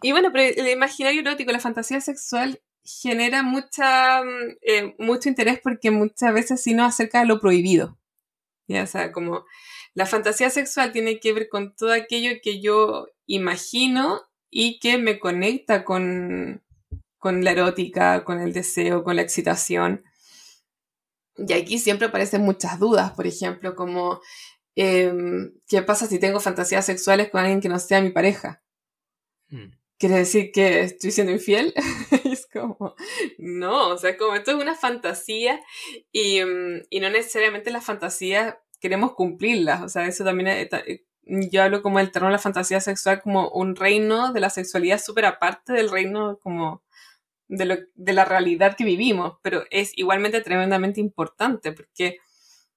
Y 0.01 0.13
bueno, 0.13 0.31
pero 0.33 0.55
el 0.57 0.69
imaginario 0.69 1.21
erótico, 1.21 1.51
la 1.51 1.61
fantasía 1.61 2.01
sexual 2.01 2.61
genera 2.85 3.43
mucha, 3.43 4.23
mm, 4.23 4.57
eh, 4.63 4.95
mucho 4.99 5.29
interés 5.29 5.61
porque 5.63 5.91
muchas 5.91 6.33
veces 6.35 6.63
sí 6.63 6.75
nos 6.75 6.89
acerca 6.89 7.21
de 7.21 7.27
lo 7.27 7.41
prohibido. 7.41 7.99
¿ya? 8.69 8.83
O 8.83 8.87
sea, 8.87 9.13
como 9.13 9.45
la 9.95 10.07
fantasía 10.07 10.51
sexual 10.51 10.93
tiene 10.93 11.21
que 11.21 11.33
ver 11.33 11.49
con 11.49 11.75
todo 11.77 11.93
aquello 11.93 12.31
que 12.43 12.61
yo 12.61 13.09
imagino 13.27 14.23
y 14.51 14.79
que 14.81 14.99
me 14.99 15.19
conecta 15.19 15.85
con, 15.85 16.63
con 17.19 17.45
la 17.45 17.53
erótica, 17.53 18.25
con 18.25 18.41
el 18.41 18.53
deseo, 18.53 19.05
con 19.05 19.17
la 19.17 19.23
excitación. 19.23 20.05
Y 21.37 21.53
aquí 21.53 21.79
siempre 21.79 22.09
aparecen 22.09 22.43
muchas 22.43 22.79
dudas, 22.79 23.13
por 23.13 23.27
ejemplo, 23.27 23.75
como 23.75 24.21
em, 24.77 25.55
¿qué 25.69 25.83
pasa 25.83 26.07
si 26.07 26.19
tengo 26.19 26.41
fantasías 26.41 26.85
sexuales 26.87 27.31
con 27.31 27.41
alguien 27.41 27.61
que 27.61 27.69
no 27.69 27.79
sea 27.79 28.01
mi 28.03 28.11
pareja? 28.11 28.63
Mm. 29.49 29.73
¿Quiere 29.99 30.17
decir 30.17 30.51
que 30.53 30.81
estoy 30.81 31.13
siendo 31.13 31.33
infiel? 31.33 31.75
como, 32.53 32.95
no, 33.39 33.89
o 33.89 33.99
sea, 33.99 34.17
como 34.17 34.35
esto 34.35 34.53
es 34.53 34.57
una 34.57 34.75
fantasía 34.75 35.61
y, 36.13 36.45
mm, 36.45 36.83
y 36.91 37.01
no 37.01 37.11
necesariamente 37.11 37.71
las 37.71 37.85
fantasías 37.85 38.57
queremos 38.81 39.15
cumplirlas, 39.15 39.83
o 39.83 39.89
sea, 39.89 40.07
eso 40.07 40.25
también, 40.25 40.49
eh, 40.49 41.05
yo 41.25 41.63
hablo 41.63 41.83
como 41.83 42.01
el 42.01 42.11
terreno 42.11 42.31
de 42.31 42.37
la 42.37 42.39
fantasía 42.39 42.81
sexual 42.81 43.23
como 43.23 43.49
un 43.51 43.77
reino 43.77 44.33
de 44.33 44.41
la 44.41 44.51
sexualidad 44.51 45.01
súper 45.01 45.25
aparte 45.25 45.73
del 45.73 45.91
reino 45.91 46.39
como 46.43 46.83
de, 47.49 47.65
lo, 47.65 47.77
de 47.95 48.13
la 48.13 48.25
realidad 48.25 48.77
que 48.77 48.85
vivimos, 48.85 49.39
pero 49.43 49.65
es 49.71 49.93
igualmente 49.97 50.41
tremendamente 50.41 51.01
importante 51.01 51.73
porque 51.73 52.19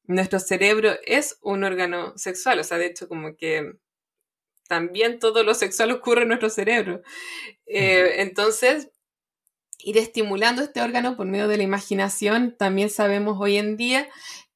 nuestro 0.03 0.39
cerebro 0.39 0.91
es 1.05 1.39
un 1.41 1.63
órgano 1.63 2.15
sexual, 2.17 2.59
o 2.59 2.63
sea, 2.63 2.77
de 2.77 2.87
hecho 2.87 3.07
como 3.07 3.35
que 3.35 3.73
también 4.67 5.19
todo 5.19 5.43
lo 5.43 5.53
sexual 5.53 5.91
ocurre 5.91 6.23
en 6.23 6.29
nuestro 6.29 6.49
cerebro. 6.49 7.01
Eh, 7.65 8.15
entonces, 8.21 8.89
ir 9.79 9.97
estimulando 9.97 10.61
este 10.61 10.81
órgano 10.81 11.15
por 11.17 11.27
medio 11.27 11.47
de 11.47 11.57
la 11.57 11.63
imaginación, 11.63 12.55
también 12.57 12.89
sabemos 12.89 13.37
hoy 13.39 13.57
en 13.57 13.77
día 13.77 14.07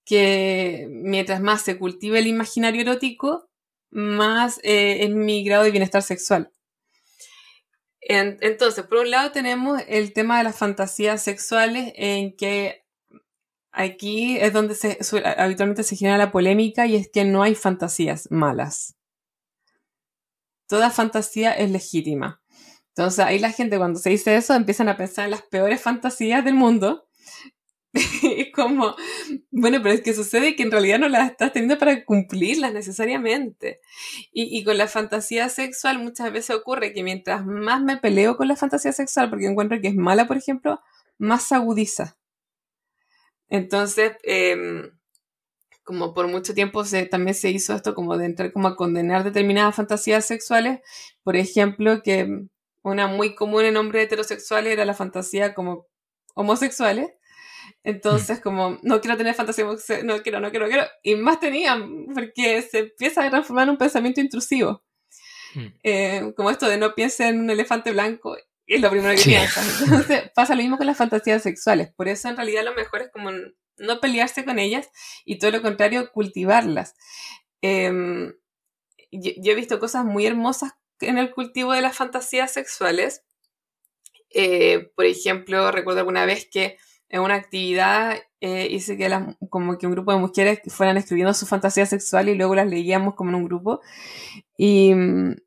que 0.05 0.87
mientras 0.89 1.41
más 1.41 1.61
se 1.61 1.77
cultive 1.77 2.19
el 2.19 2.27
imaginario 2.27 2.81
erótico, 2.81 3.49
más 3.91 4.59
eh, 4.63 5.03
es 5.03 5.11
mi 5.11 5.43
grado 5.43 5.63
de 5.63 5.71
bienestar 5.71 6.01
sexual. 6.01 6.51
entonces, 8.01 8.85
por 8.85 8.99
un 8.99 9.11
lado 9.11 9.31
tenemos 9.31 9.81
el 9.87 10.13
tema 10.13 10.37
de 10.39 10.45
las 10.45 10.57
fantasías 10.57 11.21
sexuales 11.21 11.93
en 11.95 12.35
que 12.35 12.83
aquí 13.71 14.37
es 14.37 14.53
donde 14.53 14.73
se, 14.75 14.97
habitualmente 15.37 15.83
se 15.83 15.95
genera 15.95 16.17
la 16.17 16.31
polémica 16.31 16.87
y 16.87 16.95
es 16.95 17.09
que 17.09 17.25
no 17.25 17.43
hay 17.43 17.55
fantasías 17.55 18.27
malas 18.31 18.95
toda 20.69 20.91
fantasía 20.91 21.51
es 21.51 21.71
legítima. 21.71 22.41
Entonces 22.89 23.19
ahí 23.25 23.39
la 23.39 23.51
gente 23.51 23.77
cuando 23.77 23.99
se 23.99 24.09
dice 24.09 24.35
eso 24.35 24.53
empiezan 24.53 24.89
a 24.89 24.97
pensar 24.97 25.25
en 25.25 25.31
las 25.31 25.43
peores 25.43 25.81
fantasías 25.81 26.43
del 26.43 26.55
mundo. 26.55 27.07
y 28.21 28.51
como, 28.51 28.95
bueno, 29.51 29.79
pero 29.81 29.95
es 29.95 30.01
que 30.01 30.13
sucede 30.13 30.55
que 30.55 30.63
en 30.63 30.71
realidad 30.71 30.99
no 30.99 31.09
las 31.09 31.31
estás 31.31 31.53
teniendo 31.53 31.77
para 31.79 32.05
cumplirlas 32.05 32.73
necesariamente. 32.73 33.81
Y, 34.31 34.57
y, 34.57 34.63
con 34.63 34.77
la 34.77 34.87
fantasía 34.87 35.49
sexual 35.49 35.99
muchas 35.99 36.31
veces 36.31 36.55
ocurre 36.55 36.93
que 36.93 37.03
mientras 37.03 37.45
más 37.45 37.81
me 37.81 37.97
peleo 37.97 38.37
con 38.37 38.47
la 38.47 38.55
fantasía 38.55 38.91
sexual, 38.93 39.29
porque 39.29 39.47
encuentro 39.47 39.81
que 39.81 39.89
es 39.89 39.95
mala, 39.95 40.27
por 40.27 40.37
ejemplo, 40.37 40.81
más 41.17 41.51
agudiza. 41.51 42.17
Entonces, 43.49 44.13
eh, 44.23 44.91
como 45.89 46.13
por 46.13 46.27
mucho 46.27 46.53
tiempo 46.53 46.85
se, 46.85 47.07
también 47.07 47.33
se 47.33 47.49
hizo 47.49 47.73
esto 47.75 47.95
como 47.95 48.15
de 48.15 48.25
entrar 48.25 48.53
como 48.53 48.67
a 48.67 48.75
condenar 48.75 49.23
determinadas 49.23 49.75
fantasías 49.75 50.23
sexuales. 50.25 50.81
Por 51.23 51.35
ejemplo, 51.35 52.03
que 52.03 52.45
una 52.81 53.07
muy 53.07 53.35
común 53.35 53.65
en 53.65 53.77
hombres 53.77 54.05
heterosexuales 54.05 54.73
era 54.73 54.85
la 54.85 54.93
fantasía 54.93 55.53
como 55.53 55.87
homosexuales. 56.35 57.11
Entonces, 57.83 58.39
mm. 58.39 58.41
como, 58.41 58.79
no 58.81 59.01
quiero 59.01 59.17
tener 59.17 59.35
fantasía, 59.35 59.65
no 59.65 60.21
quiero, 60.21 60.39
no 60.39 60.49
quiero, 60.49 60.65
no 60.65 60.71
quiero. 60.71 60.87
Y 61.03 61.15
más 61.15 61.39
tenían, 61.39 62.07
porque 62.13 62.61
se 62.61 62.79
empieza 62.79 63.23
a 63.23 63.29
transformar 63.29 63.63
en 63.63 63.71
un 63.71 63.77
pensamiento 63.77 64.21
intrusivo. 64.21 64.83
Mm. 65.55 65.67
Eh, 65.83 66.33
como 66.35 66.51
esto 66.51 66.67
de 66.67 66.77
no 66.77 66.95
piense 66.95 67.27
en 67.27 67.39
un 67.39 67.49
elefante 67.49 67.91
blanco, 67.91 68.37
es 68.65 68.81
lo 68.81 68.89
primero 68.89 69.15
que 69.15 69.23
piensas. 69.23 69.81
Entonces, 69.81 70.31
pasa 70.35 70.55
lo 70.55 70.61
mismo 70.61 70.77
con 70.77 70.87
las 70.87 70.97
fantasías 70.97 71.41
sexuales. 71.41 71.91
Por 71.95 72.07
eso, 72.07 72.29
en 72.29 72.35
realidad, 72.35 72.63
lo 72.63 72.75
mejor 72.75 73.01
es 73.01 73.09
como 73.11 73.31
no 73.77 73.99
pelearse 73.99 74.45
con 74.45 74.59
ellas 74.59 74.89
y 75.25 75.39
todo 75.39 75.51
lo 75.51 75.61
contrario, 75.61 76.11
cultivarlas. 76.11 76.95
Em, 77.61 78.33
yo, 79.11 79.51
he 79.51 79.55
visto 79.55 79.79
cosas 79.79 80.05
muy 80.05 80.25
hermosas 80.25 80.73
en 81.01 81.17
el 81.17 81.31
cultivo 81.31 81.73
de 81.73 81.81
las 81.81 81.95
fantasías 81.95 82.51
sexuales. 82.51 83.23
Eh, 84.31 84.91
por 84.95 85.05
ejemplo, 85.05 85.71
recuerdo 85.71 86.01
alguna 86.01 86.25
vez 86.25 86.47
que 86.51 86.77
en 87.09 87.21
una 87.21 87.35
actividad 87.35 88.17
eh, 88.41 88.67
hice 88.69 88.95
que 88.95 89.09
como 89.49 89.77
que 89.77 89.87
un 89.87 89.93
grupo 89.93 90.11
de 90.11 90.19
mujeres 90.19 90.61
fueran 90.67 90.97
escribiendo 90.97 91.33
su 91.33 91.47
fantasía 91.47 91.85
sexual 91.85 92.29
y 92.29 92.35
luego 92.35 92.55
las 92.55 92.67
leíamos 92.67 93.15
como 93.15 93.31
en 93.31 93.35
un 93.35 93.45
grupo. 93.45 93.81
Y 94.57 94.93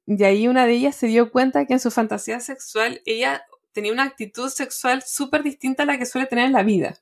de 0.07 0.27
ahí 0.27 0.49
una 0.49 0.67
de 0.67 0.73
ellas 0.73 0.97
se 0.97 1.07
dio 1.07 1.31
cuenta 1.31 1.67
que 1.67 1.75
en 1.75 1.81
su 1.81 1.91
fantasía 1.91 2.41
sexual 2.41 3.01
ella 3.07 3.45
tenía 3.73 3.93
una 3.93 4.05
actitud 4.05 4.49
sexual 4.49 5.03
súper 5.07 5.43
distinta 5.43 5.85
a 5.85 5.87
la 5.87 5.99
que 5.99 6.07
suele 6.07 6.27
tener 6.27 6.47
en 6.47 6.53
la 6.53 6.63
vida. 6.63 7.01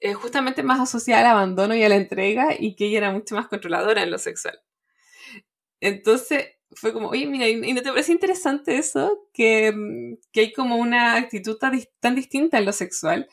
Eh, 0.00 0.14
justamente 0.14 0.62
más 0.62 0.80
asociada 0.80 1.22
al 1.22 1.36
abandono 1.38 1.74
y 1.74 1.82
a 1.82 1.88
la 1.88 1.96
entrega 1.96 2.48
y 2.58 2.76
que 2.76 2.86
ella 2.86 2.98
era 2.98 3.10
mucho 3.12 3.34
más 3.36 3.48
controladora 3.48 4.02
en 4.02 4.10
lo 4.10 4.18
sexual. 4.18 4.60
Entonces 5.80 6.56
fue 6.74 6.92
como, 6.92 7.08
oye, 7.08 7.26
mira, 7.26 7.48
¿y 7.48 7.72
no 7.72 7.82
te 7.82 7.90
parece 7.90 8.12
interesante 8.12 8.76
eso? 8.76 9.28
Que, 9.32 9.74
que 10.32 10.40
hay 10.40 10.52
como 10.52 10.76
una 10.76 11.16
actitud 11.16 11.56
tan, 11.56 12.14
distinta 12.14 12.58
en 12.58 12.64
lo 12.64 12.72
sexual. 12.72 13.28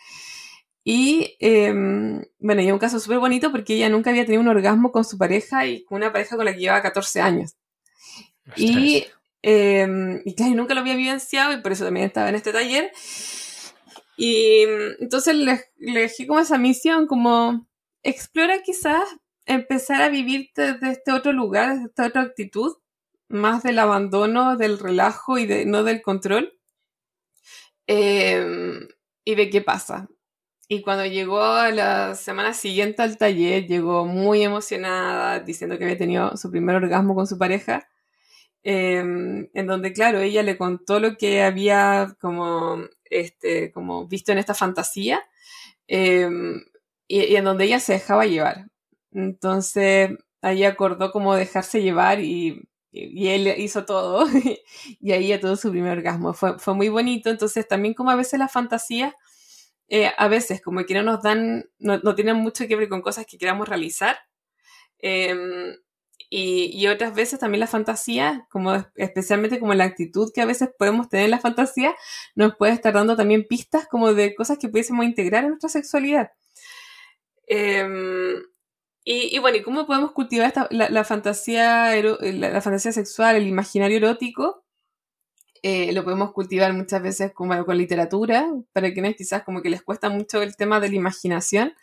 Y 0.83 1.35
em, 1.39 2.23
bueno, 2.39 2.61
y 2.61 2.71
un 2.71 2.79
caso 2.79 2.99
súper 2.99 3.19
bonito 3.19 3.51
porque 3.51 3.75
ella 3.75 3.89
nunca 3.89 4.09
había 4.09 4.25
tenido 4.25 4.41
un 4.41 4.47
orgasmo 4.47 4.91
con 4.91 5.05
su 5.05 5.17
pareja 5.17 5.65
y 5.67 5.83
con 5.83 5.97
una 5.97 6.11
pareja 6.11 6.35
con 6.35 6.45
la 6.45 6.53
que 6.53 6.59
llevaba 6.59 6.81
14 6.81 7.21
años. 7.21 7.55
Y, 8.55 9.05
eh, 9.43 9.87
y 10.25 10.35
claro, 10.35 10.55
nunca 10.55 10.73
lo 10.73 10.81
había 10.81 10.95
vivenciado 10.95 11.53
y 11.53 11.61
por 11.61 11.71
eso 11.71 11.85
también 11.85 12.07
estaba 12.07 12.29
en 12.29 12.35
este 12.35 12.51
taller. 12.51 12.91
Y 14.17 14.65
entonces 14.99 15.35
le, 15.35 15.63
elegí 15.79 16.27
como 16.27 16.39
esa 16.39 16.57
misión, 16.57 17.07
como 17.07 17.67
explora 18.03 18.61
quizás 18.61 19.07
empezar 19.45 20.01
a 20.01 20.09
vivir 20.09 20.49
desde 20.55 20.91
este 20.91 21.11
otro 21.11 21.33
lugar, 21.33 21.73
desde 21.73 21.85
esta 21.85 22.07
otra 22.07 22.21
actitud, 22.21 22.75
más 23.31 23.63
del 23.63 23.79
abandono, 23.79 24.57
del 24.57 24.79
relajo 24.79 25.37
y 25.37 25.45
de, 25.45 25.65
no 25.65 25.83
del 25.83 26.01
control. 26.01 26.53
Em, 27.87 28.87
y 29.25 29.35
ve 29.35 29.49
qué 29.49 29.61
pasa. 29.61 30.07
Y 30.67 30.81
cuando 30.81 31.05
llegó 31.05 31.41
a 31.43 31.71
la 31.71 32.15
semana 32.15 32.53
siguiente 32.53 33.01
al 33.03 33.17
taller, 33.17 33.67
llegó 33.67 34.05
muy 34.05 34.43
emocionada, 34.43 35.39
diciendo 35.41 35.77
que 35.77 35.83
había 35.85 35.97
tenido 35.97 36.37
su 36.37 36.49
primer 36.51 36.77
orgasmo 36.77 37.15
con 37.15 37.27
su 37.27 37.37
pareja. 37.37 37.87
Em, 38.63 39.49
en 39.53 39.67
donde, 39.67 39.93
claro, 39.93 40.19
ella 40.19 40.43
le 40.43 40.57
contó 40.57 40.99
lo 40.99 41.17
que 41.17 41.43
había 41.43 42.15
como 42.21 42.77
este, 43.11 43.71
como 43.71 44.07
visto 44.07 44.31
en 44.31 44.39
esta 44.39 44.53
fantasía, 44.55 45.21
em, 45.87 46.63
y, 47.07 47.35
en 47.35 47.43
donde 47.45 47.65
ella 47.65 47.79
se 47.79 47.93
dejaba 47.93 48.25
llevar. 48.25 48.67
Entonces, 49.11 50.11
ahí 50.41 50.63
acordó 50.63 51.11
como 51.11 51.35
dejarse 51.35 51.81
llevar 51.81 52.21
y, 52.21 52.63
y 52.91 53.27
él 53.29 53.53
hizo 53.57 53.85
todo, 53.85 54.27
y 54.99 55.11
ahí 55.11 55.27
ya 55.27 55.39
tuvo 55.39 55.55
su 55.55 55.71
primer 55.71 55.97
orgasmo. 55.97 56.33
Fue, 56.33 56.59
fue, 56.59 56.73
muy 56.73 56.89
bonito, 56.89 57.29
entonces 57.29 57.67
también 57.67 57.93
como 57.93 58.11
a 58.11 58.15
veces 58.15 58.39
la 58.39 58.47
fantasía 58.49 59.15
eh, 59.93 60.09
a 60.17 60.29
veces 60.29 60.61
como 60.61 60.85
que 60.85 60.93
no 60.93 61.03
nos 61.03 61.21
dan, 61.21 61.65
no, 61.77 61.97
no, 61.99 62.15
tienen 62.15 62.37
mucho 62.37 62.65
que 62.65 62.77
ver 62.77 62.87
con 62.87 63.01
cosas 63.01 63.25
que 63.25 63.37
queramos 63.37 63.67
realizar. 63.67 64.17
Em, 64.99 65.75
y, 66.29 66.71
y, 66.73 66.87
otras 66.87 67.13
veces 67.13 67.39
también 67.39 67.59
la 67.59 67.67
fantasía, 67.67 68.47
como 68.49 68.73
especialmente 68.95 69.59
como 69.59 69.73
la 69.73 69.83
actitud 69.83 70.31
que 70.33 70.41
a 70.41 70.45
veces 70.45 70.69
podemos 70.79 71.09
tener 71.09 71.25
en 71.25 71.31
la 71.31 71.39
fantasía, 71.41 71.93
nos 72.35 72.55
puede 72.55 72.71
estar 72.73 72.93
dando 72.93 73.17
también 73.17 73.45
pistas 73.49 73.85
como 73.87 74.13
de 74.13 74.33
cosas 74.35 74.57
que 74.59 74.69
pudiésemos 74.69 75.05
integrar 75.05 75.43
en 75.43 75.49
nuestra 75.51 75.69
sexualidad. 75.69 76.31
Eh, 77.47 77.85
y, 79.13 79.39
bueno, 79.39 79.57
¿y 79.57 79.61
cómo 79.61 79.85
podemos 79.85 80.11
cultivar 80.11 80.47
esta, 80.47 80.67
la, 80.71 81.03
fantasía, 81.03 81.95
la, 82.01 82.49
la, 82.49 82.61
fantasía 82.61 82.91
sexual, 82.91 83.35
el 83.35 83.47
imaginario 83.47 83.97
erótico? 83.97 84.63
Eh, 85.63 85.91
lo 85.93 86.03
podemos 86.03 86.31
cultivar 86.31 86.73
muchas 86.73 87.03
veces 87.03 87.31
como 87.33 87.65
con 87.65 87.77
literatura, 87.77 88.47
para 88.73 88.91
quienes 88.93 89.15
quizás 89.15 89.43
como 89.43 89.61
que 89.61 89.69
les 89.69 89.83
cuesta 89.83 90.09
mucho 90.09 90.41
el 90.41 90.55
tema 90.55 90.79
de 90.79 90.89
la 90.89 90.95
imaginación. 90.95 91.73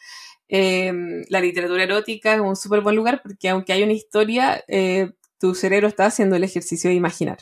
Eh, 0.48 0.92
la 1.28 1.40
literatura 1.40 1.84
erótica 1.84 2.34
es 2.34 2.40
un 2.40 2.56
súper 2.56 2.80
buen 2.80 2.96
lugar 2.96 3.20
porque 3.22 3.48
aunque 3.50 3.72
hay 3.72 3.82
una 3.82 3.92
historia, 3.92 4.64
eh, 4.66 5.12
tu 5.38 5.54
cerebro 5.54 5.86
está 5.86 6.06
haciendo 6.06 6.36
el 6.36 6.44
ejercicio 6.44 6.90
de 6.90 6.96
imaginar. 6.96 7.38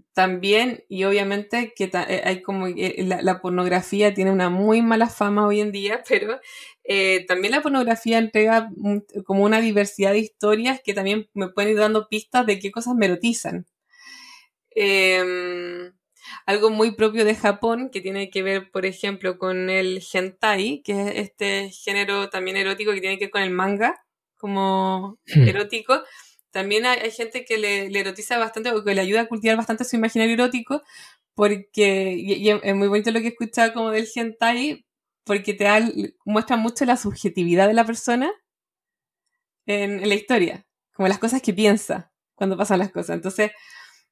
Eh, 0.00 0.04
también, 0.14 0.84
y 0.88 1.04
obviamente 1.04 1.72
que 1.76 1.84
eh, 1.84 2.22
hay 2.24 2.42
como 2.42 2.68
la, 2.68 3.22
la, 3.22 3.40
pornografía 3.40 4.14
tiene 4.14 4.30
una 4.30 4.50
muy 4.50 4.82
mala 4.82 5.08
fama 5.08 5.46
hoy 5.46 5.60
en 5.60 5.72
día, 5.72 6.02
pero 6.08 6.40
eh, 6.84 7.24
también 7.26 7.52
la 7.52 7.62
pornografía 7.62 8.18
entrega 8.18 8.70
como 9.24 9.44
una 9.44 9.60
diversidad 9.60 10.12
de 10.12 10.20
historias 10.20 10.80
que 10.84 10.94
también 10.94 11.28
me 11.34 11.48
pueden 11.48 11.72
ir 11.72 11.78
dando 11.78 12.08
pistas 12.08 12.46
de 12.46 12.58
qué 12.58 12.70
cosas 12.70 12.94
me 12.94 13.06
erotizan. 13.06 13.66
Eh, 14.74 15.92
algo 16.46 16.70
muy 16.70 16.92
propio 16.92 17.24
de 17.24 17.34
Japón 17.34 17.90
que 17.90 18.00
tiene 18.00 18.30
que 18.30 18.42
ver, 18.42 18.70
por 18.70 18.86
ejemplo, 18.86 19.38
con 19.38 19.70
el 19.70 20.02
hentai, 20.12 20.82
que 20.82 20.92
es 20.92 21.12
este 21.16 21.70
género 21.70 22.30
también 22.30 22.56
erótico 22.56 22.92
que 22.92 23.00
tiene 23.00 23.18
que 23.18 23.26
ver 23.26 23.30
con 23.32 23.42
el 23.42 23.50
manga, 23.50 24.04
como 24.36 25.18
hmm. 25.34 25.48
erótico. 25.48 26.02
También 26.50 26.84
hay, 26.86 27.10
gente 27.10 27.44
que 27.44 27.58
le, 27.58 27.86
erotiza 27.98 28.38
bastante 28.38 28.72
o 28.72 28.84
que 28.84 28.94
le 28.94 29.00
ayuda 29.00 29.22
a 29.22 29.28
cultivar 29.28 29.56
bastante 29.56 29.84
su 29.84 29.96
imaginario 29.96 30.34
erótico, 30.34 30.82
porque 31.34 32.14
y, 32.18 32.48
es 32.50 32.74
muy 32.74 32.88
bonito 32.88 33.10
lo 33.10 33.20
que 33.20 33.26
he 33.26 33.30
escuchado 33.30 33.72
como 33.72 33.90
del 33.90 34.08
hentai, 34.14 34.84
porque 35.24 35.54
te 35.54 35.66
muestra 36.24 36.56
mucho 36.56 36.84
la 36.84 36.96
subjetividad 36.96 37.68
de 37.68 37.74
la 37.74 37.84
persona 37.86 38.32
en, 39.66 40.08
la 40.08 40.14
historia, 40.14 40.66
como 40.92 41.08
las 41.08 41.18
cosas 41.18 41.42
que 41.42 41.54
piensa 41.54 42.12
cuando 42.34 42.56
pasan 42.56 42.78
las 42.80 42.90
cosas. 42.90 43.16
Entonces, 43.16 43.52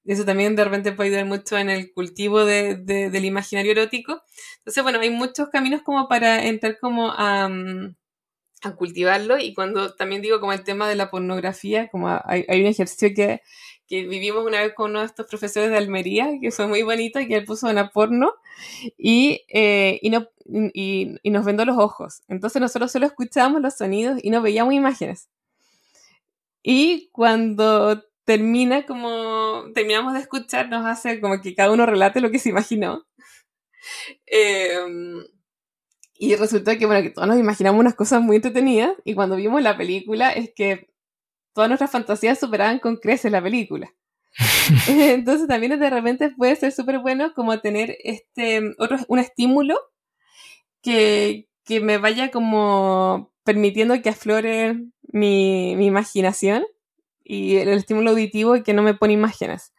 eso 0.05 0.25
también 0.25 0.57
de 0.57 0.65
repente 0.65 0.93
puede 0.93 1.11
ayudar 1.11 1.27
mucho 1.27 1.59
en 1.59 1.71
el 1.71 1.93
cultivo 1.93 2.45
de, 2.45 2.77
de, 2.77 3.11
del 3.11 3.25
imaginario 3.25 3.73
erótico. 3.73 4.23
Entonces, 4.59 4.83
bueno, 4.83 5.01
hay 5.01 5.11
muchos 5.11 5.49
caminos 5.51 5.83
como 5.83 6.09
para 6.09 6.47
entrar 6.47 6.79
como 6.79 7.11
a, 7.13 7.49
mm, 7.49 7.97
a 8.63 8.75
cultivarlo 8.75 9.39
y 9.39 9.55
cuando 9.55 9.95
también 9.95 10.23
digo 10.23 10.41
como 10.41 10.53
el 10.53 10.65
tema 10.65 10.89
de 10.89 10.97
la 10.97 11.11
pornografía, 11.11 11.89
como 11.89 12.09
hay, 12.09 12.45
hay 12.49 12.61
un 12.61 12.67
ejercicio 12.67 13.11
que, 13.15 13.43
que 13.87 14.07
vivimos 14.07 14.45
una 14.45 14.61
vez 14.61 14.75
con 14.75 14.91
uno 14.91 15.01
de 15.01 15.07
estos 15.07 15.27
profesores 15.27 15.71
de 15.71 15.77
Almería, 15.77 16.31
que 16.41 16.51
fue 16.51 16.67
muy 16.67 16.83
bonito, 16.83 17.21
que 17.21 17.37
él 17.37 17.45
puso 17.45 17.69
una 17.69 17.91
porno 17.91 18.35
y, 18.97 19.45
eh, 19.49 19.99
y, 20.03 20.11
no, 20.11 20.29
y, 20.47 21.17
y, 21.23 21.31
nos 21.31 21.45
vendó 21.45 21.65
los 21.65 21.79
ojos. 21.79 22.23
Entonces 22.29 22.61
nosotros 22.61 22.93
solo 22.93 23.07
escuchábamos 23.07 23.63
los 23.63 23.77
sonidos 23.77 24.19
y 24.23 24.31
no 24.31 24.43
veíamos 24.43 24.75
imágenes. 24.75 25.29
Y 26.63 27.09
cuando 27.13 28.05
termina 28.25 28.85
como, 28.85 29.65
terminamos 29.75 30.13
de 30.13 30.21
escuchar, 30.21 30.69
nos 30.69 30.85
hace 30.85 31.21
como 31.21 31.41
que 31.41 31.55
cada 31.55 31.73
uno 31.73 31.87
relate 31.87 32.21
lo 32.21 32.31
que 32.31 32.39
se 32.39 32.51
imaginó. 32.51 33.07
Eh, 34.27 34.77
y 36.19 36.35
resultó 36.35 36.77
que, 36.77 36.85
bueno, 36.85 37.03
que 37.03 37.11
todos 37.11 37.29
nos 37.29 37.39
imaginamos 37.39 37.79
unas 37.79 37.95
cosas 37.95 38.21
muy 38.21 38.37
entretenidas 38.37 38.93
y 39.05 39.15
cuando 39.15 39.37
vimos 39.37 39.63
la 39.63 39.77
película 39.77 40.31
es 40.31 40.53
que 40.55 40.91
todas 41.55 41.71
nuestras 41.71 41.93
fantasías 41.93 42.41
superaban 42.41 42.81
con 42.81 42.97
creces 42.97 43.31
la 43.31 43.41
película. 43.41 43.95
Entonces 44.89 45.47
también 45.47 45.79
de 45.79 45.91
repente 45.91 46.31
puede 46.31 46.57
ser 46.57 46.73
súper 46.73 46.99
bueno 46.99 47.33
como 47.35 47.61
tener 47.61 47.97
este 48.03 48.75
otro, 48.79 48.99
un 49.07 49.21
estímulo 49.21 49.79
que, 50.83 51.49
que 51.65 51.81
me 51.81 51.99
vaya 51.99 52.33
como 52.33 53.33
permitiendo 53.45 54.01
que 54.03 54.09
aflore 54.09 54.75
mi, 55.03 55.77
mi 55.77 55.87
imaginación 55.87 56.67
y 57.23 57.57
el, 57.57 57.69
el, 57.69 57.79
estímulo 57.79 58.11
auditivo 58.11 58.57
y 58.57 58.63
que 58.65 58.75
no 58.75 58.83
me 58.83 58.95
pone 58.95 59.13
imágenes. 59.13 59.73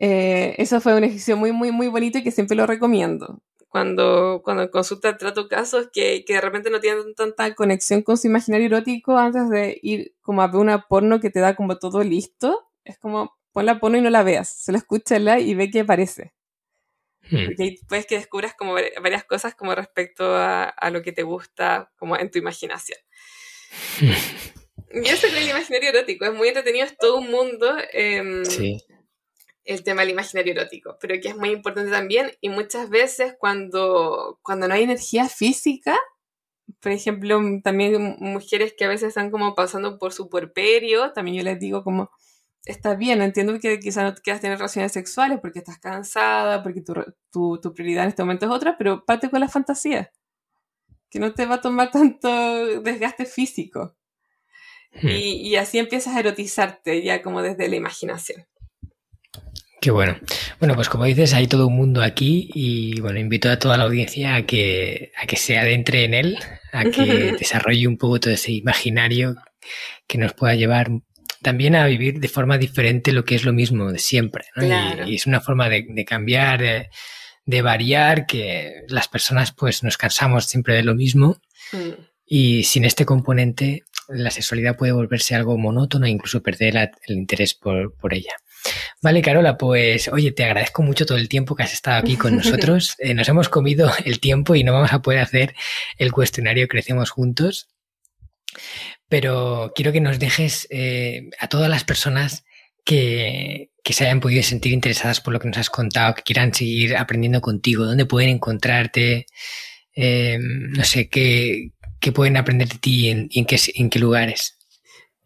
Eh, 0.00 0.54
eso 0.58 0.80
fue 0.80 0.96
un 0.96 1.04
ejercicio 1.04 1.36
muy, 1.36 1.52
muy, 1.52 1.70
muy 1.70 1.86
bonito 1.88 2.18
y 2.18 2.24
que 2.24 2.30
siempre 2.32 2.56
lo 2.56 2.66
recomiendo 2.66 3.40
cuando, 3.70 4.42
cuando 4.44 4.68
consulta 4.70 5.16
trato 5.16 5.48
casos 5.48 5.88
que, 5.92 6.24
que 6.24 6.34
de 6.34 6.40
repente 6.40 6.70
no 6.70 6.80
tienen 6.80 7.14
tanta 7.14 7.54
conexión 7.54 8.02
con 8.02 8.18
su 8.18 8.26
imaginario 8.26 8.66
erótico 8.66 9.16
antes 9.16 9.48
de 9.48 9.78
ir 9.82 10.12
como 10.20 10.42
a 10.42 10.48
ver 10.48 10.56
una 10.56 10.88
porno 10.88 11.20
que 11.20 11.30
te 11.30 11.38
da 11.38 11.54
como 11.54 11.78
todo 11.78 12.02
listo. 12.02 12.68
Es 12.84 12.98
como 12.98 13.38
pon 13.52 13.66
la 13.66 13.78
porno 13.78 13.96
y 13.96 14.00
no 14.00 14.10
la 14.10 14.24
veas, 14.24 14.64
solo 14.64 14.76
escúchala 14.76 15.38
y 15.38 15.54
ve 15.54 15.70
qué 15.70 15.84
parece. 15.84 16.34
Hmm. 17.30 17.46
Porque 17.46 17.62
ahí 17.62 17.78
puedes 17.88 18.06
que 18.06 18.16
descubras 18.16 18.54
como 18.54 18.74
varias 18.74 19.24
cosas 19.24 19.54
como 19.54 19.72
respecto 19.74 20.34
a, 20.34 20.64
a 20.64 20.90
lo 20.90 21.02
que 21.02 21.12
te 21.12 21.22
gusta 21.22 21.92
como 21.96 22.16
en 22.16 22.28
tu 22.28 22.38
imaginación. 22.38 22.98
Hmm. 24.00 25.04
Y 25.04 25.08
eso 25.08 25.28
es 25.28 25.34
el 25.36 25.48
imaginario 25.48 25.90
erótico, 25.90 26.24
es 26.24 26.34
muy 26.34 26.48
entretenido, 26.48 26.84
es 26.84 26.96
todo 26.96 27.18
un 27.18 27.30
mundo. 27.30 27.76
Eh, 27.92 28.42
sí 28.44 28.84
el 29.64 29.84
tema 29.84 30.02
del 30.02 30.10
imaginario 30.10 30.52
erótico, 30.52 30.96
pero 31.00 31.20
que 31.20 31.28
es 31.28 31.36
muy 31.36 31.50
importante 31.50 31.90
también 31.90 32.32
y 32.40 32.48
muchas 32.48 32.88
veces 32.88 33.34
cuando, 33.38 34.38
cuando 34.42 34.66
no 34.68 34.74
hay 34.74 34.84
energía 34.84 35.28
física, 35.28 35.98
por 36.80 36.92
ejemplo, 36.92 37.40
también 37.62 38.16
mujeres 38.20 38.74
que 38.76 38.84
a 38.84 38.88
veces 38.88 39.08
están 39.08 39.30
como 39.30 39.54
pasando 39.54 39.98
por 39.98 40.12
su 40.12 40.28
puerperio, 40.28 41.12
también 41.12 41.38
yo 41.38 41.42
les 41.42 41.58
digo 41.58 41.84
como, 41.84 42.10
está 42.64 42.94
bien, 42.94 43.22
entiendo 43.22 43.58
que 43.58 43.78
quizás 43.80 44.04
no 44.04 44.14
quieras 44.22 44.40
tener 44.40 44.58
relaciones 44.58 44.92
sexuales 44.92 45.38
porque 45.40 45.58
estás 45.58 45.78
cansada, 45.78 46.62
porque 46.62 46.82
tu, 46.82 46.94
tu, 47.30 47.60
tu 47.60 47.74
prioridad 47.74 48.04
en 48.04 48.10
este 48.10 48.22
momento 48.22 48.46
es 48.46 48.52
otra, 48.52 48.76
pero 48.78 49.04
parte 49.04 49.30
con 49.30 49.40
la 49.40 49.48
fantasía, 49.48 50.12
que 51.10 51.18
no 51.18 51.34
te 51.34 51.46
va 51.46 51.56
a 51.56 51.60
tomar 51.60 51.90
tanto 51.90 52.80
desgaste 52.80 53.26
físico. 53.26 53.96
Hmm. 54.92 55.08
Y, 55.08 55.48
y 55.48 55.56
así 55.56 55.78
empiezas 55.78 56.16
a 56.16 56.20
erotizarte 56.20 57.02
ya 57.02 57.22
como 57.22 57.42
desde 57.42 57.68
la 57.68 57.76
imaginación. 57.76 58.46
Qué 59.80 59.90
bueno. 59.90 60.18
Bueno, 60.58 60.74
pues 60.74 60.90
como 60.90 61.04
dices, 61.06 61.32
hay 61.32 61.46
todo 61.46 61.66
un 61.66 61.76
mundo 61.76 62.02
aquí 62.02 62.50
y 62.52 63.00
bueno, 63.00 63.18
invito 63.18 63.50
a 63.50 63.58
toda 63.58 63.78
la 63.78 63.84
audiencia 63.84 64.34
a 64.34 64.42
que, 64.44 65.12
a 65.16 65.26
que 65.26 65.36
se 65.36 65.58
adentre 65.58 66.04
en 66.04 66.12
él, 66.12 66.38
a 66.72 66.84
que 66.84 67.34
desarrolle 67.38 67.88
un 67.88 67.96
poco 67.96 68.20
todo 68.20 68.34
ese 68.34 68.52
imaginario 68.52 69.36
que 70.06 70.18
nos 70.18 70.34
pueda 70.34 70.54
llevar 70.54 70.90
también 71.40 71.76
a 71.76 71.86
vivir 71.86 72.20
de 72.20 72.28
forma 72.28 72.58
diferente 72.58 73.12
lo 73.12 73.24
que 73.24 73.34
es 73.34 73.44
lo 73.44 73.54
mismo 73.54 73.90
de 73.90 73.98
siempre. 73.98 74.44
¿no? 74.54 74.66
Claro. 74.66 75.06
Y, 75.06 75.12
y, 75.12 75.14
es 75.14 75.26
una 75.26 75.40
forma 75.40 75.70
de, 75.70 75.86
de 75.88 76.04
cambiar, 76.04 76.60
de, 76.60 76.90
de, 77.46 77.62
variar, 77.62 78.26
que 78.26 78.82
las 78.88 79.08
personas 79.08 79.52
pues 79.52 79.82
nos 79.82 79.96
cansamos 79.96 80.44
siempre 80.44 80.74
de 80.74 80.82
lo 80.82 80.94
mismo. 80.94 81.40
Mm. 81.72 82.02
Y 82.26 82.64
sin 82.64 82.84
este 82.84 83.06
componente, 83.06 83.84
la 84.08 84.30
sexualidad 84.30 84.76
puede 84.76 84.92
volverse 84.92 85.34
algo 85.34 85.56
monótono 85.56 86.04
e 86.04 86.10
incluso 86.10 86.42
perder 86.42 86.74
la, 86.74 86.90
el 87.06 87.16
interés 87.16 87.54
por, 87.54 87.96
por 87.96 88.12
ella. 88.12 88.34
Vale, 89.02 89.22
Carola, 89.22 89.56
pues 89.56 90.08
oye, 90.08 90.32
te 90.32 90.44
agradezco 90.44 90.82
mucho 90.82 91.06
todo 91.06 91.16
el 91.16 91.28
tiempo 91.28 91.54
que 91.54 91.62
has 91.62 91.72
estado 91.72 91.98
aquí 91.98 92.16
con 92.16 92.36
nosotros. 92.36 92.94
Eh, 92.98 93.14
nos 93.14 93.28
hemos 93.28 93.48
comido 93.48 93.90
el 94.04 94.20
tiempo 94.20 94.54
y 94.54 94.64
no 94.64 94.72
vamos 94.72 94.92
a 94.92 95.02
poder 95.02 95.20
hacer 95.20 95.54
el 95.96 96.12
cuestionario 96.12 96.68
Crecemos 96.68 97.10
Juntos. 97.10 97.68
Pero 99.08 99.72
quiero 99.74 99.92
que 99.92 100.00
nos 100.00 100.18
dejes 100.18 100.66
eh, 100.70 101.30
a 101.38 101.48
todas 101.48 101.70
las 101.70 101.84
personas 101.84 102.44
que, 102.84 103.70
que, 103.82 103.92
se 103.92 104.04
hayan 104.04 104.20
podido 104.20 104.42
sentir 104.42 104.72
interesadas 104.72 105.20
por 105.20 105.32
lo 105.32 105.40
que 105.40 105.48
nos 105.48 105.58
has 105.58 105.70
contado, 105.70 106.14
que 106.14 106.22
quieran 106.22 106.54
seguir 106.54 106.96
aprendiendo 106.96 107.40
contigo, 107.40 107.84
dónde 107.84 108.06
pueden 108.06 108.30
encontrarte, 108.30 109.26
eh, 109.94 110.38
no 110.40 110.84
sé, 110.84 111.08
qué, 111.08 111.72
qué, 112.00 112.12
pueden 112.12 112.36
aprender 112.36 112.68
de 112.68 112.78
ti 112.78 113.06
y 113.06 113.08
en, 113.10 113.28
en, 113.32 113.44
qué, 113.46 113.58
en 113.74 113.90
qué 113.90 113.98
lugares. 113.98 114.58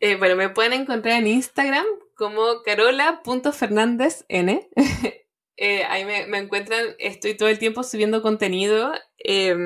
Eh, 0.00 0.16
bueno, 0.16 0.36
me 0.36 0.48
pueden 0.48 0.72
encontrar 0.72 1.20
en 1.20 1.28
Instagram 1.28 1.84
como 2.16 2.62
carola.fernandezn. 2.64 4.24
eh, 5.56 5.84
ahí 5.84 6.04
me, 6.04 6.38
encuentran, 6.38 6.84
estoy 6.98 7.36
todo 7.36 7.48
el 7.48 7.58
tiempo 7.58 7.82
subiendo 7.82 8.22
contenido, 8.22 8.92
eh, 9.18 9.56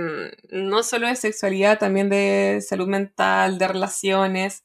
no 0.50 0.82
solo 0.82 1.08
de 1.08 1.16
sexualidad, 1.16 1.78
también 1.78 2.08
de 2.08 2.60
salud 2.66 2.88
mental, 2.88 3.58
de 3.58 3.68
relaciones. 3.68 4.64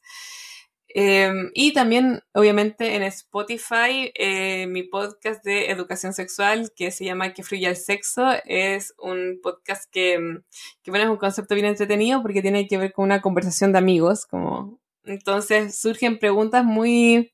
Eh, 0.96 1.50
y 1.54 1.72
también, 1.72 2.22
obviamente, 2.34 2.94
en 2.94 3.02
Spotify, 3.02 4.12
eh, 4.14 4.68
mi 4.68 4.84
podcast 4.84 5.44
de 5.44 5.70
educación 5.70 6.12
sexual 6.12 6.70
que 6.76 6.92
se 6.92 7.04
llama 7.04 7.34
Que 7.34 7.42
fluya 7.42 7.68
el 7.68 7.76
sexo 7.76 8.24
es 8.44 8.94
un 8.98 9.40
podcast 9.42 9.90
que, 9.90 10.40
que, 10.84 10.90
bueno, 10.92 11.06
es 11.06 11.10
un 11.10 11.16
concepto 11.16 11.56
bien 11.56 11.66
entretenido 11.66 12.22
porque 12.22 12.42
tiene 12.42 12.68
que 12.68 12.78
ver 12.78 12.92
con 12.92 13.06
una 13.06 13.20
conversación 13.22 13.72
de 13.72 13.78
amigos, 13.78 14.24
como 14.24 14.78
entonces 15.02 15.78
surgen 15.78 16.18
preguntas 16.18 16.64
muy 16.64 17.33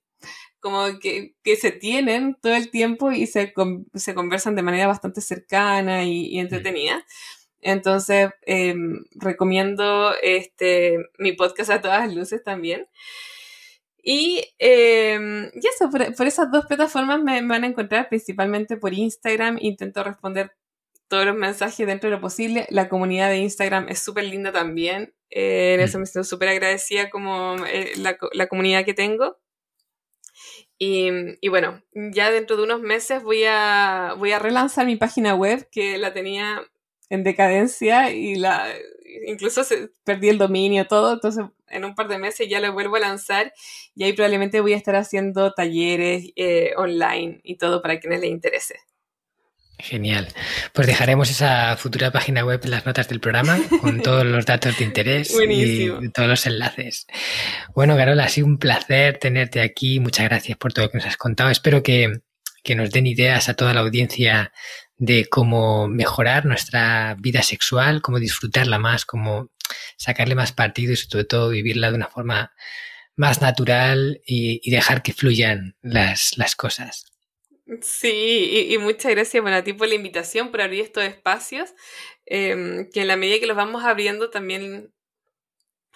como 0.60 0.98
que, 1.00 1.34
que, 1.42 1.56
se 1.56 1.72
tienen 1.72 2.36
todo 2.40 2.54
el 2.54 2.70
tiempo 2.70 3.12
y 3.12 3.26
se, 3.26 3.52
se 3.94 4.14
conversan 4.14 4.54
de 4.56 4.62
manera 4.62 4.86
bastante 4.86 5.20
cercana 5.20 6.04
y, 6.04 6.38
entretenida. 6.38 7.04
Entonces, 7.60 8.30
em, 8.42 9.04
recomiendo 9.14 10.14
este, 10.22 10.98
mi 11.18 11.32
podcast 11.32 11.70
a 11.70 11.80
todas 11.80 12.12
luces 12.14 12.42
también. 12.42 12.88
Y, 14.02 14.42
eh, 14.58 15.50
eso, 15.54 15.90
por, 15.90 16.26
esas 16.26 16.50
dos 16.50 16.66
plataformas 16.66 17.22
me, 17.22 17.42
van 17.46 17.64
a 17.64 17.66
encontrar 17.66 18.08
principalmente 18.08 18.76
por 18.76 18.94
Instagram. 18.94 19.58
Intento 19.60 20.02
responder 20.04 20.52
todos 21.08 21.26
los 21.26 21.36
mensajes 21.36 21.86
dentro 21.86 22.08
de 22.08 22.16
lo 22.16 22.22
posible. 22.22 22.66
La 22.70 22.88
comunidad 22.88 23.28
de 23.30 23.38
Instagram 23.38 23.88
es 23.88 24.00
súper 24.00 24.24
linda 24.24 24.52
también. 24.52 25.12
Eh, 25.30 25.74
en 25.74 25.80
eso 25.80 25.98
mm. 25.98 26.00
me 26.00 26.04
estoy 26.04 26.24
súper 26.24 26.48
agradecida 26.48 27.10
como 27.10 27.56
eh, 27.66 27.92
la, 27.96 28.16
la, 28.32 28.46
comunidad 28.48 28.84
que 28.84 28.94
tengo. 28.94 29.38
Y, 30.82 31.10
y, 31.42 31.48
bueno, 31.48 31.82
ya 31.92 32.30
dentro 32.30 32.56
de 32.56 32.62
unos 32.62 32.80
meses 32.80 33.22
voy 33.22 33.44
a, 33.46 34.14
voy 34.16 34.32
a 34.32 34.38
relanzar 34.38 34.86
mi 34.86 34.96
página 34.96 35.34
web 35.34 35.68
que 35.70 35.98
la 35.98 36.14
tenía 36.14 36.62
en 37.10 37.22
decadencia 37.22 38.10
y 38.12 38.36
la 38.36 38.66
incluso 39.26 39.64
se, 39.64 39.90
perdí 40.04 40.28
el 40.28 40.38
dominio, 40.38 40.86
todo, 40.86 41.12
entonces 41.12 41.44
en 41.68 41.84
un 41.84 41.94
par 41.94 42.08
de 42.08 42.18
meses 42.18 42.48
ya 42.48 42.60
lo 42.60 42.72
vuelvo 42.72 42.96
a 42.96 43.00
lanzar 43.00 43.52
y 43.94 44.04
ahí 44.04 44.12
probablemente 44.12 44.60
voy 44.60 44.72
a 44.72 44.76
estar 44.76 44.96
haciendo 44.96 45.52
talleres 45.52 46.32
eh, 46.36 46.72
online 46.76 47.40
y 47.42 47.56
todo 47.56 47.82
para 47.82 48.00
quienes 48.00 48.20
les 48.20 48.30
interese. 48.30 48.76
Genial. 49.82 50.28
Pues 50.72 50.86
dejaremos 50.86 51.30
esa 51.30 51.76
futura 51.76 52.10
página 52.10 52.44
web 52.44 52.60
en 52.64 52.70
las 52.70 52.86
notas 52.86 53.08
del 53.08 53.20
programa 53.20 53.58
con 53.80 54.00
todos 54.02 54.24
los 54.24 54.46
datos 54.46 54.78
de 54.78 54.84
interés 54.84 55.34
y 55.48 56.08
todos 56.12 56.28
los 56.28 56.46
enlaces. 56.46 57.06
Bueno, 57.74 57.96
Carola, 57.96 58.24
ha 58.24 58.28
sido 58.28 58.46
un 58.46 58.58
placer 58.58 59.18
tenerte 59.18 59.60
aquí. 59.60 60.00
Muchas 60.00 60.26
gracias 60.28 60.58
por 60.58 60.72
todo 60.72 60.86
lo 60.86 60.90
que 60.90 60.98
nos 60.98 61.06
has 61.06 61.16
contado. 61.16 61.50
Espero 61.50 61.82
que, 61.82 62.20
que 62.62 62.74
nos 62.74 62.90
den 62.90 63.06
ideas 63.06 63.48
a 63.48 63.54
toda 63.54 63.74
la 63.74 63.80
audiencia 63.80 64.52
de 64.96 65.26
cómo 65.26 65.88
mejorar 65.88 66.44
nuestra 66.44 67.16
vida 67.18 67.42
sexual, 67.42 68.02
cómo 68.02 68.18
disfrutarla 68.18 68.78
más, 68.78 69.06
cómo 69.06 69.50
sacarle 69.96 70.34
más 70.34 70.52
partido 70.52 70.92
y 70.92 70.96
sobre 70.96 71.24
todo 71.24 71.48
vivirla 71.48 71.90
de 71.90 71.96
una 71.96 72.08
forma 72.08 72.52
más 73.16 73.40
natural 73.40 74.20
y, 74.26 74.70
dejar 74.70 75.02
que 75.02 75.12
fluyan 75.12 75.76
las, 75.82 76.36
las 76.36 76.54
cosas. 76.54 77.09
Sí, 77.82 78.68
y, 78.70 78.78
muchas 78.78 79.12
gracias 79.12 79.42
bueno, 79.42 79.58
a 79.58 79.62
ti 79.62 79.72
por 79.72 79.88
la 79.88 79.94
invitación, 79.94 80.50
por 80.50 80.60
abrir 80.60 80.82
estos 80.82 81.04
espacios, 81.04 81.72
em, 82.26 82.90
que 82.90 83.02
en 83.02 83.08
la 83.08 83.16
medida 83.16 83.38
que 83.38 83.46
los 83.46 83.56
vamos 83.56 83.84
abriendo 83.84 84.30
también 84.30 84.92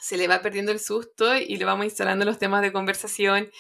se 0.01 0.17
le 0.17 0.29
va 0.29 0.43
perdiendo 0.43 0.73
el 0.73 0.81
susto 0.81 1.37
y 1.37 1.57
le 1.57 1.65
vamos 1.65 1.87
instalando 1.87 2.25
los 2.25 2.39
temas 2.39 2.63
de 2.63 2.73
conversación 2.73 3.51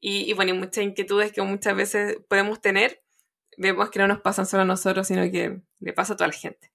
y, 0.00 0.28
y 0.30 0.32
bueno, 0.34 0.52
y 0.52 0.58
muchas 0.58 0.84
inquietudes 0.84 1.32
que 1.32 1.42
muchas 1.42 1.76
veces 1.76 2.18
podemos 2.28 2.60
tener 2.60 3.02
vemos 3.56 3.90
que 3.90 3.98
no 3.98 4.08
nos 4.08 4.20
pasan 4.20 4.46
solo 4.46 4.62
a 4.62 4.66
nosotros, 4.66 5.06
sino 5.06 5.22
que 5.30 5.60
le 5.80 5.92
pasa 5.92 6.14
a 6.14 6.16
toda 6.16 6.28
la 6.28 6.34
gente. 6.34 6.70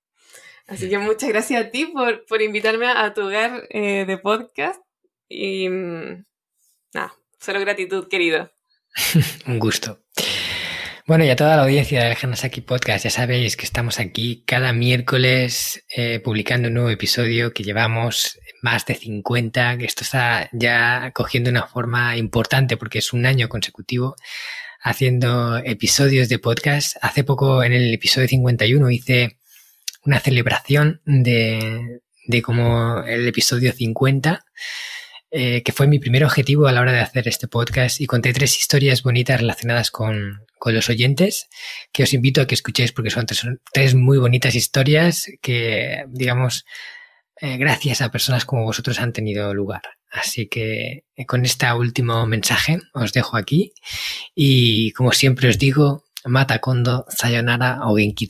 Así 0.68 0.90
que 0.90 0.98
muchas 0.98 1.30
gracias 1.30 1.65
a 1.65 1.72
ti 1.72 1.86
por, 1.86 2.26
por 2.26 2.41
invitarme 2.41 2.88
a 2.88 3.14
tu 3.14 3.22
hogar 3.22 3.68
eh, 3.69 4.06
de 4.06 4.18
podcast. 4.18 4.82
Y 5.30 5.69
mm, 5.69 6.26
nada, 6.94 7.15
solo 7.40 7.60
gratitud, 7.61 8.07
querido. 8.07 8.52
Un 9.48 9.60
gusto. 9.60 10.02
Bueno, 11.08 11.24
y 11.24 11.30
a 11.30 11.38
toda 11.38 11.56
la 11.56 11.64
audiencia 11.64 12.04
del 12.04 12.18
Hanasaki 12.22 12.60
Podcast, 12.60 13.06
ya 13.06 13.10
sabéis 13.10 13.56
que 13.56 13.64
estamos 13.64 13.98
aquí 13.98 14.44
cada 14.46 14.74
miércoles 14.74 15.86
eh, 15.96 16.20
publicando 16.20 16.68
un 16.68 16.74
nuevo 16.74 16.90
episodio 16.90 17.54
que 17.54 17.64
llevamos 17.64 18.38
más 18.62 18.86
de 18.86 18.96
50, 18.96 19.78
que 19.78 19.86
esto 19.86 20.04
está 20.04 20.50
ya 20.52 21.12
cogiendo 21.14 21.50
una 21.50 21.66
forma 21.66 22.18
importante 22.18 22.76
porque 22.76 23.00
es 23.00 23.14
un 23.14 23.26
año 23.26 23.48
consecutivo 23.48 24.18
haciendo 24.82 25.58
episodios 25.60 26.28
de 26.28 26.40
podcast. 26.40 26.98
Hace 27.02 27.24
poco, 27.24 27.64
en 27.64 27.72
el 27.72 27.94
episodio 27.94 28.28
51, 28.28 28.92
hice 28.92 29.38
una 30.04 30.20
celebración 30.20 31.02
de, 31.06 32.02
de 32.26 32.42
como 32.42 33.02
el 33.04 33.26
episodio 33.26 33.72
50, 33.72 34.44
eh, 35.30 35.62
que 35.64 35.74
fue 35.74 35.88
mi 35.88 35.99
primer 35.99 36.24
objetivo 36.24 36.68
a 36.68 36.72
la 36.72 36.80
hora 36.80 36.94
de 36.94 37.02
hacer 37.02 37.28
este 37.28 37.49
podcast 37.49 37.99
y 37.99 38.06
conté 38.06 38.32
tres 38.32 38.58
historias 38.58 39.04
bonitas 39.04 39.41
relacionadas 39.41 39.91
con, 39.91 40.45
con 40.58 40.74
los 40.74 40.90
oyentes 40.90 41.49
que 41.91 42.04
os 42.04 42.14
invito 42.14 42.40
a 42.40 42.48
que 42.48 42.56
escuchéis 42.56 42.94
porque 42.94 43.10
son 43.10 43.26
tres, 43.74 43.94
muy 43.94 44.20
bonitas 44.20 44.56
historias 44.56 45.26
que, 45.41 46.06
digamos, 46.08 46.66
eh, 47.41 47.58
gracias 47.58 48.02
a 48.02 48.10
personas 48.10 48.45
como 48.45 48.64
vosotros 48.64 49.02
han 49.02 49.12
tenido 49.12 49.54
lugar. 49.54 49.82
Así 50.10 50.48
que 50.48 51.04
eh, 51.16 51.26
con 51.26 51.44
este 51.44 51.72
último 51.74 52.26
mensaje 52.26 52.80
os 52.94 53.12
dejo 53.12 53.36
aquí 53.36 53.74
y 54.34 54.94
como 54.94 55.12
siempre 55.12 55.49
os 55.49 55.58
digo, 55.58 56.06
mata 56.24 56.60
kondo, 56.60 57.06
sayonara 57.10 57.80
o 57.84 57.98
genki. 57.98 58.30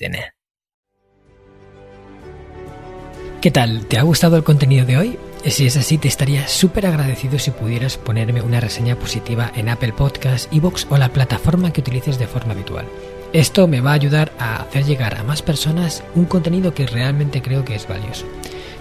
¿Qué 3.40 3.52
tal? 3.52 3.86
¿Te 3.86 4.00
ha 4.00 4.02
gustado 4.02 4.36
el 4.36 4.44
contenido 4.44 4.86
de 4.86 4.98
hoy? 4.98 5.20
Si 5.50 5.66
es 5.66 5.78
así, 5.78 5.98
te 5.98 6.10
estaría 6.10 6.46
súper 6.48 6.86
agradecido 6.86 7.40
si 7.40 7.52
pudieras 7.52 7.98
ponerme 7.98 8.42
una 8.42 8.60
reseña 8.60 8.98
positiva 8.98 9.50
en 9.56 9.70
Apple 9.70 9.94
Podcasts, 9.94 10.50
Evox 10.52 10.86
o 10.90 10.98
la 10.98 11.10
plataforma 11.10 11.72
que 11.72 11.80
utilices 11.80 12.20
de 12.20 12.28
forma 12.28 12.52
habitual. 12.52 12.86
Esto 13.32 13.66
me 13.66 13.80
va 13.80 13.92
a 13.92 13.96
ayudar 13.96 14.34
a 14.40 14.58
hacer 14.58 14.84
llegar 14.84 15.16
a 15.16 15.24
más 15.24 15.42
personas 15.42 16.04
un 16.16 16.26
contenido 16.26 16.74
que 16.74 16.86
realmente 16.86 17.42
creo 17.42 17.64
que 17.64 17.76
es 17.76 17.88
valioso. 17.88 18.26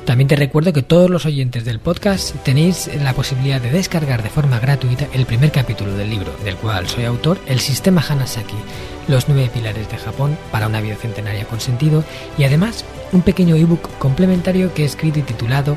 También 0.05 0.29
te 0.29 0.37
recuerdo 0.37 0.73
que 0.73 0.83
todos 0.83 1.09
los 1.09 1.25
oyentes 1.25 1.65
del 1.65 1.81
podcast 1.81 2.35
tenéis 2.45 2.91
la 3.03 3.13
posibilidad 3.13 3.61
de 3.61 3.73
descargar 3.73 4.23
de 4.23 4.31
forma 4.31 4.59
gratuita 4.59 5.09
el 5.13 5.27
primer 5.27 5.53
capítulo 5.53 5.97
del 5.97 6.11
libro 6.11 6.33
del 6.45 6.57
cual 6.57 6.89
soy 6.89 7.05
autor, 7.05 7.39
El 7.47 7.61
Sistema 7.61 8.05
Hanasaki, 8.09 8.55
los 9.09 9.29
nueve 9.29 9.51
pilares 9.53 9.89
de 9.91 9.99
Japón 9.99 10.37
para 10.51 10.67
una 10.67 10.81
vida 10.81 10.97
centenaria 10.97 11.45
con 11.45 11.61
sentido 11.61 12.05
y 12.39 12.45
además 12.45 12.85
un 13.13 13.23
pequeño 13.23 13.57
ebook 13.57 13.99
complementario 13.99 14.75
que 14.75 14.83
he 14.83 14.87
escrito 14.87 15.19
y 15.19 15.23
titulado 15.23 15.77